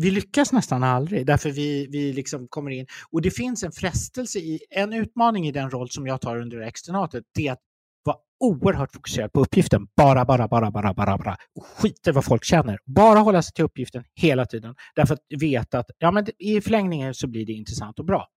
vi 0.00 0.10
lyckas 0.10 0.52
nästan 0.52 0.82
aldrig 0.82 1.26
därför 1.26 1.50
vi, 1.50 1.86
vi 1.90 2.12
liksom 2.12 2.48
kommer 2.48 2.70
in. 2.70 2.86
Och 3.10 3.22
det 3.22 3.30
finns 3.30 3.62
en 3.62 3.72
frestelse 3.72 4.38
i, 4.38 4.60
en 4.70 4.92
utmaning 4.92 5.46
i 5.46 5.52
den 5.52 5.70
roll 5.70 5.90
som 5.90 6.06
jag 6.06 6.20
tar 6.20 6.36
under 6.36 6.60
externatet, 6.60 7.24
det 7.34 7.48
är 7.48 7.52
att 7.52 7.58
vara 8.04 8.16
oerhört 8.40 8.92
fokuserad 8.92 9.32
på 9.32 9.40
uppgiften. 9.40 9.86
Bara, 9.96 10.24
bara, 10.24 10.48
bara, 10.48 10.70
bara, 10.70 10.94
bara, 10.94 11.18
bara. 11.18 11.36
Och 11.54 11.66
skiter 11.66 12.12
vad 12.12 12.24
folk 12.24 12.44
känner. 12.44 12.78
Bara 12.86 13.18
hålla 13.18 13.42
sig 13.42 13.52
till 13.54 13.64
uppgiften 13.64 14.04
hela 14.14 14.46
tiden. 14.46 14.74
Därför 14.96 15.14
att 15.14 15.20
veta 15.40 15.78
att 15.78 15.86
ja, 15.98 16.10
men 16.10 16.26
i 16.38 16.60
förlängningen 16.60 17.14
så 17.14 17.26
blir 17.26 17.46
det 17.46 17.52
intressant 17.52 17.98
och 17.98 18.04
bra. 18.04 18.28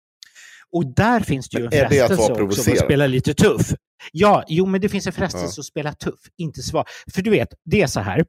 Och 0.71 0.95
där 0.95 1.19
finns 1.19 1.49
det 1.49 1.59
ju 1.59 1.63
en 1.71 1.85
att 1.85 1.89
frestelse 1.89 2.33
vara 2.33 2.43
också 2.43 2.71
att 2.71 2.79
spela 2.79 3.07
lite 3.07 3.33
tuff. 3.33 3.73
Ja, 4.11 4.43
jo, 4.47 4.65
men 4.65 4.81
det 4.81 4.89
finns 4.89 5.07
en 5.07 5.13
frestelse 5.13 5.53
Ja. 5.57 5.61
att 5.61 5.65
spela 5.65 5.93
tuff, 5.93 6.19
inte 6.37 6.61
svar. 6.61 6.85
För 7.13 7.21
du 7.21 7.31
vet, 7.31 7.49
det 7.65 7.81
är 7.81 7.87
så 7.87 7.99
här. 7.99 8.25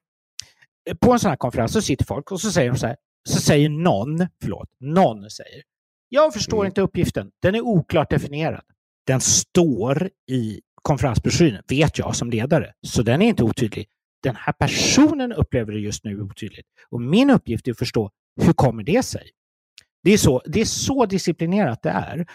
På 1.00 1.12
en 1.12 1.18
sån 1.18 1.28
här 1.28 1.36
konferens 1.36 1.72
så 1.72 1.82
sitter 1.82 2.04
folk 2.04 2.32
och 2.32 2.40
så 2.40 2.52
säger 2.52 2.70
de 2.70 2.78
så 2.78 2.86
här, 2.86 2.96
så 3.28 3.40
säger 3.40 3.68
någon, 3.68 4.26
förlåt, 4.42 4.68
någon 4.80 5.30
säger, 5.30 5.62
jag 6.08 6.32
förstår 6.34 6.56
Mm. 6.58 6.66
inte 6.66 6.80
uppgiften, 6.80 7.30
den 7.42 7.54
är 7.54 7.60
oklart 7.60 8.10
definierad. 8.10 8.62
Den 9.06 9.20
står 9.20 10.10
i 10.30 10.60
konferensbroschyren, 10.82 11.62
vet 11.68 11.98
jag 11.98 12.16
som 12.16 12.30
ledare, 12.30 12.72
så 12.86 13.02
den 13.02 13.22
är 13.22 13.26
inte 13.26 13.44
otydlig. 13.44 13.88
den 14.22 14.36
här 14.36 14.52
personen 14.52 15.32
upplever 15.32 15.72
det 15.72 15.78
just 15.80 16.04
nu 16.04 16.20
otydligt. 16.20 16.66
Och 16.90 17.00
min 17.00 17.30
uppgift 17.30 17.68
är 17.68 17.72
att 17.72 17.78
förstå 17.78 18.10
hur 18.42 18.52
kommer 18.52 18.82
det 18.82 19.02
sig? 19.02 19.30
Det 20.02 20.12
är 20.12 20.18
så, 20.18 20.42
det 20.46 20.60
är 20.60 20.64
så 20.64 21.06
disciplinerat 21.06 21.82
det 21.82 21.90
är. 21.90 22.26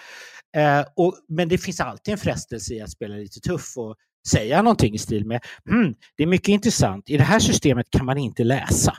Eh, 0.58 0.86
och, 0.96 1.16
men 1.28 1.50
det 1.50 1.58
finns 1.58 1.80
alltid 1.80 2.12
en 2.12 2.18
frestelse 2.18 2.74
i 2.74 2.82
att 2.82 2.92
spela 2.92 3.16
lite 3.16 3.40
tuff 3.40 3.74
och 3.78 3.96
säga 4.30 4.62
någonting 4.62 4.94
i 4.94 4.98
stil 4.98 5.26
med 5.26 5.42
mm, 5.70 5.94
det 6.18 6.24
är 6.24 6.28
mycket 6.28 6.48
intressant, 6.50 7.10
i 7.10 7.18
det 7.18 7.24
här 7.24 7.40
systemet 7.40 7.90
kan 7.90 8.06
man 8.06 8.18
inte 8.18 8.44
läsa. 8.44 8.96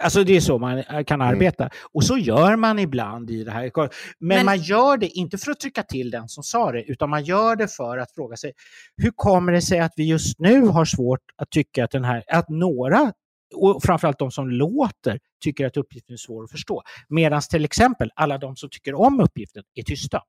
Alltså 0.00 0.24
det 0.24 0.36
är 0.36 0.40
så 0.40 0.58
man 0.58 0.78
eh, 0.78 1.04
kan 1.04 1.20
Mm. 1.20 1.34
arbeta. 1.34 1.70
Och 1.92 2.04
så 2.04 2.18
gör 2.18 2.56
man 2.56 2.78
ibland 2.78 3.30
i 3.30 3.44
det 3.44 3.50
här. 3.50 3.70
Men, 3.76 3.88
Men- 4.18 4.44
man 4.46 4.58
gör 4.58 4.96
det 4.96 5.08
inte 5.08 5.38
för 5.38 5.50
att 5.52 5.60
trycka 5.60 5.82
till 5.82 6.10
den 6.10 6.28
som 6.28 6.42
sa 6.44 6.72
det, 6.72 6.82
utan 6.82 7.10
man 7.10 7.24
gör 7.24 7.56
det 7.56 7.68
för 7.68 7.98
att 7.98 8.12
fråga 8.14 8.36
sig, 8.36 8.52
hur 8.96 9.10
kommer 9.16 9.52
det 9.52 9.62
sig 9.62 9.78
att 9.80 9.92
vi 9.96 10.04
just 10.04 10.38
nu 10.38 10.60
har 10.66 10.84
svårt 10.84 11.20
att 11.36 11.50
tycka 11.50 11.84
att 11.84 11.90
den 11.90 12.04
här, 12.04 12.24
att 12.28 12.48
några, 12.48 13.12
och 13.54 13.82
framförallt 13.82 14.18
de 14.18 14.30
som 14.30 14.48
låter, 14.50 15.18
tycker 15.44 15.66
att 15.66 15.76
uppgiften 15.76 16.12
är 16.12 16.16
svår 16.18 16.44
att 16.44 16.50
förstå. 16.50 16.82
Medan 17.08 17.40
till 17.50 17.64
exempel 17.64 18.10
alla 18.14 18.38
de 18.38 18.56
som 18.56 18.68
tycker 18.70 18.94
om 18.94 19.20
uppgiften 19.20 19.62
är 19.74 19.82
tysta. 19.82 20.22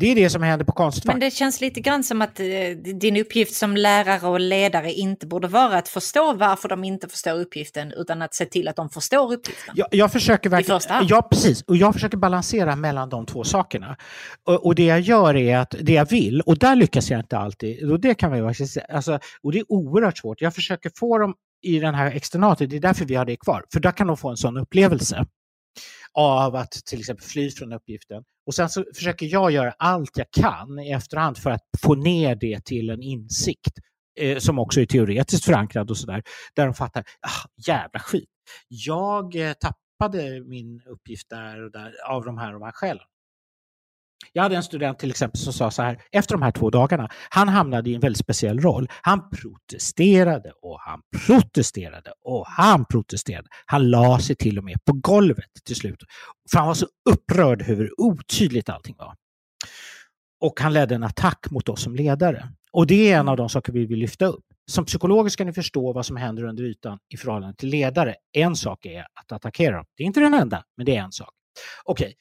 Det 0.00 0.06
är 0.06 0.14
det 0.14 0.30
som 0.30 0.42
händer 0.42 0.66
på 0.66 0.72
Konstfack. 0.72 1.14
Men 1.14 1.20
det 1.20 1.30
känns 1.30 1.60
lite 1.60 1.80
grann 1.80 2.04
som 2.04 2.22
att 2.22 2.40
eh, 2.40 2.46
din 2.94 3.16
uppgift 3.16 3.54
som 3.54 3.76
lärare 3.76 4.26
och 4.28 4.40
ledare 4.40 4.92
inte 4.92 5.26
borde 5.26 5.48
vara 5.48 5.78
att 5.78 5.88
förstå 5.88 6.32
varför 6.32 6.68
de 6.68 6.84
inte 6.84 7.08
förstår 7.08 7.40
uppgiften, 7.40 7.92
utan 7.96 8.22
att 8.22 8.34
se 8.34 8.46
till 8.46 8.68
att 8.68 8.76
de 8.76 8.90
förstår 8.90 9.32
uppgiften. 9.32 9.74
Jag, 9.76 9.88
jag 9.90 10.12
försöker 10.12 10.50
verkligen, 10.50 10.80
ja, 11.08 11.22
precis. 11.22 11.62
Och 11.62 11.76
jag 11.76 11.92
försöker 11.94 12.16
balansera 12.16 12.76
mellan 12.76 13.08
de 13.08 13.26
två 13.26 13.44
sakerna. 13.44 13.96
Och, 14.44 14.66
och 14.66 14.74
det 14.74 14.84
jag 14.84 15.00
gör 15.00 15.36
är 15.36 15.58
att 15.58 15.74
det 15.80 15.92
jag 15.92 16.10
vill, 16.10 16.40
och 16.40 16.58
där 16.58 16.76
lyckas 16.76 17.10
jag 17.10 17.20
inte 17.20 17.38
alltid, 17.38 17.90
och 17.90 18.00
det 18.00 18.14
kan 18.14 18.30
man 18.30 18.52
ju 18.52 18.66
säga, 18.66 18.86
alltså, 18.88 19.18
och 19.42 19.52
det 19.52 19.58
är 19.58 19.72
oerhört 19.72 20.18
svårt. 20.18 20.40
Jag 20.40 20.54
försöker 20.54 20.90
få 20.98 21.18
dem 21.18 21.34
i 21.62 21.78
den 21.78 21.94
här 21.94 22.10
externatet, 22.10 22.70
det 22.70 22.76
är 22.76 22.80
därför 22.80 23.04
vi 23.04 23.14
har 23.14 23.24
det 23.24 23.36
kvar, 23.36 23.64
för 23.72 23.80
där 23.80 23.92
kan 23.92 24.06
de 24.06 24.16
få 24.16 24.28
en 24.30 24.36
sån 24.36 24.56
upplevelse 24.56 25.26
av 26.12 26.56
att 26.56 26.72
till 26.72 26.98
exempel 26.98 27.24
fly 27.24 27.50
från 27.50 27.72
uppgiften. 27.72 28.22
Och 28.50 28.54
sen 28.54 28.68
så 28.68 28.84
försöker 28.94 29.26
jag 29.26 29.50
göra 29.50 29.74
allt 29.78 30.10
jag 30.16 30.30
kan 30.30 30.78
i 30.78 30.90
efterhand 30.90 31.38
för 31.38 31.50
att 31.50 31.62
få 31.82 31.94
ner 31.94 32.34
det 32.34 32.64
till 32.64 32.90
en 32.90 33.02
insikt 33.02 33.78
eh, 34.20 34.38
som 34.38 34.58
också 34.58 34.80
är 34.80 34.86
teoretiskt 34.86 35.44
förankrad 35.44 35.90
och 35.90 35.96
sådär, 35.96 36.22
där 36.54 36.64
de 36.64 36.74
fattar, 36.74 37.04
ah, 37.20 37.48
jävla 37.66 38.00
skit. 38.00 38.28
Jag 38.68 39.36
eh, 39.36 39.52
tappade 39.52 40.44
min 40.44 40.82
uppgift 40.86 41.30
där 41.30 41.64
och 41.64 41.72
där 41.72 41.92
av 42.08 42.24
de 42.24 42.38
här, 42.38 42.52
de 42.52 42.62
här 42.62 42.72
skälen. 42.72 43.04
Jag 44.32 44.42
hade 44.42 44.56
en 44.56 44.62
student 44.62 44.98
till 44.98 45.10
exempel 45.10 45.40
som 45.40 45.52
sa 45.52 45.70
så 45.70 45.82
här, 45.82 46.02
efter 46.12 46.34
de 46.34 46.42
här 46.42 46.50
två 46.50 46.70
dagarna, 46.70 47.08
han 47.30 47.48
hamnade 47.48 47.90
i 47.90 47.94
en 47.94 48.00
väldigt 48.00 48.18
speciell 48.18 48.60
roll. 48.60 48.88
Han 49.02 49.30
protesterade 49.30 50.52
och 50.62 50.80
han 50.80 51.00
protesterade 51.26 52.12
och 52.24 52.46
han 52.46 52.84
protesterade. 52.84 53.48
Han 53.66 53.90
la 53.90 54.18
sig 54.18 54.36
till 54.36 54.58
och 54.58 54.64
med 54.64 54.84
på 54.84 54.92
golvet 54.92 55.50
till 55.64 55.76
slut. 55.76 56.02
För 56.50 56.58
han 56.58 56.66
var 56.66 56.74
så 56.74 56.86
upprörd 57.10 57.62
över 57.62 57.74
hur 57.74 58.00
otydligt 58.00 58.68
allting 58.68 58.96
var. 58.98 59.14
Och 60.40 60.60
han 60.60 60.72
ledde 60.72 60.94
en 60.94 61.02
attack 61.02 61.50
mot 61.50 61.68
oss 61.68 61.82
som 61.82 61.94
ledare. 61.94 62.48
Och 62.72 62.86
det 62.86 63.12
är 63.12 63.18
en 63.18 63.28
av 63.28 63.36
de 63.36 63.48
saker 63.48 63.72
vi 63.72 63.86
vill 63.86 63.98
lyfta 63.98 64.26
upp. 64.26 64.44
Som 64.70 64.84
psykologer 64.84 65.30
ska 65.30 65.44
ni 65.44 65.52
förstå 65.52 65.92
vad 65.92 66.06
som 66.06 66.16
händer 66.16 66.44
under 66.44 66.64
ytan 66.64 66.98
i 67.08 67.16
förhållande 67.16 67.56
till 67.56 67.68
ledare. 67.68 68.14
En 68.32 68.56
sak 68.56 68.86
är 68.86 69.06
att 69.14 69.32
attackera 69.32 69.76
dem. 69.76 69.84
Det 69.96 70.02
är 70.02 70.06
inte 70.06 70.20
den 70.20 70.34
enda, 70.34 70.64
men 70.76 70.86
det 70.86 70.96
är 70.96 71.02
en 71.02 71.12
sak. 71.12 71.30
Okej, 71.84 72.14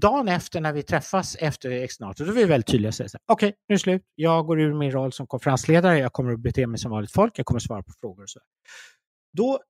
dagen 0.00 0.28
efter 0.28 0.60
när 0.60 0.72
vi 0.72 0.82
träffas 0.82 1.36
efter 1.40 1.70
externatet, 1.70 2.26
då 2.26 2.32
är 2.32 2.36
vi 2.36 2.44
väldigt 2.44 2.66
tydliga 2.66 2.88
och 2.88 2.94
säger 2.94 3.08
så 3.08 3.18
här, 3.18 3.34
okej, 3.34 3.48
nu 3.68 3.72
är 3.72 3.78
det 3.78 3.82
slut. 3.82 4.02
Jag 4.14 4.46
går 4.46 4.60
ur 4.60 4.74
min 4.74 4.90
roll 4.90 5.12
som 5.12 5.26
konferensledare, 5.26 5.98
jag 5.98 6.12
kommer 6.12 6.32
att 6.32 6.40
bete 6.40 6.66
mig 6.66 6.78
som 6.78 6.90
vanligt 6.90 7.12
folk, 7.12 7.38
jag 7.38 7.46
kommer 7.46 7.58
att 7.58 7.64
svara 7.64 7.82
på 7.82 7.92
frågor 8.00 8.22
och 8.22 8.30
så. 8.30 8.40
Då 9.36 9.60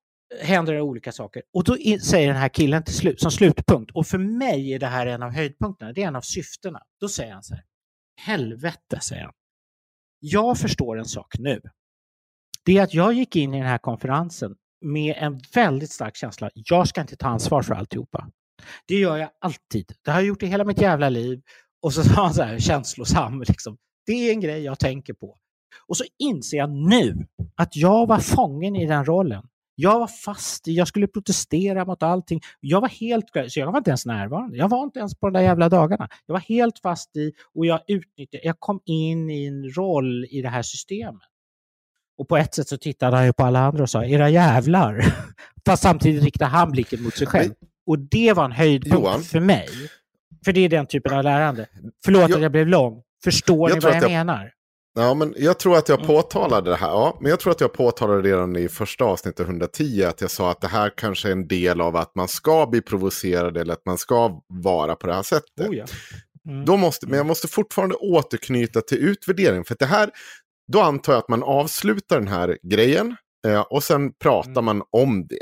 händer 0.40 0.72
det 0.72 0.80
olika 0.80 1.12
saker 1.12 1.42
och 1.54 1.64
då 1.64 1.76
säger 2.02 2.28
den 2.28 2.36
här 2.36 2.48
killen 2.48 2.84
till 2.84 2.94
slut, 2.94 3.20
som 3.20 3.30
slutpunkt, 3.30 3.90
och 3.94 4.06
för 4.06 4.18
mig 4.18 4.72
är 4.72 4.78
det 4.78 4.86
här 4.86 5.06
en 5.06 5.22
av 5.22 5.30
höjdpunkterna, 5.30 5.92
det 5.92 6.02
är 6.02 6.08
en 6.08 6.16
av 6.16 6.20
syftena. 6.20 6.80
Då 7.00 7.08
säger 7.08 7.32
han 7.32 7.42
så 7.42 7.54
här, 7.54 7.64
helvete, 8.20 9.00
säger 9.00 9.22
han. 9.22 9.32
Jag 10.20 10.58
förstår 10.58 10.98
en 10.98 11.04
sak 11.04 11.38
nu. 11.38 11.60
Det 12.64 12.78
är 12.78 12.82
att 12.82 12.94
jag 12.94 13.12
gick 13.12 13.36
in 13.36 13.54
i 13.54 13.58
den 13.58 13.66
här 13.66 13.78
konferensen 13.78 14.54
med 14.80 15.14
en 15.18 15.40
väldigt 15.54 15.92
stark 15.92 16.16
känsla, 16.16 16.50
jag 16.54 16.88
ska 16.88 17.00
inte 17.00 17.16
ta 17.16 17.28
ansvar 17.28 17.62
för 17.62 17.74
alltihopa. 17.74 18.28
Det 18.86 18.94
gör 18.94 19.16
jag 19.16 19.30
alltid. 19.40 19.92
Det 20.04 20.10
har 20.10 20.18
jag 20.18 20.26
gjort 20.26 20.42
i 20.42 20.46
hela 20.46 20.64
mitt 20.64 20.80
jävla 20.80 21.08
liv. 21.08 21.40
Och 21.82 21.92
så 21.92 22.02
sa 22.02 22.24
han 22.24 22.34
så 22.34 22.42
här 22.42 22.58
känslosam, 22.58 23.42
liksom. 23.42 23.76
det 24.06 24.12
är 24.12 24.32
en 24.32 24.40
grej 24.40 24.62
jag 24.62 24.78
tänker 24.78 25.14
på. 25.14 25.38
Och 25.86 25.96
så 25.96 26.04
inser 26.18 26.56
jag 26.56 26.70
nu 26.70 27.26
att 27.56 27.76
jag 27.76 28.06
var 28.06 28.18
fången 28.18 28.76
i 28.76 28.86
den 28.86 29.04
rollen. 29.04 29.42
Jag 29.74 29.98
var 29.98 30.06
fast 30.06 30.68
i, 30.68 30.72
jag 30.72 30.88
skulle 30.88 31.06
protestera 31.06 31.84
mot 31.84 32.02
allting. 32.02 32.40
Jag 32.60 32.80
var 32.80 32.88
helt, 32.88 33.24
så 33.48 33.60
jag 33.60 33.72
var 33.72 33.78
inte 33.78 33.90
ens 33.90 34.06
närvarande. 34.06 34.56
Jag 34.56 34.68
var 34.68 34.84
inte 34.84 34.98
ens 34.98 35.14
på 35.14 35.26
de 35.26 35.32
där 35.32 35.40
jävla 35.40 35.68
dagarna. 35.68 36.08
Jag 36.26 36.32
var 36.32 36.40
helt 36.40 36.78
fast 36.78 37.16
i 37.16 37.32
och 37.54 37.66
jag 37.66 37.80
utnyttjade, 37.86 38.46
jag 38.46 38.60
kom 38.60 38.80
in 38.84 39.30
i 39.30 39.46
en 39.46 39.70
roll 39.70 40.24
i 40.30 40.42
det 40.42 40.48
här 40.48 40.62
systemet. 40.62 41.22
Och 42.18 42.28
på 42.28 42.36
ett 42.36 42.54
sätt 42.54 42.68
så 42.68 42.76
tittade 42.76 43.16
han 43.16 43.26
ju 43.26 43.32
på 43.32 43.44
alla 43.44 43.60
andra 43.60 43.82
och 43.82 43.90
sa, 43.90 44.04
era 44.04 44.30
jävlar. 44.30 45.04
Fast 45.66 45.82
samtidigt 45.82 46.22
riktade 46.22 46.50
han 46.50 46.70
blicken 46.70 47.02
mot 47.02 47.14
sig 47.16 47.26
själv. 47.26 47.52
Och 47.86 47.98
det 47.98 48.32
var 48.32 48.44
en 48.44 48.52
höjdpunkt 48.52 48.94
Johan? 48.98 49.22
för 49.22 49.40
mig. 49.40 49.68
För 50.44 50.52
det 50.52 50.60
är 50.60 50.68
den 50.68 50.86
typen 50.86 51.14
av 51.18 51.24
lärande. 51.24 51.66
Förlåt 52.04 52.20
Jag- 52.22 52.32
att 52.32 52.42
jag 52.42 52.52
blev 52.52 52.66
lång. 52.66 53.02
Förstår 53.24 53.70
Jag 53.70 53.76
ni 53.76 53.80
vad 53.80 53.94
jag, 53.96 54.02
jag- 54.02 54.10
menar? 54.10 54.50
Ja, 54.96 55.14
men 55.14 55.34
jag 55.38 55.58
tror 55.58 55.76
att 55.76 55.88
jag 55.88 55.96
Mm. 55.98 56.06
påtalade 56.06 56.70
det 56.70 56.76
här. 56.76 56.88
Ja, 56.88 57.18
men 57.20 57.30
jag 57.30 57.40
tror 57.40 57.50
att 57.52 57.60
jag 57.60 57.72
påtalade 57.72 58.22
det 58.22 58.28
redan 58.28 58.56
i 58.56 58.68
första 58.68 59.04
avsnittet 59.04 59.46
110. 59.46 60.04
Att 60.04 60.20
jag 60.20 60.30
sa 60.30 60.50
att 60.50 60.60
det 60.60 60.68
här 60.68 60.92
kanske 60.96 61.28
är 61.28 61.32
en 61.32 61.48
del 61.48 61.80
av 61.80 61.96
att 61.96 62.14
man 62.14 62.28
ska 62.28 62.66
bli 62.66 62.80
provocerad 62.80 63.56
eller 63.56 63.72
att 63.74 63.86
man 63.86 63.98
ska 63.98 64.40
vara 64.48 64.96
på 64.96 65.06
det 65.06 65.14
här 65.14 65.22
sättet. 65.22 65.68
Oh, 65.68 65.76
ja. 65.76 65.84
Mm. 66.48 66.64
Då 66.64 66.76
måste, 66.76 67.06
men 67.06 67.16
jag 67.16 67.26
måste 67.26 67.48
fortfarande 67.48 67.94
återknyta 67.94 68.80
till 68.80 68.98
utvärdering. 68.98 69.64
För 69.64 69.76
det 69.78 69.86
här, 69.86 70.10
då 70.72 70.80
antar 70.80 71.12
jag 71.12 71.20
att 71.20 71.28
man 71.28 71.42
avslutar 71.42 72.18
den 72.18 72.28
här 72.28 72.58
grejen 72.62 73.16
eh, 73.46 73.60
och 73.60 73.82
sen 73.84 74.12
pratar 74.12 74.50
Mm. 74.50 74.64
man 74.64 74.82
om 74.90 75.26
det. 75.26 75.38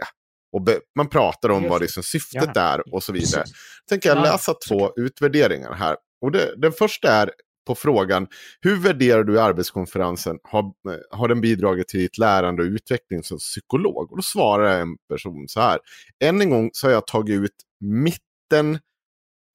Och 0.52 0.62
be, 0.62 0.80
man 0.96 1.08
pratar 1.08 1.48
om 1.48 1.62
Just 1.62 1.70
vad 1.70 1.80
liksom 1.82 2.02
syftet 2.02 2.50
Ja. 2.54 2.60
är 2.62 2.94
och 2.94 3.02
så 3.02 3.12
vidare. 3.12 3.44
Tänker 3.88 4.08
jag 4.08 4.18
Ja, 4.18 4.22
läsa 4.22 4.54
två 4.68 4.92
utvärderingar 4.96 5.72
här. 5.74 5.96
Och 6.22 6.32
det, 6.32 6.54
den 6.56 6.72
första 6.72 7.12
är 7.12 7.30
på 7.66 7.74
frågan, 7.74 8.26
hur 8.60 8.76
värderar 8.76 9.24
du 9.24 9.40
arbetskonferensen? 9.40 10.38
Har, 10.42 10.62
eh, 10.62 11.18
har 11.18 11.28
den 11.28 11.40
bidragit 11.40 11.88
till 11.88 12.00
ditt 12.00 12.18
lärande 12.18 12.62
och 12.62 12.66
utveckling 12.66 13.22
som 13.22 13.38
psykolog? 13.38 14.10
Och 14.10 14.16
då 14.16 14.22
svarar 14.22 14.80
en 14.80 14.96
person 15.08 15.48
så 15.48 15.60
här. 15.60 15.78
Än 16.24 16.40
en 16.40 16.50
gång 16.50 16.70
så 16.72 16.86
har 16.86 16.92
jag 16.92 17.06
tagit 17.06 17.40
ut 17.40 17.56
mitten 17.80 18.78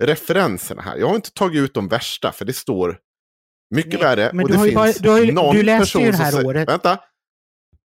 referenserna 0.03 0.81
här. 0.81 0.97
Jag 0.97 1.07
har 1.07 1.15
inte 1.15 1.31
tagit 1.33 1.59
ut 1.61 1.73
de 1.73 1.87
värsta, 1.87 2.31
för 2.31 2.45
det 2.45 2.53
står 2.53 2.99
mycket 3.75 3.93
Nej, 3.93 4.01
värre. 4.03 4.31
men 4.33 4.43
och 4.45 4.49
du 4.51 4.57
det 4.57 4.63
finns 4.63 4.75
bara- 4.75 4.91
du 4.91 5.09
har 5.09 5.19
ju- 5.19 5.31
någon 5.31 5.55
du 5.55 5.63
läste 5.63 5.79
person 5.85 6.01
ju 6.01 6.07
det 6.11 6.13
som 6.17 6.23
här 6.25 6.31
säger- 6.31 6.47
året. 6.47 6.69
Vänta, 6.69 6.99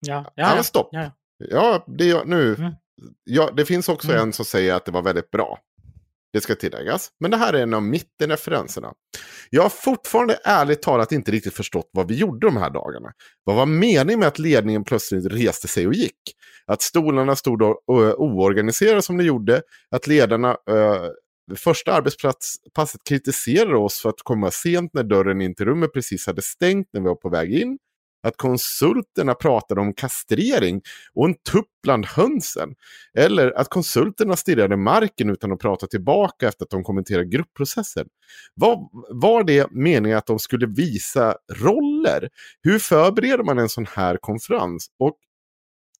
Ja, 0.06 0.32
Ja, 0.36 0.54
men 0.54 0.64
stopp. 0.64 0.88
Ja, 0.92 1.10
Ja, 1.50 1.84
det, 1.98 2.10
är- 2.10 2.24
nu, 2.24 2.54
Mm. 2.54 2.72
Ja, 3.24 3.50
det 3.56 3.64
finns 3.64 3.88
också 3.88 4.08
Mm. 4.08 4.22
en 4.22 4.32
som 4.32 4.44
säger 4.44 4.74
att 4.74 4.84
det 4.84 4.92
var 4.92 5.02
väldigt 5.02 5.30
bra. 5.30 5.58
Det 6.32 6.40
ska 6.40 6.54
tilläggas. 6.54 7.08
Men 7.20 7.30
det 7.30 7.36
här 7.36 7.52
är 7.52 7.62
en 7.62 7.74
av 7.74 7.82
mittenreferenserna. 7.82 8.92
Jag 9.50 9.62
har 9.62 9.68
fortfarande 9.68 10.38
ärligt 10.44 10.82
talat 10.82 11.12
inte 11.12 11.30
riktigt 11.30 11.54
förstått 11.54 11.90
vad 11.92 12.08
vi 12.08 12.14
gjorde 12.14 12.46
de 12.46 12.56
här 12.56 12.70
dagarna. 12.70 13.12
Vad 13.44 13.56
var 13.56 13.66
meningen 13.66 14.18
med 14.20 14.28
att 14.28 14.38
ledningen 14.38 14.84
plötsligt 14.84 15.32
reste 15.32 15.68
sig 15.68 15.86
och 15.86 15.94
gick? 15.94 16.18
Att 16.66 16.82
stolarna 16.82 17.36
stod 17.36 17.62
oorganiserade 18.18 19.02
som 19.02 19.16
de 19.16 19.24
gjorde. 19.24 19.62
Att 19.90 20.06
ledarna 20.06 20.56
det 21.50 21.56
första 21.56 21.92
arbetspasset 21.92 23.04
kritiserade 23.08 23.76
oss 23.76 24.00
för 24.00 24.08
att 24.08 24.22
komma 24.22 24.50
sent 24.50 24.94
när 24.94 25.02
dörren 25.02 25.40
in 25.40 25.54
till 25.54 25.66
rummet 25.66 25.92
precis 25.92 26.26
hade 26.26 26.42
stängt 26.42 26.88
när 26.92 27.00
vi 27.00 27.06
var 27.06 27.14
på 27.14 27.28
väg 27.28 27.54
in. 27.54 27.78
Att 28.22 28.36
konsulterna 28.36 29.34
pratade 29.34 29.80
om 29.80 29.94
kastrering 29.94 30.80
och 31.14 31.26
en 31.26 31.34
tupp 31.34 31.68
bland 31.82 32.06
hönsen. 32.06 32.74
Eller 33.18 33.58
att 33.58 33.68
konsulterna 33.68 34.36
stirrade 34.36 34.76
marken 34.76 35.30
utan 35.30 35.52
att 35.52 35.58
prata 35.58 35.86
tillbaka 35.86 36.48
efter 36.48 36.64
att 36.64 36.70
de 36.70 36.84
kommenterade 36.84 37.28
gruppprocessen. 37.28 38.06
Var, 38.54 38.88
var 39.10 39.44
det 39.44 39.66
meningen 39.70 40.18
att 40.18 40.26
de 40.26 40.38
skulle 40.38 40.66
visa 40.66 41.36
roller? 41.52 42.28
Hur 42.62 42.78
förbereder 42.78 43.44
man 43.44 43.58
en 43.58 43.68
sån 43.68 43.86
här 43.86 44.18
konferens? 44.20 44.86
Och 44.98 45.16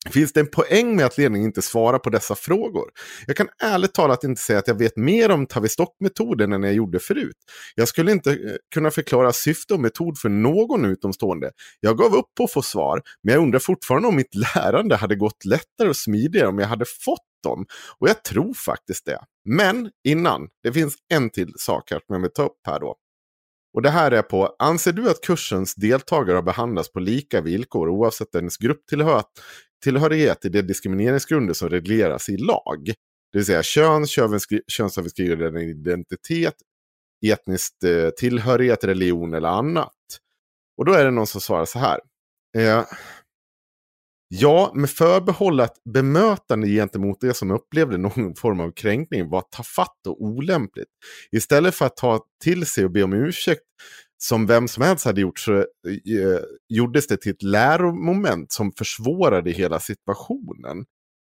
Finns 0.09 0.33
det 0.33 0.41
en 0.41 0.51
poäng 0.51 0.97
med 0.97 1.07
att 1.07 1.19
ledningen 1.19 1.47
inte 1.47 1.63
svarar 1.63 1.99
på 1.99 2.11
dessa 2.11 2.35
frågor? 2.35 2.91
Jag 3.27 3.37
kan 3.37 3.49
ärligt 3.63 3.95
talat 3.95 4.25
inte 4.25 4.43
säga 4.43 4.59
att 4.59 4.69
jag 4.69 4.79
vet 4.79 4.97
mer 4.97 5.31
om 5.31 5.47
Tavistock-metoden 5.47 6.53
än 6.53 6.63
jag 6.63 6.75
gjorde 6.75 6.99
förut. 6.99 7.37
Jag 7.75 7.89
skulle 7.89 8.13
inte 8.13 8.31
eh, 8.31 8.37
kunna 8.75 8.91
förklara 8.91 9.33
syfte 9.33 9.75
och 9.75 9.81
metod 9.81 10.19
för 10.19 10.29
någon 10.29 10.85
utomstående. 10.85 11.51
Jag 11.81 11.99
gav 11.99 12.15
upp 12.15 12.27
på 12.37 12.45
att 12.45 12.53
få 12.53 12.63
svar, 12.63 13.03
men 13.23 13.35
jag 13.35 13.43
undrar 13.43 13.59
fortfarande 13.59 14.09
om 14.09 14.17
mitt 14.17 14.35
lärande 14.55 14.97
hade 14.97 15.17
gått 15.17 15.45
lättare 15.45 15.89
och 15.89 15.97
smidigare 15.97 16.49
om 16.49 16.59
jag 16.59 16.67
hade 16.67 16.85
fått 17.05 17.19
dem. 17.43 17.67
Och 17.99 18.09
jag 18.09 18.25
tror 18.25 18.55
faktiskt 18.55 19.05
det. 19.05 19.19
Men 19.45 19.91
innan, 20.05 20.49
det 20.63 20.73
finns 20.73 20.95
en 21.13 21.31
till 21.31 21.53
sak 21.57 21.91
här 21.91 22.01
som 22.07 22.15
jag 22.15 22.23
vill 22.23 22.33
ta 22.33 22.45
upp 22.45 22.59
här 22.67 22.81
då. 22.81 22.97
Och 23.73 23.83
det 23.83 23.91
här 23.91 24.11
är 24.11 24.23
på, 24.23 24.57
anser 24.59 24.93
du 24.93 25.11
att 25.11 25.21
kursens 25.21 25.75
deltagare 25.75 26.37
har 26.37 26.43
behandlats 26.43 26.93
på 26.93 27.01
lika 27.01 27.41
villkor 27.41 27.89
oavsett 27.89 28.33
dennes 28.33 28.57
grupptillhörighet 28.57 30.45
i 30.45 30.49
de 30.49 30.63
diskrimineringsgrunder 30.63 31.55
som 31.55 31.69
regleras 31.69 32.29
i 32.29 32.37
lag? 32.37 32.85
Det 33.33 33.39
vill 33.39 33.47
säga 33.47 33.63
kön, 33.63 34.07
könsöverskridande 34.69 35.61
identitet, 35.61 36.55
etnisk 37.27 37.83
eh, 37.85 38.11
tillhörighet, 38.11 38.85
religion 38.85 39.35
eller 39.35 39.49
annat. 39.49 39.95
Och 40.79 40.85
då 40.85 40.93
är 40.93 41.05
det 41.05 41.11
någon 41.11 41.27
som 41.27 41.41
svarar 41.41 41.65
så 41.65 41.79
här. 41.79 42.01
Eh, 42.57 42.85
Ja, 44.33 44.73
med 44.75 44.91
förbehåll 44.91 45.61
att 45.61 45.85
bemötande 45.85 46.69
gentemot 46.69 47.21
det 47.21 47.35
som 47.35 47.51
upplevde 47.51 47.99
någon 47.99 48.35
form 48.39 48.61
av 48.61 48.73
kränkning 48.73 49.29
var 49.31 49.41
tafatt 49.41 50.07
och 50.09 50.23
olämpligt. 50.23 50.89
Istället 51.33 51.75
för 51.75 51.87
att 51.87 51.97
ta 51.97 52.21
till 52.45 52.67
sig 52.67 52.85
och 52.85 52.91
be 52.91 53.03
om 53.03 53.13
ursäkt 53.13 53.63
som 54.19 54.47
vem 54.47 54.69
som 54.69 54.83
helst 54.83 55.05
hade 55.05 55.21
gjort 55.21 55.39
så 55.39 55.59
eh, 55.59 55.65
gjordes 56.69 57.07
det 57.07 57.17
till 57.17 57.33
ett 57.33 57.43
läromoment 57.43 58.53
som 58.53 58.73
försvårade 58.79 59.51
hela 59.51 59.81
situationen. 59.81 60.85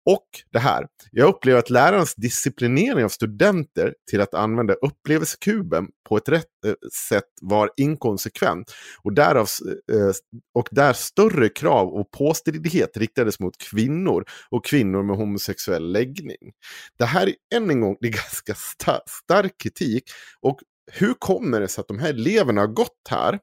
Och 0.05 0.27
det 0.51 0.59
här, 0.59 0.87
jag 1.11 1.29
upplever 1.29 1.59
att 1.59 1.69
lärarens 1.69 2.15
disciplinering 2.15 3.05
av 3.05 3.09
studenter 3.09 3.93
till 4.09 4.21
att 4.21 4.33
använda 4.33 4.73
upplevelsekuben 4.73 5.87
på 6.09 6.17
ett 6.17 6.29
rätt 6.29 6.45
eh, 6.65 6.73
sätt 7.09 7.29
var 7.41 7.69
inkonsekvent. 7.77 8.73
Och, 9.03 9.13
därav, 9.13 9.47
eh, 9.91 10.11
och 10.53 10.67
där 10.71 10.93
större 10.93 11.49
krav 11.49 11.89
och 11.89 12.11
påstridighet 12.11 12.97
riktades 12.97 13.39
mot 13.39 13.57
kvinnor 13.57 14.25
och 14.49 14.65
kvinnor 14.65 15.03
med 15.03 15.15
homosexuell 15.15 15.91
läggning. 15.91 16.51
Det 16.97 17.05
här 17.05 17.27
är 17.27 17.35
än 17.55 17.69
en 17.69 17.81
gång 17.81 17.97
det 18.01 18.07
är 18.07 18.11
ganska 18.23 18.55
sta 18.55 18.99
stark 19.07 19.53
kritik. 19.57 20.03
Och 20.41 20.59
hur 20.91 21.13
kommer 21.13 21.59
det 21.59 21.67
sig 21.67 21.81
att 21.81 21.87
de 21.87 21.99
här 21.99 22.09
eleverna 22.09 22.61
har 22.61 22.67
gått 22.67 23.07
här 23.09 23.39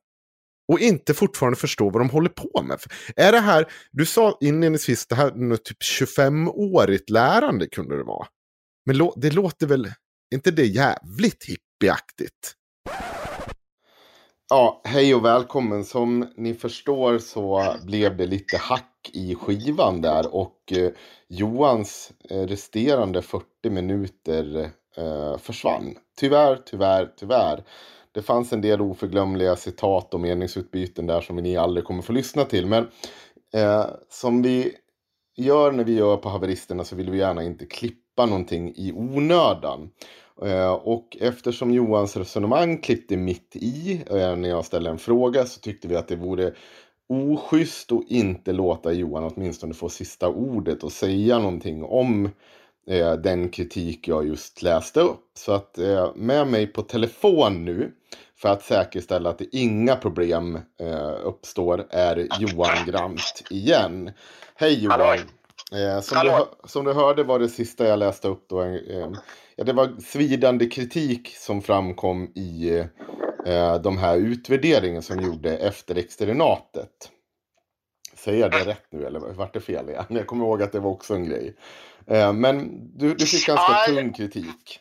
och 0.69 0.81
inte 0.81 1.15
fortfarande 1.15 1.59
förstår 1.59 1.91
vad 1.91 2.01
de 2.01 2.11
håller 2.11 2.31
på 2.31 2.63
med. 2.63 2.79
Är 3.17 3.33
det 3.33 3.41
här, 3.41 3.67
du 3.91 4.07
sa 4.07 4.39
inledningsvis, 4.41 5.07
det 5.07 5.15
här 5.15 5.33
något 5.35 5.65
typ 5.65 5.83
25-årigt 5.83 7.11
lärande 7.11 7.67
kunde 7.67 7.97
det 7.97 8.05
vara. 8.05 8.27
Men 8.87 9.11
det 9.17 9.31
låter 9.31 9.67
väl, 9.67 9.93
inte 10.35 10.51
det 10.51 10.67
jävligt 10.67 11.45
hippieaktigt? 11.45 12.55
Ja, 14.51 14.81
hej 14.85 15.15
och 15.15 15.25
välkommen. 15.25 15.85
Som 15.85 16.33
ni 16.37 16.55
förstår 16.55 17.19
så 17.19 17.75
blev 17.83 18.17
det 18.17 18.27
lite 18.27 18.57
hack 18.57 19.11
i 19.13 19.35
skivan 19.35 20.01
där 20.01 20.35
och 20.35 20.73
eh, 20.73 20.91
Johans 21.29 22.13
eh, 22.31 22.43
resterande 22.43 23.23
40 23.23 23.45
minuter 23.71 24.71
eh, 24.97 25.39
försvann. 25.39 25.95
Tyvärr, 26.19 26.63
tyvärr, 26.67 27.13
tyvärr. 27.17 27.65
Det 28.19 28.23
fanns 28.23 28.53
en 28.53 28.61
del 28.61 28.81
oförglömliga 28.81 29.57
citat 29.57 30.15
och 30.15 30.21
meningsutbyten 30.21 31.07
där 31.07 31.21
som 31.21 31.37
ni 31.37 31.57
aldrig 31.57 31.85
kommer 31.85 32.03
få 32.03 32.13
lyssna 32.13 32.45
till. 32.45 32.67
Men 32.67 32.89
eh, 33.55 33.87
som 34.09 34.43
vi 34.43 34.73
gör 35.37 35.73
när 35.73 35.85
vi 35.85 35.95
gör 35.95 36.17
på 36.17 36.29
haveristerna 36.29 36.85
så 36.85 36.97
vill 36.97 37.11
vi 37.11 37.19
gärna 37.19 37.43
inte 37.43 37.67
klippa 37.67 38.27
någonting 38.27 38.73
i 38.77 38.93
onödan. 38.93 39.91
Eh, 40.43 40.73
och 40.73 41.17
eftersom 41.21 41.71
Johans 41.71 42.17
resonemang 42.17 42.79
klippte 42.79 43.17
mitt 43.17 43.57
i 43.57 44.03
eh, 44.11 44.37
när 44.37 44.49
jag 44.49 44.65
ställde 44.65 44.91
en 44.91 44.99
fråga 44.99 45.47
så 45.47 45.61
tyckte 45.61 45.89
vi 45.89 45.97
att 45.97 46.09
det 46.09 46.17
vore 46.17 46.53
oschysst 47.09 47.93
att 47.93 48.05
inte 48.09 48.53
låta 48.53 48.93
Johan 48.93 49.33
åtminstone 49.35 49.75
få 49.75 49.89
sista 49.89 50.29
ordet 50.29 50.83
och 50.83 50.93
säga 50.93 51.39
någonting 51.39 51.85
om 51.85 52.31
eh, 52.89 53.13
den 53.13 53.49
kritik 53.49 54.09
jag 54.09 54.27
just 54.27 54.63
läste 54.63 55.01
upp. 55.01 55.25
Så 55.35 55.53
att 55.53 55.79
eh, 55.79 56.13
med 56.15 56.47
mig 56.47 56.67
på 56.67 56.83
telefon 56.83 57.65
nu 57.65 57.93
för 58.37 58.49
att 58.49 58.63
säkerställa 58.63 59.31
att 59.31 59.39
det 59.39 59.57
inga 59.57 59.97
problem 59.97 60.57
eh, 60.81 61.17
uppstår 61.25 61.87
är 61.91 62.29
Johan 62.39 62.77
Grant 62.87 63.43
igen. 63.51 64.11
Hej 64.55 64.85
Johan! 64.85 65.19
Eh, 65.73 66.01
som, 66.01 66.19
du, 66.25 66.33
som, 66.69 66.85
du, 66.85 66.93
hörde 66.93 67.23
var 67.23 67.39
det 67.39 67.49
sista 67.49 67.87
jag 67.87 67.99
läste 67.99 68.29
upp 68.29 68.45
då, 68.49 68.63
eh, 68.63 69.11
ja, 69.57 69.65
det 69.65 69.73
var 69.73 70.01
svidande 70.01 70.67
kritik 70.67 71.29
som 71.37 71.63
framkom 71.63 72.33
i 72.35 72.79
eh, 73.47 73.81
de 73.81 73.99
här 73.99 74.17
utvärderingen 74.17 75.03
som 75.03 75.21
gjorde 75.21 75.57
efter 75.57 75.95
externatet. 75.95 77.11
Säger 78.19 78.41
jag 78.41 78.51
det 78.51 78.65
rätt 78.65 78.87
nu 78.91 79.07
eller 79.07 79.21
vart 79.21 79.55
det 79.55 79.61
fel 79.61 79.89
igen? 79.89 80.07
Jag 80.09 80.27
kommer 80.27 80.45
ihåg 80.45 80.63
att 80.63 80.73
det 80.73 80.81
var 80.81 80.91
också 80.91 81.15
en 81.15 81.29
grej. 81.29 81.57
Eh, 82.07 82.33
men 82.33 82.69
du, 82.99 83.15
du 83.15 83.27
fick 83.27 83.47
ganska 83.47 83.75
tung 83.87 84.13
kritik. 84.13 84.81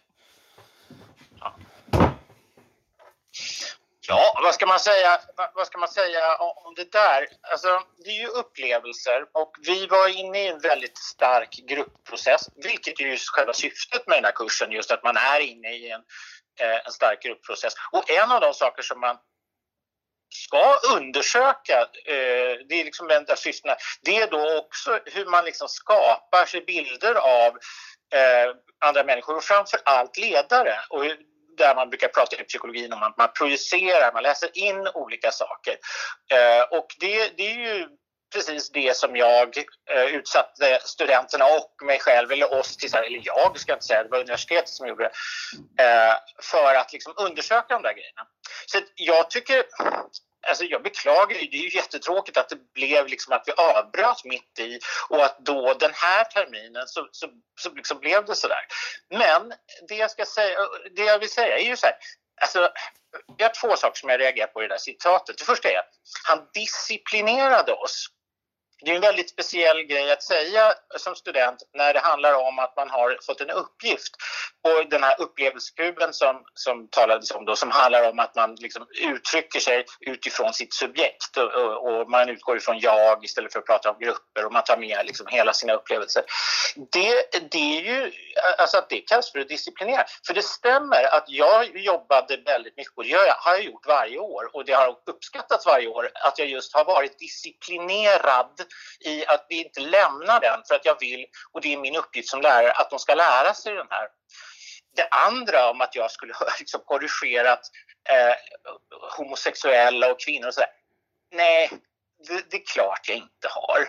Ja, 4.08 4.40
vad 4.44 4.54
ska 4.54 4.66
man 4.66 4.80
säga, 4.80 5.20
vad 5.56 5.68
ska 5.68 5.78
man 5.78 5.90
säga 5.90 6.36
om 6.38 6.74
det 6.76 6.92
där? 6.92 7.28
Alltså, 7.52 7.68
det 8.04 8.10
är 8.10 8.22
ju 8.22 8.28
upplevelser 8.28 9.26
och 9.34 9.52
vi 9.68 9.88
var 9.88 10.08
inne 10.08 10.44
i 10.44 10.48
en 10.48 10.60
väldigt 10.60 10.98
stark 10.98 11.50
gruppprocess, 11.70 12.50
vilket 12.56 13.00
är 13.00 13.04
ju 13.04 13.18
själva 13.18 13.54
syftet 13.54 14.08
med 14.08 14.18
den 14.18 14.26
här 14.26 14.32
kursen, 14.32 14.72
just 14.72 14.92
att 14.92 15.04
man 15.04 15.18
är 15.18 15.40
inne 15.40 15.76
i 15.76 15.92
en, 15.92 16.02
eh, 16.60 16.86
en 16.86 16.92
stark 16.92 17.22
gruppprocess. 17.22 17.74
Och 17.92 18.10
en 18.10 18.32
av 18.32 18.42
de 18.42 18.54
saker 18.54 18.84
som 18.84 19.00
man 19.00 19.18
ska 20.30 20.80
undersöka, 20.96 21.80
eh, 22.06 22.58
det 22.70 22.82
är 22.82 22.86
liksom 22.86 23.10
en 23.10 23.26
av 23.32 23.36
syftena, 23.36 23.76
det 24.02 24.18
är 24.18 24.28
då 24.32 24.58
också 24.58 25.00
hur 25.06 25.26
man 25.26 25.46
liksom 25.46 25.68
skapar 25.68 26.46
sig 26.46 26.62
bilder 26.62 27.16
av 27.16 27.58
eh, 28.14 28.56
andra 28.86 29.04
människor 29.04 29.36
och 29.36 29.44
framför 29.44 29.80
allt 29.86 30.18
ledare. 30.18 30.76
Och 30.90 31.04
där 31.58 31.76
man 31.76 31.90
brukar 31.90 32.08
prata 32.08 32.42
i 32.42 32.44
psykologin 32.44 32.94
om 32.94 33.04
att 33.04 33.18
man 33.18 33.30
projicerar, 33.38 34.14
man 34.14 34.24
läser 34.24 34.58
in 34.58 34.88
olika 34.94 35.32
saker. 35.32 35.78
Eh, 36.32 36.78
och 36.78 36.88
det, 37.00 37.38
det 37.38 37.52
är 37.52 37.56
ju 37.56 37.88
precis 38.34 38.70
det 38.70 38.98
som 38.98 39.16
jag 39.16 39.58
eh, 39.92 40.06
utsatte 40.06 40.80
studenterna 40.84 41.46
och 41.46 41.86
mig 41.86 42.00
själv, 42.00 42.32
eller 42.32 42.54
oss, 42.54 42.78
till, 42.78 42.96
eller 42.96 43.22
jag 43.24 43.60
ska 43.60 43.72
jag 43.72 43.76
inte 43.76 43.86
säga, 43.86 44.04
det 44.04 44.10
var 44.10 44.20
universitetet 44.20 44.70
som 44.70 44.88
gjorde 44.88 45.04
det, 45.04 45.84
eh, 45.84 46.16
för 46.42 46.76
att 46.76 46.94
liksom 46.94 47.14
undersöka 47.18 47.74
de 47.74 47.84
där 47.84 47.94
grejerna. 47.94 48.28
Så 48.66 48.80
jag 48.96 49.30
tycker, 49.30 49.64
alltså 50.48 50.64
jag 50.64 50.84
beklagar 50.84 51.36
ju, 51.36 51.48
det 51.48 51.58
är 51.58 51.62
ju 51.62 51.76
jättetråkigt 51.76 52.38
att 52.38 52.50
det 52.50 52.74
blev 52.74 53.08
liksom 53.08 53.34
att 53.34 53.44
vi 53.46 53.52
avbröt 53.52 54.26
mitt 54.26 54.60
i 54.60 54.80
och 55.10 55.26
att 55.26 55.38
då 55.40 55.74
den 55.74 55.94
här 55.94 56.24
terminen 56.24 56.88
så, 56.88 57.08
så, 57.12 57.28
så 57.60 57.70
liksom 57.70 58.00
blev 58.00 58.26
det 58.26 58.36
sådär. 58.36 58.66
Men 59.10 59.54
det 59.88 59.96
jag, 59.96 60.12
ska 60.12 60.26
säga, 60.26 60.60
det 60.96 61.04
jag 61.04 61.20
vill 61.20 61.32
säga 61.32 61.58
är 61.58 61.66
ju 61.66 61.78
så 61.78 61.86
här, 61.86 61.96
alltså, 62.42 62.72
jag 63.38 63.46
har 63.46 63.54
två 63.54 63.76
saker 63.76 64.00
som 64.00 64.10
jag 64.10 64.20
reagerar 64.20 64.48
på 64.48 64.64
i 64.64 64.68
det 64.68 64.74
där 64.74 64.78
citatet. 64.78 65.38
Det 65.38 65.44
första 65.44 65.70
är 65.70 65.80
att 65.80 65.92
han 66.28 66.48
disciplinerade 66.54 67.74
oss 67.74 68.08
det 68.86 68.92
är 68.92 68.96
en 68.96 69.02
väldigt 69.02 69.30
speciell 69.30 69.84
grej 69.84 70.12
att 70.12 70.24
säga 70.24 70.74
som 70.98 71.16
student 71.16 71.64
när 71.74 71.94
det 71.94 72.00
handlar 72.00 72.34
om 72.34 72.60
att 72.60 72.76
man 72.76 72.90
har 72.90 73.18
fått 73.26 73.42
en 73.42 73.50
uppgift. 73.50 74.16
Och 74.64 74.90
den 74.90 75.04
här 75.04 75.22
upplevelsekuben 75.22 76.14
som, 76.14 76.44
som 76.54 76.88
talades 76.88 77.32
om 77.32 77.46
då, 77.46 77.56
som 77.56 77.72
handlar 77.72 78.10
om 78.10 78.20
att 78.20 78.36
man 78.36 78.56
liksom 78.56 78.88
uttrycker 79.02 79.60
sig 79.60 79.86
utifrån 80.00 80.54
sitt 80.54 80.74
subjekt 80.74 81.38
och, 81.38 81.54
och, 81.54 82.00
och, 82.02 82.10
man 82.10 82.30
utgår 82.30 82.58
ifrån 82.58 82.80
jag 82.80 83.26
istället 83.26 83.54
för 83.54 83.60
att 83.60 83.66
prata 83.66 83.92
om 83.92 84.00
grupper 84.00 84.46
och 84.46 84.54
man 84.54 84.64
tar 84.64 84.78
med 84.78 85.06
liksom 85.06 85.28
hela 85.28 85.54
sina 85.54 85.74
upplevelser. 85.74 86.24
Det, 86.92 87.32
det 87.52 87.78
är 87.78 87.82
ju, 87.82 88.12
alltså 88.58 88.78
att 88.78 88.90
det 88.90 89.02
kallas 89.02 89.32
för 89.32 89.40
att 89.40 89.50
disciplinera. 89.50 90.06
För 90.28 90.34
det 90.34 90.44
stämmer 90.44 91.16
att 91.16 91.26
jag 91.28 91.78
jobbade 91.78 92.38
väldigt 92.46 92.78
mycket 92.78 92.94
och 92.98 93.04
det 93.04 93.14
har 93.38 93.52
jag 93.52 93.64
gjort 93.64 93.88
varje 93.88 94.20
år 94.20 94.50
och 94.54 94.66
det 94.66 94.74
har 94.74 94.96
uppskattats 95.06 95.66
varje 95.66 95.88
år 95.88 96.10
att 96.14 96.40
jag 96.40 96.48
just 96.48 96.74
har 96.74 96.86
varit 96.86 97.20
disciplinerad 97.20 98.67
i 99.00 99.26
att 99.26 99.46
vi 99.50 99.64
inte 99.64 99.80
lämnar 99.80 100.40
den 100.40 100.64
för 100.68 100.76
att 100.76 100.86
jag 100.86 101.00
vill, 101.00 101.26
och 101.52 101.62
det 101.62 101.74
är 101.74 101.78
min 101.78 101.96
uppgift 101.96 102.30
som 102.30 102.42
lärare, 102.42 102.72
att 102.72 102.90
de 102.90 103.00
ska 103.00 103.16
lära 103.16 103.54
sig 103.54 103.74
den 103.74 103.88
här. 103.90 104.08
Det 104.96 105.08
andra 105.08 105.70
om 105.70 105.82
att 105.82 105.96
jag 105.96 106.12
skulle 106.12 106.34
ha 106.40 106.46
liksom 106.60 106.82
korrigerat 106.86 107.62
eh, 108.10 108.36
homosexuella 109.18 110.12
och 110.12 110.20
kvinnor 110.20 110.48
och 110.48 110.54
sådär. 110.54 110.70
Nej, 111.32 111.70
det, 112.28 112.52
det, 112.52 112.58
är 112.58 112.66
klart 112.66 113.08
jag 113.08 113.18
inte 113.18 113.48
har. 113.50 113.82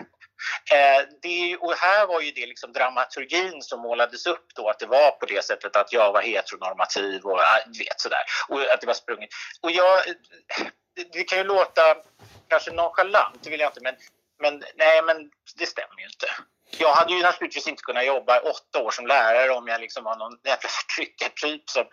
Eh, 0.72 1.06
det, 1.22 1.56
och 1.56 1.74
här 1.74 2.06
var 2.06 2.20
ju 2.20 2.30
det 2.30 2.46
liksom 2.46 2.72
dramaturgin 2.72 3.62
som 3.62 3.80
målades 3.80 4.26
upp 4.26 4.46
då, 4.54 4.68
att 4.68 4.78
det 4.78 4.86
var 4.86 5.10
på 5.10 5.26
det 5.26 5.44
sättet 5.44 5.76
att 5.76 5.92
jag 5.92 6.12
var 6.12 6.22
heteronormativ 6.22 7.22
och 7.22 7.40
eh, 7.40 7.78
vet 7.78 8.00
sådär. 8.00 8.22
Och 8.48 8.60
att 8.60 8.80
det 8.80 8.86
var 8.86 8.94
sprunget. 8.94 9.30
Och 9.60 9.70
jag, 9.70 10.04
det, 10.96 11.12
det 11.12 11.24
kan 11.24 11.38
ju 11.38 11.44
låta 11.44 11.82
kanske 12.48 12.72
nonchalant, 12.72 13.42
det 13.42 13.50
vill 13.50 13.60
jag 13.60 13.68
inte, 13.68 13.80
men 13.82 13.96
men 14.38 14.62
nej, 14.76 15.02
men 15.06 15.16
det 15.58 15.66
stämmer 15.66 15.98
ju 15.98 16.04
inte. 16.04 16.26
Jag 16.78 16.92
hade 16.92 17.12
ju 17.12 17.22
naturligtvis 17.22 17.68
inte 17.68 17.82
kunnat 17.82 18.06
jobba 18.06 18.40
åtta 18.40 18.82
år 18.82 18.90
som 18.90 19.06
lärare 19.06 19.50
om 19.50 19.68
jag 19.68 19.80
liksom 19.80 20.04
var 20.04 20.16
någon 20.16 20.38
jävla 20.44 20.68
förtryckartyp 20.68 21.70
som 21.70 21.84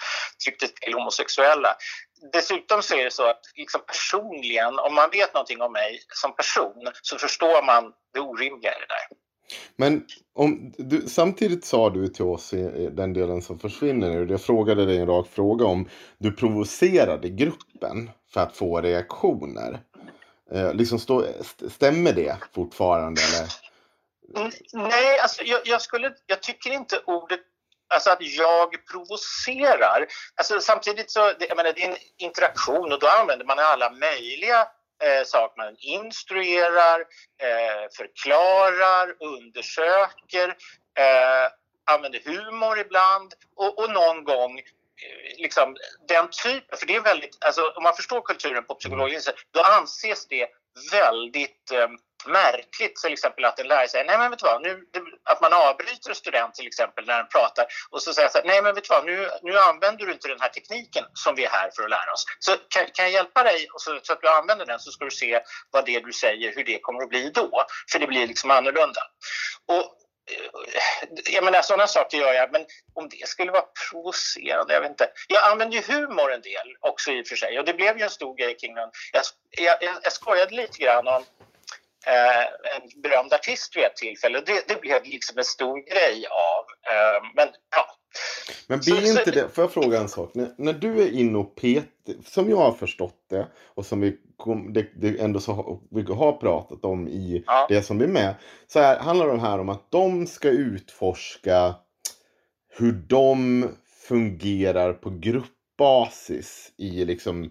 tryckte 0.43 0.67
till 0.67 0.93
homosexuella. 0.93 1.75
Dessutom 2.33 2.81
så 2.81 2.95
är 2.95 3.03
det 3.03 3.11
så 3.11 3.29
att 3.29 3.41
liksom 3.55 3.81
personligen, 3.87 4.79
om 4.79 4.95
man 4.95 5.09
vet 5.09 5.33
någonting 5.33 5.61
om 5.61 5.71
mig 5.71 5.99
som 6.13 6.35
person 6.35 6.91
så 7.01 7.17
förstår 7.17 7.65
man 7.65 7.93
det 8.13 8.19
orimliga 8.19 8.71
i 8.71 8.79
det 8.79 8.87
där. 8.87 9.17
Men 9.75 10.05
om, 10.33 10.73
du, 10.77 11.01
samtidigt 11.01 11.65
sa 11.65 11.89
du 11.89 12.07
till 12.07 12.25
oss 12.25 12.53
i, 12.53 12.57
i 12.57 12.89
den 12.91 13.13
delen 13.13 13.41
som 13.41 13.59
försvinner 13.59 14.09
nu, 14.09 14.31
jag 14.31 14.41
frågade 14.41 14.85
dig 14.85 14.97
en 14.97 15.07
rak 15.07 15.27
fråga 15.31 15.65
om 15.65 15.89
du 16.17 16.31
provocerade 16.31 17.29
gruppen 17.29 18.09
för 18.33 18.41
att 18.41 18.57
få 18.57 18.81
reaktioner. 18.81 19.79
Eh, 20.51 20.73
liksom 20.73 20.99
stå, 20.99 21.25
stämmer 21.71 22.13
det 22.13 22.37
fortfarande? 22.53 23.21
Eller? 23.21 23.49
Mm, 24.37 24.51
nej, 24.73 25.19
alltså 25.19 25.43
jag, 25.43 25.61
jag, 25.65 25.81
skulle, 25.81 26.13
jag 26.27 26.41
tycker 26.41 26.71
inte 26.71 27.01
ordet 27.05 27.39
Alltså 27.87 28.09
att 28.09 28.21
jag 28.21 28.85
provocerar. 28.91 30.07
Alltså 30.35 30.59
samtidigt 30.59 31.11
så, 31.11 31.19
det, 31.19 31.45
jag 31.47 31.57
menar, 31.57 31.73
det 31.73 31.83
är 31.83 31.89
en 31.89 31.97
interaktion 32.17 32.91
och 32.93 32.99
då 32.99 33.07
använder 33.07 33.45
man 33.45 33.59
alla 33.59 33.89
möjliga 33.89 34.67
eh, 35.03 35.25
saker. 35.25 35.63
Man 35.63 35.75
instruerar, 35.79 36.99
eh, 37.41 37.89
förklarar, 37.97 39.15
undersöker, 39.19 40.49
eh, 40.99 41.51
använder 41.85 42.19
humor 42.25 42.79
ibland 42.79 43.33
och, 43.55 43.79
och 43.79 43.91
någon 43.91 44.23
gång 44.23 44.61
liksom 45.37 45.75
den 46.07 46.29
typen, 46.43 46.77
för 46.77 46.85
det 46.85 46.95
är 46.95 47.01
väldigt, 47.01 47.37
alltså 47.45 47.61
om 47.61 47.83
man 47.83 47.95
förstår 47.95 48.21
kulturen 48.21 48.65
på 48.65 48.75
psykologiskt 48.75 49.25
sätt, 49.25 49.35
då 49.53 49.61
anses 49.61 50.27
det 50.27 50.47
väldigt 50.91 51.71
eh, 51.71 51.87
märkligt 52.27 52.95
till 52.95 53.13
exempel 53.13 53.45
att 53.45 53.59
en 53.59 53.67
lärare 53.67 53.87
säger 53.87 54.05
nej 54.05 54.17
men 54.17 54.29
vet 54.29 54.39
du 54.39 54.45
vad, 54.45 54.61
nu, 54.61 54.85
att 55.23 55.41
man 55.41 55.53
avbryter 55.53 56.09
en 56.09 56.15
student 56.15 56.55
till 56.55 56.67
exempel 56.67 57.05
när 57.05 57.17
den 57.17 57.27
pratar 57.27 57.65
och 57.89 58.01
så 58.01 58.13
säger 58.13 58.29
så 58.29 58.37
här, 58.37 58.45
nej 58.45 58.61
men 58.61 58.75
vet 58.75 58.83
du 58.83 58.89
vad, 58.89 59.05
nu, 59.05 59.29
nu 59.41 59.59
använder 59.59 60.05
du 60.05 60.11
inte 60.11 60.27
den 60.27 60.41
här 60.41 60.49
tekniken 60.49 61.05
som 61.13 61.35
vi 61.35 61.45
är 61.45 61.49
här 61.49 61.69
för 61.75 61.83
att 61.83 61.89
lära 61.89 62.11
oss. 62.13 62.25
Så 62.39 62.51
kan, 62.69 62.85
kan 62.93 63.05
jag 63.05 63.11
hjälpa 63.11 63.43
dig 63.43 63.67
och 63.73 63.81
så, 63.81 63.99
så 64.03 64.13
att 64.13 64.21
du 64.21 64.29
använder 64.29 64.65
den 64.65 64.79
så 64.79 64.91
ska 64.91 65.05
du 65.05 65.11
se 65.11 65.41
vad 65.71 65.85
det 65.85 65.99
du 65.99 66.13
säger, 66.13 66.55
hur 66.55 66.63
det 66.63 66.79
kommer 66.79 67.03
att 67.03 67.09
bli 67.09 67.29
då. 67.29 67.65
För 67.91 67.99
det 67.99 68.07
blir 68.07 68.27
liksom 68.27 68.51
annorlunda. 68.51 69.01
Och 69.67 70.04
jag 71.33 71.43
menar 71.43 71.61
sådana 71.61 71.87
saker 71.87 72.17
gör 72.17 72.33
jag, 72.33 72.51
men 72.51 72.65
om 72.93 73.09
det 73.09 73.27
skulle 73.27 73.51
vara 73.51 73.65
provocerande, 73.91 74.73
jag 74.73 74.81
vet 74.81 74.89
inte. 74.89 75.09
Jag 75.27 75.51
använder 75.51 75.77
ju 75.77 75.83
humor 75.93 76.33
en 76.33 76.41
del 76.41 76.75
också 76.79 77.11
i 77.11 77.21
och 77.21 77.27
för 77.27 77.35
sig 77.35 77.59
och 77.59 77.65
det 77.65 77.73
blev 77.73 77.97
ju 77.97 78.03
en 78.03 78.09
stor 78.09 78.35
grej 78.35 78.57
kring 78.57 78.75
den. 78.75 78.89
Jag, 79.13 79.23
jag, 79.81 79.99
jag 80.03 80.11
skojade 80.13 80.55
lite 80.55 80.77
grann 80.77 81.07
om 81.07 81.23
eh, 82.05 82.41
en 82.75 83.01
berömd 83.01 83.33
artist 83.33 83.75
vid 83.77 83.83
ett 83.83 83.95
tillfälle. 83.95 84.41
Det, 84.45 84.67
det 84.67 84.81
blev 84.81 85.03
liksom 85.03 85.37
en 85.37 85.43
stor 85.43 85.77
grej 85.79 86.25
av. 86.27 86.65
Eh, 86.93 87.23
men 87.35 87.47
ja. 87.75 87.95
Men 88.67 88.79
blir 88.79 88.95
Så- 88.95 89.01
så- 89.01 89.19
inte 89.19 89.31
det, 89.31 89.49
får 89.49 89.63
jag 89.63 89.73
fråga 89.73 89.97
en 89.99 90.09
sak? 90.09 90.31
När, 90.33 90.49
när 90.57 90.73
du 90.73 91.01
är 91.01 91.11
inne 91.13 91.37
och 91.37 91.55
petar, 91.55 91.89
som 92.25 92.49
jag 92.49 92.57
har 92.57 92.71
förstått 92.73 93.25
det 93.29 93.47
och 93.75 93.85
som 93.85 94.01
vi, 94.01 94.17
kom, 94.37 94.73
det, 94.73 94.87
det 94.95 95.19
ändå 95.21 95.39
så, 95.39 95.79
vi 95.91 96.01
har 96.13 96.31
pratat 96.33 96.85
om 96.85 97.07
i 97.07 97.43
Ja. 97.47 97.65
det 97.69 97.81
som 97.81 98.01
är 98.01 98.07
med. 98.07 98.35
Så 98.67 98.79
här, 98.79 98.99
handlar 98.99 99.27
det 99.27 99.39
här 99.39 99.59
om 99.59 99.69
att 99.69 99.91
de 99.91 100.27
ska 100.27 100.49
utforska 100.49 101.75
hur 102.77 102.91
de 102.91 103.65
fungerar 104.07 104.93
på 104.93 105.09
gruppbasis 105.09 106.71
i 106.77 107.05
liksom 107.05 107.43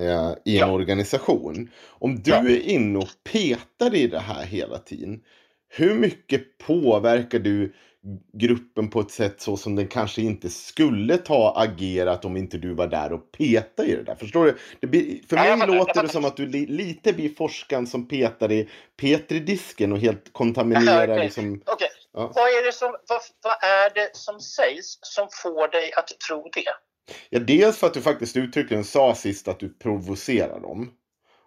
eh, 0.00 0.32
i 0.44 0.58
en 0.58 0.68
Ja. 0.68 0.72
organisation. 0.72 1.70
Om 1.86 2.22
du 2.22 2.30
Ja. 2.30 2.36
är 2.38 2.60
inne 2.68 2.98
och 2.98 3.08
petar 3.32 3.94
i 3.94 4.06
det 4.06 4.18
här 4.18 4.44
hela 4.44 4.78
tiden. 4.78 5.20
Hur 5.68 5.94
mycket 5.94 6.58
påverkar 6.58 7.38
du 7.38 7.74
gruppen 8.32 8.90
på 8.90 9.00
ett 9.00 9.10
sätt 9.10 9.40
så 9.40 9.56
som 9.56 9.76
den 9.76 9.88
kanske 9.88 10.22
inte 10.22 10.50
skulle 10.50 11.16
ta 11.16 11.54
agerat 11.56 12.24
om 12.24 12.36
inte 12.36 12.58
du 12.58 12.74
var 12.74 12.86
där 12.86 13.12
och 13.12 13.32
petade 13.32 13.88
i 13.88 13.96
det 13.96 14.02
där? 14.02 14.14
Förstår 14.14 14.44
du? 14.44 14.58
Det 14.80 14.86
blir, 14.86 15.20
för 15.28 15.36
Ja, 15.36 15.42
mig 15.42 15.68
jag 15.68 15.76
låter 15.76 16.02
det 16.02 16.08
som 16.08 16.24
att 16.24 16.36
du 16.36 16.46
li, 16.46 16.66
lite 16.66 17.12
blir 17.12 17.34
forskaren 17.34 17.86
som 17.86 18.08
petar 18.08 18.52
i 18.52 18.68
Petri-disken 18.96 19.92
och 19.92 19.98
helt 19.98 20.32
kontaminerar 20.32 21.08
Okej. 21.08 21.24
liksom... 21.24 21.62
Okej. 21.66 21.88
Ja. 22.12 22.32
Vad, 22.34 22.44
är 22.44 22.66
det 22.66 22.72
som, 22.72 22.96
vad, 23.08 23.20
vad 23.42 23.70
är 23.70 23.94
det 23.94 24.16
som 24.16 24.40
sägs 24.40 24.98
som 25.02 25.28
får 25.42 25.68
dig 25.68 25.92
att 25.92 26.08
tro 26.28 26.50
det? 26.52 26.64
Ja, 27.30 27.40
dels 27.40 27.76
för 27.76 27.86
att 27.86 27.94
du 27.94 28.02
faktiskt 28.02 28.36
uttryckligen 28.36 28.84
sa 28.84 29.14
sist 29.14 29.48
att 29.48 29.60
du 29.60 29.68
provocerar 29.68 30.60
dem. 30.60 30.90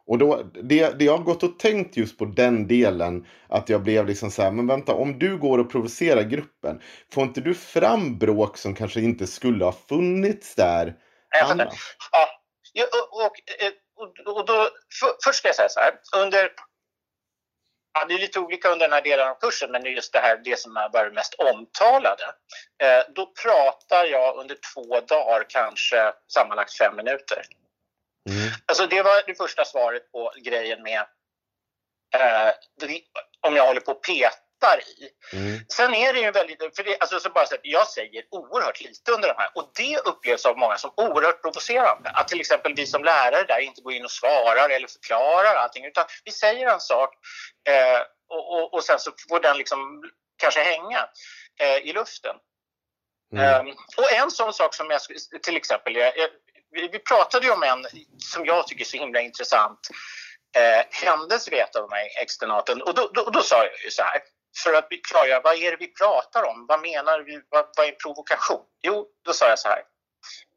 Och 0.08 0.18
då, 0.18 0.44
det, 0.64 1.00
det 1.00 1.06
jag 1.06 1.18
har 1.18 1.24
gått 1.24 1.44
och 1.44 1.60
tänkt 1.60 1.98
just 1.98 2.18
på 2.18 2.26
den 2.26 2.68
delen, 2.68 3.28
att 3.50 3.70
jag 3.70 3.84
blev 3.84 4.08
liksom 4.08 4.32
så 4.32 4.42
här, 4.42 4.52
men 4.52 4.68
vänta, 4.68 4.94
om 4.94 5.20
du 5.20 5.38
går 5.38 5.58
och 5.58 5.72
provocerar 5.72 6.22
gruppen, 6.22 6.82
får 7.14 7.24
inte 7.24 7.42
du 7.42 7.54
fram 7.54 8.18
bråk 8.18 8.58
som 8.58 8.76
kanske 8.76 9.02
inte 9.02 9.28
skulle 9.28 9.66
ha 9.66 9.72
funnits 9.72 10.56
där 10.56 10.96
Jag 11.30 11.52
annars? 11.52 11.96
Ja, 12.12 12.28
ja, 12.74 12.86
och, 13.12 13.26
och, 13.26 13.36
eh, 13.66 13.72
och, 13.96 14.38
och 14.38 14.46
då, 14.46 14.70
för, 15.00 15.10
först 15.24 15.40
ska 15.40 15.48
jag 15.48 15.56
säga 15.56 15.70
så 15.70 15.80
här. 15.80 15.94
Under, 16.24 16.52
ja, 17.94 18.06
det 18.06 18.14
är 18.14 18.20
lite 18.20 18.40
olika 18.40 18.70
under 18.70 18.86
den 18.88 18.94
här 18.94 19.02
delen 19.02 19.28
av 19.28 19.36
kursen, 19.36 19.72
men 19.72 19.86
just 19.86 20.14
det 20.14 20.20
här 20.20 20.42
det 20.44 20.60
som 20.60 20.76
har 20.76 20.90
varit 20.94 21.14
mest 21.14 21.34
omtalade. 21.34 22.24
Eh, 22.84 23.14
då 23.16 23.26
pratar 23.44 24.06
jag 24.06 24.38
under 24.38 24.58
två 24.74 25.00
dagar, 25.00 25.46
kanske 25.50 26.14
sammanlagt 26.28 26.78
fem 26.78 26.96
minuter. 26.96 27.42
Mm. 28.30 28.50
Alltså 28.66 28.88
det 28.88 29.02
var 29.02 29.24
det 29.28 29.36
första 29.36 29.66
svaret 29.66 30.12
på 30.12 30.32
grejen 30.44 30.84
med 30.84 31.00
eh, 32.16 32.54
om 33.48 33.56
jag 33.56 33.68
håller 33.68 33.82
på 33.82 33.92
och 33.92 34.04
petar 34.04 34.80
i. 34.80 35.10
Mm. 35.36 35.60
Sen 35.70 35.94
är 35.94 36.14
det 36.14 36.20
ju 36.20 36.32
väldigt, 36.32 36.76
för 36.76 36.84
det, 36.84 36.98
alltså 37.00 37.20
så 37.20 37.30
bara 37.30 37.46
så 37.46 37.56
att 37.56 37.62
jag 37.64 37.88
säger 37.88 38.24
oerhört 38.32 38.82
lite 38.82 39.12
under 39.12 39.28
de 39.28 39.34
här 39.38 39.50
och 39.56 39.72
det 39.76 39.98
upplevs 39.98 40.46
av 40.46 40.58
många 40.58 40.78
som 40.78 40.92
oerhört 40.98 41.42
provocerande. 41.42 42.10
Att 42.10 42.28
till 42.28 42.40
exempel 42.40 42.74
vi 42.76 42.86
som 42.86 43.04
lärare 43.04 43.44
där 43.44 43.60
inte 43.60 43.82
går 43.82 43.94
in 43.94 44.06
och 44.06 44.12
svarar 44.12 44.70
eller 44.70 44.88
förklarar 44.88 45.56
allting 45.56 45.86
utan 45.86 46.06
vi 46.26 46.32
säger 46.32 46.68
en 46.68 46.80
sak 46.80 47.10
eh, 47.70 48.02
och, 48.30 48.54
och, 48.54 48.74
och 48.74 48.84
sen 48.84 49.00
så 49.00 49.12
får 49.30 49.40
den 49.40 49.58
liksom 49.58 50.04
kanske 50.38 50.64
hänga 50.64 51.10
eh, 51.60 51.78
i 51.78 51.94
luften. 51.94 52.36
Mm. 53.34 53.68
Ehm, 53.68 53.76
och 53.98 54.12
en 54.14 54.32
sån 54.32 54.54
sak 54.54 54.76
som 54.76 54.90
jag 54.90 55.02
till 55.44 55.58
exempel, 55.58 55.96
jag, 55.96 56.14
vi, 56.72 56.88
vi 56.88 57.00
pratade 57.00 57.46
ju 57.46 57.52
om 57.52 57.64
en 57.64 57.86
som 58.18 58.46
jag 58.46 58.68
tycker 58.68 58.82
är 58.82 58.86
så 58.86 58.98
himla 58.98 59.22
intressant 59.22 59.80
eh, 60.56 60.86
händelse 60.92 61.52
vid 61.52 61.60
ett 61.60 61.76
av 61.76 61.90
de 61.90 61.96
här 61.96 62.22
externaten 62.22 62.82
och 62.82 62.94
då, 62.96 63.10
då, 63.14 63.30
då 63.30 63.42
sa 63.42 63.56
jag 63.56 63.84
ju 63.84 63.92
så 63.92 64.04
här 64.04 64.22
för 64.64 64.74
att 64.74 64.88
vi 64.90 64.98
klargöra 64.98 65.42
vad 65.44 65.56
är 65.56 65.72
det 65.72 65.78
vi 65.78 65.94
pratar 65.94 66.44
om, 66.44 66.66
vad 66.68 66.82
menar 66.82 67.20
vi, 67.20 67.42
vad, 67.50 67.66
vad 67.78 67.88
är 67.88 67.92
provokation? 67.92 68.66
Jo, 68.82 69.08
då 69.26 69.34
sa 69.34 69.50
jag 69.50 69.60
så 69.60 69.68
här. 69.68 69.82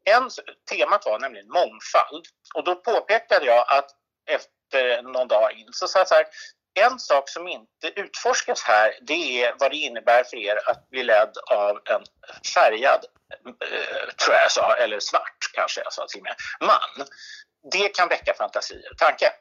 En, 0.03 0.29
temat 0.71 1.05
var 1.05 1.19
nämligen 1.19 1.47
mångfald 1.47 2.25
och 2.55 2.63
då 2.63 2.75
påpekade 2.75 3.45
jag 3.45 3.65
att 3.67 3.89
efter 4.29 5.01
någon 5.01 5.27
dag 5.27 5.53
in 5.53 5.67
så 5.71 5.87
sa 5.87 5.99
jag 5.99 6.07
så 6.07 6.15
här 6.15 6.25
en 6.73 6.99
sak 6.99 7.29
som 7.29 7.47
inte 7.47 7.87
utforskas 7.95 8.63
här 8.63 8.93
det 9.01 9.43
är 9.43 9.55
vad 9.59 9.71
det 9.71 9.77
innebär 9.77 10.23
för 10.23 10.37
er 10.37 10.69
att 10.69 10.89
bli 10.89 11.03
ledd 11.03 11.37
av 11.51 11.81
en 11.85 12.03
färgad, 12.53 13.05
eh, 13.45 14.13
tror 14.15 14.35
jag 14.35 14.43
jag 14.43 14.51
sa, 14.51 14.75
eller 14.75 14.99
svart 14.99 15.51
kanske 15.53 15.81
jag 15.81 15.93
sa 15.93 16.07
till 16.07 16.19
och 16.19 16.23
med, 16.23 16.35
man. 16.61 17.07
Det 17.71 17.89
kan 17.89 18.09
väcka 18.09 18.33
fantasier 18.33 18.91
och 18.91 18.97
tankar. 18.97 19.31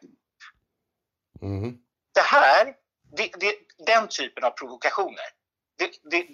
Mm. 1.42 1.76
Det 2.14 2.20
här, 2.20 2.74
det, 3.16 3.30
det, 3.40 3.54
den 3.86 4.08
typen 4.08 4.44
av 4.44 4.50
provokationer, 4.50 5.24
det, 5.78 5.90
det, 6.10 6.26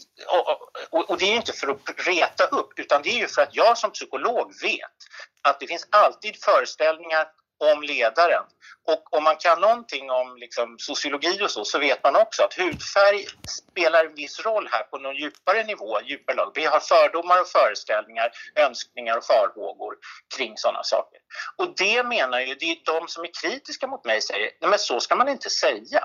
och, 0.90 1.10
och, 1.10 1.18
det 1.18 1.24
är 1.24 1.36
inte 1.36 1.52
för 1.52 1.68
att 1.68 2.06
reta 2.06 2.44
upp 2.44 2.78
utan 2.78 3.02
det 3.02 3.08
är 3.08 3.18
ju 3.18 3.28
för 3.28 3.42
att 3.42 3.54
jag 3.56 3.78
som 3.78 3.90
psykolog 3.90 4.54
vet 4.62 4.96
att 5.42 5.60
det 5.60 5.66
finns 5.66 5.88
alltid 5.90 6.36
föreställningar 6.44 7.26
om 7.58 7.82
ledaren. 7.82 8.44
Och 8.86 9.16
om 9.16 9.24
man 9.24 9.36
kan 9.36 9.60
någonting 9.60 10.10
om 10.10 10.36
liksom, 10.36 10.76
sociologi 10.78 11.42
och 11.42 11.50
så, 11.50 11.64
så 11.64 11.78
vet 11.78 12.04
man 12.04 12.16
också 12.16 12.42
att 12.42 12.54
hudfärg 12.54 13.24
spelar 13.48 14.04
en 14.04 14.14
viss 14.14 14.40
roll 14.40 14.68
här 14.72 14.82
på 14.82 14.98
någon 14.98 15.16
djupare 15.16 15.64
nivå, 15.64 16.00
djupare 16.04 16.36
lag. 16.36 16.52
Vi 16.54 16.64
har 16.64 16.80
fördomar 16.80 17.40
och 17.40 17.48
föreställningar, 17.48 18.30
önskningar 18.54 19.16
och 19.16 19.24
farhågor 19.24 19.94
kring 20.36 20.52
sådana 20.56 20.82
saker. 20.82 21.20
Och 21.56 21.74
det 21.76 22.02
menar 22.02 22.40
ju, 22.40 22.54
det 22.54 22.66
är 22.66 22.78
de 22.84 23.08
som 23.08 23.24
är 23.24 23.30
kritiska 23.42 23.86
mot 23.86 24.04
mig 24.04 24.20
säger, 24.20 24.50
nej 24.60 24.70
men 24.70 24.78
så 24.78 25.00
ska 25.00 25.16
man 25.16 25.28
inte 25.28 25.50
säga. 25.50 26.04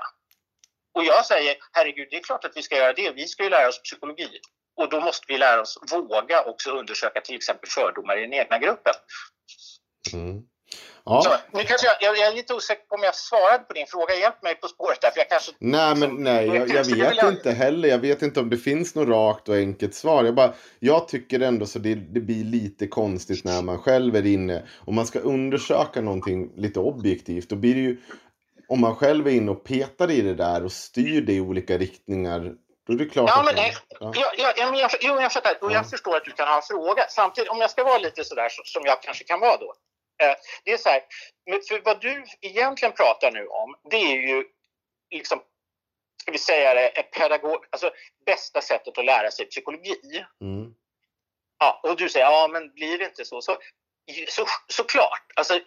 Och 0.94 1.04
jag 1.04 1.26
säger, 1.26 1.56
herregud, 1.72 2.08
det 2.10 2.16
är 2.16 2.22
klart 2.22 2.44
att 2.44 2.56
vi 2.56 2.62
ska 2.62 2.76
göra 2.76 2.92
det. 2.92 3.10
Vi 3.10 3.26
ska 3.26 3.42
ju 3.42 3.50
lära 3.50 3.68
oss 3.68 3.82
psykologi. 3.82 4.40
Och 4.76 4.88
då 4.88 5.00
måste 5.00 5.24
vi 5.28 5.38
lära 5.38 5.60
oss 5.60 5.78
våga 5.90 6.42
också 6.44 6.70
undersöka 6.70 7.20
till 7.20 7.36
exempel 7.36 7.70
fördomar 7.70 8.18
i 8.18 8.20
den 8.20 8.32
egna 8.32 8.58
gruppen. 8.58 8.94
Mm. 10.12 10.42
Ja. 11.04 11.22
Så, 11.22 11.56
nu 11.58 11.64
kanske 11.64 11.86
jag, 11.86 11.96
jag, 12.00 12.18
jag 12.18 12.28
är 12.28 12.34
lite 12.36 12.54
osäker 12.54 12.82
på 12.88 12.94
om 12.94 13.02
jag 13.02 13.14
svarade 13.14 13.58
på 13.64 13.72
din 13.72 13.86
fråga. 13.86 14.14
Hjälp 14.14 14.42
mig 14.42 14.54
på 14.54 14.68
spåret 14.68 15.00
där, 15.00 15.10
för 15.10 15.18
jag 15.18 15.28
kanske... 15.28 15.52
Nej, 15.58 15.94
men 15.96 16.14
nej, 16.22 16.46
jag, 16.46 16.68
jag 16.68 16.84
vet 16.84 17.22
inte 17.24 17.50
heller. 17.50 17.88
Jag 17.88 17.98
vet 17.98 18.22
inte 18.22 18.40
om 18.40 18.50
det 18.50 18.56
finns 18.58 18.94
något 18.94 19.08
rakt 19.08 19.48
och 19.48 19.54
enkelt 19.56 19.94
svar. 19.94 20.24
Jag, 20.24 20.34
bara, 20.34 20.52
jag 20.78 21.08
tycker 21.08 21.40
ändå 21.40 21.66
så 21.66 21.78
det, 21.78 21.94
det 21.94 22.20
blir 22.20 22.44
lite 22.44 22.86
konstigt 22.86 23.44
när 23.44 23.62
man 23.62 23.78
själv 23.78 24.16
är 24.16 24.26
inne. 24.26 24.62
Om 24.86 24.94
man 24.94 25.06
ska 25.06 25.18
undersöka 25.18 26.00
någonting 26.00 26.52
lite 26.56 26.80
objektivt, 26.80 27.48
då 27.48 27.56
blir 27.56 27.74
det 27.74 27.80
ju... 27.80 27.96
Om 28.68 28.80
man 28.80 28.96
själv 28.96 29.26
är 29.26 29.30
inne 29.30 29.50
och 29.50 29.64
petar 29.64 30.10
i 30.10 30.20
det 30.20 30.34
där 30.34 30.64
och 30.64 30.72
styr 30.72 31.20
det 31.20 31.32
i 31.32 31.40
olika 31.40 31.78
riktningar. 31.78 32.52
Då 32.86 32.92
är 32.92 32.96
det 32.98 33.04
klart 33.06 33.30
Ja, 33.30 33.42
men, 33.42 33.54
nej, 33.54 33.74
ja. 34.00 34.12
ja, 34.14 34.32
ja, 34.38 34.52
ja, 34.56 34.70
men 34.70 34.80
jag, 34.80 34.90
jo, 35.00 35.20
jag 35.20 35.32
fattar. 35.32 35.58
Och 35.60 35.72
jag 35.72 35.90
förstår 35.90 36.16
att 36.16 36.24
du 36.24 36.30
kan 36.30 36.48
ha 36.48 36.56
en 36.56 36.62
fråga. 36.62 37.02
Samtidigt, 37.08 37.50
om 37.50 37.58
jag 37.58 37.70
ska 37.70 37.84
vara 37.84 37.98
lite 37.98 38.24
sådär 38.24 38.48
så- 38.48 38.62
som 38.64 38.82
jag 38.84 39.02
kanske 39.02 39.24
kan 39.24 39.40
vara 39.40 39.56
då. 39.56 39.74
Eh, 40.22 40.34
det 40.64 40.72
är 40.72 40.76
så 40.76 40.88
här, 40.88 41.02
för 41.68 41.80
vad 41.84 42.00
du 42.00 42.24
egentligen 42.40 42.92
pratar 42.92 43.30
nu 43.30 43.46
om, 43.46 43.74
det 43.90 43.96
är 43.96 44.16
ju 44.16 44.44
liksom 45.10 45.42
ska 46.22 46.32
vi 46.32 46.38
säga 46.38 46.74
det, 46.74 47.02
pedagog, 47.02 47.64
alltså 47.70 47.90
bästa 48.26 48.60
sättet 48.60 48.98
att 48.98 49.04
lära 49.04 49.30
sig 49.30 49.46
psykologi. 49.46 50.24
Mm. 50.40 50.74
Ja, 51.58 51.80
och 51.82 51.96
du 51.96 52.08
säger, 52.08 52.26
ja 52.26 52.48
men 52.52 52.72
blir 52.74 52.98
det 52.98 53.04
inte 53.04 53.24
så? 53.24 53.40
Så, 53.40 53.58
så, 54.28 54.46
såklart, 54.68 55.32
alltså 55.34 55.60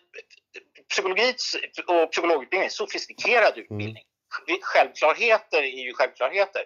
psykologi 0.90 1.34
och 1.88 2.12
psykologutbildning 2.12 2.60
är 2.60 2.66
en 2.66 2.72
sofistikerad 2.72 3.58
utbildning. 3.58 4.04
Självklarheter 4.62 5.62
är 5.62 5.86
ju 5.86 5.94
självklarheter. 5.94 6.66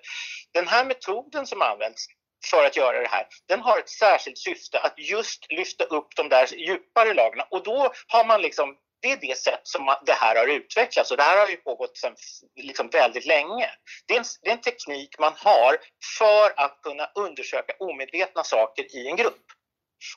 Den 0.51 0.67
här 0.67 0.85
metoden 0.85 1.47
som 1.47 1.61
används 1.61 2.07
för 2.45 2.65
att 2.65 2.77
göra 2.77 3.01
det 3.01 3.07
här, 3.07 3.27
den 3.47 3.61
har 3.61 3.79
ett 3.79 3.89
särskilt 3.89 4.37
syfte 4.37 4.79
att 4.79 4.93
just 4.97 5.51
lyfta 5.51 5.83
upp 5.83 6.15
de 6.15 6.29
där 6.29 6.53
djupare 6.53 7.13
lagren. 7.13 7.45
Och 7.51 7.63
då 7.63 7.93
har 8.07 8.25
man 8.25 8.41
liksom, 8.41 8.77
det 9.01 9.11
är 9.11 9.17
det 9.17 9.37
sätt 9.37 9.61
som 9.63 9.95
det 10.05 10.13
här 10.13 10.35
har 10.35 10.47
utvecklats 10.47 11.11
och 11.11 11.17
det 11.17 11.23
här 11.23 11.37
har 11.37 11.47
ju 11.47 11.57
pågått 11.57 11.97
sedan 11.97 12.15
liksom 12.55 12.89
väldigt 12.89 13.25
länge. 13.25 13.69
Det 14.07 14.13
är, 14.13 14.17
en, 14.17 14.25
det 14.41 14.49
är 14.49 14.53
en 14.53 14.61
teknik 14.61 15.19
man 15.19 15.33
har 15.37 15.77
för 16.17 16.53
att 16.55 16.79
kunna 16.81 17.11
undersöka 17.15 17.73
omedvetna 17.79 18.43
saker 18.43 18.95
i 18.95 19.07
en 19.07 19.15
grupp. 19.15 19.45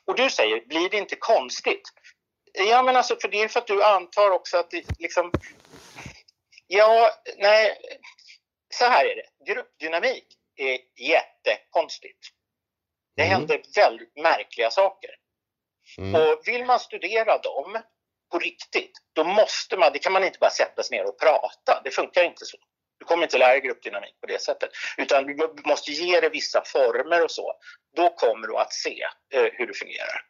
Och 0.06 0.16
du 0.16 0.30
säger, 0.30 0.66
blir 0.66 0.88
det 0.88 0.96
inte 0.96 1.16
konstigt? 1.16 1.88
Ja, 2.52 2.82
men 2.82 2.96
alltså, 2.96 3.16
för 3.20 3.28
det 3.28 3.42
är 3.42 3.48
för 3.48 3.60
att 3.60 3.66
du 3.66 3.82
antar 3.84 4.30
också 4.30 4.56
att 4.56 4.70
det 4.70 4.84
liksom... 4.98 5.32
Ja, 6.66 7.10
nej, 7.38 7.78
så 8.74 8.84
här 8.84 9.04
är 9.04 9.16
det. 9.16 9.52
Gruppdynamik 9.52 10.26
är 10.56 10.78
jättekonstigt. 11.00 12.18
Det 13.16 13.22
Mm. 13.22 13.34
händer 13.34 13.62
väldigt 13.76 14.16
märkliga 14.16 14.70
saker. 14.70 15.10
Mm. 15.98 16.14
Och 16.14 16.42
vill 16.46 16.64
man 16.64 16.80
studera 16.80 17.38
dem 17.38 17.82
på 18.32 18.38
riktigt, 18.38 18.92
då 19.12 19.24
måste 19.24 19.76
man, 19.76 19.92
det 19.92 19.98
kan 19.98 20.12
man 20.12 20.24
inte 20.24 20.38
bara 20.38 20.50
sätta 20.50 20.82
sig 20.82 20.98
ner 20.98 21.06
och 21.08 21.18
prata. 21.20 21.80
Det 21.84 21.90
funkar 21.90 22.24
inte 22.24 22.44
så. 22.44 22.56
Du 22.98 23.04
kommer 23.04 23.22
inte 23.22 23.38
lära 23.38 23.52
dig 23.52 23.60
gruppdynamik 23.60 24.20
på 24.20 24.26
det 24.26 24.42
sättet. 24.42 24.70
Utan 24.96 25.26
du 25.26 25.62
måste 25.64 25.92
ge 25.92 26.20
det 26.20 26.28
vissa 26.28 26.62
former 26.64 27.24
och 27.24 27.30
så. 27.30 27.52
Då 27.96 28.10
kommer 28.10 28.46
du 28.48 28.56
att 28.56 28.72
se 28.72 29.02
eh, 29.34 29.46
hur 29.52 29.66
det 29.66 29.74
fungerar. 29.74 30.20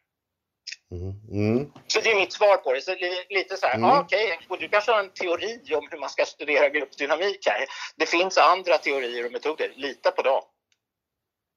Mm. 1.31 1.71
Så 1.87 1.99
det 2.01 2.11
är 2.11 2.15
mitt 2.15 2.33
svar 2.33 2.57
på 2.57 2.73
det. 2.73 2.81
Så 2.81 2.95
li- 2.95 3.25
lite 3.29 3.57
så 3.57 3.65
här, 3.67 3.75
Mm. 3.75 3.89
ah, 3.89 3.99
okej, 3.99 4.39
och 4.49 4.59
du 4.59 4.69
kanske 4.69 4.91
har 4.91 4.99
en 4.99 5.09
teori 5.13 5.75
om 5.75 5.87
hur 5.91 5.97
man 5.97 6.09
ska 6.09 6.25
studera 6.25 6.69
gruppdynamik 6.69 7.47
här. 7.47 7.65
Det 7.95 8.05
finns 8.05 8.37
andra 8.37 8.77
teorier 8.77 9.25
och 9.25 9.31
metoder, 9.31 9.73
lita 9.75 10.11
på 10.11 10.21
dem. 10.21 10.41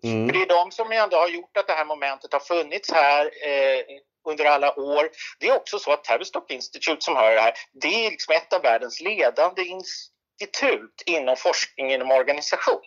För 0.01 0.09
Mm. 0.09 0.33
det 0.33 0.43
är 0.43 0.47
de 0.47 0.71
som 0.71 0.93
ändå 0.93 1.17
har 1.17 1.29
gjort 1.29 1.57
att 1.57 1.67
det 1.67 1.73
här 1.73 1.85
momentet 1.85 2.33
har 2.33 2.41
funnits 2.41 2.93
här 2.93 3.25
eh, 3.25 3.81
under 4.29 4.45
alla 4.45 4.79
år. 4.81 5.11
Det 5.39 5.49
är 5.49 5.57
också 5.57 5.79
så 5.79 5.93
att 5.93 6.05
Tavistock 6.05 6.51
Institute 6.51 7.05
som 7.05 7.17
har 7.17 7.33
det 7.33 7.41
här, 7.41 7.55
det 7.73 8.07
är 8.07 8.11
liksom 8.11 8.35
ett 8.35 8.53
av 8.53 8.63
världens 8.63 9.01
ledande 9.01 9.63
institut 9.63 11.03
inom 11.07 11.37
forskning 11.37 11.93
inom 11.93 12.11
organisation. 12.11 12.81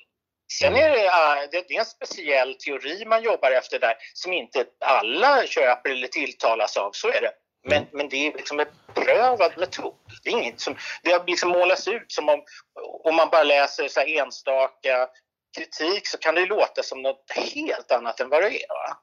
Sen 0.52 0.76
är 0.76 0.90
det, 0.90 1.64
det, 1.68 1.76
är 1.76 1.80
en 1.80 1.86
speciell 1.86 2.56
teori 2.56 3.06
man 3.06 3.24
jobbar 3.24 3.52
efter 3.52 3.80
där 3.80 3.96
som 4.14 4.34
inte 4.34 4.66
alla 4.80 5.46
köper 5.46 5.90
eller 5.90 6.08
tilltalas 6.08 6.78
av, 6.78 6.92
så 6.92 7.08
är 7.08 7.22
det. 7.22 7.32
Men, 7.64 7.86
men 7.92 8.10
det 8.10 8.28
är 8.28 8.34
liksom 8.34 8.60
en 8.60 8.68
prövad 8.94 9.58
metod. 9.58 9.96
Det, 10.24 10.30
är 10.30 10.34
inget 10.34 10.60
som, 10.60 10.78
det 11.04 11.12
har 11.12 11.26
liksom 11.28 11.50
målats 11.50 11.88
ut 11.88 12.12
som 12.12 12.30
om, 12.30 12.44
om 13.04 13.16
man 13.16 13.30
bara 13.30 13.44
läser 13.44 13.88
så 13.88 14.00
enstaka 14.00 15.08
kritik 15.58 16.08
så 16.08 16.18
kan 16.18 16.36
det 16.36 16.46
låta 16.46 16.84
som 16.84 17.02
något 17.02 17.32
helt 17.56 17.92
annat 17.92 18.20
än 18.20 18.30
vad 18.30 18.42
det 18.42 18.64
är. 18.64 18.68
Va? 18.68 18.98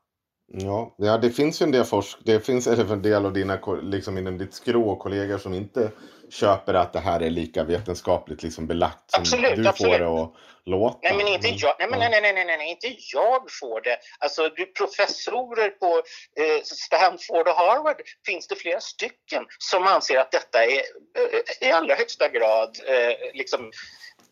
Ja, 0.53 0.95
ja, 0.99 1.19
det 1.19 1.31
finns 1.31 1.63
ju 1.63 1.65
en 1.65 1.71
del 1.73 1.85
forsk... 1.85 2.19
Det 2.25 2.41
finns 2.41 2.67
en 2.67 3.03
del 3.03 3.27
av 3.27 3.33
dina, 3.33 3.59
liksom 3.83 4.19
inom 4.19 4.39
ditt 4.39 4.55
skrå 4.55 4.97
kollegor 4.97 5.39
som 5.39 5.55
inte 5.55 5.91
köper 6.31 6.75
att 6.75 6.93
det 6.93 7.01
här 7.01 7.23
är 7.23 7.31
lika 7.31 7.65
vetenskapligt 7.65 8.43
liksom 8.43 8.67
belagt 8.67 9.11
som 9.11 9.21
Absolut, 9.21 9.57
du 9.57 9.69
absolut. 9.69 9.93
får 9.93 9.99
det 9.99 10.23
att 10.23 10.33
låta. 10.65 10.99
Nej, 11.03 11.17
men 11.17 11.27
inte 11.29 11.49
Mm. 11.49 11.59
jag. 11.61 11.77
Nej, 11.79 11.89
men 11.91 11.99
nej, 11.99 12.09
nej, 12.11 12.33
nej, 12.33 12.45
nej, 12.45 12.57
nej, 12.57 12.71
inte 12.71 12.87
jag 13.13 13.43
får 13.61 13.81
det. 13.81 13.99
Alltså, 14.19 14.49
du, 14.49 14.67
professorer 14.67 15.71
på 15.71 16.03
eh, 16.41 16.63
Stanford 16.63 17.49
och 17.49 17.55
Harvard 17.55 17.97
finns 18.27 18.47
det 18.47 18.57
flera 18.57 18.81
stycken 18.81 19.45
som 19.59 19.83
anser 19.87 20.19
att 20.19 20.33
detta 20.33 20.65
är 20.65 20.79
eh, 21.19 21.69
i 21.69 21.73
allra 21.73 21.95
högsta 21.95 22.29
grad 22.29 22.77
eh, 22.89 23.35
liksom 23.35 23.71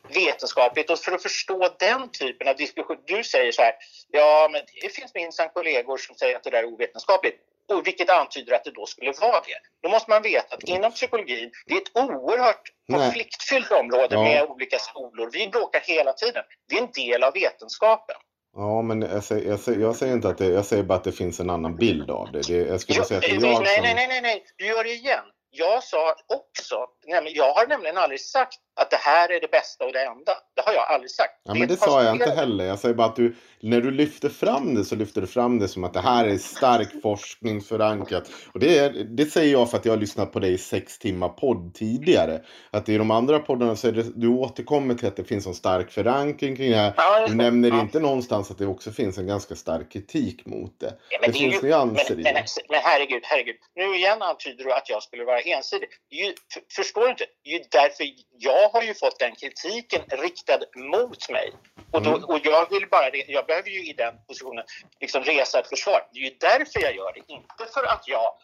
vetenskapligt. 0.09 0.91
Och 0.91 0.99
för 0.99 1.13
att 1.13 1.23
förstå 1.23 1.69
den 1.79 2.11
typen 2.11 2.49
av 2.49 2.57
diskussion, 2.57 2.97
du 3.07 3.25
säger 3.25 3.53
så 3.53 3.63
här, 3.63 3.73
ja, 4.13 4.49
men 4.53 4.61
det 4.83 4.89
finns 4.89 5.15
minsann 5.15 5.49
kollegor 5.55 5.97
som 5.97 6.15
säger 6.15 6.37
att 6.37 6.43
det 6.43 6.51
där 6.51 6.59
är 6.59 6.65
ovetenskapligt. 6.75 7.41
Och 7.69 7.87
vilket 7.87 8.11
antyder 8.11 8.55
att 8.55 8.65
det 8.65 8.71
då 8.71 8.87
skulle 8.87 9.13
vara 9.21 9.41
det. 9.41 9.59
Då 9.83 9.89
måste 9.89 10.11
man 10.11 10.23
veta 10.23 10.55
att 10.55 10.63
inom 10.63 10.93
psykologin, 10.93 11.51
det 11.67 11.75
är 11.75 11.79
ett 11.79 11.97
oerhört 12.11 12.63
Nej. 12.89 13.01
konfliktfyllt 13.01 13.71
område 13.71 14.09
Ja. 14.11 14.23
med 14.23 14.43
olika 14.51 14.79
skolor. 14.79 15.31
Vi 15.33 15.49
bråkar 15.49 15.81
hela 15.81 16.13
tiden. 16.13 16.43
Det 16.69 16.75
är 16.79 16.83
en 16.83 16.91
del 16.93 17.23
av 17.23 17.33
vetenskapen. 17.33 18.17
Ja, 18.57 18.83
men 18.83 19.03
jag 19.03 19.25
säger, 19.25 19.49
jag, 19.51 19.61
säger, 19.61 19.81
jag 19.81 19.97
säger 19.97 20.13
inte 20.13 20.29
att 20.29 20.39
det, 20.39 20.47
jag 20.47 20.65
säger 20.65 20.83
bara 20.83 20.99
att 20.99 21.05
det 21.05 21.13
finns 21.13 21.41
en 21.41 21.51
annan 21.51 21.77
bild 21.77 22.11
av 22.11 22.33
det. 22.33 22.41
det 22.49 22.55
jag 22.55 22.81
skulle 22.81 22.99
Jo, 22.99 23.05
säga 23.05 23.19
att 23.19 23.25
det 23.25 23.31
är 23.31 23.35
jag 23.35 23.43
nej, 23.43 23.55
som... 23.55 23.65
nej, 23.65 23.95
nej, 23.95 24.07
nej, 24.09 24.21
nej, 24.21 24.45
du 24.57 24.67
gör 24.67 24.85
det 24.85 24.91
igen. 24.91 25.25
Jag 25.57 25.85
sa 25.85 26.15
också, 26.27 26.87
jag 27.25 27.53
har 27.53 27.67
nämligen 27.67 27.99
aldrig 27.99 28.21
sagt 28.21 28.59
att 28.77 28.91
det 28.91 28.97
här 28.97 29.33
är 29.33 29.41
det 29.41 29.51
bästa 29.51 29.85
och 29.87 29.93
det 29.93 30.05
enda. 30.05 30.37
Det 30.57 30.63
har 30.67 30.73
jag 30.73 30.87
aldrig 30.89 31.11
sagt. 31.11 31.33
Ja, 31.45 31.55
är 31.55 31.59
men 31.59 31.69
det 31.69 31.77
sa 31.77 32.03
jag 32.03 32.15
inte 32.15 32.31
heller. 32.31 32.65
Jag 32.65 32.79
säger 32.79 32.95
bara 32.95 33.07
att 33.07 33.17
du, 33.17 33.35
när 33.61 33.81
du 33.81 33.91
lyfter 33.91 34.29
fram 34.29 34.75
det 34.75 34.85
så 34.85 34.95
lyfter 34.97 35.21
du 35.21 35.27
fram 35.27 35.59
det 35.59 35.69
som 35.69 35.85
att 35.85 35.93
det 35.95 36.01
här 36.01 36.27
är 36.27 36.39
stark 36.39 36.89
forskningsförankrat. 37.03 38.31
Och 38.53 38.61
det, 38.61 38.79
är, 38.79 38.91
det 38.91 39.27
säger 39.27 39.53
jag 39.53 39.71
för 39.71 39.77
att 39.79 39.85
jag 39.85 39.93
har 39.93 39.99
lyssnat 39.99 40.33
på 40.33 40.41
dig 40.41 40.53
i 40.53 40.59
sex 40.59 40.99
timmar 40.99 41.29
podd 41.29 41.75
tidigare. 41.75 42.41
Att 42.71 42.89
i 42.89 42.99
de 42.99 43.11
andra 43.11 43.39
poddarna 43.39 43.77
så 43.77 43.89
är 43.89 43.93
det, 43.93 44.03
du 44.21 44.29
återkommer 44.29 44.95
till 44.95 45.09
att 45.09 45.17
det 45.17 45.25
finns 45.25 45.47
en 45.47 45.55
stark 45.55 45.91
förankring 45.91 46.57
kring 46.57 46.71
det 46.71 46.77
här. 46.77 46.93
Ja, 46.97 47.21
Du 47.21 47.27
det. 47.27 47.43
nämner 47.43 47.69
Ja. 47.69 47.81
inte 47.81 48.01
någonstans 48.01 48.51
att 48.51 48.59
det 48.59 48.67
också 48.67 48.93
finns 48.93 49.19
en 49.19 49.27
ganska 49.27 49.55
stark 49.55 49.93
kritik 49.93 50.47
mot 50.47 50.81
det. 50.81 50.95
Ja, 51.09 51.19
men 51.21 51.31
det 51.31 51.37
är 51.39 51.41
finns 51.41 51.55
ju- 51.65 51.67
nyanser 51.69 52.05
men, 52.15 52.21
i 52.21 52.23
men, 52.23 52.35
det. 52.35 52.45
men 52.69 52.81
herregud, 52.83 53.21
herregud. 53.25 53.57
Nu 53.75 53.97
igen 53.97 54.23
antyder 54.23 54.65
du 54.65 54.73
att 54.73 54.91
jag 54.91 55.03
skulle 55.03 55.25
vara 55.25 55.41
ensidig. 55.41 55.89
Ju, 56.11 56.35
förstår 56.77 57.01
du 57.05 57.11
inte? 57.11 57.25
Ju 57.45 57.59
därför 57.71 58.05
jag 58.39 58.69
har 58.69 58.83
ju 58.83 58.95
fått 58.95 59.19
den 59.19 59.33
kritiken 59.35 60.01
riktad 60.49 60.79
mot 60.81 61.29
mig. 61.29 61.53
Och, 61.91 62.03
då, 62.03 62.11
Mm. 62.11 62.25
och 62.25 62.41
jag 62.43 62.71
vill 62.71 62.89
bara, 62.91 63.11
jag 63.17 63.47
behöver 63.47 63.69
ju 63.71 63.91
i 63.91 63.93
den 63.93 64.15
positionen 64.29 64.65
liksom 65.01 65.23
resa 65.23 65.59
ett 65.61 65.69
försvar. 65.69 66.09
Det 66.13 66.19
är 66.19 66.25
ju 66.25 66.37
därför 66.41 66.81
jag 66.81 66.97
gör 66.97 67.13
det. 67.13 67.33
Inte 67.33 67.73
för 67.75 67.85
att 67.85 68.09
jag 68.09 68.37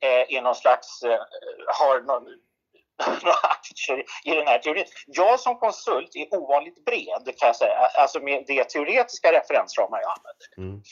eh, 0.00 0.36
är 0.36 0.42
någon 0.42 0.54
slags, 0.54 1.02
eh, 1.02 1.18
har 1.66 2.00
någon 2.00 2.24
några 3.22 3.36
aktier 3.42 4.04
i 4.24 4.30
den 4.30 4.46
här 4.46 4.58
teorin. 4.58 4.84
Jag 5.06 5.40
som 5.40 5.58
konsult 5.58 6.16
är 6.16 6.34
ovanligt 6.34 6.84
bred 6.84 7.38
kan 7.38 7.46
jag 7.46 7.56
säga, 7.56 7.76
alltså 7.98 8.20
med 8.20 8.44
de 8.46 8.64
teoretiska 8.64 9.32
referensramar 9.32 10.00
jag 10.00 10.14
använder. 10.18 10.48
Mm. 10.58 10.82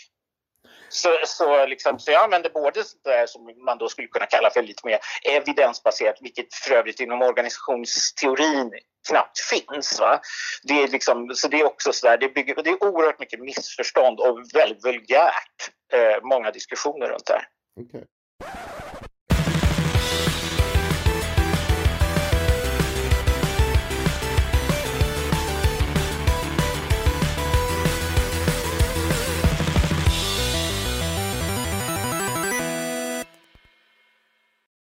Så, 0.89 1.09
så, 1.27 1.67
liksom, 1.67 1.99
så 1.99 2.11
jag 2.11 2.25
använder 2.25 2.51
både 2.51 2.85
det 3.05 3.31
som 3.31 3.65
man 3.65 3.79
då 3.79 3.89
skulle 3.89 4.09
kunna 4.09 4.27
kalla 4.27 4.51
för 4.51 4.63
lite 4.63 4.87
mer 4.87 4.99
evidensbaserat, 5.23 6.17
vilket 6.21 6.55
för 6.55 6.75
övrigt 6.75 7.01
inom 7.01 7.23
organisationsteorin 7.23 8.73
knappt 9.09 9.39
finns. 9.39 10.01
Va? 10.01 10.21
Det 10.63 10.83
är 10.83 10.89
liksom, 10.89 11.31
så 11.35 11.49
det 11.49 11.61
är 11.61 11.65
också 11.65 11.93
så 11.93 12.07
där, 12.07 12.19
det, 12.19 12.29
bygger, 12.29 12.63
det 12.63 12.71
är 12.71 12.85
oerhört 12.85 13.19
mycket 13.19 13.41
missförstånd 13.41 14.21
och 14.21 14.39
väldigt 14.55 14.85
vulgärt, 14.85 15.71
eh, 15.93 16.23
många 16.23 16.51
diskussioner 16.51 17.09
runt 17.09 17.27
det 17.27 17.33
här. 17.33 17.49
Okay. 17.81 18.05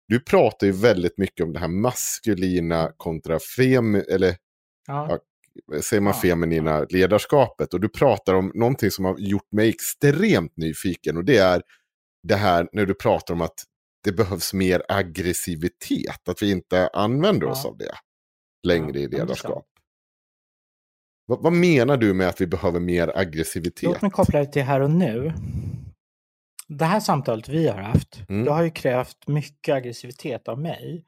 Du 0.08 0.20
pratar 0.20 0.66
ju 0.66 0.72
väldigt 0.72 1.18
mycket 1.18 1.44
om 1.46 1.52
det 1.52 1.58
här 1.58 1.68
maskulina 1.68 2.92
kontra 2.96 3.38
fem, 3.56 3.94
eller 3.94 4.36
Ja. 4.86 5.18
säger 5.82 6.00
man 6.00 6.12
Ja. 6.16 6.20
feminina 6.20 6.86
ledarskapet. 6.90 7.74
Och 7.74 7.80
du 7.80 7.88
pratar 7.88 8.34
om 8.34 8.52
någonting 8.54 8.90
som 8.90 9.04
har 9.04 9.18
gjort 9.18 9.52
mig 9.52 9.68
extremt 9.68 10.56
nyfiken. 10.56 11.16
Och 11.16 11.24
det 11.24 11.36
är 11.36 11.62
det 12.22 12.34
här 12.36 12.68
när 12.72 12.86
du 12.86 12.94
pratar 12.94 13.34
om 13.34 13.40
att 13.40 13.64
det 14.04 14.12
behövs 14.12 14.52
mer 14.54 14.82
aggressivitet. 14.88 16.28
Att 16.28 16.42
vi 16.42 16.50
inte 16.50 16.88
använder 16.88 17.46
oss 17.46 17.60
Ja. 17.64 17.70
av 17.70 17.76
det 17.78 17.94
längre 18.66 18.98
Ja, 19.00 19.04
i 19.04 19.08
ledarskap. 19.08 19.66
vad 21.26 21.52
menar 21.52 21.96
du 21.96 22.14
med 22.14 22.28
att 22.28 22.40
vi 22.40 22.46
behöver 22.46 22.80
mer 22.80 23.12
aggressivitet? 23.18 23.82
Låt 23.82 24.02
mig 24.02 24.10
koppla 24.10 24.38
det 24.38 24.46
till 24.52 24.62
här 24.62 24.80
och 24.80 24.90
nu. 24.90 25.32
Det 26.68 26.84
här 26.84 27.00
samtalet 27.00 27.48
vi 27.48 27.68
har 27.68 27.78
haft, 27.80 28.20
Mm. 28.28 28.44
det 28.44 28.50
har 28.52 28.62
ju 28.62 28.70
krävt 28.70 29.28
mycket 29.28 29.74
aggressivitet 29.74 30.48
av 30.48 30.58
mig. 30.60 31.04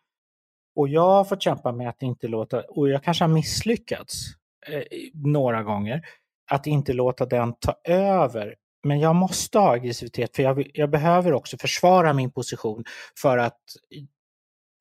Och 0.77 0.89
jag 0.89 1.09
har 1.11 1.25
fått 1.25 1.43
kämpa 1.43 1.73
med 1.73 1.89
att 1.89 2.03
inte 2.03 2.29
låta, 2.29 2.61
och 2.63 2.89
jag 2.89 3.03
kanske 3.05 3.25
har 3.25 3.29
misslyckats 3.29 4.15
eh, 4.67 4.83
några 5.15 5.63
gånger, 5.63 6.03
att 6.51 6.67
inte 6.67 6.93
låta 6.93 7.27
den 7.27 7.55
ta 7.61 7.75
över. 7.85 8.55
Men 8.87 9.01
jag 9.01 9.17
måste 9.17 9.59
ha 9.59 9.73
aggressivitet 9.73 10.37
för 10.37 10.43
jag, 10.43 10.71
jag 10.75 10.91
behöver 10.91 11.33
också 11.33 11.57
försvara 11.59 12.13
min 12.13 12.31
position 12.31 12.85
för 13.23 13.39
att 13.39 13.61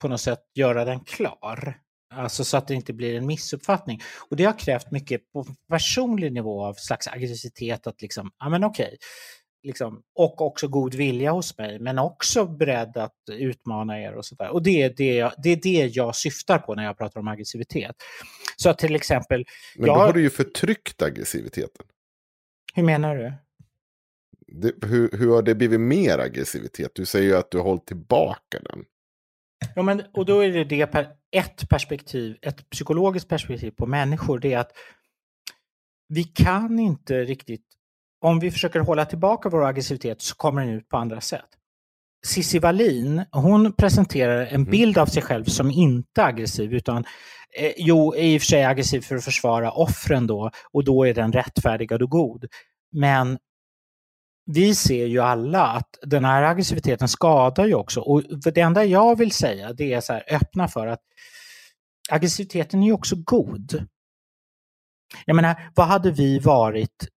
på 0.01 0.07
något 0.07 0.21
sätt 0.21 0.39
göra 0.55 0.85
den 0.85 0.99
klar. 0.99 1.79
Alltså 2.13 2.43
så 2.43 2.57
att 2.57 2.67
det 2.67 2.73
inte 2.73 2.93
blir 2.93 3.15
en 3.17 3.25
missuppfattning. 3.25 3.99
Och 4.29 4.35
det 4.35 4.43
har 4.43 4.59
krävt 4.59 4.91
mycket 4.91 5.31
på 5.31 5.45
personlig 5.69 6.33
nivå 6.33 6.65
av 6.65 6.73
slags 6.73 7.07
aggressivitet 7.07 7.87
att 7.87 8.01
liksom, 8.01 8.31
ja 8.39 8.49
men 8.49 8.63
okej. 8.63 8.97
Liksom, 9.63 10.03
och 10.15 10.41
också 10.41 10.67
god 10.67 10.95
vilja 10.95 11.31
hos 11.31 11.57
mig, 11.57 11.79
men 11.79 11.99
också 11.99 12.45
beredd 12.45 12.97
att 12.97 13.15
utmana 13.31 14.01
er 14.01 14.13
och 14.13 14.25
sådär. 14.25 14.49
Och 14.49 14.63
det 14.63 14.81
är 14.81 14.93
det, 14.97 15.15
jag, 15.15 15.33
det 15.37 15.49
är 15.49 15.59
det 15.63 15.95
jag 15.95 16.15
syftar 16.15 16.57
på 16.59 16.75
när 16.75 16.83
jag 16.83 16.97
pratar 16.97 17.19
om 17.19 17.27
aggressivitet. 17.27 17.95
Så 18.55 18.69
att 18.69 18.77
till 18.77 18.95
exempel... 18.95 19.45
Men 19.75 19.87
jag, 19.87 19.97
då 19.97 20.01
har 20.01 20.13
du 20.13 20.21
ju 20.21 20.29
förtryckt 20.29 21.01
aggressiviteten. 21.01 21.85
Hur 22.73 22.83
menar 22.83 23.15
du? 23.15 23.33
Det, 24.47 24.85
hur, 24.85 25.09
hur 25.11 25.35
har 25.35 25.41
det 25.41 25.55
blivit 25.55 25.79
mer 25.79 26.19
aggressivitet? 26.19 26.91
Du 26.93 27.05
säger 27.05 27.25
ju 27.25 27.35
att 27.35 27.51
du 27.51 27.57
har 27.57 27.65
hållit 27.65 27.85
tillbaka 27.85 28.59
den. 28.59 28.85
Ja, 29.75 29.81
men, 29.81 30.03
och 30.13 30.25
då 30.25 30.43
är 30.43 30.49
det, 30.49 30.63
det 30.63 30.87
per, 30.87 31.07
ett 31.31 31.69
perspektiv, 31.69 32.37
ett 32.41 32.69
psykologiskt 32.69 33.29
perspektiv 33.29 33.71
på 33.71 33.85
människor, 33.85 34.39
det 34.39 34.53
är 34.53 34.57
att 34.57 34.71
vi 36.07 36.23
kan 36.23 36.79
inte 36.79 37.23
riktigt, 37.23 37.65
om 38.27 38.39
vi 38.39 38.51
försöker 38.51 38.79
hålla 38.79 39.05
tillbaka 39.05 39.49
vår 39.49 39.65
aggressivitet 39.65 40.21
så 40.21 40.35
kommer 40.35 40.61
den 40.61 40.73
ut 40.73 40.89
på 40.89 40.97
andra 40.97 41.21
sätt. 41.21 41.49
Cissi 42.25 42.59
Wallin, 42.59 43.25
hon 43.31 43.73
presenterar 43.73 44.45
en 44.45 44.63
bild 44.63 44.97
av 44.97 45.05
sig 45.05 45.23
själv 45.23 45.43
som 45.43 45.71
inte 45.71 46.23
aggressiv 46.23 46.73
utan 46.73 47.05
eh, 47.59 47.71
jo, 47.77 48.15
i 48.15 48.37
och 48.37 48.41
för 48.41 48.45
sig 48.45 48.63
aggressiv 48.63 49.01
för 49.01 49.15
att 49.15 49.23
försvara 49.23 49.71
offren 49.71 50.27
då 50.27 50.51
och 50.73 50.83
då 50.83 51.07
är 51.07 51.13
den 51.13 51.31
rättfärdigad 51.31 52.01
och 52.01 52.09
god. 52.09 52.45
Men 52.91 53.37
vi 54.45 54.75
ser 54.75 55.05
ju 55.05 55.19
alla 55.19 55.67
att 55.67 55.97
den 56.01 56.25
här 56.25 56.43
aggressiviteten 56.43 57.07
skadar 57.07 57.65
ju 57.65 57.73
också. 57.73 58.01
Och 58.01 58.23
det 58.53 58.61
enda 58.61 58.85
jag 58.85 59.17
vill 59.17 59.31
säga 59.31 59.73
det 59.73 59.93
är 59.93 60.01
så 60.01 60.13
här, 60.13 60.23
öppna 60.31 60.67
för 60.67 60.87
att 60.87 61.01
aggressiviteten 62.09 62.83
är 62.83 62.87
ju 62.87 62.93
också 62.93 63.15
god. 63.15 63.87
Jag 65.25 65.35
menar, 65.35 65.71
vad 65.75 65.87
hade 65.87 66.11
vi 66.11 66.39
varit 66.39 67.07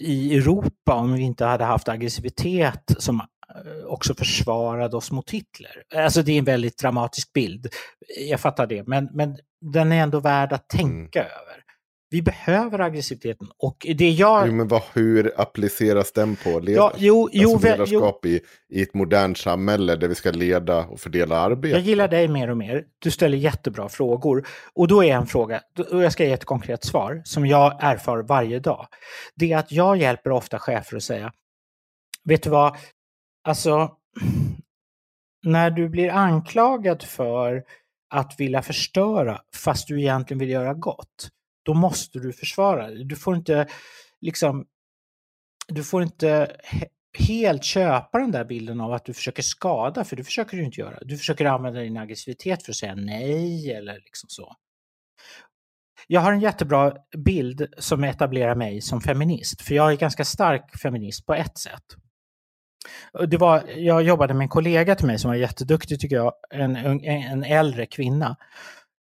i 0.00 0.36
Europa 0.36 0.94
om 0.94 1.12
vi 1.14 1.22
inte 1.22 1.44
hade 1.44 1.64
haft 1.64 1.88
aggressivitet 1.88 2.94
som 2.98 3.20
eh, 3.20 3.86
också 3.86 4.14
försvarade 4.14 4.96
oss 4.96 5.10
mot 5.10 5.30
Hitler? 5.30 5.82
Alltså 5.94 6.22
det 6.22 6.32
är 6.32 6.38
en 6.38 6.44
väldigt 6.44 6.78
dramatisk 6.78 7.32
bild, 7.32 7.66
jag 8.28 8.40
fattar 8.40 8.66
det, 8.66 8.86
men, 8.86 9.08
men 9.12 9.36
den 9.60 9.92
är 9.92 10.02
ändå 10.02 10.20
värd 10.20 10.52
att 10.52 10.68
tänka 10.68 11.20
Mm. 11.20 11.32
över. 11.32 11.59
Vi 12.12 12.22
behöver 12.22 12.78
aggressiviteten 12.78 13.48
och 13.58 13.86
det 13.94 14.10
jag... 14.10 14.46
Jo, 14.46 14.52
men 14.52 14.68
vad, 14.68 14.82
hur 14.92 15.32
appliceras 15.40 16.12
den 16.12 16.36
på 16.36 16.58
led... 16.58 16.76
Ja, 16.76 16.92
jo, 16.96 17.28
jo, 17.32 17.52
alltså 17.52 17.68
ledarskap 17.68 18.26
i, 18.26 18.40
i 18.68 18.82
ett 18.82 18.94
modernt 18.94 19.38
samhälle 19.38 19.96
där 19.96 20.08
vi 20.08 20.14
ska 20.14 20.30
leda 20.30 20.84
och 20.84 21.00
fördela 21.00 21.36
arbete? 21.36 21.76
Jag 21.76 21.80
gillar 21.80 22.08
dig 22.08 22.28
mer 22.28 22.50
och 22.50 22.56
mer. 22.56 22.84
Du 22.98 23.10
ställer 23.10 23.38
jättebra 23.38 23.88
frågor. 23.88 24.46
Och 24.74 24.88
då 24.88 25.04
är 25.04 25.14
en 25.14 25.26
fråga, 25.26 25.62
och 25.90 26.02
jag 26.02 26.12
ska 26.12 26.24
ge 26.24 26.32
ett 26.32 26.44
konkret 26.44 26.84
svar, 26.84 27.22
som 27.24 27.46
jag 27.46 27.76
erfar 27.80 28.22
varje 28.22 28.58
dag. 28.58 28.86
Det 29.34 29.52
är 29.52 29.58
att 29.58 29.72
jag 29.72 29.96
hjälper 29.96 30.30
ofta 30.30 30.58
chefer 30.58 30.96
att 30.96 31.02
säga, 31.02 31.32
vet 32.24 32.42
du 32.42 32.50
vad, 32.50 32.76
alltså, 33.44 33.90
när 35.42 35.70
du 35.70 35.88
blir 35.88 36.10
anklagad 36.10 37.02
för 37.02 37.64
att 38.14 38.34
vilja 38.40 38.62
förstöra 38.62 39.40
fast 39.54 39.88
du 39.88 40.00
egentligen 40.00 40.38
vill 40.38 40.50
göra 40.50 40.74
gott, 40.74 41.28
då 41.70 41.74
måste 41.74 42.18
du 42.18 42.32
försvara 42.32 42.86
dig. 42.86 43.04
Du 43.04 43.16
får 43.16 43.36
inte 43.36 43.66
liksom, 44.20 44.66
du 45.68 45.84
får 45.84 46.02
inte 46.02 46.56
he- 46.64 46.88
helt 47.18 47.64
köpa 47.64 48.18
den 48.18 48.30
där 48.30 48.44
bilden 48.44 48.80
av 48.80 48.92
att 48.92 49.04
du 49.04 49.14
försöker 49.14 49.42
skada, 49.42 50.04
för 50.04 50.16
det 50.16 50.24
försöker 50.24 50.56
du 50.56 50.64
inte 50.64 50.80
göra. 50.80 50.98
Du 51.00 51.18
försöker 51.18 51.44
använda 51.44 51.80
din 51.80 51.96
aggressivitet 51.96 52.62
för 52.62 52.72
att 52.72 52.76
säga 52.76 52.94
nej 52.94 53.72
eller 53.72 53.94
liksom 53.94 54.28
så. 54.28 54.56
Jag 56.06 56.20
har 56.20 56.32
en 56.32 56.40
jättebra 56.40 56.94
bild 57.24 57.66
som 57.78 58.04
etablerar 58.04 58.54
mig 58.54 58.80
som 58.80 59.00
feminist, 59.00 59.62
för 59.62 59.74
jag 59.74 59.92
är 59.92 59.96
ganska 59.96 60.24
stark 60.24 60.80
feminist 60.82 61.26
på 61.26 61.34
ett 61.34 61.58
sätt. 61.58 61.84
Det 63.28 63.36
var, 63.36 63.64
jag 63.76 64.02
jobbade 64.02 64.34
med 64.34 64.44
en 64.44 64.48
kollega 64.48 64.94
till 64.94 65.06
mig 65.06 65.18
som 65.18 65.28
var 65.28 65.36
jätteduktig 65.36 66.00
tycker 66.00 66.16
jag, 66.16 66.32
en, 66.50 66.76
en 66.76 67.44
äldre 67.44 67.86
kvinna. 67.86 68.36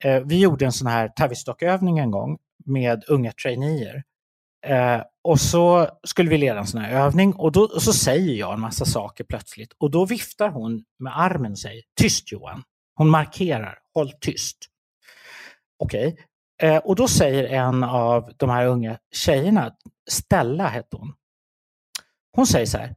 Eh, 0.04 0.20
Vi 0.20 0.40
gjorde 0.40 0.64
en 0.64 0.72
sån 0.72 0.86
här 0.86 1.08
Tavistock-övning 1.08 1.98
en 1.98 2.10
gång 2.10 2.38
med 2.64 3.04
unga 3.08 3.32
traineer. 3.32 4.02
Eh, 4.66 5.02
och 5.24 5.40
så 5.40 5.88
skulle 6.04 6.30
vi 6.30 6.38
leda 6.38 6.58
en 6.58 6.66
sån 6.66 6.80
här 6.80 7.04
övning 7.06 7.34
och 7.34 7.52
då 7.52 7.62
och 7.62 7.82
så 7.82 7.92
säger 7.92 8.34
jag 8.34 8.54
en 8.54 8.60
massa 8.60 8.84
saker 8.84 9.24
plötsligt 9.24 9.72
och 9.78 9.90
då 9.90 10.04
viftar 10.04 10.48
hon 10.48 10.84
med 10.98 11.18
armen 11.20 11.52
och 11.52 11.58
säger 11.58 11.82
tyst 12.00 12.32
Johan. 12.32 12.62
Hon 12.94 13.10
markerar, 13.10 13.78
håll 13.94 14.12
tyst. 14.20 14.58
Okej, 15.78 16.16
eh, 16.62 16.76
och 16.76 16.96
då 16.96 17.08
säger 17.08 17.44
en 17.44 17.84
av 17.84 18.32
de 18.36 18.50
här 18.50 18.66
unga 18.66 18.98
tjejerna, 19.12 19.72
Stella 20.10 20.66
hette 20.66 20.96
hon. 20.96 21.14
Hon 22.36 22.46
säger 22.46 22.66
så 22.66 22.78
här, 22.78 22.94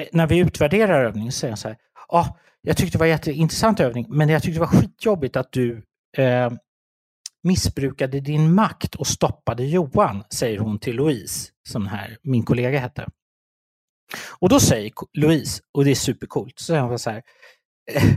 eh, 0.00 0.06
när 0.12 0.26
vi 0.26 0.38
utvärderar 0.38 1.04
övningen 1.04 1.32
så 1.32 1.38
säger 1.38 1.52
hon 1.52 1.56
så 1.58 1.68
här, 1.68 1.76
ah, 2.08 2.26
jag 2.66 2.76
tyckte 2.76 2.98
det 2.98 3.00
var 3.00 3.06
en 3.06 3.12
jätteintressant 3.12 3.80
övning 3.80 4.06
men 4.08 4.28
jag 4.28 4.42
tyckte 4.42 4.60
det 4.60 4.66
var 4.66 4.80
skitjobbigt 4.80 5.36
att 5.36 5.52
du 5.52 5.82
eh, 6.16 6.52
missbrukade 7.42 8.20
din 8.20 8.54
makt 8.54 8.94
och 8.94 9.06
stoppade 9.06 9.64
Johan, 9.64 10.24
säger 10.30 10.58
hon 10.58 10.78
till 10.78 10.96
Louise, 10.96 11.50
som 11.68 11.86
här 11.86 12.18
min 12.22 12.44
kollega 12.44 12.78
hette. 12.78 13.06
Och 14.38 14.48
då 14.48 14.60
säger 14.60 14.92
Louise, 15.12 15.62
och 15.72 15.84
det 15.84 15.90
är 15.90 15.94
supercoolt, 15.94 16.58
så 16.58 16.64
säger 16.64 16.82
hon 16.82 16.98
så 16.98 17.10
här, 17.10 17.22
eh, 17.92 18.14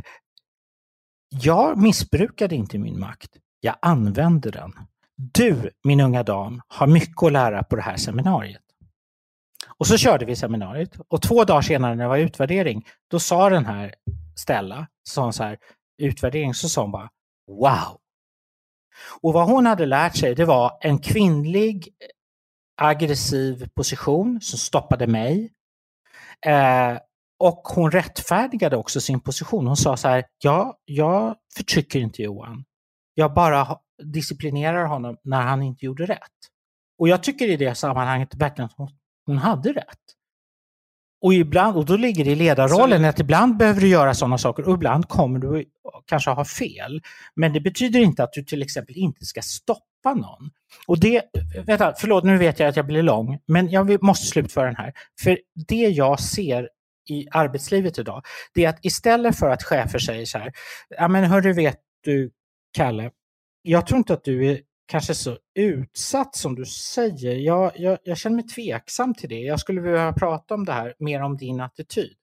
jag 1.30 1.78
missbrukade 1.78 2.56
inte 2.56 2.78
min 2.78 2.99
makt, 2.99 3.32
jag 3.60 3.76
använde 3.82 4.52
den. 4.52 4.74
Du, 5.15 5.69
min 5.84 5.99
unga 5.99 6.24
dam, 6.24 6.61
har 6.68 6.88
mycket 6.88 7.24
att 7.24 7.32
lära 7.32 7.64
på 7.64 7.76
det 7.76 7.82
här 7.82 7.98
seminariet. 7.98 8.61
Och 9.78 9.88
så 9.88 9.98
körde 9.98 10.26
vi 10.26 10.36
seminariet 10.36 10.98
och 11.07 11.22
två 11.22 11.44
dagar 11.44 11.61
senare 11.61 11.95
när 11.95 12.03
det 12.03 12.10
var 12.10 12.18
utvärdering, 12.18 12.86
då 13.07 13.19
sa 13.19 13.49
den 13.49 13.65
här 13.65 13.95
ställa, 14.39 14.88
sa 15.09 15.23
hon 15.23 15.34
så 15.34 15.43
här, 15.43 15.57
utvärdering, 16.01 16.53
så 16.53 16.69
sa 16.69 16.81
hon 16.81 16.91
bara 16.91 17.09
wow. 17.47 17.97
Och 19.22 19.34
vad 19.34 19.47
hon 19.47 19.65
hade 19.65 19.85
lärt 19.85 20.15
sig 20.15 20.35
det 20.35 20.45
var 20.45 20.77
en 20.81 20.99
kvinnlig 20.99 21.88
eh, 21.88 22.88
aggressiv 22.88 23.69
position 23.76 24.41
som 24.41 24.59
stoppade 24.59 25.07
mig. 25.07 25.53
Eh, 26.45 26.97
och 27.39 27.61
hon 27.76 27.91
rättfärdigade 27.91 28.77
också 28.77 29.01
sin 29.01 29.19
position. 29.19 29.68
Hon 29.68 29.77
sa 29.77 29.97
så 29.97 30.07
här, 30.07 30.26
ja, 30.43 30.77
jag 30.85 31.35
förtrycker 31.57 31.99
inte 31.99 32.22
Johan. 32.22 32.65
Jag 33.14 33.34
bara 33.34 33.80
disciplinerar 34.03 34.85
honom 34.85 35.18
när 35.23 35.41
han 35.41 35.64
inte 35.64 35.85
gjorde 35.85 36.05
rätt. 36.05 36.22
Och 36.99 37.07
jag 37.07 37.23
tycker 37.23 37.47
i 37.47 37.57
det 37.57 37.76
sammanhanget 37.76 38.35
verkligen 38.35 38.65
att 38.65 38.77
hon, 38.77 38.89
hon 39.26 39.38
hade 39.38 39.73
rätt. 39.73 40.16
Och, 41.22 41.34
ibland, 41.34 41.77
och 41.77 41.85
då 41.85 41.98
ligger 41.98 42.26
det 42.26 42.31
i 42.31 42.35
ledarrollen 42.35 43.06
att 43.06 43.19
ibland 43.19 43.57
behöver 43.57 43.81
du 43.81 43.88
göra 43.88 44.14
sådana 44.14 44.38
saker 44.38 44.68
och 44.68 44.73
ibland 44.73 45.07
kommer 45.07 45.39
du 45.39 45.65
kanske 46.06 46.30
ha 46.30 46.45
fel. 46.45 47.02
Men 47.35 47.53
det 47.53 47.61
betyder 47.61 47.99
inte 47.99 48.23
att 48.23 48.34
du 48.34 48.44
till 48.44 48.61
exempel 48.61 48.98
inte 48.98 49.26
ska 49.26 49.41
stoppa 49.41 50.14
någon. 50.14 50.49
Och 50.88 50.99
det, 50.99 51.22
vänta, 51.65 51.94
förlåt 51.98 52.23
nu 52.23 52.38
vet 52.38 52.60
jag 52.60 52.69
att 52.69 52.76
jag 52.76 52.88
blir 52.88 53.03
lång, 53.03 53.39
men 53.48 53.69
jag 53.69 54.03
måste 54.03 54.26
slutföra 54.26 54.65
den 54.65 54.76
här. 54.76 54.94
För 55.23 55.39
det 55.68 55.76
jag 55.76 56.19
ser 56.19 56.69
i 57.10 57.27
arbetslivet 57.31 57.99
idag, 57.99 58.23
det 58.53 58.65
är 58.65 58.69
att 58.69 58.85
istället 58.85 59.39
för 59.39 59.49
att 59.49 59.64
chefer 59.64 59.99
säger 59.99 60.26
så 60.26 60.38
här, 60.38 60.52
ja 60.89 61.07
men 61.07 61.23
hörru 61.23 61.53
vet 61.53 61.77
du 62.03 62.31
Kalle, 62.77 63.11
jag 63.61 63.88
tror 63.88 63.98
inte 63.98 64.14
att 64.14 64.23
du 64.23 64.52
är 64.52 64.60
kanske 64.88 65.15
så 65.15 65.38
utsatt 65.55 66.35
som 66.35 66.55
du 66.55 66.65
säger. 66.65 67.35
Jag, 67.35 67.72
jag, 67.76 67.97
jag 68.03 68.18
känner 68.18 68.35
mig 68.35 68.47
tveksam 68.47 69.14
till 69.14 69.30
det. 69.30 69.39
Jag 69.39 69.59
skulle 69.59 69.81
vilja 69.81 70.14
prata 70.14 70.53
om 70.53 70.65
det 70.65 70.73
här, 70.73 70.95
mer 70.99 71.22
om 71.22 71.38
din 71.38 71.61
attityd. 71.61 72.18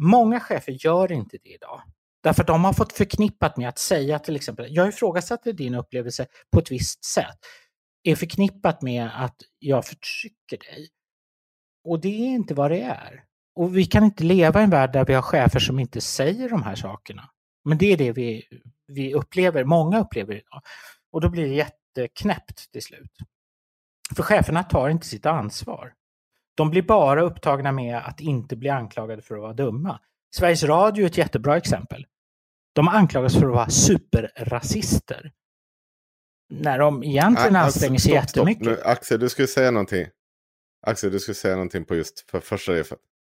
Många 0.00 0.40
chefer 0.40 0.76
gör 0.86 1.12
inte 1.12 1.38
det 1.42 1.48
idag. 1.48 1.82
Därför 2.22 2.42
att 2.42 2.46
de 2.46 2.64
har 2.64 2.72
fått 2.72 2.92
förknippat 2.92 3.56
med 3.56 3.68
att 3.68 3.78
säga 3.78 4.18
till 4.18 4.36
exempel, 4.36 4.66
jag 4.68 4.88
ifrågasätter 4.88 5.52
din 5.52 5.74
upplevelse 5.74 6.26
på 6.52 6.58
ett 6.58 6.70
visst 6.70 7.04
sätt, 7.04 7.38
är 8.02 8.16
förknippat 8.16 8.82
med 8.82 9.10
att 9.24 9.36
jag 9.58 9.86
förtrycker 9.86 10.58
dig. 10.58 10.88
Och 11.84 12.00
det 12.00 12.08
är 12.08 12.28
inte 12.28 12.54
vad 12.54 12.70
det 12.70 12.82
är. 12.82 13.24
Och 13.54 13.76
vi 13.76 13.84
kan 13.84 14.04
inte 14.04 14.24
leva 14.24 14.60
i 14.60 14.64
en 14.64 14.70
värld 14.70 14.92
där 14.92 15.04
vi 15.04 15.14
har 15.14 15.22
chefer 15.22 15.58
som 15.58 15.78
inte 15.78 16.00
säger 16.00 16.48
de 16.48 16.62
här 16.62 16.74
sakerna. 16.74 17.30
Men 17.64 17.78
det 17.78 17.92
är 17.92 17.96
det 17.96 18.12
vi, 18.12 18.42
vi 18.86 19.14
upplever, 19.14 19.64
många 19.64 20.00
upplever 20.00 20.34
idag. 20.34 20.62
Och 21.16 21.22
då 21.22 21.28
blir 21.28 21.48
det 21.48 21.54
jätteknäppt 21.54 22.72
till 22.72 22.82
slut. 22.82 23.10
För 24.16 24.22
cheferna 24.22 24.62
tar 24.62 24.88
inte 24.88 25.06
sitt 25.06 25.26
ansvar. 25.26 25.94
De 26.54 26.70
blir 26.70 26.82
bara 26.82 27.22
upptagna 27.22 27.72
med 27.72 27.98
att 27.98 28.20
inte 28.20 28.56
bli 28.56 28.68
anklagade 28.68 29.22
för 29.22 29.34
att 29.34 29.40
vara 29.40 29.52
dumma. 29.52 30.00
Sveriges 30.34 30.62
Radio 30.62 31.02
är 31.02 31.06
ett 31.06 31.18
jättebra 31.18 31.56
exempel. 31.56 32.06
De 32.72 32.88
anklagas 32.88 33.34
för 33.34 33.46
att 33.46 33.54
vara 33.54 33.68
superrasister. 33.68 35.32
När 36.48 36.78
de 36.78 37.04
egentligen 37.04 37.52
Nej, 37.52 37.62
anstränger 37.62 37.94
alltså, 37.94 38.08
sig 38.08 38.18
stopp, 38.18 38.30
stopp 38.30 38.48
jättemycket. 38.48 38.66
Nu, 38.66 38.80
Axel, 38.84 39.20
du 39.20 39.28
skulle 39.28 39.48
säga 39.48 39.70
någonting. 39.70 40.06
Axel, 40.86 41.12
du 41.12 41.20
skulle 41.20 41.34
säga 41.34 41.54
någonting 41.54 41.84
på 41.84 41.94
just 41.94 42.30
för 42.30 42.40
första. 42.40 42.72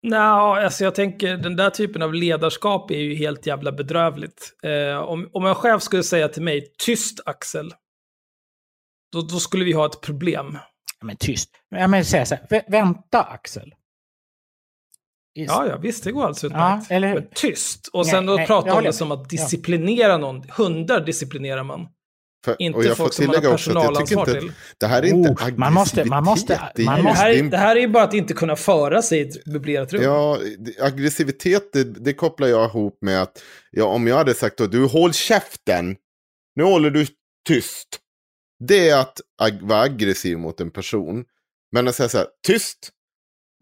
Nej, 0.10 0.20
alltså 0.66 0.84
jag 0.84 0.96
tänker 0.96 1.38
den 1.38 1.56
där 1.56 1.70
typen 1.70 2.02
av 2.02 2.14
ledarskap 2.14 2.92
är 2.92 3.00
ju 3.00 3.16
helt 3.16 3.46
jävla 3.48 3.72
bedrövligt. 3.72 4.54
Eh, 4.64 4.98
om, 4.98 5.30
om 5.34 5.46
en 5.46 5.56
chef 5.56 5.82
skulle 5.84 6.04
säga 6.04 6.28
till 6.28 6.42
mig, 6.44 6.74
tyst 6.78 7.20
Axel, 7.26 7.74
då, 9.12 9.22
då 9.22 9.40
skulle 9.40 9.66
vi 9.66 9.74
ha 9.74 9.86
ett 9.86 10.02
problem. 10.02 10.58
Ja, 11.00 11.06
men 11.06 11.16
tyst. 11.18 11.50
Ja, 11.70 11.88
men 11.88 12.06
säga 12.06 12.26
så 12.26 12.36
här, 12.36 12.48
"Vä- 12.50 12.64
vänta 12.72 13.24
Axel. 13.24 13.74
Is- 15.36 15.48
Ja, 15.52 15.68
ja, 15.68 15.78
visst, 15.78 16.04
det 16.04 16.12
går 16.12 16.24
Ja, 16.24 16.48
utmärkt. 16.48 16.92
eller 16.92 17.08
hur? 17.08 17.16
Men 17.16 17.28
tyst. 17.36 17.88
Och 17.88 18.06
Nej, 18.06 18.12
sen 18.12 18.26
då 18.26 18.36
nej, 18.36 18.48
pratar 18.48 18.78
om 18.78 18.84
det 18.84 18.94
som 18.94 19.12
att 19.12 19.30
disciplinera 19.30 20.18
någon. 20.18 20.50
Hundar 20.50 21.00
disciplinerar 21.06 21.64
man. 21.64 21.88
För, 22.46 22.56
Inte 22.60 22.78
och 22.78 22.86
jag 22.86 22.98
folk 22.98 23.14
får 23.14 23.16
som 23.16 23.26
man 23.26 23.36
har 23.36 23.42
tillägga 23.42 23.54
också 23.54 23.70
att 23.72 23.76
jag 23.76 23.84
tycker 23.84 24.16
personalansvar 24.16 24.36
inte... 24.36 24.40
till. 24.40 24.52
Det 24.78 24.88
här 24.88 25.02
är 25.04 25.08
inte 25.08 25.30
Oh, 25.30 25.58
man 25.58 25.74
måste- 25.74 26.06
man 26.06 26.24
måste- 26.24 26.56
man 26.56 26.70
det 26.76 26.82
är 26.84 26.96
Det 26.98 27.04
måste- 27.04 27.20
här, 27.22 27.30
det 27.30 27.40
är, 27.40 27.44
är- 27.44 27.50
det 27.50 27.58
här 27.58 27.76
är 27.76 27.80
ju 27.80 27.88
bara 27.88 28.04
att 28.04 28.14
inte 28.14 28.34
kunna 28.34 28.56
föra 28.56 29.02
sig 29.02 29.20
i 29.20 29.22
ett 29.22 29.46
möblerat 29.46 29.94
rum. 29.94 30.04
Ja, 30.04 30.40
det- 30.60 30.82
aggressivitet 30.82 31.74
det, 31.74 31.84
det 31.84 32.14
kopplar 32.14 32.48
jag 32.48 32.70
ihop 32.70 32.98
med 33.02 33.22
att 33.22 33.44
ja, 33.72 33.86
om 33.86 34.08
jag 34.08 34.16
hade 34.16 34.34
sagt 34.34 34.58
då, 34.58 34.68
du 34.68 34.84
håll 34.86 35.14
käften, 35.14 35.96
nu 36.56 36.64
håller 36.64 36.90
du 36.90 37.08
tyst. 37.48 37.88
Det 38.68 38.90
är 38.90 38.98
att 39.00 39.22
ag- 39.42 39.62
vara 39.62 39.82
aggressiv 39.82 40.38
mot 40.38 40.62
en 40.62 40.72
person. 40.72 41.24
Men 41.72 41.88
att 41.88 41.96
säga 41.96 42.10
så 42.10 42.18
här, 42.18 42.28
tyst, 42.48 42.90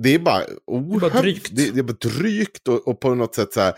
det 0.03 0.09
är 0.15 0.19
bara 0.19 0.43
ohövligt. 0.67 1.13
drygt. 1.21 1.49
Det, 1.55 1.71
det 1.71 1.79
är 1.79 1.83
bara 1.83 1.97
drygt 2.19 2.67
och, 2.67 2.87
och 2.87 2.99
på 2.99 3.15
något 3.15 3.35
sätt 3.35 3.53
så 3.53 3.59
här 3.61 3.71
det- 3.71 3.77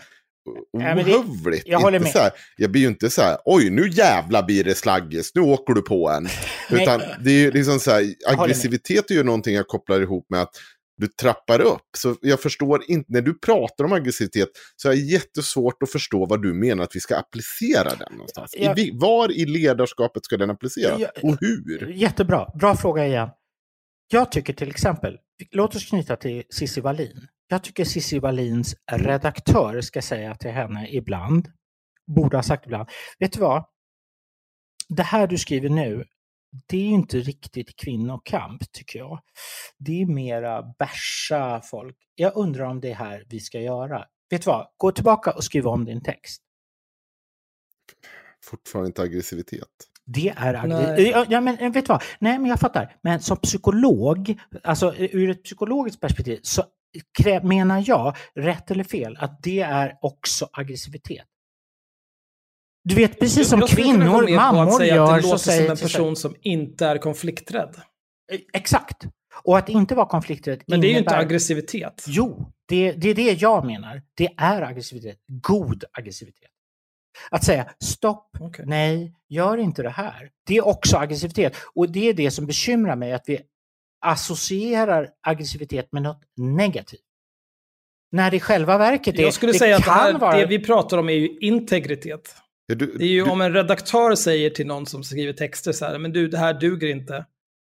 ohövligt. 0.72 1.66
jag 1.66 1.80
håller 1.80 2.00
med. 2.00 2.12
Så 2.12 2.18
här, 2.18 2.30
jag 2.56 2.70
blir 2.70 2.82
ju 2.82 2.88
inte 2.88 3.10
så 3.10 3.22
här, 3.22 3.36
oj 3.44 3.70
nu 3.70 3.88
jävla 3.88 4.42
blir 4.42 4.64
det 4.64 4.74
slaggis, 4.74 5.30
nu 5.34 5.40
åker 5.40 5.74
du 5.74 5.82
på 5.82 6.10
en. 6.10 6.28
Utan 6.70 7.00
det 7.24 7.30
är 7.30 7.38
ju 7.38 7.50
liksom 7.50 7.80
så 7.80 7.90
här, 7.90 8.04
aggressivitet 8.26 9.10
är 9.10 9.14
ju 9.14 9.22
någonting 9.22 9.54
jag 9.54 9.66
kopplar 9.66 10.00
ihop 10.00 10.26
med 10.30 10.42
att 10.42 10.50
du 10.98 11.06
trappar 11.06 11.60
upp. 11.60 11.82
Så 11.98 12.16
jag 12.20 12.40
förstår 12.40 12.82
inte, 12.88 13.12
när 13.12 13.20
du 13.20 13.38
pratar 13.38 13.84
om 13.84 13.92
aggressivitet 13.92 14.48
så 14.76 14.88
är 14.88 14.92
det 14.92 14.98
jättesvårt 15.00 15.82
att 15.82 15.90
förstå 15.92 16.26
vad 16.26 16.42
du 16.42 16.54
menar 16.54 16.84
att 16.84 16.96
vi 16.96 17.00
ska 17.00 17.16
applicera 17.16 17.94
den 17.94 18.12
någonstans. 18.12 18.54
I, 18.54 18.64
Jag- 18.64 18.74
vi- 18.74 18.90
var 18.94 19.32
i 19.32 19.46
ledarskapet 19.46 20.24
ska 20.24 20.36
den 20.36 20.50
appliceras? 20.50 21.00
Jag- 21.00 21.10
Och 21.24 21.36
hur? 21.40 21.92
Jättebra. 21.94 22.46
Bra 22.60 22.76
fråga 22.76 23.06
igen. 23.06 23.28
Jag 24.12 24.32
tycker 24.32 24.52
till 24.52 24.68
exempel, 24.70 25.16
låt 25.50 25.76
oss 25.76 25.84
knyta 25.84 26.16
till 26.16 26.42
Cissi 26.54 26.80
Wallin. 26.80 27.26
Jag 27.48 27.62
tycker 27.62 27.84
Cissi 27.84 28.18
Wallins 28.18 28.74
redaktör 28.92 29.80
ska 29.80 30.02
säga 30.02 30.34
till 30.34 30.50
henne 30.50 30.88
ibland, 30.90 31.48
borde 32.06 32.36
ha 32.36 32.42
sagt 32.42 32.66
ibland, 32.66 32.88
vet 33.18 33.32
du 33.32 33.40
vad? 33.40 33.64
Det 34.88 35.02
här 35.02 35.26
du 35.26 35.38
skriver 35.38 35.68
nu, 35.68 36.04
det 36.68 36.76
är 36.76 36.80
ju 36.82 36.94
inte 36.94 37.18
riktigt 37.18 37.76
kvinnokamp 37.76 38.72
tycker 38.72 38.98
jag. 38.98 39.20
Det 39.78 40.02
är 40.02 40.06
mera 40.06 40.62
bärsa 40.78 41.60
folk. 41.64 41.96
Jag 42.14 42.36
undrar 42.36 42.64
om 42.64 42.80
det 42.80 42.90
är 42.90 42.94
här 42.94 43.24
vi 43.28 43.40
ska 43.40 43.60
göra. 43.60 44.04
Vet 44.30 44.42
du 44.42 44.50
vad? 44.50 44.66
Gå 44.76 44.92
tillbaka 44.92 45.32
och 45.32 45.44
skriv 45.44 45.66
om 45.66 45.84
din 45.84 46.02
text. 46.02 46.42
Fortfarande 48.44 48.86
inte 48.86 49.02
aggressivitet. 49.02 49.68
Det 50.04 50.28
är 50.36 50.66
Nej. 50.66 50.84
aggressivt. 50.86 51.26
Ja, 51.30 51.40
men 51.40 51.72
vet 51.72 51.86
du 51.86 51.88
vad? 51.88 52.02
Nej, 52.18 52.38
men 52.38 52.50
jag 52.50 52.60
fattar. 52.60 52.96
Men 53.02 53.20
som 53.20 53.36
psykolog, 53.36 54.40
alltså 54.62 54.94
ur 54.96 55.30
ett 55.30 55.44
psykologiskt 55.44 56.00
perspektiv, 56.00 56.40
så 56.42 56.64
menar 57.42 57.84
jag, 57.86 58.16
rätt 58.34 58.70
eller 58.70 58.84
fel, 58.84 59.16
att 59.20 59.42
det 59.42 59.60
är 59.60 59.94
också 60.00 60.48
aggressivitet. 60.52 61.24
Du 62.84 62.94
vet, 62.94 63.20
precis 63.20 63.48
som 63.48 63.60
kvinnor, 63.60 64.36
mammor 64.36 64.84
gör, 64.84 65.04
att 65.04 65.16
det 65.16 65.22
så 65.22 65.28
låter 65.28 65.44
säger 65.44 65.62
som 65.62 65.70
en 65.70 65.76
så- 65.76 65.82
person 65.82 66.16
som 66.16 66.36
inte 66.40 66.86
är 66.86 66.98
konflikträdd. 66.98 67.76
Exakt. 68.52 69.04
Och 69.42 69.58
att 69.58 69.68
inte 69.68 69.94
vara 69.94 70.06
konflikträdd 70.06 70.62
Men 70.66 70.80
det 70.80 70.86
är 70.86 70.92
ju 70.92 70.98
inte 70.98 71.16
aggressivitet. 71.16 72.04
Jo, 72.08 72.52
det, 72.68 72.92
det 72.92 73.08
är 73.08 73.14
det 73.14 73.32
jag 73.32 73.66
menar. 73.66 74.02
Det 74.14 74.28
är 74.36 74.62
aggressivitet. 74.62 75.18
God 75.26 75.84
aggressivitet. 75.92 76.50
Att 77.30 77.44
säga 77.44 77.70
stopp, 77.84 78.30
Okej. 78.40 78.64
nej, 78.68 79.14
gör 79.28 79.56
inte 79.58 79.82
det 79.82 79.90
här. 79.90 80.30
Det 80.46 80.56
är 80.56 80.66
också 80.66 80.96
aggressivitet. 80.96 81.56
Och 81.74 81.90
det 81.92 82.08
är 82.08 82.14
det 82.14 82.30
som 82.30 82.46
bekymrar 82.46 82.96
mig, 82.96 83.12
att 83.12 83.24
vi 83.26 83.40
associerar 84.06 85.08
aggressivitet 85.20 85.92
med 85.92 86.02
något 86.02 86.22
negativt. 86.36 87.00
När 88.12 88.30
det 88.30 88.36
i 88.36 88.40
själva 88.40 88.78
verket 88.78 89.18
är, 89.18 89.22
Jag 89.22 89.34
skulle 89.34 89.52
det 89.52 89.58
säga 89.58 89.76
att 89.76 89.84
det, 89.84 89.90
här, 89.90 90.18
vara... 90.18 90.36
det 90.38 90.46
vi 90.46 90.58
pratar 90.58 90.98
om 90.98 91.08
är 91.08 91.12
ju 91.12 91.38
integritet. 91.40 92.34
Ja, 92.66 92.74
du, 92.74 92.86
Det 92.98 93.04
är 93.04 93.08
ju 93.08 93.24
du, 93.24 93.30
om 93.30 93.40
en 93.40 93.52
redaktör 93.52 94.14
säger 94.14 94.50
till 94.50 94.66
någon 94.66 94.86
som 94.86 95.04
skriver 95.04 95.32
texter 95.32 95.72
så 95.72 95.84
här, 95.84 95.98
men 95.98 96.12
du, 96.12 96.28
det 96.28 96.38
här 96.38 96.54
duger 96.60 96.88
inte. 96.88 97.26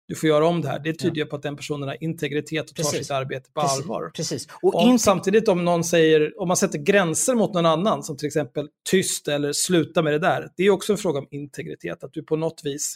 Du 0.08 0.16
får 0.16 0.30
göra 0.30 0.48
om 0.48 0.62
det 0.62 0.68
här. 0.68 0.80
Det 0.80 0.94
tyder 0.94 1.16
ju 1.16 1.26
på 1.26 1.36
att 1.36 1.42
den 1.42 1.56
personen 1.56 1.88
har 1.90 2.04
integritet 2.04 2.70
och 2.70 2.76
tar 2.76 2.84
Precis. 2.84 3.00
sitt 3.00 3.12
arbete 3.12 3.50
på 3.54 3.62
Precis, 3.62 3.82
allvar. 3.82 4.12
Precis. 4.16 4.48
Och 4.62 4.76
Om, 4.76 4.90
inte- 4.90 5.04
Samtidigt 5.04 5.48
om 5.48 5.66
någon 5.66 5.84
säger, 5.84 6.42
om 6.42 6.48
man 6.48 6.58
sätter 6.58 6.80
gränser 6.80 7.36
mot 7.36 7.54
någon 7.54 7.66
annan, 7.66 8.04
som 8.04 8.18
till 8.18 8.28
exempel 8.28 8.68
tyst 8.90 9.28
eller 9.28 9.54
sluta 9.54 10.02
med 10.02 10.14
det 10.14 10.20
där. 10.20 10.50
Det 10.58 10.64
är 10.64 10.70
också 10.70 10.92
en 10.94 10.98
fråga 10.98 11.20
om 11.20 11.28
integritet, 11.32 12.04
att 12.04 12.14
du 12.14 12.24
på 12.24 12.36
något 12.36 12.62
vis 12.64 12.96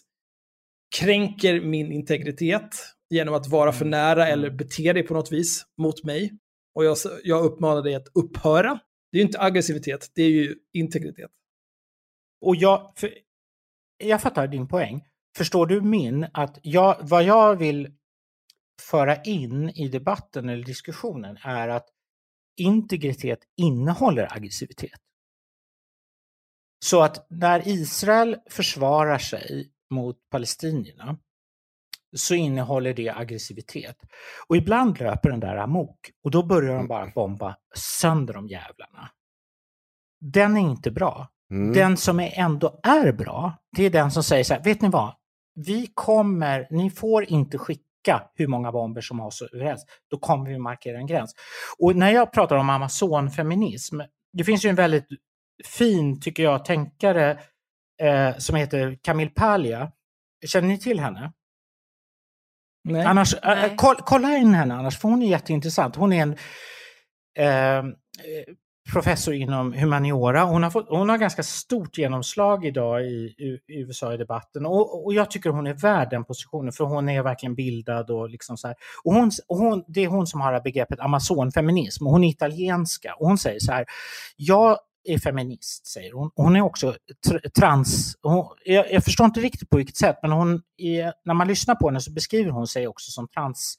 kränker 0.99 1.61
min 1.61 1.91
integritet 1.91 2.69
genom 3.11 3.33
att 3.33 3.47
vara 3.47 3.69
Mm. 3.69 3.73
för 3.73 3.85
nära 3.85 4.27
eller 4.27 4.49
bete 4.49 4.93
dig 4.93 5.03
på 5.03 5.13
något 5.13 5.31
vis 5.31 5.65
mot 5.77 6.03
mig. 6.03 6.31
Och 6.75 6.85
jag, 6.85 6.97
jag 7.23 7.43
uppmanar 7.45 7.81
dig 7.81 7.95
att 7.95 8.07
upphöra. 8.13 8.79
Det 9.11 9.17
är 9.17 9.19
ju 9.19 9.25
inte 9.25 9.41
aggressivitet, 9.41 10.11
det 10.15 10.23
är 10.23 10.29
ju 10.29 10.55
integritet. 10.73 11.31
Och 12.41 12.55
jag, 12.55 12.93
för, 12.95 13.13
jag 13.97 14.21
fattar 14.21 14.47
din 14.47 14.67
poäng. 14.67 15.07
Förstår 15.37 15.65
du 15.65 15.81
min? 15.81 16.27
Att 16.33 16.59
jag, 16.61 16.97
vad 17.01 17.23
jag 17.23 17.55
vill 17.55 17.95
föra 18.81 19.23
in 19.23 19.69
i 19.69 19.87
debatten 19.87 20.49
eller 20.49 20.63
diskussionen 20.63 21.37
är 21.43 21.67
att 21.67 21.89
integritet 22.57 23.39
innehåller 23.57 24.33
aggressivitet. 24.35 24.99
Så 26.85 27.01
att 27.01 27.27
när 27.29 27.67
Israel 27.67 28.37
försvarar 28.49 29.17
sig 29.17 29.71
mot 29.89 30.29
palestinierna 30.29 31.17
så 32.15 32.35
innehåller 32.35 32.93
det 32.93 33.09
aggressivitet. 33.09 33.97
Och 34.47 34.57
ibland 34.57 34.99
löper 34.99 35.29
den 35.29 35.39
där 35.39 35.55
amok 35.55 36.11
och 36.23 36.31
då 36.31 36.43
börjar 36.43 36.75
de 36.75 36.87
bara 36.87 37.11
bomba 37.15 37.55
sönder 37.75 38.33
de 38.33 38.47
jävlarna. 38.47 39.09
Den 40.21 40.57
är 40.57 40.61
inte 40.61 40.91
bra. 40.91 41.27
mm. 41.51 41.73
Den 41.73 41.97
som 41.97 42.19
är 42.19 42.39
ändå 42.39 42.79
är 42.83 43.11
bra, 43.11 43.53
det 43.77 43.83
är 43.83 43.89
den 43.89 44.11
som 44.11 44.23
säger 44.23 44.43
så 44.43 44.53
här, 44.53 44.63
vet 44.63 44.81
ni 44.81 44.89
vad? 44.89 45.13
Vi 45.55 45.91
kommer, 45.93 46.67
ni 46.71 46.89
får 46.89 47.23
inte 47.23 47.57
skicka 47.57 48.23
hur 48.35 48.47
många 48.47 48.71
bomber 48.71 49.01
som 49.01 49.19
har 49.19 49.31
så 49.31 49.47
överens. 49.53 49.85
Då 50.11 50.17
kommer 50.17 50.49
vi 50.49 50.57
markera 50.57 50.97
en 50.97 51.07
gräns. 51.07 51.35
Och 51.79 51.95
när 51.95 52.11
jag 52.11 52.31
pratar 52.31 52.55
om 52.55 52.69
amazonfeminism, 52.69 53.99
det 54.33 54.43
finns 54.43 54.65
ju 54.65 54.69
en 54.69 54.75
väldigt 54.75 55.07
fin, 55.65 56.21
tycker 56.21 56.43
jag, 56.43 56.65
tänkare 56.65 57.39
eh, 58.01 58.37
som 58.37 58.55
heter 58.55 58.99
Camille 59.01 59.31
Paglia. 59.31 59.91
Känner 60.47 60.67
ni 60.67 60.79
till 60.79 60.99
henne? 60.99 61.33
Nej. 62.83 63.05
Annars, 63.05 63.35
Nej. 63.43 63.69
äh, 63.69 63.75
koll, 63.75 63.95
kolla 63.95 64.37
in 64.37 64.53
henne 64.53 64.73
annars, 64.73 64.99
för 64.99 65.09
hon 65.09 65.21
är 65.21 65.27
jätteintressant. 65.27 65.95
Hon 65.95 66.13
är 66.13 66.21
en 66.21 66.35
eh, 67.37 67.77
eh, 67.77 67.83
professor 68.93 69.33
inom 69.33 69.73
humaniora. 69.73 70.43
Hon 70.43 70.63
har, 70.63 70.69
fått, 70.69 70.89
hon 70.89 71.09
har 71.09 71.17
ganska 71.17 71.43
stort 71.43 71.97
genomslag 71.97 72.65
idag 72.65 73.05
i, 73.05 73.35
i, 73.37 73.59
i 73.67 73.79
USA 73.79 74.13
i 74.13 74.17
debatten 74.17 74.65
och, 74.65 75.05
och 75.05 75.13
jag 75.13 75.31
tycker 75.31 75.49
hon 75.49 75.67
är 75.67 75.73
värd 75.73 76.09
den 76.09 76.23
positionen 76.23 76.71
för 76.71 76.83
hon 76.83 77.09
är 77.09 77.23
verkligen 77.23 77.55
bildad 77.55 78.09
och 78.09 78.29
liksom 78.29 78.57
så 78.57 78.67
här. 78.67 78.75
Och 79.03 79.13
hon, 79.13 79.31
och 79.47 79.57
hon, 79.57 79.83
det 79.87 80.01
är 80.01 80.07
hon 80.07 80.27
som 80.27 80.41
har 80.41 80.61
begreppet 80.61 80.99
amazonfeminism 80.99 82.07
och 82.07 82.13
hon 82.13 82.23
är 82.23 82.29
italienska 82.29 83.13
och 83.19 83.27
hon 83.27 83.37
säger 83.37 83.59
så 83.59 83.71
här, 83.71 83.85
jag 84.37 84.77
är 85.03 85.17
feminist, 85.17 85.87
säger 85.87 86.13
hon. 86.13 86.31
Hon 86.35 86.55
är 86.55 86.61
också 86.61 86.95
tr- 87.27 87.49
trans. 87.49 88.17
Hon, 88.21 88.47
jag, 88.65 88.91
jag 88.91 89.03
förstår 89.03 89.25
inte 89.25 89.39
riktigt 89.39 89.69
på 89.69 89.77
vilket 89.77 89.97
sätt, 89.97 90.15
men 90.21 90.31
hon 90.31 90.61
är, 90.77 91.13
när 91.25 91.33
man 91.33 91.47
lyssnar 91.47 91.75
på 91.75 91.87
henne 91.87 92.01
så 92.01 92.11
beskriver 92.11 92.51
hon 92.51 92.67
sig 92.67 92.87
också 92.87 93.11
som 93.11 93.27
trans. 93.27 93.77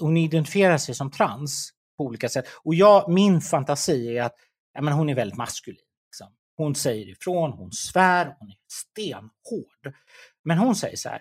Hon 0.00 0.16
identifierar 0.16 0.78
sig 0.78 0.94
som 0.94 1.10
trans 1.10 1.70
på 1.96 2.04
olika 2.04 2.28
sätt. 2.28 2.46
Och 2.62 2.74
jag, 2.74 3.12
min 3.12 3.40
fantasi 3.40 4.16
är 4.16 4.22
att 4.22 4.34
ja, 4.74 4.82
men 4.82 4.94
hon 4.94 5.08
är 5.08 5.14
väldigt 5.14 5.38
maskulin. 5.38 5.80
Liksom. 6.08 6.26
Hon 6.56 6.74
säger 6.74 7.08
ifrån, 7.08 7.52
hon 7.52 7.72
svär, 7.72 8.36
hon 8.38 8.48
är 8.48 8.56
stenhård. 8.72 9.94
Men 10.44 10.58
hon 10.58 10.76
säger 10.76 10.96
så 10.96 11.08
här. 11.08 11.20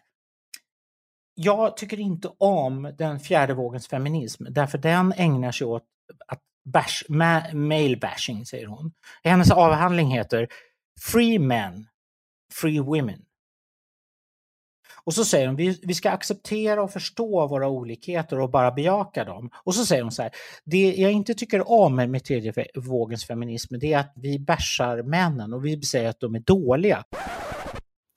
Jag 1.36 1.78
tycker 1.78 2.00
inte 2.00 2.28
om 2.38 2.94
den 2.98 3.20
fjärde 3.20 3.54
vågens 3.54 3.88
feminism 3.88 4.46
därför 4.50 4.78
den 4.78 5.14
ägnar 5.18 5.52
sig 5.52 5.68
åt 5.68 5.84
att 6.28 6.42
bash, 6.74 7.04
ma, 7.10 7.42
male 7.54 7.98
bashing, 7.98 8.46
säger 8.46 8.68
hon. 8.68 8.92
Hennes 9.24 9.52
avhandling 9.52 10.12
heter 10.12 10.48
Free 11.02 11.40
Men, 11.40 11.88
Free 12.54 12.80
Women. 12.80 13.22
Och 15.04 15.14
så 15.14 15.26
säger 15.26 15.48
hon, 15.48 15.56
vi, 15.56 15.80
vi 15.84 15.94
ska 15.94 16.10
acceptera 16.10 16.84
och 16.84 16.92
förstå 16.92 17.48
våra 17.48 17.68
olikheter 17.68 18.40
och 18.40 18.52
bara 18.52 18.72
bejaka 18.72 19.24
dem. 19.24 19.50
Och 19.64 19.76
så 19.76 19.86
säger 19.86 20.02
hon 20.02 20.12
så 20.12 20.22
här, 20.22 20.32
det 20.64 20.96
jag 20.96 21.12
inte 21.12 21.34
tycker 21.34 21.72
om 21.72 21.96
med 21.96 22.24
tredje 22.24 22.54
vågens 22.76 23.28
feminism, 23.28 23.76
det 23.80 23.94
är 23.94 24.00
att 24.00 24.14
vi 24.16 24.40
bashar 24.40 25.04
männen 25.04 25.54
och 25.54 25.66
vi 25.66 25.82
säger 25.82 26.10
att 26.10 26.20
de 26.20 26.36
är 26.36 26.40
dåliga. 26.40 27.04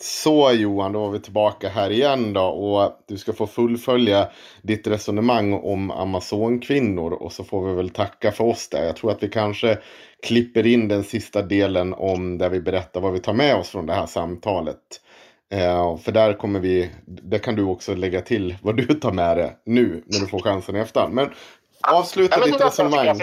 Så 0.02 0.52
Johan, 0.52 0.92
då 0.92 1.00
var 1.00 1.10
vi 1.10 1.20
tillbaka 1.20 1.68
här 1.68 1.90
igen 1.90 2.32
då 2.32 2.42
och 2.42 2.92
du 3.08 3.18
ska 3.18 3.32
få 3.32 3.46
fullfölja 3.46 4.28
ditt 4.62 4.86
resonemang 4.86 5.52
om 5.52 5.90
Amazonkvinnor 5.90 7.12
och 7.12 7.32
så 7.32 7.44
får 7.44 7.68
vi 7.68 7.74
väl 7.74 7.90
tacka 7.90 8.32
för 8.32 8.44
oss 8.44 8.68
där. 8.68 8.84
Jag 8.84 8.96
tror 8.96 9.10
att 9.10 9.22
vi 9.22 9.28
kanske 9.28 9.78
klipper 10.22 10.66
in 10.66 10.88
den 10.88 11.04
sista 11.04 11.42
delen 11.42 11.94
om 11.94 12.38
där 12.38 12.48
vi 12.50 12.60
berättar 12.60 13.00
vad 13.00 13.12
vi 13.12 13.18
tar 13.18 13.32
med 13.32 13.56
oss 13.56 13.68
från 13.68 13.86
det 13.86 13.92
här 13.92 14.06
samtalet. 14.06 15.00
Eh, 15.52 15.96
för 15.96 16.12
där 16.12 16.32
kommer 16.32 16.60
vi, 16.60 16.90
där 17.06 17.38
kan 17.38 17.56
du 17.56 17.62
också 17.62 17.94
lägga 17.94 18.20
till 18.20 18.56
vad 18.62 18.76
du 18.76 18.86
tar 18.86 19.12
med 19.12 19.36
dig 19.36 19.56
nu 19.64 20.02
när 20.06 20.20
du 20.20 20.26
får 20.26 20.40
chansen 20.40 20.76
i 20.76 20.78
efterhand. 20.78 21.14
Men 21.14 21.30
avsluta 21.88 22.36
Ja, 22.36 22.40
men 22.40 22.52
ditt 22.52 22.66
resonemang. 22.66 23.20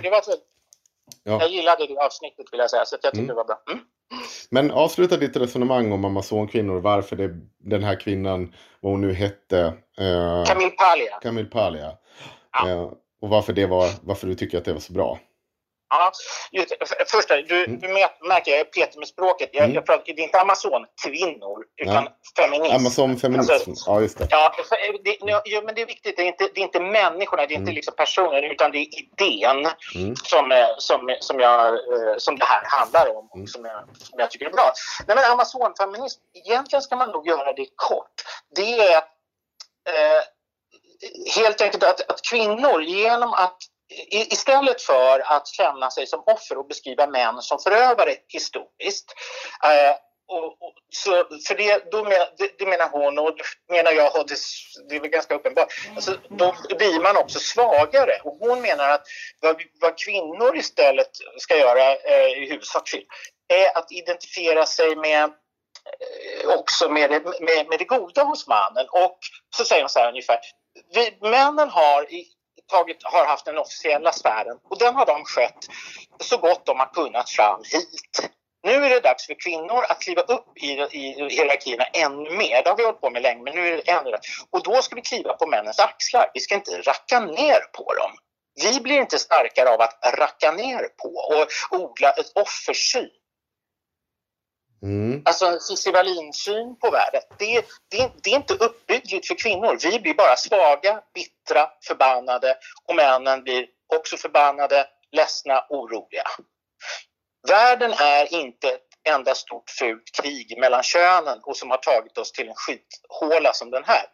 Ja. 1.27 1.41
Jag 1.41 1.49
gillade 1.49 1.87
det 1.87 1.97
avsnittet 1.97 2.45
vill 2.51 2.59
jag 2.59 2.69
säga, 2.69 2.85
så 2.85 2.93
jag 2.93 3.01
tyckte 3.01 3.17
Mm. 3.17 3.27
det 3.27 3.33
var 3.33 3.45
bra. 3.45 3.63
Mm. 3.71 3.83
Men 4.49 4.71
avsluta 4.71 5.17
ditt 5.17 5.35
resonemang 5.37 5.91
om 5.91 6.05
Amazonkvinnor, 6.05 6.79
varför 6.79 7.15
det, 7.15 7.29
den 7.63 7.83
här 7.83 7.99
kvinnan, 7.99 8.53
vad 8.81 8.91
hon 8.91 9.01
nu 9.01 9.13
hette, 9.13 9.59
eh, 9.97 10.43
Camille 10.45 10.69
Paglia. 10.69 11.19
Camille 11.21 11.49
Paglia. 11.49 11.91
Eh, 12.67 12.81
och 13.21 13.29
varför, 13.29 13.53
det 13.53 13.65
var, 13.65 13.89
varför 14.01 14.27
du 14.27 14.35
tycker 14.35 14.57
att 14.57 14.65
det 14.65 14.73
var 14.73 14.79
så 14.79 14.93
bra. 14.93 15.19
Ja, 15.89 16.11
just, 16.51 16.73
först, 17.11 17.27
där, 17.27 17.41
du, 17.41 17.65
du 17.65 17.87
mä- 17.87 18.27
märker 18.27 18.51
jag 18.51 18.59
är 18.59 18.63
petig 18.63 18.99
med 18.99 19.07
språket. 19.07 19.49
Jag, 19.53 19.63
Mm. 19.63 19.75
jag 19.75 19.85
pratar, 19.85 20.03
det 20.05 20.11
är 20.21 20.23
inte 20.23 20.41
Amazon-kvinnor, 20.41 21.63
utan 21.81 22.03
Nej. 22.03 22.13
feminism. 22.37 22.75
Amazon-feminism, 22.75 23.51
Alltså, 23.53 23.71
ja 23.91 24.01
just 24.01 24.17
det. 24.17 24.27
Ja, 24.29 24.53
det, 25.03 25.17
ja, 25.45 25.61
men 25.65 25.75
det 25.75 25.81
är 25.81 25.85
viktigt. 25.85 26.17
Det 26.17 26.21
är 26.23 26.27
inte, 26.27 26.49
det 26.53 26.59
är 26.59 26.63
inte 26.63 26.79
människorna, 26.79 27.45
det 27.45 27.53
är 27.53 27.55
inte 27.55 27.61
Mm. 27.71 27.75
liksom 27.75 27.93
personer, 27.95 28.51
utan 28.51 28.71
det 28.71 28.77
är 28.77 28.87
idén 28.99 29.67
Mm. 29.95 30.15
som, 30.23 30.51
eh, 30.51 30.67
som, 30.77 31.15
som, 31.19 31.39
jag, 31.39 31.67
eh, 31.73 32.17
som 32.17 32.37
det 32.39 32.45
här 32.45 32.63
handlar 32.65 33.09
om 33.17 33.29
Mm. 33.33 33.43
och 33.43 33.49
som 33.49 33.65
jag, 33.65 33.83
som 33.97 34.19
jag 34.19 34.31
tycker 34.31 34.45
är 34.45 34.49
bra. 34.51 34.71
Nej, 35.07 35.15
men 35.15 35.31
Amazon-feminism, 35.31 36.19
egentligen 36.45 36.81
ska 36.81 36.95
man 36.95 37.09
nog 37.09 37.27
göra 37.27 37.53
det 37.53 37.65
kort. 37.75 38.13
Det 38.55 38.79
är 38.79 38.97
eh, 38.97 40.21
helt 41.35 41.61
enkelt 41.61 41.83
att, 41.83 42.09
att 42.11 42.21
kvinnor 42.29 42.81
genom 42.81 43.33
att 43.33 43.57
Istället 44.11 44.81
för 44.81 45.19
att 45.19 45.47
känna 45.47 45.91
sig 45.91 46.07
som 46.07 46.23
offer 46.25 46.57
och 46.57 46.67
beskriva 46.67 47.07
män 47.07 47.41
som 47.41 47.59
förövare 47.59 48.15
historiskt 48.27 49.13
eh, 49.63 49.95
och, 50.27 50.45
och, 50.45 50.73
så, 50.89 51.11
för 51.47 51.55
det, 51.55 51.91
då 51.91 52.03
men, 52.03 52.11
det, 52.37 52.51
det 52.57 52.65
menar 52.65 52.89
hon 52.89 53.19
och 53.19 53.37
det 53.37 53.73
menar 53.73 53.91
jag 53.91 54.19
och 54.19 54.27
det, 54.27 54.35
det 54.89 54.95
är 54.95 54.99
väl 54.99 55.09
ganska 55.09 55.35
uppenbart. 55.35 55.73
Alltså, 55.95 56.17
då 56.29 56.55
blir 56.77 57.03
man 57.03 57.17
också 57.17 57.39
svagare 57.39 58.19
och 58.23 58.37
hon 58.39 58.61
menar 58.61 58.89
att 58.89 59.03
vad, 59.41 59.61
vad 59.81 59.97
kvinnor 59.97 60.57
istället 60.57 61.09
ska 61.37 61.57
göra, 61.57 61.95
eh, 61.95 62.43
i 62.43 62.49
huvudsak 62.49 62.89
är 63.47 63.77
att 63.77 63.91
identifiera 63.91 64.65
sig 64.65 64.95
med 64.95 65.23
eh, 65.23 66.49
också 66.59 66.89
med 66.89 67.09
det, 67.09 67.19
med, 67.23 67.67
med 67.69 67.79
det 67.79 67.85
goda 67.85 68.23
hos 68.23 68.47
mannen. 68.47 68.87
Och 68.91 69.19
så 69.55 69.65
säger 69.65 69.81
hon 69.81 69.89
så 69.89 69.99
här 69.99 70.09
ungefär. 70.09 70.39
Vi, 70.93 71.17
männen 71.21 71.69
har, 71.69 72.13
i, 72.13 72.25
tagit, 72.67 72.97
har 73.03 73.25
haft 73.25 73.45
den 73.45 73.57
officiella 73.57 74.11
sfären 74.11 74.57
och 74.69 74.79
den 74.79 74.95
har 74.95 75.05
de 75.05 75.25
skött 75.25 75.67
så 76.19 76.37
gott 76.37 76.65
de 76.65 76.79
har 76.79 76.93
kunnat 76.93 77.29
fram 77.29 77.61
hit. 77.63 78.31
Nu 78.63 78.85
är 78.85 78.89
det 78.89 78.99
dags 78.99 79.27
för 79.27 79.35
kvinnor 79.43 79.83
att 79.89 80.01
kliva 80.01 80.21
upp 80.21 80.57
i, 80.57 80.71
i 80.71 81.29
hierarkierna 81.29 81.83
ännu 81.83 82.29
mer. 82.29 82.63
Det 82.63 82.69
har 82.69 82.77
vi 82.77 82.83
hållit 82.83 83.01
på 83.01 83.09
med 83.09 83.21
länge, 83.21 83.43
men 83.43 83.55
nu 83.55 83.67
är 83.67 83.77
det 83.77 83.91
ännu 83.91 84.11
Och 84.49 84.63
då 84.63 84.81
ska 84.81 84.95
vi 84.95 85.01
kliva 85.01 85.33
på 85.33 85.47
männens 85.47 85.79
axlar. 85.79 86.31
Vi 86.33 86.39
ska 86.39 86.55
inte 86.55 86.81
racka 86.81 87.19
ner 87.19 87.59
på 87.73 87.93
dem. 87.93 88.11
Vi 88.63 88.79
blir 88.81 88.97
inte 88.97 89.19
starkare 89.19 89.69
av 89.69 89.81
att 89.81 89.99
racka 90.17 90.51
ner 90.51 90.87
på 91.01 91.09
och 91.09 91.79
odla 91.79 92.11
ett 92.11 92.31
offersyn. 92.35 93.09
Mm. 94.83 95.21
Alltså 95.25 95.45
en 95.45 95.59
Cissi 95.59 95.91
Wallin-syn 95.91 96.75
på 96.79 96.91
världen. 96.91 97.21
Det, 97.39 97.65
det, 97.91 98.11
det 98.23 98.29
är 98.29 98.35
inte 98.35 98.53
uppbyggligt 98.53 99.27
för 99.27 99.35
kvinnor. 99.35 99.77
Vi 99.83 99.99
blir 99.99 100.13
bara 100.13 100.35
svaga, 100.35 101.01
bittra, 101.13 101.69
förbannade 101.87 102.55
och 102.85 102.95
männen 102.95 103.43
blir 103.43 103.65
också 103.95 104.17
förbannade, 104.17 104.87
ledsna, 105.11 105.65
oroliga. 105.69 106.23
Världen 107.47 107.93
är 107.99 108.33
inte 108.33 108.67
ett 108.67 108.87
enda 109.09 109.35
stort 109.35 109.69
fult 109.69 110.11
krig 110.21 110.57
mellan 110.59 110.83
könen 110.83 111.39
och 111.43 111.57
som 111.57 111.69
har 111.69 111.77
tagit 111.77 112.17
oss 112.17 112.31
till 112.31 112.47
en 112.47 112.55
skithåla 112.55 113.53
som 113.53 113.71
den 113.71 113.83
här. 113.85 114.05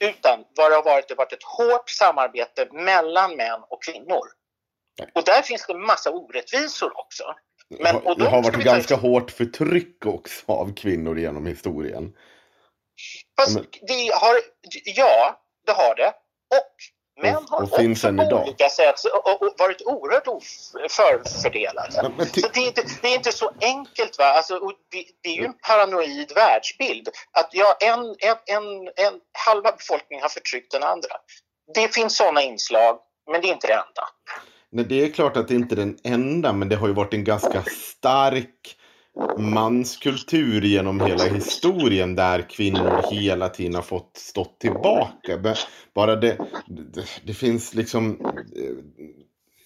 Utan 0.00 0.44
vad 0.56 0.70
det 0.70 0.74
har 0.74 0.82
varit, 0.82 1.08
det 1.08 1.14
har 1.14 1.16
varit 1.16 1.32
ett 1.32 1.42
hårt 1.42 1.90
samarbete 1.90 2.68
mellan 2.72 3.36
män 3.36 3.60
och 3.68 3.82
kvinnor. 3.82 4.26
Och 5.14 5.24
där 5.24 5.42
finns 5.42 5.66
det 5.66 5.74
massa 5.74 6.10
orättvisor 6.10 6.98
också. 6.98 7.24
Men, 7.70 7.96
och 7.96 8.18
det 8.18 8.24
de 8.24 8.30
har 8.30 8.42
varit 8.42 8.56
vi 8.58 8.64
ta 8.64 8.72
ganska 8.72 8.94
hårt 8.96 9.30
förtryck 9.30 10.06
också 10.06 10.52
av 10.52 10.74
kvinnor 10.74 11.18
genom 11.18 11.46
historien. 11.46 12.12
Fast 13.40 13.54
Men- 13.54 13.66
det 13.88 14.10
har, 14.14 14.36
ja, 14.84 15.40
det 15.66 15.72
har 15.72 15.94
det. 15.94 16.08
Och 16.56 17.22
män 17.22 17.36
Och- 17.36 17.42
har 17.50 17.58
och 17.58 17.62
också 17.64 17.76
på 18.16 18.22
idag. 18.22 18.42
olika 18.42 18.68
sätt 18.68 18.94
och, 19.04 19.42
och 19.42 19.54
varit 19.58 19.82
oerhört 19.82 20.26
of- 20.26 20.72
förfördelade. 20.90 22.12
Men- 22.16 22.26
ty- 22.26 22.40
Så 22.40 22.48
det 22.54 22.60
är, 22.60 22.66
inte, 22.66 22.84
det 23.02 23.08
är 23.08 23.14
inte 23.14 23.32
så 23.32 23.52
enkelt. 23.60 24.18
Va? 24.18 24.24
Alltså, 24.24 24.58
det, 24.90 25.04
det 25.22 25.28
är 25.28 25.34
ju 25.36 25.44
en 25.44 25.58
paranoid 25.68 26.32
världsbild. 26.34 27.08
Att 27.32 27.48
ja, 27.52 27.76
en, 27.80 28.00
en, 28.00 28.36
en, 28.46 28.88
en 29.06 29.20
halva 29.46 29.72
befolkningen 29.72 30.22
har 30.22 30.28
förtryckt 30.28 30.72
den 30.72 30.82
andra. 30.82 31.16
Det 31.74 31.94
finns 31.94 32.16
sådana 32.16 32.42
inslag, 32.42 32.98
men 33.30 33.40
det 33.40 33.48
är 33.48 33.52
inte 33.52 33.66
det 33.66 33.72
enda. 33.72 34.08
Nej, 34.72 34.84
det 34.88 35.04
är 35.04 35.08
klart 35.08 35.36
att 35.36 35.48
det 35.48 35.54
inte 35.54 35.74
är 35.74 35.76
den 35.76 35.96
enda, 36.04 36.52
men 36.52 36.68
det 36.68 36.76
har 36.76 36.88
ju 36.88 36.94
varit 36.94 37.14
en 37.14 37.24
ganska 37.24 37.62
stark 37.62 38.76
manskultur 39.38 40.62
genom 40.62 41.00
hela 41.00 41.24
historien 41.24 42.14
där 42.14 42.50
kvinnor 42.50 43.12
hela 43.12 43.48
tiden 43.48 43.74
har 43.74 43.82
fått 43.82 44.16
stå 44.16 44.44
tillbaka. 44.44 45.56
Bara 45.94 46.16
det, 46.16 46.38
det, 46.66 47.04
det 47.24 47.34
finns 47.34 47.74
liksom... 47.74 48.20
Eh, 48.56 49.06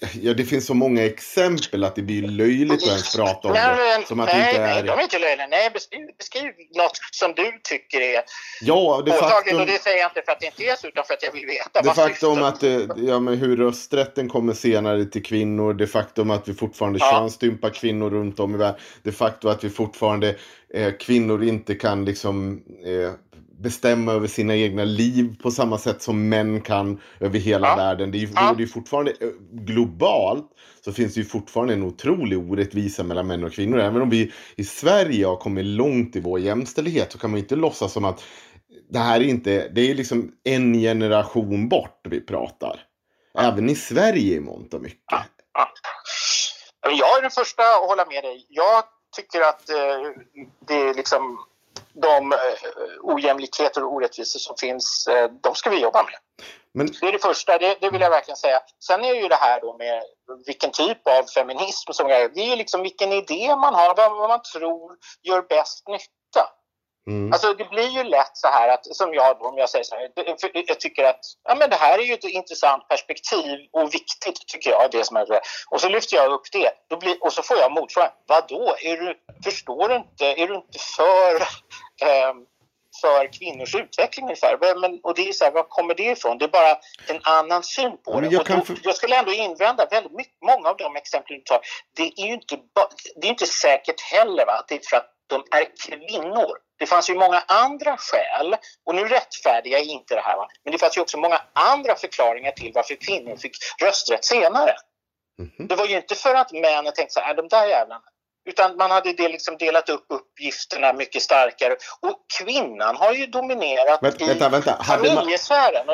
eh, 0.03 0.09
Ja, 0.23 0.35
det 0.35 0.45
finns 0.45 0.67
så 0.67 0.75
många 0.75 1.05
exempel 1.05 1.85
att 1.85 1.95
det 1.97 2.03
blir 2.03 2.23
löjligt 2.23 2.73
att 2.83 2.89
ens 2.89 3.17
prata 3.17 3.49
om 3.49 3.55
Nej, 3.55 3.99
det. 4.01 4.07
Som 4.07 4.21
att 4.21 4.27
nej, 4.29 4.43
det 4.43 4.49
inte 4.51 4.61
nej, 4.63 4.79
är... 4.79 4.83
de 4.87 4.99
är 4.99 5.03
inte 5.03 5.19
löjliga. 5.19 5.47
Nej, 5.47 5.71
beskriv, 5.71 6.01
beskriv 6.19 6.45
något 6.77 6.99
som 7.11 7.33
du 7.37 7.53
tycker 7.65 8.01
är 8.01 8.23
Ja, 8.61 9.03
det 9.07 9.11
påtagligt. 9.13 9.35
faktum... 9.35 9.61
Och 9.61 9.67
det 9.67 9.83
säger 9.83 9.99
jag 9.99 10.09
inte 10.11 10.23
för 10.25 10.33
att 10.33 10.41
det 10.41 10.47
inte 10.47 10.63
är 10.65 10.77
så, 10.77 10.87
utan 10.89 11.05
för 11.05 11.15
att 11.15 11.23
jag 11.23 11.33
vill 11.33 11.47
veta. 11.47 11.83
Det 11.83 11.95
faktum 11.95 12.43
att 12.43 12.61
det, 12.61 12.89
ja, 12.97 13.21
men 13.21 13.39
hur 13.39 13.57
rösträtten 13.57 14.29
kommer 14.29 14.53
senare 14.53 15.05
till 15.05 15.23
kvinnor, 15.23 15.75
det 15.75 15.87
faktum 15.87 16.31
att 16.31 16.49
vi 16.49 16.55
fortfarande 16.55 16.99
Ja. 17.03 17.11
könsstympar 17.11 17.71
kvinnor 17.71 18.11
runt 18.11 18.41
om 18.41 18.55
i 18.55 18.59
världen, 18.59 18.81
det 19.03 19.13
faktum 19.13 19.51
att 19.51 19.65
vi 19.65 19.71
fortfarande, 19.71 20.35
eh, 20.75 20.93
kvinnor 21.01 21.45
inte 21.45 21.75
kan 21.75 22.05
liksom 22.05 22.63
eh, 22.85 23.13
bestämma 23.63 24.13
över 24.13 24.27
sina 24.27 24.57
egna 24.57 24.85
liv 24.85 25.37
på 25.43 25.51
samma 25.51 25.79
sätt 25.79 26.03
som 26.03 26.29
män 26.29 26.61
kan 26.61 27.01
över 27.21 27.39
hela 27.39 27.69
Ja. 27.69 27.77
världen. 27.77 28.11
Det 28.11 28.19
är 28.19 28.21
ju 28.21 28.29
Ja. 28.35 28.55
det 28.57 28.63
är 28.63 28.67
fortfarande 28.67 29.11
eh, 29.11 29.29
globalt 29.53 30.47
så 30.85 30.93
finns 30.93 31.15
det 31.15 31.21
ju 31.21 31.27
fortfarande 31.27 31.73
en 31.75 31.83
otrolig 31.83 32.39
orättvisa 32.39 33.03
mellan 33.03 33.27
män 33.27 33.45
och 33.45 33.53
kvinnor. 33.53 33.79
Även 33.79 34.03
om 34.03 34.11
vi 34.11 34.33
i 34.57 34.65
Sverige 34.65 35.27
har 35.27 35.37
kommit 35.37 35.65
långt 35.67 36.17
i 36.17 36.21
vår 36.21 36.41
jämställdhet 36.41 37.13
så 37.13 37.19
kan 37.19 37.31
man 37.31 37.39
inte 37.41 37.57
låtsas 37.57 37.93
som 37.93 38.05
att 38.05 38.25
det 38.91 38.99
här 38.99 39.21
är 39.21 39.25
inte, 39.25 39.69
det 39.69 39.91
är 39.91 39.95
liksom 39.95 40.33
en 40.45 40.75
generation 40.75 41.69
bort 41.69 42.01
vi 42.11 42.21
pratar. 42.21 42.81
Även 43.39 43.71
i 43.71 43.75
Sverige 43.75 44.37
i 44.37 44.41
mångt 44.41 44.75
och 44.75 44.83
mycket. 44.83 45.01
Ja. 45.11 45.25
Jag 46.83 47.19
är 47.19 47.23
den 47.23 47.31
första 47.31 47.63
att 47.63 47.89
hålla 47.89 48.05
med 48.07 48.25
dig. 48.25 48.47
Jag 48.49 48.85
tycker 49.17 49.41
att 49.41 49.71
eh, 49.71 49.77
det 50.69 50.75
är 50.75 50.95
liksom 50.95 51.39
de 52.01 52.33
eh, 52.33 52.39
ojämlikheter 53.03 53.85
och 53.85 53.93
orättvisor 53.93 54.41
som 54.41 54.57
finns, 54.57 55.07
eh, 55.07 55.31
de 55.43 55.55
ska 55.55 55.71
vi 55.71 55.81
jobba 55.81 56.03
med. 56.03 56.15
Men 56.75 56.87
Det 57.01 57.07
är 57.09 57.13
det 57.13 57.19
första, 57.19 57.59
det, 57.59 57.77
det 57.81 57.91
vill 57.91 58.01
jag 58.01 58.11
verkligen 58.11 58.37
säga. 58.37 58.61
Sen 58.87 59.05
är 59.05 59.15
det 59.15 59.21
ju 59.21 59.29
det 59.29 59.37
här 59.37 59.61
då 59.61 59.77
med 59.77 60.03
vilken 60.47 60.71
typ 60.71 61.07
av 61.09 61.23
feminism 61.23 61.93
som 61.93 62.07
är. 62.07 62.29
Det 62.29 62.41
är 62.41 62.51
ju 62.51 62.57
liksom 62.57 62.83
vilken 62.83 63.13
idé 63.13 63.57
man 63.57 63.75
har, 63.75 63.95
vad, 63.97 64.29
man 64.29 64.43
tror 64.43 64.97
gör 65.23 65.43
bäst 65.43 65.89
nytta. 65.89 66.49
mm, 67.09 67.33
Alltså 67.33 67.55
det 67.55 67.65
blir 67.65 67.89
ju 67.89 68.05
lätt 68.05 68.31
så 68.37 68.49
här 68.49 68.69
att, 68.69 68.97
som 68.97 69.15
jag 69.15 69.39
då, 69.39 69.49
om 69.49 69.59
jag 69.59 69.71
säger 69.71 69.85
så 69.85 69.95
här, 69.95 70.11
jag 70.53 70.81
tycker 70.81 71.05
att 71.05 71.21
ja, 71.49 71.55
men 71.55 71.71
det 71.71 71.77
här 71.77 71.99
är 71.99 72.03
ju 72.03 72.15
ett 72.15 72.25
intressant 72.25 72.89
perspektiv 72.89 73.59
och 73.73 73.95
viktigt 73.95 74.47
tycker 74.49 74.71
jag. 74.71 74.91
Det 74.91 75.05
som 75.05 75.17
är 75.17 75.27
det. 75.27 75.41
Och 75.71 75.81
så 75.81 75.89
lyfter 75.89 76.17
jag 76.17 76.33
upp 76.33 76.53
det 76.53 76.71
då 76.89 76.97
blir, 76.97 77.25
och 77.25 77.33
så 77.33 77.43
får 77.43 77.57
jag 77.57 77.73
motfrågan, 77.73 78.11
vadå, 78.27 78.75
är 78.83 78.97
du, 78.97 79.19
förstår 79.45 79.89
du 79.89 79.97
inte, 79.97 80.25
är 80.25 80.47
du 80.47 80.55
inte 80.55 80.79
för, 80.97 81.43
för 83.01 83.33
kvinnors 83.33 83.75
utveckling 83.75 84.25
ungefär? 84.25 84.81
Men, 84.81 85.01
och 85.03 85.15
det 85.15 85.29
är 85.29 85.33
så 85.33 85.45
här, 85.45 85.53
var 85.53 85.63
kommer 85.63 85.95
det 85.95 86.03
ifrån? 86.03 86.39
Det 86.39 86.45
är 86.45 86.49
bara 86.49 86.71
en 87.09 87.21
annan 87.23 87.63
syn 87.63 87.97
på 88.05 88.21
det. 88.21 88.27
jag 88.27 88.47
då, 88.47 88.65
för- 88.65 88.79
jag 88.83 88.95
skulle 88.95 89.17
ändå 89.19 89.33
invända 89.33 89.87
väldigt 89.91 90.13
mycket, 90.13 90.35
många 90.47 90.69
av 90.69 90.77
de 90.77 90.97
exempel 90.97 91.37
du 91.37 91.43
tar, 91.43 91.61
det 91.97 92.03
är 92.03 92.27
ju 92.27 92.33
inte, 92.33 92.59
det 93.17 93.27
är 93.27 93.31
inte 93.31 93.47
säkert 93.47 94.01
heller 94.01 94.47
va, 94.47 94.53
att 94.53 94.69
det 94.69 94.75
är 94.75 94.81
för 94.91 94.97
att 94.97 95.11
de 95.27 95.45
är 95.51 95.67
kvinnor. 95.87 96.59
Det 96.79 96.87
fanns 96.87 97.11
ju 97.11 97.15
många 97.15 97.43
andra 97.49 97.97
skäl, 97.97 98.57
och 98.87 98.95
nu 98.95 99.05
rättfärdigar 99.05 99.79
jag 99.79 99.87
inte 99.87 100.15
det 100.15 100.21
här, 100.21 100.37
va? 100.37 100.49
men 100.65 100.73
det 100.73 100.79
fanns 100.79 100.97
ju 100.97 101.01
också 101.01 101.19
många 101.19 101.41
andra 101.53 101.95
förklaringar 101.97 102.53
till 102.53 102.73
varför 102.75 102.95
kvinnor 102.95 103.37
fick 103.37 103.53
rösträtt 103.83 104.25
senare. 104.25 104.75
mhm. 105.39 105.67
Det 105.69 105.77
var 105.77 105.87
ju 105.87 105.97
inte 105.97 106.15
för 106.15 106.35
att 106.35 106.53
männen 106.53 106.93
tänkte 106.93 107.13
så 107.13 107.21
här, 107.21 107.31
"Äh, 107.31 107.37
de 107.37 107.49
där 107.49 107.67
jävlarna. 107.67 108.03
Utan 108.51 108.77
man 108.77 108.91
hade 108.91 109.13
det 109.13 109.29
liksom 109.29 109.57
delat 109.57 109.89
upp 109.89 110.07
uppgifterna 110.09 110.93
mycket 110.93 111.23
starkare. 111.23 111.73
Och 112.01 112.17
kvinnan 112.39 112.97
har 112.97 113.13
ju 113.13 113.27
dominerat 113.27 114.03
Vänta, 114.03 114.25
i 114.25 114.29
vänta, 114.29 114.49
vänta. 114.49 114.77
Hade 114.81 115.15
man- 115.15 115.27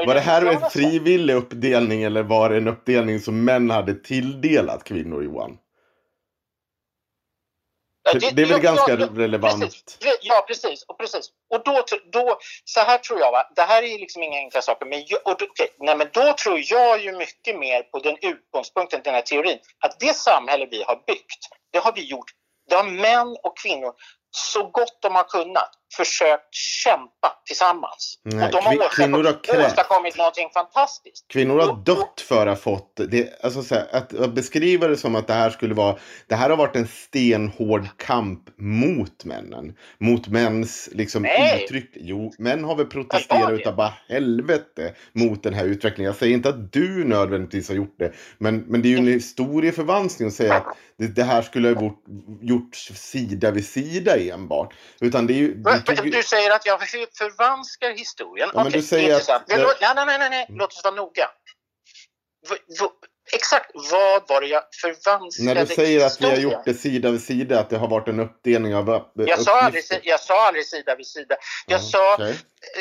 Var 0.06 0.14
det 0.14 0.20
här 0.20 0.46
en 0.46 0.70
frivillig 0.70 1.34
uppdelning 1.34 2.02
eller 2.02 2.22
var 2.22 2.50
det 2.50 2.56
en 2.56 2.68
uppdelning 2.68 3.20
som 3.20 3.44
män 3.44 3.70
hade 3.70 3.94
tilldelat 3.94 4.84
kvinnor, 4.84 5.24
Johan? 5.24 5.58
För 8.10 8.20
det 8.20 8.42
är 8.42 8.46
väl 8.46 8.50
ja, 8.50 8.58
ganska 8.58 8.92
ja, 8.92 8.98
ja, 9.00 9.08
relevant? 9.22 9.60
Precis. 9.62 9.98
Ja, 10.22 10.44
precis. 10.48 10.84
Och, 10.88 10.98
precis. 10.98 11.30
och 11.54 11.62
då, 11.64 11.84
då, 12.12 12.38
så 12.64 12.80
här 12.80 12.98
tror 12.98 13.18
jag, 13.20 13.32
va? 13.32 13.42
det 13.56 13.62
här 13.62 13.82
är 13.82 13.98
liksom 13.98 14.22
inga 14.22 14.38
enkla 14.38 14.62
saker, 14.62 14.86
men, 14.86 15.02
jag, 15.06 15.20
och, 15.24 15.32
okej, 15.32 15.68
nej, 15.78 15.96
men 15.96 16.08
då 16.12 16.32
tror 16.32 16.60
jag 16.64 17.04
ju 17.04 17.12
mycket 17.12 17.58
mer 17.58 17.82
på 17.82 17.98
den 17.98 18.16
utgångspunkten, 18.22 19.00
den 19.04 19.14
här 19.14 19.22
teorin, 19.22 19.58
att 19.84 20.00
det 20.00 20.16
samhälle 20.16 20.66
vi 20.70 20.82
har 20.82 20.96
byggt, 21.06 21.42
det 21.72 21.78
har 21.78 21.92
vi 21.92 22.04
gjort, 22.10 22.30
det 22.68 22.74
har 22.74 22.84
män 22.84 23.36
och 23.42 23.58
kvinnor 23.58 23.92
så 24.36 24.62
gott 24.62 24.98
de 25.02 25.14
har 25.14 25.24
kunnat 25.24 25.70
försökt 25.96 26.54
kämpa 26.54 27.42
tillsammans. 27.46 28.18
Nej, 28.22 28.44
och 28.44 28.52
de 28.52 28.64
har, 28.64 28.88
kvinnor 28.88 29.24
har 29.24 29.44
krävt. 29.44 29.66
åstadkommit 29.66 30.16
någonting 30.16 30.50
fantastiskt. 30.54 31.24
Kvinnor 31.28 31.60
har 31.60 31.76
dött 31.76 32.20
för 32.20 32.46
att 32.46 32.58
ha 32.58 32.72
fått 32.72 33.00
det. 33.10 33.44
Alltså 33.44 33.62
så 33.62 33.74
här, 33.74 33.86
att, 33.92 34.14
att 34.14 34.34
beskriva 34.34 34.88
det 34.88 34.96
som 34.96 35.16
att 35.16 35.26
det 35.26 35.32
här 35.32 35.50
skulle 35.50 35.74
vara. 35.74 35.96
Det 36.26 36.34
här 36.34 36.50
har 36.50 36.56
varit 36.56 36.76
en 36.76 36.88
stenhård 36.88 37.88
kamp 37.96 38.42
mot 38.58 39.24
männen. 39.24 39.76
Mot 39.98 40.28
mäns 40.28 40.88
liksom 40.92 41.22
Nej. 41.22 41.64
uttryck. 41.64 41.90
Jo, 41.94 42.32
män 42.38 42.64
har 42.64 42.76
väl 42.76 42.86
protesterat 42.86 43.52
utav 43.52 43.76
bara 43.76 43.94
helvete 44.08 44.94
mot 45.12 45.42
den 45.42 45.54
här 45.54 45.64
utvecklingen. 45.64 46.08
Jag 46.08 46.16
säger 46.16 46.34
inte 46.34 46.48
att 46.48 46.72
du 46.72 47.04
nödvändigtvis 47.04 47.68
har 47.68 47.76
gjort 47.76 47.98
det. 47.98 48.12
Men, 48.38 48.58
men 48.58 48.82
det 48.82 48.88
är 48.88 48.90
ju 48.90 48.98
en 48.98 49.06
historieförvanskning 49.06 50.28
att 50.28 50.34
säga 50.34 50.54
att 50.54 50.76
det, 50.98 51.06
det 51.06 51.24
här 51.24 51.42
skulle 51.42 51.68
ha 51.68 51.82
gjort, 51.82 52.04
gjorts 52.40 52.92
sida 52.94 53.50
vid 53.50 53.66
sida 53.66 54.18
enbart. 54.30 54.74
Utan 55.00 55.26
det 55.26 55.32
är 55.32 55.36
ju... 55.36 55.54
det 55.54 55.80
tog 55.80 56.12
Du 56.12 56.22
säger 56.22 56.50
att 56.50 56.66
jag 56.66 56.80
för- 56.80 57.16
förvanskar 57.18 57.90
historien. 57.90 58.50
Ja, 58.54 58.62
men 58.62 58.72
du 58.72 58.82
säger 58.82 59.08
intressant. 59.12 59.42
att- 59.42 59.48
Men 59.48 59.60
låt- 59.60 59.80
Nej, 59.80 59.92
nej, 59.96 60.06
nej, 60.06 60.18
nej, 60.18 60.30
nej. 60.30 60.46
låt 60.48 60.72
oss 60.72 60.84
vara 60.84 60.94
noga. 60.94 61.30
V, 62.50 62.56
v, 62.80 62.86
exakt 63.36 63.70
vad 63.74 64.28
var 64.28 64.40
det 64.40 64.46
jag 64.46 64.62
förvanskade 64.80 65.54
När 65.54 65.60
du 65.64 65.74
säger 65.74 66.06
att 66.06 66.20
vi 66.20 66.26
har 66.26 66.36
gjort 66.36 66.64
det 66.64 66.74
sida 66.74 67.10
vid 67.10 67.22
sida, 67.22 67.60
att 67.60 67.70
det 67.70 67.76
har 67.78 67.88
varit 67.88 68.08
en 68.08 68.20
uppdelning 68.20 68.74
av 68.74 68.90
upp- 68.90 69.12
Jag 69.14 69.40
sa, 69.40 69.60
aldrig, 69.60 69.84
uppgifter. 69.84 70.10
jag 70.10 70.20
sa 70.20 70.46
aldrig 70.46 70.66
sida 70.66 70.94
vid 70.96 71.06
sida. 71.06 71.36
Jag, 71.66 71.80
sa, 71.80 72.14
okej. 72.14 72.36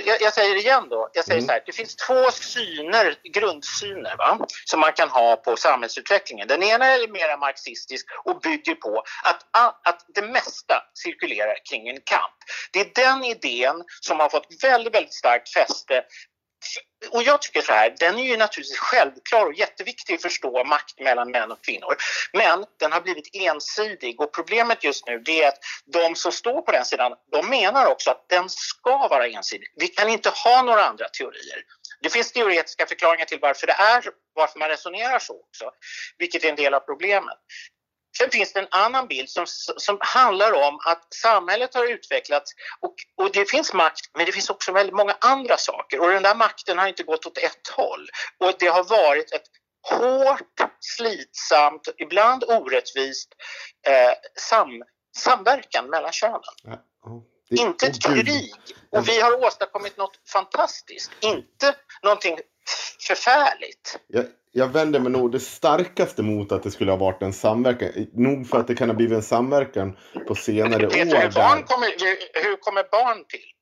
jag, 0.05 0.21
jag 0.21 0.33
säger 0.33 0.53
det 0.53 0.59
igen 0.61 0.87
då. 0.89 1.09
Jag 1.13 1.25
säger 1.25 1.37
Mm. 1.37 1.47
så 1.47 1.51
här, 1.53 1.63
det 1.65 1.71
finns 1.71 1.95
två 1.95 2.31
syner, 2.31 3.15
grundsyner 3.33 4.15
va, 4.17 4.45
som 4.65 4.79
man 4.79 4.93
kan 4.93 5.09
ha 5.09 5.35
på 5.35 5.55
samhällsutvecklingen. 5.57 6.47
Den 6.47 6.63
ena 6.63 6.85
är 6.85 7.07
mer 7.07 7.37
marxistisk 7.39 8.05
och 8.23 8.39
bygger 8.41 8.75
på 8.75 9.03
att, 9.23 9.39
att 9.89 9.99
det 10.15 10.21
mesta 10.21 10.75
cirkulerar 10.93 11.55
kring 11.69 11.87
en 11.89 11.99
kamp. 12.03 12.37
Det 12.73 12.79
är 12.79 13.05
den 13.05 13.23
idén 13.23 13.83
som 14.01 14.19
har 14.19 14.29
fått 14.29 14.47
väldigt, 14.63 14.95
väldigt 14.95 15.13
starkt 15.13 15.49
fäste 15.53 16.03
och 17.09 17.23
jag 17.23 17.41
tycker 17.41 17.61
så 17.61 17.73
här, 17.73 17.95
den 17.99 18.19
är 18.19 18.23
ju 18.23 18.37
naturligtvis 18.37 18.77
självklar 18.79 19.45
och 19.45 19.53
jätteviktig 19.53 20.15
att 20.15 20.21
förstå 20.21 20.63
makt 20.63 20.99
mellan 20.99 21.31
män 21.31 21.51
och 21.51 21.63
kvinnor. 21.65 21.95
Men 22.33 22.65
den 22.79 22.91
har 22.91 23.01
blivit 23.01 23.29
ensidig 23.33 24.21
och 24.21 24.33
problemet 24.33 24.83
just 24.83 25.07
nu 25.07 25.19
det 25.19 25.43
är 25.43 25.47
att 25.47 25.59
de 25.93 26.15
som 26.15 26.31
står 26.31 26.61
på 26.61 26.71
den 26.71 26.85
sidan, 26.85 27.13
de 27.31 27.49
menar 27.49 27.85
också 27.85 28.11
att 28.11 28.29
den 28.29 28.49
ska 28.49 29.07
vara 29.07 29.27
ensidig. 29.27 29.67
Vi 29.75 29.87
kan 29.87 30.09
inte 30.09 30.29
ha 30.29 30.61
några 30.61 30.85
andra 30.85 31.09
teorier. 31.09 31.63
Det 32.01 32.09
finns 32.09 32.31
teoretiska 32.31 32.85
förklaringar 32.85 33.25
till 33.25 33.39
varför 33.41 33.67
det 33.67 33.73
är 33.73 34.03
varför 34.35 34.59
man 34.59 34.69
resonerar 34.69 35.19
så 35.19 35.33
också, 35.33 35.71
vilket 36.17 36.43
är 36.43 36.49
en 36.49 36.55
del 36.55 36.73
av 36.73 36.79
problemet. 36.79 37.37
Sen 38.17 38.29
finns 38.31 38.53
det 38.53 38.59
en 38.59 38.67
annan 38.71 39.07
bild 39.07 39.29
som, 39.29 39.45
som 39.77 39.97
handlar 40.01 40.51
om 40.67 40.79
att 40.85 41.13
samhället 41.13 41.73
har 41.73 41.85
utvecklats 41.91 42.51
och, 42.79 42.93
och 43.17 43.31
det 43.31 43.49
finns 43.49 43.73
makt 43.73 44.01
men 44.17 44.25
det 44.25 44.31
finns 44.31 44.49
också 44.49 44.71
väldigt 44.71 44.95
många 44.95 45.17
andra 45.21 45.57
saker 45.57 45.99
och 46.01 46.09
den 46.09 46.23
där 46.23 46.35
makten 46.35 46.77
har 46.77 46.87
inte 46.87 47.03
gått 47.03 47.25
åt 47.25 47.37
ett 47.37 47.67
håll. 47.75 48.09
Och 48.39 48.53
det 48.59 48.67
har 48.67 48.83
varit 48.83 49.31
ett 49.33 49.45
hårt, 49.89 50.71
slitsamt, 50.79 51.87
ibland 51.97 52.43
orättvist 52.43 53.29
eh, 53.87 54.13
sam, 54.39 54.83
samverkan 55.17 55.89
mellan 55.89 56.11
könen. 56.11 56.41
Ja, 56.63 56.77
det- 57.49 57.55
Inte 57.61 57.87
ett 57.87 57.97
Gud. 57.99 58.25
krig. 58.25 58.53
Och 58.91 59.07
vi 59.09 59.21
har 59.21 59.45
åstadkommit 59.45 59.97
något 59.97 60.19
fantastiskt, 60.33 61.11
inte 61.21 61.75
någonting 62.03 62.39
förfärligt. 63.07 63.99
Jag, 64.07 64.25
jag 64.51 64.67
vänder 64.67 64.99
mig 64.99 65.11
nog 65.11 65.31
det 65.31 65.39
starkaste 65.39 66.23
mot 66.23 66.51
att 66.51 66.63
det 66.63 66.71
skulle 66.71 66.91
ha 66.91 66.97
varit 66.97 67.21
en 67.21 67.33
samverkan. 67.33 68.07
Nog 68.13 68.49
för 68.49 68.59
att 68.59 68.67
det 68.67 68.75
kan 68.75 68.89
ha 68.89 68.95
blivit 68.95 69.15
en 69.15 69.23
samverkan 69.23 69.97
på 70.27 70.35
senare 70.35 70.87
Vet 70.87 70.91
du 70.91 71.17
hur 71.17 71.27
år. 71.27 71.31
barn 71.35 71.57
Där, 71.57 71.63
kommer, 71.63 71.87
hur 72.43 72.57
kommer 72.57 72.83
barn 72.91 73.25
till? 73.27 73.54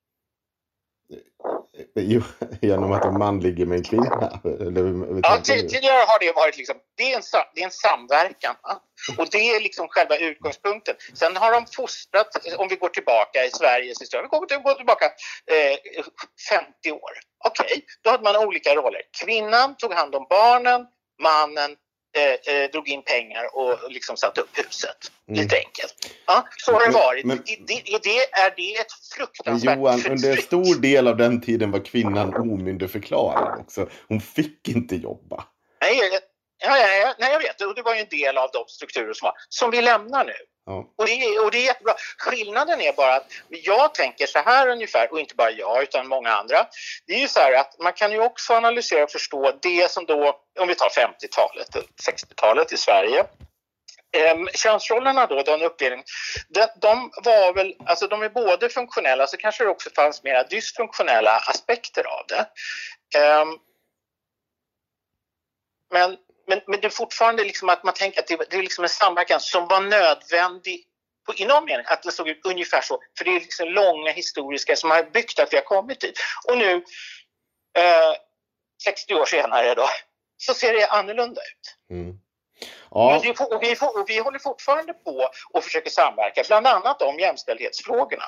Jo, 1.95 2.21
genom 2.61 2.91
att 2.91 3.05
en 3.05 3.17
man 3.17 3.39
ligger 3.39 3.65
med 3.65 3.77
en 3.77 3.83
kvinna. 3.83 4.39
Eller, 4.43 5.19
Ja, 5.23 5.37
tidigare 5.43 6.03
har 6.07 6.19
det 6.19 6.31
varit 6.35 6.57
liksom, 6.57 6.75
det 6.97 7.03
är 7.13 7.15
en, 7.17 7.23
det 7.55 7.61
är 7.61 7.65
en 7.65 7.71
samverkan. 7.71 8.55
Va? 8.63 8.79
Och 9.17 9.27
det 9.31 9.37
är 9.55 9.59
liksom 9.61 9.87
själva 9.89 10.17
utgångspunkten. 10.17 10.95
Sen 11.13 11.35
har 11.37 11.51
de 11.51 11.65
fostrat, 11.65 12.27
om 12.57 12.67
vi 12.67 12.75
går 12.75 12.89
tillbaka 12.89 13.45
i 13.45 13.49
Sveriges 13.51 14.01
historia, 14.01 14.21
vi 14.31 14.37
går, 14.37 14.45
till- 14.45 14.57
går 14.57 14.73
tillbaka 14.73 15.05
eh, 15.05 16.03
50 16.49 16.91
år. 16.91 17.11
Okej, 17.45 17.85
då 18.03 18.09
hade 18.09 18.23
man 18.23 18.35
olika 18.47 18.75
roller. 18.75 19.01
Kvinnan 19.23 19.75
tog 19.77 19.93
hand 19.93 20.15
om 20.15 20.25
barnen, 20.29 20.85
mannen 21.21 21.75
eh, 22.17 22.55
eh, 22.55 22.69
drog 22.71 22.89
in 22.89 23.03
pengar 23.03 23.55
och 23.55 23.91
liksom 23.91 24.17
satte 24.17 24.41
upp 24.41 24.57
huset. 24.57 25.11
Mm. 25.29 25.41
Lite 25.41 25.55
enkelt. 25.55 25.95
Ja, 26.25 26.47
så 26.57 26.71
har 26.73 26.87
det 26.87 26.93
varit. 26.93 27.25
men- 27.25 27.37
I- 27.49 27.63
det, 27.67 27.73
är, 27.73 27.99
det, 28.03 28.17
är 28.19 28.53
det 28.55 28.75
ett 28.81 28.91
fruktansvärt 29.17 29.77
Johan, 29.77 29.93
under 29.95 30.11
en 30.11 30.17
förtryck? 30.19 30.45
stor 30.45 30.81
del 30.81 31.07
av 31.07 31.17
den 31.17 31.41
tiden 31.41 31.71
var 31.71 31.85
kvinnan 31.85 32.33
omyndigförklarad 32.35 33.59
också. 33.59 33.89
Hon 34.07 34.21
fick 34.21 34.67
inte 34.67 34.95
jobba. 34.95 35.43
Nej, 35.81 35.99
ja, 36.65 36.77
ja, 36.79 36.87
ja, 36.95 37.15
nej, 37.19 37.31
jag 37.31 37.39
vet. 37.39 37.61
Och 37.61 37.75
det 37.75 37.81
var 37.81 37.93
ju 37.95 38.01
en 38.01 38.07
del 38.09 38.37
av 38.37 38.49
de 38.53 38.63
strukturer 38.67 39.13
som 39.13 39.25
var. 39.25 39.33
Som 39.49 39.71
vi 39.71 39.81
lämnar 39.81 40.25
nu. 40.25 40.33
Ja. 40.65 40.93
Och 40.95 41.05
det, 41.05 41.11
är, 41.11 41.45
och 41.45 41.51
det 41.51 41.57
är 41.57 41.65
jättebra. 41.65 41.95
Skillnaden 42.17 42.81
är 42.81 42.93
bara 42.93 43.15
att 43.15 43.31
jag 43.49 43.93
tänker 43.93 44.27
så 44.27 44.39
här 44.39 44.67
ungefär, 44.67 45.11
och 45.11 45.19
inte 45.19 45.35
bara 45.35 45.51
jag 45.51 45.83
utan 45.83 46.07
många 46.07 46.29
andra. 46.29 46.67
Det 47.07 47.13
är 47.13 47.19
ju 47.19 47.27
så 47.27 47.39
här 47.39 47.53
att 47.53 47.79
man 47.79 47.93
kan 47.93 48.11
ju 48.11 48.19
också 48.19 48.53
analysera 48.53 49.03
och 49.03 49.11
förstå 49.11 49.51
det 49.61 49.91
som 49.91 50.05
då, 50.05 50.39
om 50.59 50.67
vi 50.67 50.75
tar 50.75 50.89
50-talet 50.89 51.75
och 51.75 51.83
60-talet 52.07 52.73
i 52.73 52.77
Sverige. 52.77 53.25
Ehm, 54.17 54.47
könsrollerna 54.53 55.27
då, 55.27 55.43
den 55.43 55.61
uppdelningen, 55.61 56.05
de, 56.49 56.67
de 56.81 57.11
var 57.23 57.53
väl, 57.53 57.75
alltså 57.85 58.07
de 58.07 58.21
är 58.21 58.29
både 58.29 58.69
funktionella, 58.69 59.27
så 59.27 59.37
kanske 59.37 59.63
det 59.63 59.69
också 59.69 59.89
fanns 59.95 60.23
mera 60.23 60.43
dysfunktionella 60.43 61.37
aspekter 61.37 62.03
av 62.07 62.25
det. 62.27 62.47
Ehm, 63.19 63.57
men, 65.93 66.17
men, 66.47 66.61
men 66.67 66.81
det 66.81 66.87
är 66.87 66.89
fortfarande 66.89 67.43
liksom 67.43 67.69
att 67.69 67.83
man 67.83 67.93
tänker 67.93 68.19
att 68.19 68.27
det, 68.27 68.45
det 68.49 68.57
är 68.57 68.61
liksom 68.61 68.83
en 68.83 68.89
samverkan 68.89 69.39
som 69.39 69.67
var 69.67 69.81
nödvändig 69.81 70.85
på, 71.25 71.33
i 71.35 71.45
någon 71.45 71.65
mening, 71.65 71.85
att 71.89 72.03
det 72.03 72.11
såg 72.11 72.27
ut 72.27 72.45
ungefär 72.45 72.81
så. 72.81 72.99
För 73.17 73.25
det 73.25 73.31
är 73.31 73.39
liksom 73.39 73.69
långa 73.69 74.11
historiska 74.11 74.75
som 74.75 74.91
har 74.91 75.03
byggt 75.03 75.39
att 75.39 75.53
vi 75.53 75.57
har 75.57 75.63
kommit 75.63 76.01
dit. 76.01 76.19
Och 76.47 76.57
nu, 76.57 76.73
eh, 77.77 78.13
60 78.83 79.15
år 79.15 79.25
senare 79.25 79.75
då, 79.75 79.87
så 80.37 80.53
ser 80.53 80.73
det 80.73 80.87
annorlunda 80.87 81.41
ut. 81.41 81.91
Mm. 81.91 82.19
Ja, 82.91 83.21
får- 83.37 83.55
och, 83.55 83.63
vi 83.63 83.75
och 83.81 84.09
vi 84.09 84.19
håller 84.19 84.39
fortfarande 84.39 84.93
på 84.93 85.29
och 85.53 85.63
försöker 85.63 85.89
samverka, 85.89 86.43
bland 86.47 86.67
annat 86.67 87.01
om 87.01 87.19
jämställdhetsfrågorna. 87.19 88.25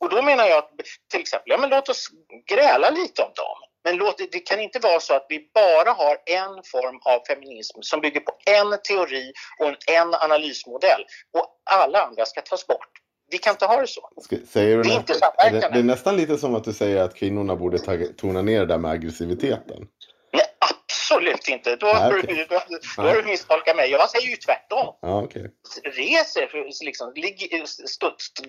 Och 0.00 0.08
då 0.10 0.22
menar 0.22 0.46
jag 0.46 0.58
att 0.58 0.70
till 1.10 1.20
exempel, 1.20 1.50
ja 1.50 1.58
men 1.58 1.70
låt 1.70 1.88
oss 1.88 2.08
gräla 2.46 2.90
lite 2.90 3.22
om 3.22 3.32
dem. 3.34 3.67
Men 3.88 3.96
låt, 3.96 4.18
det 4.32 4.40
kan 4.40 4.60
inte 4.60 4.78
vara 4.78 5.00
så 5.00 5.14
att 5.14 5.26
vi 5.28 5.50
bara 5.54 5.90
har 5.92 6.16
en 6.26 6.62
form 6.72 7.00
av 7.04 7.20
feminism 7.28 7.78
som 7.82 8.00
bygger 8.00 8.20
på 8.20 8.32
en 8.46 8.78
teori 8.88 9.32
och 9.60 9.68
en, 9.68 9.76
en 9.86 10.14
analysmodell 10.14 11.04
och 11.38 11.46
alla 11.70 12.02
andra 12.02 12.26
ska 12.26 12.40
tas 12.40 12.66
bort. 12.66 12.88
Vi 13.30 13.38
kan 13.38 13.50
inte 13.50 13.66
ha 13.66 13.80
det 13.80 13.86
så. 13.86 14.10
säger 14.46 14.76
du 14.76 14.82
Det 14.82 14.88
är 14.88 14.92
nä- 14.92 14.98
inte 14.98 15.12
är 15.12 15.50
det, 15.50 15.60
det 15.72 15.78
är 15.78 15.82
nästan 15.82 16.16
lite 16.16 16.38
som 16.38 16.54
att 16.54 16.64
du 16.64 16.72
säger 16.72 17.02
att 17.02 17.14
kvinnorna 17.14 17.56
borde 17.56 17.78
ta, 17.78 17.96
tona 18.16 18.42
ner 18.42 18.60
det 18.60 18.66
där 18.66 18.78
med 18.78 18.90
aggressiviteten. 18.90 19.86
Nej, 20.32 20.46
absolut 20.58 21.48
inte. 21.48 21.76
Då, 21.76 21.86
har 21.86 22.18
okej. 22.18 22.34
du- 22.34 22.44
då, 22.44 22.60
då 22.96 23.02
har 23.02 23.14
du 23.14 23.22
misstolkat 23.22 23.76
mig. 23.76 23.90
Jag 23.90 24.10
säger 24.10 24.28
ju 24.28 24.36
tvärtom. 24.36 24.94
Ja, 25.00 25.22
okej. 25.22 25.50
Res 25.84 26.36
er, 26.36 26.84
liksom, 26.84 27.12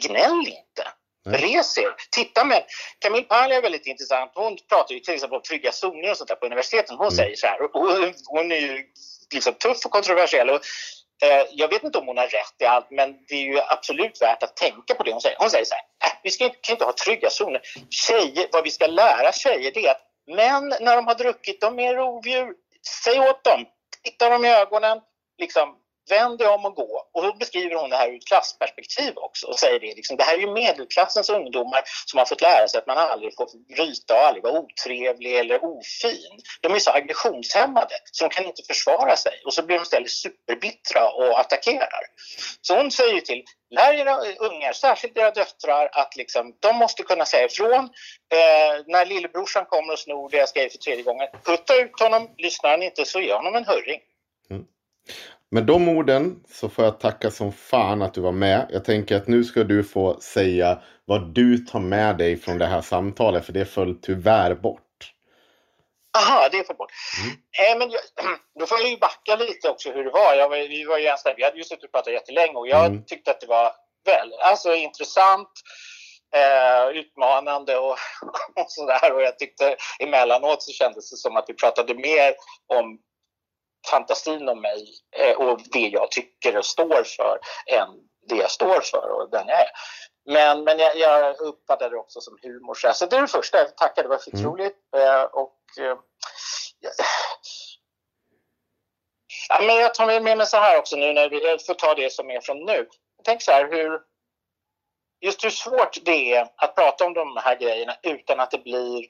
gnäll 0.07 0.40
inte. 0.40 0.88
Res 1.27 1.77
er. 1.77 1.95
Titta 2.11 2.43
med, 2.45 2.63
Camille 2.99 3.25
Paglia 3.25 3.57
är 3.57 3.61
väldigt 3.61 3.87
intressant. 3.87 4.31
Hon 4.35 4.57
pratar 4.69 4.93
ju 4.93 4.99
till 4.99 5.13
exempel 5.13 5.35
om 5.35 5.41
trygga 5.41 5.71
zoner 5.71 6.11
och 6.11 6.17
sånt 6.17 6.27
där 6.27 6.35
på 6.35 6.45
universiteten. 6.45 6.97
Hon 6.97 7.07
Mm. 7.07 7.15
säger 7.15 7.35
så 7.35 7.47
här, 7.47 7.61
och 7.61 7.71
hon 8.25 8.51
är 8.51 8.59
ju 8.59 8.85
liksom 9.33 9.53
tuff 9.53 9.85
och 9.85 9.91
kontroversiell. 9.91 10.49
Och, 10.49 10.61
eh, 11.23 11.45
jag 11.51 11.67
vet 11.67 11.83
inte 11.83 11.97
om 11.97 12.07
hon 12.07 12.17
har 12.17 12.27
rätt 12.27 12.55
i 12.59 12.65
allt, 12.65 12.87
men 12.91 13.15
det 13.27 13.35
är 13.35 13.43
ju 13.43 13.59
absolut 13.59 14.21
värt 14.21 14.43
att 14.43 14.55
tänka 14.55 14.95
på 14.95 15.03
det 15.03 15.11
hon 15.11 15.21
säger. 15.21 15.37
Hon 15.39 15.49
säger 15.49 15.65
så 15.65 15.75
här, 15.75 16.09
äh, 16.09 16.17
vi 16.23 16.29
ska 16.31 16.43
inte, 16.43 16.57
kan 16.61 16.73
inte 16.73 16.85
ha 16.85 16.93
trygga 17.05 17.29
zoner. 17.29 17.61
Tjejer, 17.89 18.47
vad 18.51 18.63
vi 18.63 18.71
ska 18.71 18.87
lära 18.87 19.31
tjejer 19.31 19.71
det 19.73 19.85
är 19.87 19.91
att 19.91 20.01
män 20.27 20.73
när 20.79 20.95
de 20.95 21.07
har 21.07 21.15
druckit, 21.15 21.61
de 21.61 21.79
är 21.79 21.95
rovdjur. 21.95 22.53
Säg 23.03 23.19
åt 23.19 23.43
dem, 23.43 23.65
titta 24.03 24.29
dem 24.29 24.45
i 24.45 24.49
ögonen, 24.49 25.01
liksom 25.37 25.75
vänd 26.10 26.38
dig 26.38 26.48
om 26.48 26.65
och 26.65 26.76
gå. 26.76 27.10
Och 27.14 27.23
då 27.23 27.34
beskriver 27.34 27.76
hon 27.76 27.90
det 27.90 27.95
här 27.95 28.10
ur 28.10 28.15
ett 28.15 28.27
klassperspektiv 28.27 29.14
också 29.15 29.48
och 29.48 29.60
säger 29.60 29.80
det 29.80 29.95
liksom, 29.95 30.18
det 30.18 30.23
här 30.23 30.38
är 30.38 30.41
ju 30.41 30.52
medelklassens 30.52 31.30
ungdomar 31.30 31.81
som 32.06 32.18
har 32.18 32.26
fått 32.26 32.41
lära 32.41 32.68
sig 32.68 32.77
att 32.77 32.88
man 32.88 32.98
aldrig 32.98 33.36
får 33.36 33.49
bryta 33.76 34.14
och 34.14 34.27
aldrig 34.27 34.44
vara 34.44 34.60
otrevlig 34.60 35.36
eller 35.36 35.64
ofin. 35.64 36.40
De 36.61 36.73
är 36.73 36.80
så 36.80 36.91
aggressionshämmade 36.91 37.95
så 38.11 38.23
de 38.23 38.30
kan 38.30 38.45
inte 38.45 38.64
försvara 38.68 39.15
sig 39.15 39.34
och 39.45 39.53
så 39.53 39.64
blir 39.64 39.77
de 39.77 39.81
istället 39.84 40.11
superbittra 40.11 41.10
och 41.11 41.40
attackerar. 41.40 42.03
Så 42.61 42.76
hon 42.76 42.91
säger 42.91 43.22
till, 43.22 43.44
lär 43.69 43.94
era 43.94 44.15
ungar, 44.40 44.73
särskilt 44.73 45.18
era 45.18 45.31
döttrar, 45.31 45.90
att 45.91 46.15
liksom, 46.15 46.56
de 46.60 46.76
måste 46.76 47.03
kunna 47.03 47.26
säga 47.26 47.45
ifrån 47.45 47.90
eh, 48.34 48.84
när 48.88 49.06
lillebrorsan 49.06 49.65
kommer 49.65 49.94
och 49.94 49.99
snor 49.99 50.30
deras 50.30 50.53
grejer 50.53 50.69
för 50.69 50.77
tredje 50.77 51.03
gången. 51.03 51.27
Putta 51.44 51.76
ut 51.76 51.99
honom, 51.99 52.30
lyssnar 52.38 52.69
han 52.69 52.84
inte 52.84 53.06
så 53.06 53.19
gör 53.19 53.36
honom 53.36 53.56
en 53.56 53.65
hurring. 53.65 53.99
Med 55.52 55.65
de 55.65 55.90
orden 55.90 56.44
så 56.49 56.69
får 56.69 56.86
jag 56.86 56.99
tacka 56.99 57.31
som 57.31 57.52
fan 57.52 58.02
att 58.02 58.14
du 58.14 58.22
var 58.22 58.31
med. 58.31 58.68
Jag 58.72 58.86
tänker 58.86 59.15
att 59.15 59.27
nu 59.27 59.44
ska 59.44 59.64
du 59.64 59.84
få 59.84 60.19
säga 60.22 60.81
vad 61.06 61.34
du 61.34 61.57
tar 61.57 61.80
med 61.80 62.18
dig 62.18 62.38
från 62.38 62.57
det 62.57 62.65
här 62.65 62.81
samtalet. 62.81 63.45
För 63.45 63.53
det 63.53 63.65
föll 63.65 63.95
tyvärr 64.02 64.56
bort. 64.56 65.14
Aha, 66.18 66.49
det 66.52 66.57
är 66.57 66.64
för 66.64 66.73
bort. 66.73 66.91
Eh, 67.60 67.77
men 67.77 67.90
jag, 67.91 68.02
då 68.60 68.65
får 68.65 68.80
jag 68.80 68.90
ju 68.90 68.98
backa 68.98 69.36
lite 69.36 69.69
också 69.69 69.91
hur 69.91 70.03
det 70.03 70.11
var. 70.11 70.34
Jag 70.34 70.49
vi, 70.49 70.86
var 70.86 70.98
ju 70.98 71.03
ganska, 71.03 71.34
vi 71.38 71.44
hade 71.44 71.57
ju 71.57 71.64
suttit 71.64 71.84
och 71.84 71.91
pratat 71.91 72.14
jättelänge 72.14 72.53
och 72.53 72.68
jag 72.68 72.86
Mm. 72.86 73.06
tyckte 73.06 73.31
att 73.31 73.41
det 73.41 73.48
var 73.48 73.72
väl, 74.06 74.34
alltså 74.40 74.73
intressant, 74.76 75.49
eh, 76.36 76.98
utmanande 76.99 77.77
och, 77.77 77.98
och 78.56 78.65
sådär. 78.72 79.14
Och 79.14 79.22
jag 79.22 79.40
tyckte 79.40 79.76
emellanåt 79.99 80.64
så 80.64 80.72
kändes 80.72 81.11
det 81.11 81.18
som 81.18 81.38
att 81.38 81.45
vi 81.48 81.53
pratade 81.53 81.94
mer 81.95 82.34
om 82.68 82.99
fantasin 83.91 84.49
om 84.49 84.61
mig 84.61 84.85
eh, 85.18 85.35
och 85.38 85.61
det 85.72 85.88
jag 85.88 86.11
tycker 86.11 86.57
och 86.57 86.65
står 86.65 87.03
för 87.03 87.39
än 87.65 87.89
det 88.30 88.35
jag 88.35 88.51
står 88.51 88.81
för 88.81 89.10
och 89.10 89.30
den 89.30 89.47
jag 89.47 89.60
är. 89.60 89.69
Men, 90.26 90.64
men 90.64 90.80
jag, 90.80 90.97
jag 90.97 91.41
uppfattade 91.41 91.95
det 91.95 91.99
också 91.99 92.22
som 92.22 92.38
humor. 92.41 92.93
Så 92.93 93.06
det 93.06 93.15
är 93.15 93.22
det 93.22 93.27
första. 93.27 93.57
Jag 93.57 93.77
tackar, 93.77 94.03
det 94.03 94.10
var 94.10 94.18
skitroligt. 94.18 94.77
Eh, 94.97 95.23
och, 95.23 95.57
eh, 95.80 95.97
jag, 96.80 96.91
ja, 99.49 99.61
men 99.61 99.76
jag 99.76 99.93
tar 99.93 100.22
med 100.22 100.38
mig 100.38 100.47
så 100.47 100.57
här 100.57 100.77
också 100.80 100.95
nu 100.95 101.14
när 101.14 101.30
vi 101.30 101.43
jag 101.43 101.65
får 101.65 101.73
ta 101.73 101.93
det 101.93 102.14
som 102.14 102.30
är 102.30 102.41
från 102.41 102.65
nu. 102.65 102.88
Tänk 103.23 103.41
så 103.41 103.51
här 103.51 103.72
hur 103.72 103.99
just 105.22 105.45
hur 105.45 105.49
svårt 105.49 105.97
det 106.06 106.34
är 106.34 106.47
att 106.56 106.76
prata 106.76 107.06
om 107.06 107.14
de 107.14 107.38
här 107.38 107.56
grejerna 107.56 107.95
utan 108.03 108.39
att 108.39 108.51
det 108.51 108.64
blir 108.64 109.06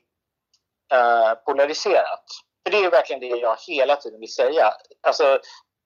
eh, 0.94 1.34
polariserat. 1.46 2.26
För 2.64 2.72
det 2.72 2.78
är 2.86 2.92
verkligen 2.92 3.20
det 3.20 3.28
jag 3.28 3.58
hela 3.68 3.96
tiden 3.96 4.20
vill 4.20 4.34
säga. 4.34 4.74
Alltså, 5.08 5.40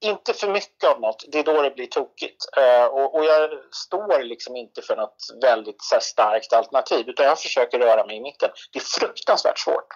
inte 0.03 0.33
för 0.33 0.51
mycket 0.51 0.83
av 0.83 1.01
något, 1.01 1.25
det 1.31 1.39
är 1.39 1.43
då 1.43 1.61
det 1.61 1.71
blir 1.75 1.85
tokigt. 1.85 2.45
Eh, 2.57 2.85
och, 2.85 3.15
och 3.15 3.25
jag 3.25 3.49
står 3.71 4.23
liksom 4.23 4.55
inte 4.55 4.81
för 4.81 4.95
något 4.95 5.17
väldigt 5.41 5.75
här, 5.91 5.99
starkt 5.99 6.53
alternativ, 6.53 7.09
utan 7.09 7.25
jag 7.25 7.39
försöker 7.39 7.79
röra 7.79 8.05
mig 8.05 8.17
i 8.17 8.21
mitten. 8.21 8.49
Det 8.73 8.79
är 8.79 8.99
fruktansvärt 8.99 9.59
svårt. 9.59 9.87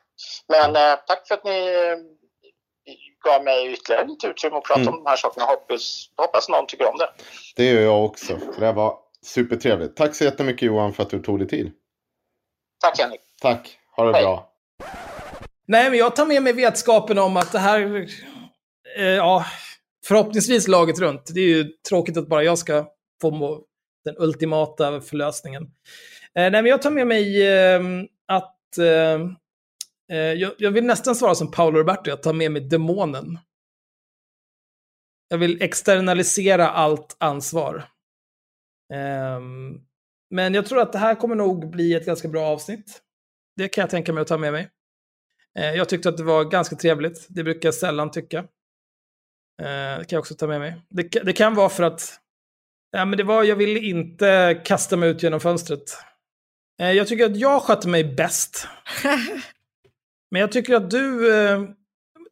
Men 0.48 0.76
eh, 0.76 1.00
tack 1.08 1.28
för 1.28 1.36
att 1.36 1.44
ni 1.44 1.68
eh, 1.68 1.98
gav 3.26 3.44
mig 3.44 3.74
ytterligare 3.74 4.08
lite 4.08 4.28
utrymme 4.28 4.58
att 4.58 4.64
prata 4.64 4.82
Mm. 4.82 4.94
om 4.94 5.04
de 5.04 5.10
här 5.10 5.18
sakerna. 5.18 5.46
Hoppas, 5.46 6.10
hoppas 6.18 6.50
någon 6.50 6.68
tycker 6.68 6.86
om 6.86 6.98
det. 6.98 7.10
Det 7.56 7.64
gör 7.66 7.82
jag 7.82 8.06
också. 8.06 8.40
Det 8.60 8.66
här 8.66 8.74
var 8.74 9.00
supertrevligt. 9.26 9.98
Tack 9.98 10.16
så 10.16 10.24
jättemycket 10.24 10.62
Johan 10.62 10.94
för 10.94 11.04
att 11.04 11.10
du 11.10 11.20
tog 11.20 11.40
dig 11.40 11.48
tid. 11.48 11.72
Tack 12.82 13.00
Henrik. 13.00 13.22
Tack. 13.42 13.80
Ha 13.96 14.06
det 14.06 14.14
Hej. 14.14 14.24
bra. 14.24 14.54
Nej, 15.68 15.90
men 15.90 16.00
jag 16.00 16.16
tar 16.16 16.26
med 16.26 16.44
mig 16.44 16.54
vetskapen 16.54 17.18
om 17.18 17.38
att 17.38 17.52
det 17.52 17.60
här, 17.60 18.08
eh, 18.98 19.06
ja, 19.06 19.46
förhoppningsvis 20.06 20.68
laget 20.68 21.00
runt. 21.00 21.32
Det 21.34 21.40
är 21.40 21.48
ju 21.48 21.64
tråkigt 21.90 22.18
att 22.18 22.28
bara 22.28 22.44
jag 22.44 22.58
ska 22.58 22.88
få 23.22 23.64
den 24.06 24.16
ultimata 24.18 25.02
förlösningen. 25.02 25.64
Eh, 26.36 26.52
nej, 26.52 26.52
men 26.52 26.66
jag 26.66 26.82
tar 26.82 26.92
med 26.92 27.08
mig 27.08 27.48
eh, 27.48 27.82
att 28.28 28.78
eh, 28.78 29.22
eh, 30.12 30.34
jag, 30.34 30.52
jag 30.58 30.72
vill 30.72 30.86
nästan 30.86 31.16
svara 31.16 31.36
som 31.36 31.52
Paolo 31.52 31.80
Roberto, 31.80 32.10
jag 32.10 32.24
tar 32.24 32.34
med 32.34 32.52
mig 32.52 32.62
demonen. 32.62 33.40
Jag 35.30 35.38
vill 35.38 35.62
externalisera 35.62 36.70
allt 36.70 37.16
ansvar. 37.20 37.86
Ehm, 38.94 39.80
men 40.30 40.54
jag 40.54 40.66
tror 40.66 40.80
att 40.80 40.94
det 40.94 41.00
här 41.00 41.16
kommer 41.16 41.36
nog 41.36 41.70
bli 41.70 41.94
ett 41.94 42.06
ganska 42.06 42.28
bra 42.28 42.46
avsnitt. 42.46 43.02
Det 43.56 43.68
kan 43.68 43.82
jag 43.82 43.90
tänka 43.90 44.14
mig 44.14 44.22
att 44.22 44.28
ta 44.28 44.38
med 44.38 44.52
mig. 44.52 44.70
Eh, 45.58 45.76
Jag 45.76 45.90
tyckte 45.90 46.10
att 46.10 46.18
det 46.18 46.24
var 46.24 46.44
ganska 46.46 46.76
trevligt. 46.76 47.26
Det 47.30 47.44
brukar 47.44 47.68
jag 47.68 47.74
sällan 47.76 48.12
tycka. 48.12 48.38
Eh, 49.62 49.98
Det 50.00 50.06
kan 50.08 50.16
jag 50.16 50.20
också 50.20 50.36
ta 50.36 50.48
med 50.48 50.60
mig. 50.60 50.82
Det, 50.90 51.04
det 51.04 51.34
kan 51.34 51.56
vara 51.56 51.70
för 51.70 51.84
att 51.84 52.20
ja, 52.92 53.06
men 53.06 53.18
det 53.18 53.24
var, 53.24 53.44
jag 53.44 53.56
ville 53.56 53.80
inte 53.80 54.62
kasta 54.66 54.98
mig 54.98 55.10
ut 55.10 55.24
genom 55.24 55.40
fönstret. 55.40 55.98
Eh, 56.82 56.92
Jag 56.92 57.08
tycker 57.08 57.26
att 57.26 57.38
jag 57.38 57.62
skötte 57.62 57.88
mig 57.88 58.04
bäst. 58.16 58.68
Men 60.32 60.42
jag 60.42 60.52
tycker 60.52 60.76
att 60.76 60.92
du, 60.92 61.36
eh, 61.38 61.60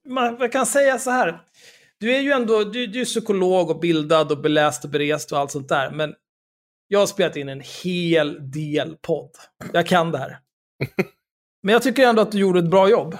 man 0.08 0.38
man 0.40 0.50
kan 0.50 0.66
säga 0.66 1.00
så 1.00 1.12
här. 1.12 1.42
Du 2.00 2.16
är 2.16 2.20
ju 2.20 2.32
ändå, 2.32 2.64
du, 2.64 2.88
du 2.88 3.02
är 3.02 3.06
psykolog 3.06 3.70
och 3.70 3.80
bildad 3.80 4.32
och 4.32 4.42
beläst 4.42 4.84
och 4.84 4.90
berest 4.90 5.32
och 5.32 5.40
allt 5.40 5.52
sånt 5.52 5.70
där. 5.70 5.92
Men 5.92 6.16
jag 6.88 7.00
har 7.00 7.06
spelat 7.08 7.36
in 7.36 7.50
en 7.50 7.62
hel 7.84 8.52
del 8.52 8.98
podd. 9.02 9.30
Jag 9.74 9.88
kan 9.88 10.12
det 10.12 10.18
här. 10.18 10.38
Men 11.66 11.74
jag 11.74 11.84
tycker 11.84 12.08
ändå 12.08 12.22
att 12.22 12.32
du 12.32 12.40
gjorde 12.40 12.60
ett 12.60 12.70
bra 12.70 12.90
jobb. 12.90 13.18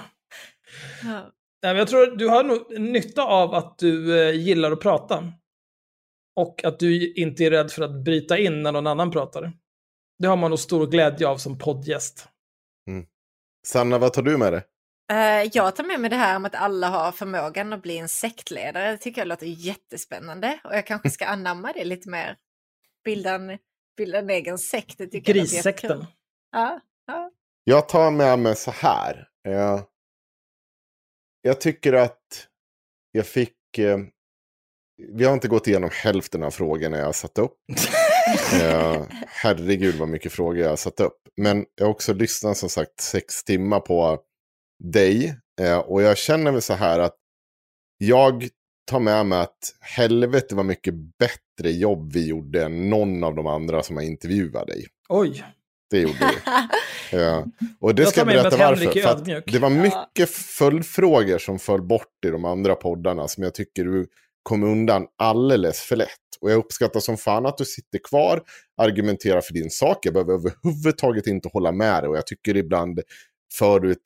Nej, 1.04 1.22
men 1.62 1.76
Jag 1.76 1.88
tror 1.88 2.12
att 2.12 2.18
du 2.18 2.28
har 2.28 2.44
nog 2.44 2.80
nytta 2.80 3.22
av 3.22 3.54
att 3.54 3.78
du 3.78 4.20
eh, 4.20 4.34
gillar 4.34 4.72
att 4.72 4.80
prata. 4.80 5.32
Och 6.36 6.64
att 6.64 6.78
du 6.78 7.14
inte 7.14 7.44
är 7.44 7.50
rädd 7.50 7.70
för 7.70 7.82
att 7.82 8.04
bryta 8.04 8.38
in 8.38 8.62
när 8.62 8.72
någon 8.72 8.86
annan 8.86 9.10
pratar. 9.10 9.52
Det 10.18 10.28
har 10.28 10.36
man 10.36 10.50
nog 10.50 10.58
stor 10.58 10.86
glädje 10.86 11.28
av 11.28 11.36
som 11.36 11.58
poddgäst. 11.58 12.28
Sanna, 13.66 13.98
vad 13.98 14.12
tar 14.12 14.22
du 14.22 14.36
med 14.36 14.52
dig? 14.52 14.62
Eh, 15.12 15.50
jag 15.52 15.76
tar 15.76 15.84
med 15.84 16.00
mig 16.00 16.10
det 16.10 16.16
här 16.16 16.36
om 16.36 16.44
att 16.44 16.54
alla 16.54 16.88
har 16.88 17.12
förmågan 17.12 17.72
att 17.72 17.82
bli 17.82 17.98
en 17.98 18.08
sektledare. 18.08 18.90
Det 18.90 18.98
tycker 18.98 19.20
jag 19.20 19.28
låter 19.28 19.46
jättespännande. 19.46 20.60
Och 20.64 20.74
jag 20.74 20.86
kanske 20.86 21.10
ska 21.10 21.26
anamma 21.26 21.72
det 21.72 21.84
lite 21.84 22.08
mer. 22.08 22.36
Bilda 23.04 23.34
en, 23.34 23.58
bilda 23.96 24.18
en 24.18 24.30
egen 24.30 24.58
sekt. 24.58 24.98
Grissekten. 24.98 26.06
Ja, 26.52 26.80
ja. 27.06 27.30
Jag 27.68 27.88
tar 27.88 28.10
med 28.10 28.38
mig 28.38 28.56
så 28.56 28.70
här. 28.70 29.28
Eh, 29.48 29.80
jag 31.42 31.60
tycker 31.60 31.92
att 31.92 32.46
jag 33.12 33.26
fick... 33.26 33.78
Eh, 33.78 33.98
vi 35.12 35.24
har 35.24 35.34
inte 35.34 35.48
gått 35.48 35.66
igenom 35.66 35.90
hälften 35.92 36.42
av 36.42 36.50
frågorna 36.50 36.98
jag 36.98 37.04
har 37.04 37.12
satt 37.12 37.38
upp. 37.38 37.56
Eh, 38.62 39.02
herregud 39.26 39.94
vad 39.94 40.08
mycket 40.08 40.32
frågor 40.32 40.58
jag 40.58 40.68
har 40.68 40.76
satt 40.76 41.00
upp. 41.00 41.18
Men 41.36 41.66
jag 41.74 41.86
har 41.86 41.90
också 41.90 42.14
lyssnat 42.14 42.56
som 42.56 42.68
sagt 42.68 43.00
sex 43.00 43.44
timmar 43.44 43.80
på 43.80 44.18
dig. 44.84 45.40
Eh, 45.60 45.78
och 45.78 46.02
jag 46.02 46.18
känner 46.18 46.52
mig 46.52 46.62
så 46.62 46.74
här 46.74 46.98
att 46.98 47.16
jag 47.98 48.48
tar 48.90 49.00
med 49.00 49.26
mig 49.26 49.40
att 49.40 49.58
helvete 49.80 50.54
var 50.54 50.64
mycket 50.64 50.94
bättre 50.94 51.70
jobb 51.70 52.12
vi 52.12 52.26
gjorde 52.26 52.64
än 52.64 52.90
någon 52.90 53.24
av 53.24 53.34
de 53.34 53.46
andra 53.46 53.82
som 53.82 53.96
har 53.96 54.02
intervjuat 54.02 54.66
dig. 54.66 54.86
Oj. 55.08 55.44
Det 55.90 56.00
gjorde 56.00 56.14
vi. 56.18 56.50
Ja. 57.18 57.46
Och 57.80 57.94
det 57.94 58.02
Jag 58.02 58.10
ska 58.10 58.20
jag 58.20 58.26
berätta 58.26 58.56
varför. 58.56 59.00
För 59.02 59.52
det 59.52 59.58
var 59.58 59.70
Ja. 59.70 59.82
mycket 59.82 60.30
följdfrågor 60.30 61.38
som 61.38 61.58
föll 61.58 61.82
bort 61.82 62.24
i 62.26 62.30
de 62.30 62.44
andra 62.44 62.74
poddarna 62.74 63.28
som 63.28 63.42
jag 63.44 63.54
tycker 63.54 63.84
du 63.84 64.06
kom 64.42 64.62
undan 64.62 65.06
alldeles 65.18 65.80
för 65.80 65.96
lätt. 65.96 66.08
Och 66.40 66.50
jag 66.50 66.58
uppskattar 66.58 67.00
som 67.00 67.16
fan 67.16 67.46
att 67.46 67.58
du 67.58 67.64
sitter 67.64 67.98
kvar, 68.08 68.42
argumenterar 68.76 69.40
för 69.40 69.52
din 69.54 69.70
sak. 69.70 69.98
Jag 70.06 70.14
behöver 70.14 70.32
överhuvudtaget 70.34 71.26
inte 71.26 71.48
hålla 71.52 71.72
med 71.72 72.02
dig 72.02 72.08
och 72.08 72.16
jag 72.16 72.26
tycker 72.26 72.56
ibland 72.56 73.00
för 73.58 73.80
du 73.80 73.92
ett 73.92 73.98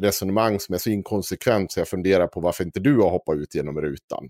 resonemang 0.00 0.60
som 0.60 0.74
är 0.74 0.78
så 0.78 0.90
inkonsekvent 0.90 1.72
så 1.72 1.80
jag 1.80 1.88
funderar 1.88 2.26
på 2.26 2.40
varför 2.40 2.64
inte 2.64 2.80
du 2.80 2.96
har 2.96 3.10
hoppat 3.10 3.36
ut 3.36 3.54
genom 3.54 3.80
rutan. 3.80 4.28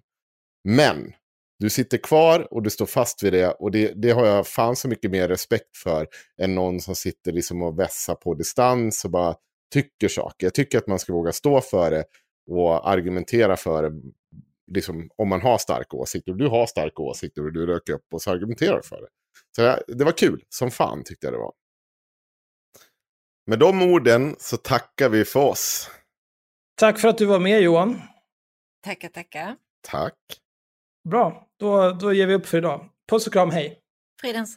Men 0.65 1.13
du 1.61 1.71
sitter 1.71 1.99
kvar 1.99 2.49
och 2.51 2.63
du 2.63 2.71
står 2.71 2.87
fast 2.87 3.23
vid 3.23 3.33
det 3.33 3.51
och 3.51 3.71
det, 3.71 3.93
det 4.03 4.11
har 4.11 4.27
jag 4.27 4.47
fan 4.47 4.77
så 4.77 4.89
mycket 4.89 5.11
mer 5.11 5.29
respekt 5.29 5.77
för 5.77 6.09
än 6.43 6.55
någon 6.55 6.81
som 6.81 6.95
sitter 6.95 7.33
liksom 7.33 7.63
och 7.63 7.79
vässar 7.79 8.15
på 8.15 8.35
distans 8.35 9.05
och 9.05 9.11
bara 9.11 9.35
tycker 9.73 10.09
saker. 10.09 10.47
Jag 10.47 10.55
tycker 10.55 10.79
att 10.79 10.87
man 10.87 10.99
ska 10.99 11.13
våga 11.13 11.33
stå 11.33 11.61
för 11.61 11.91
det 11.91 12.05
och 12.51 12.91
argumentera 12.91 13.57
för 13.57 13.83
det. 13.83 14.01
Liksom, 14.73 15.11
om 15.17 15.29
man 15.29 15.41
har 15.41 15.59
starka 15.59 15.97
åsikter. 15.97 16.33
Och 16.33 16.39
du 16.39 16.49
har 16.49 16.67
starka 16.67 17.03
åsikter 17.03 17.45
och 17.45 17.53
du 17.53 17.67
röker 17.67 17.93
upp 17.93 18.07
och 18.13 18.23
så 18.23 18.31
argumenterar 18.31 18.83
för 18.83 18.97
det. 18.97 19.09
Så 19.57 19.63
det, 19.63 19.83
det 19.87 20.05
var 20.05 20.13
kul, 20.13 20.45
som 20.49 20.71
fan 20.71 21.05
tyckte 21.05 21.27
jag 21.27 21.35
det 21.35 21.39
var. 21.39 21.53
Med 23.47 23.59
de 23.59 23.83
orden 23.83 24.37
så 24.39 24.57
tackar 24.57 25.09
vi 25.09 25.25
för 25.25 25.41
oss. 25.41 25.91
Tack 26.75 27.01
för 27.01 27.09
att 27.09 27.19
du 27.19 27.27
var 27.27 27.39
med 27.39 27.63
Johan. 27.63 28.03
Tackar, 28.85 29.09
tackar. 29.09 29.57
Tack. 29.83 30.15
Bra, 31.09 31.47
då, 31.61 31.91
då 31.91 32.13
ger 32.13 32.27
vi 32.27 32.35
upp 32.35 32.47
för 32.47 32.59
idag. 32.59 32.89
Puss 33.11 33.27
och 33.27 33.33
kram, 33.33 33.51
hej. 33.51 33.79
Fridens. 34.21 34.57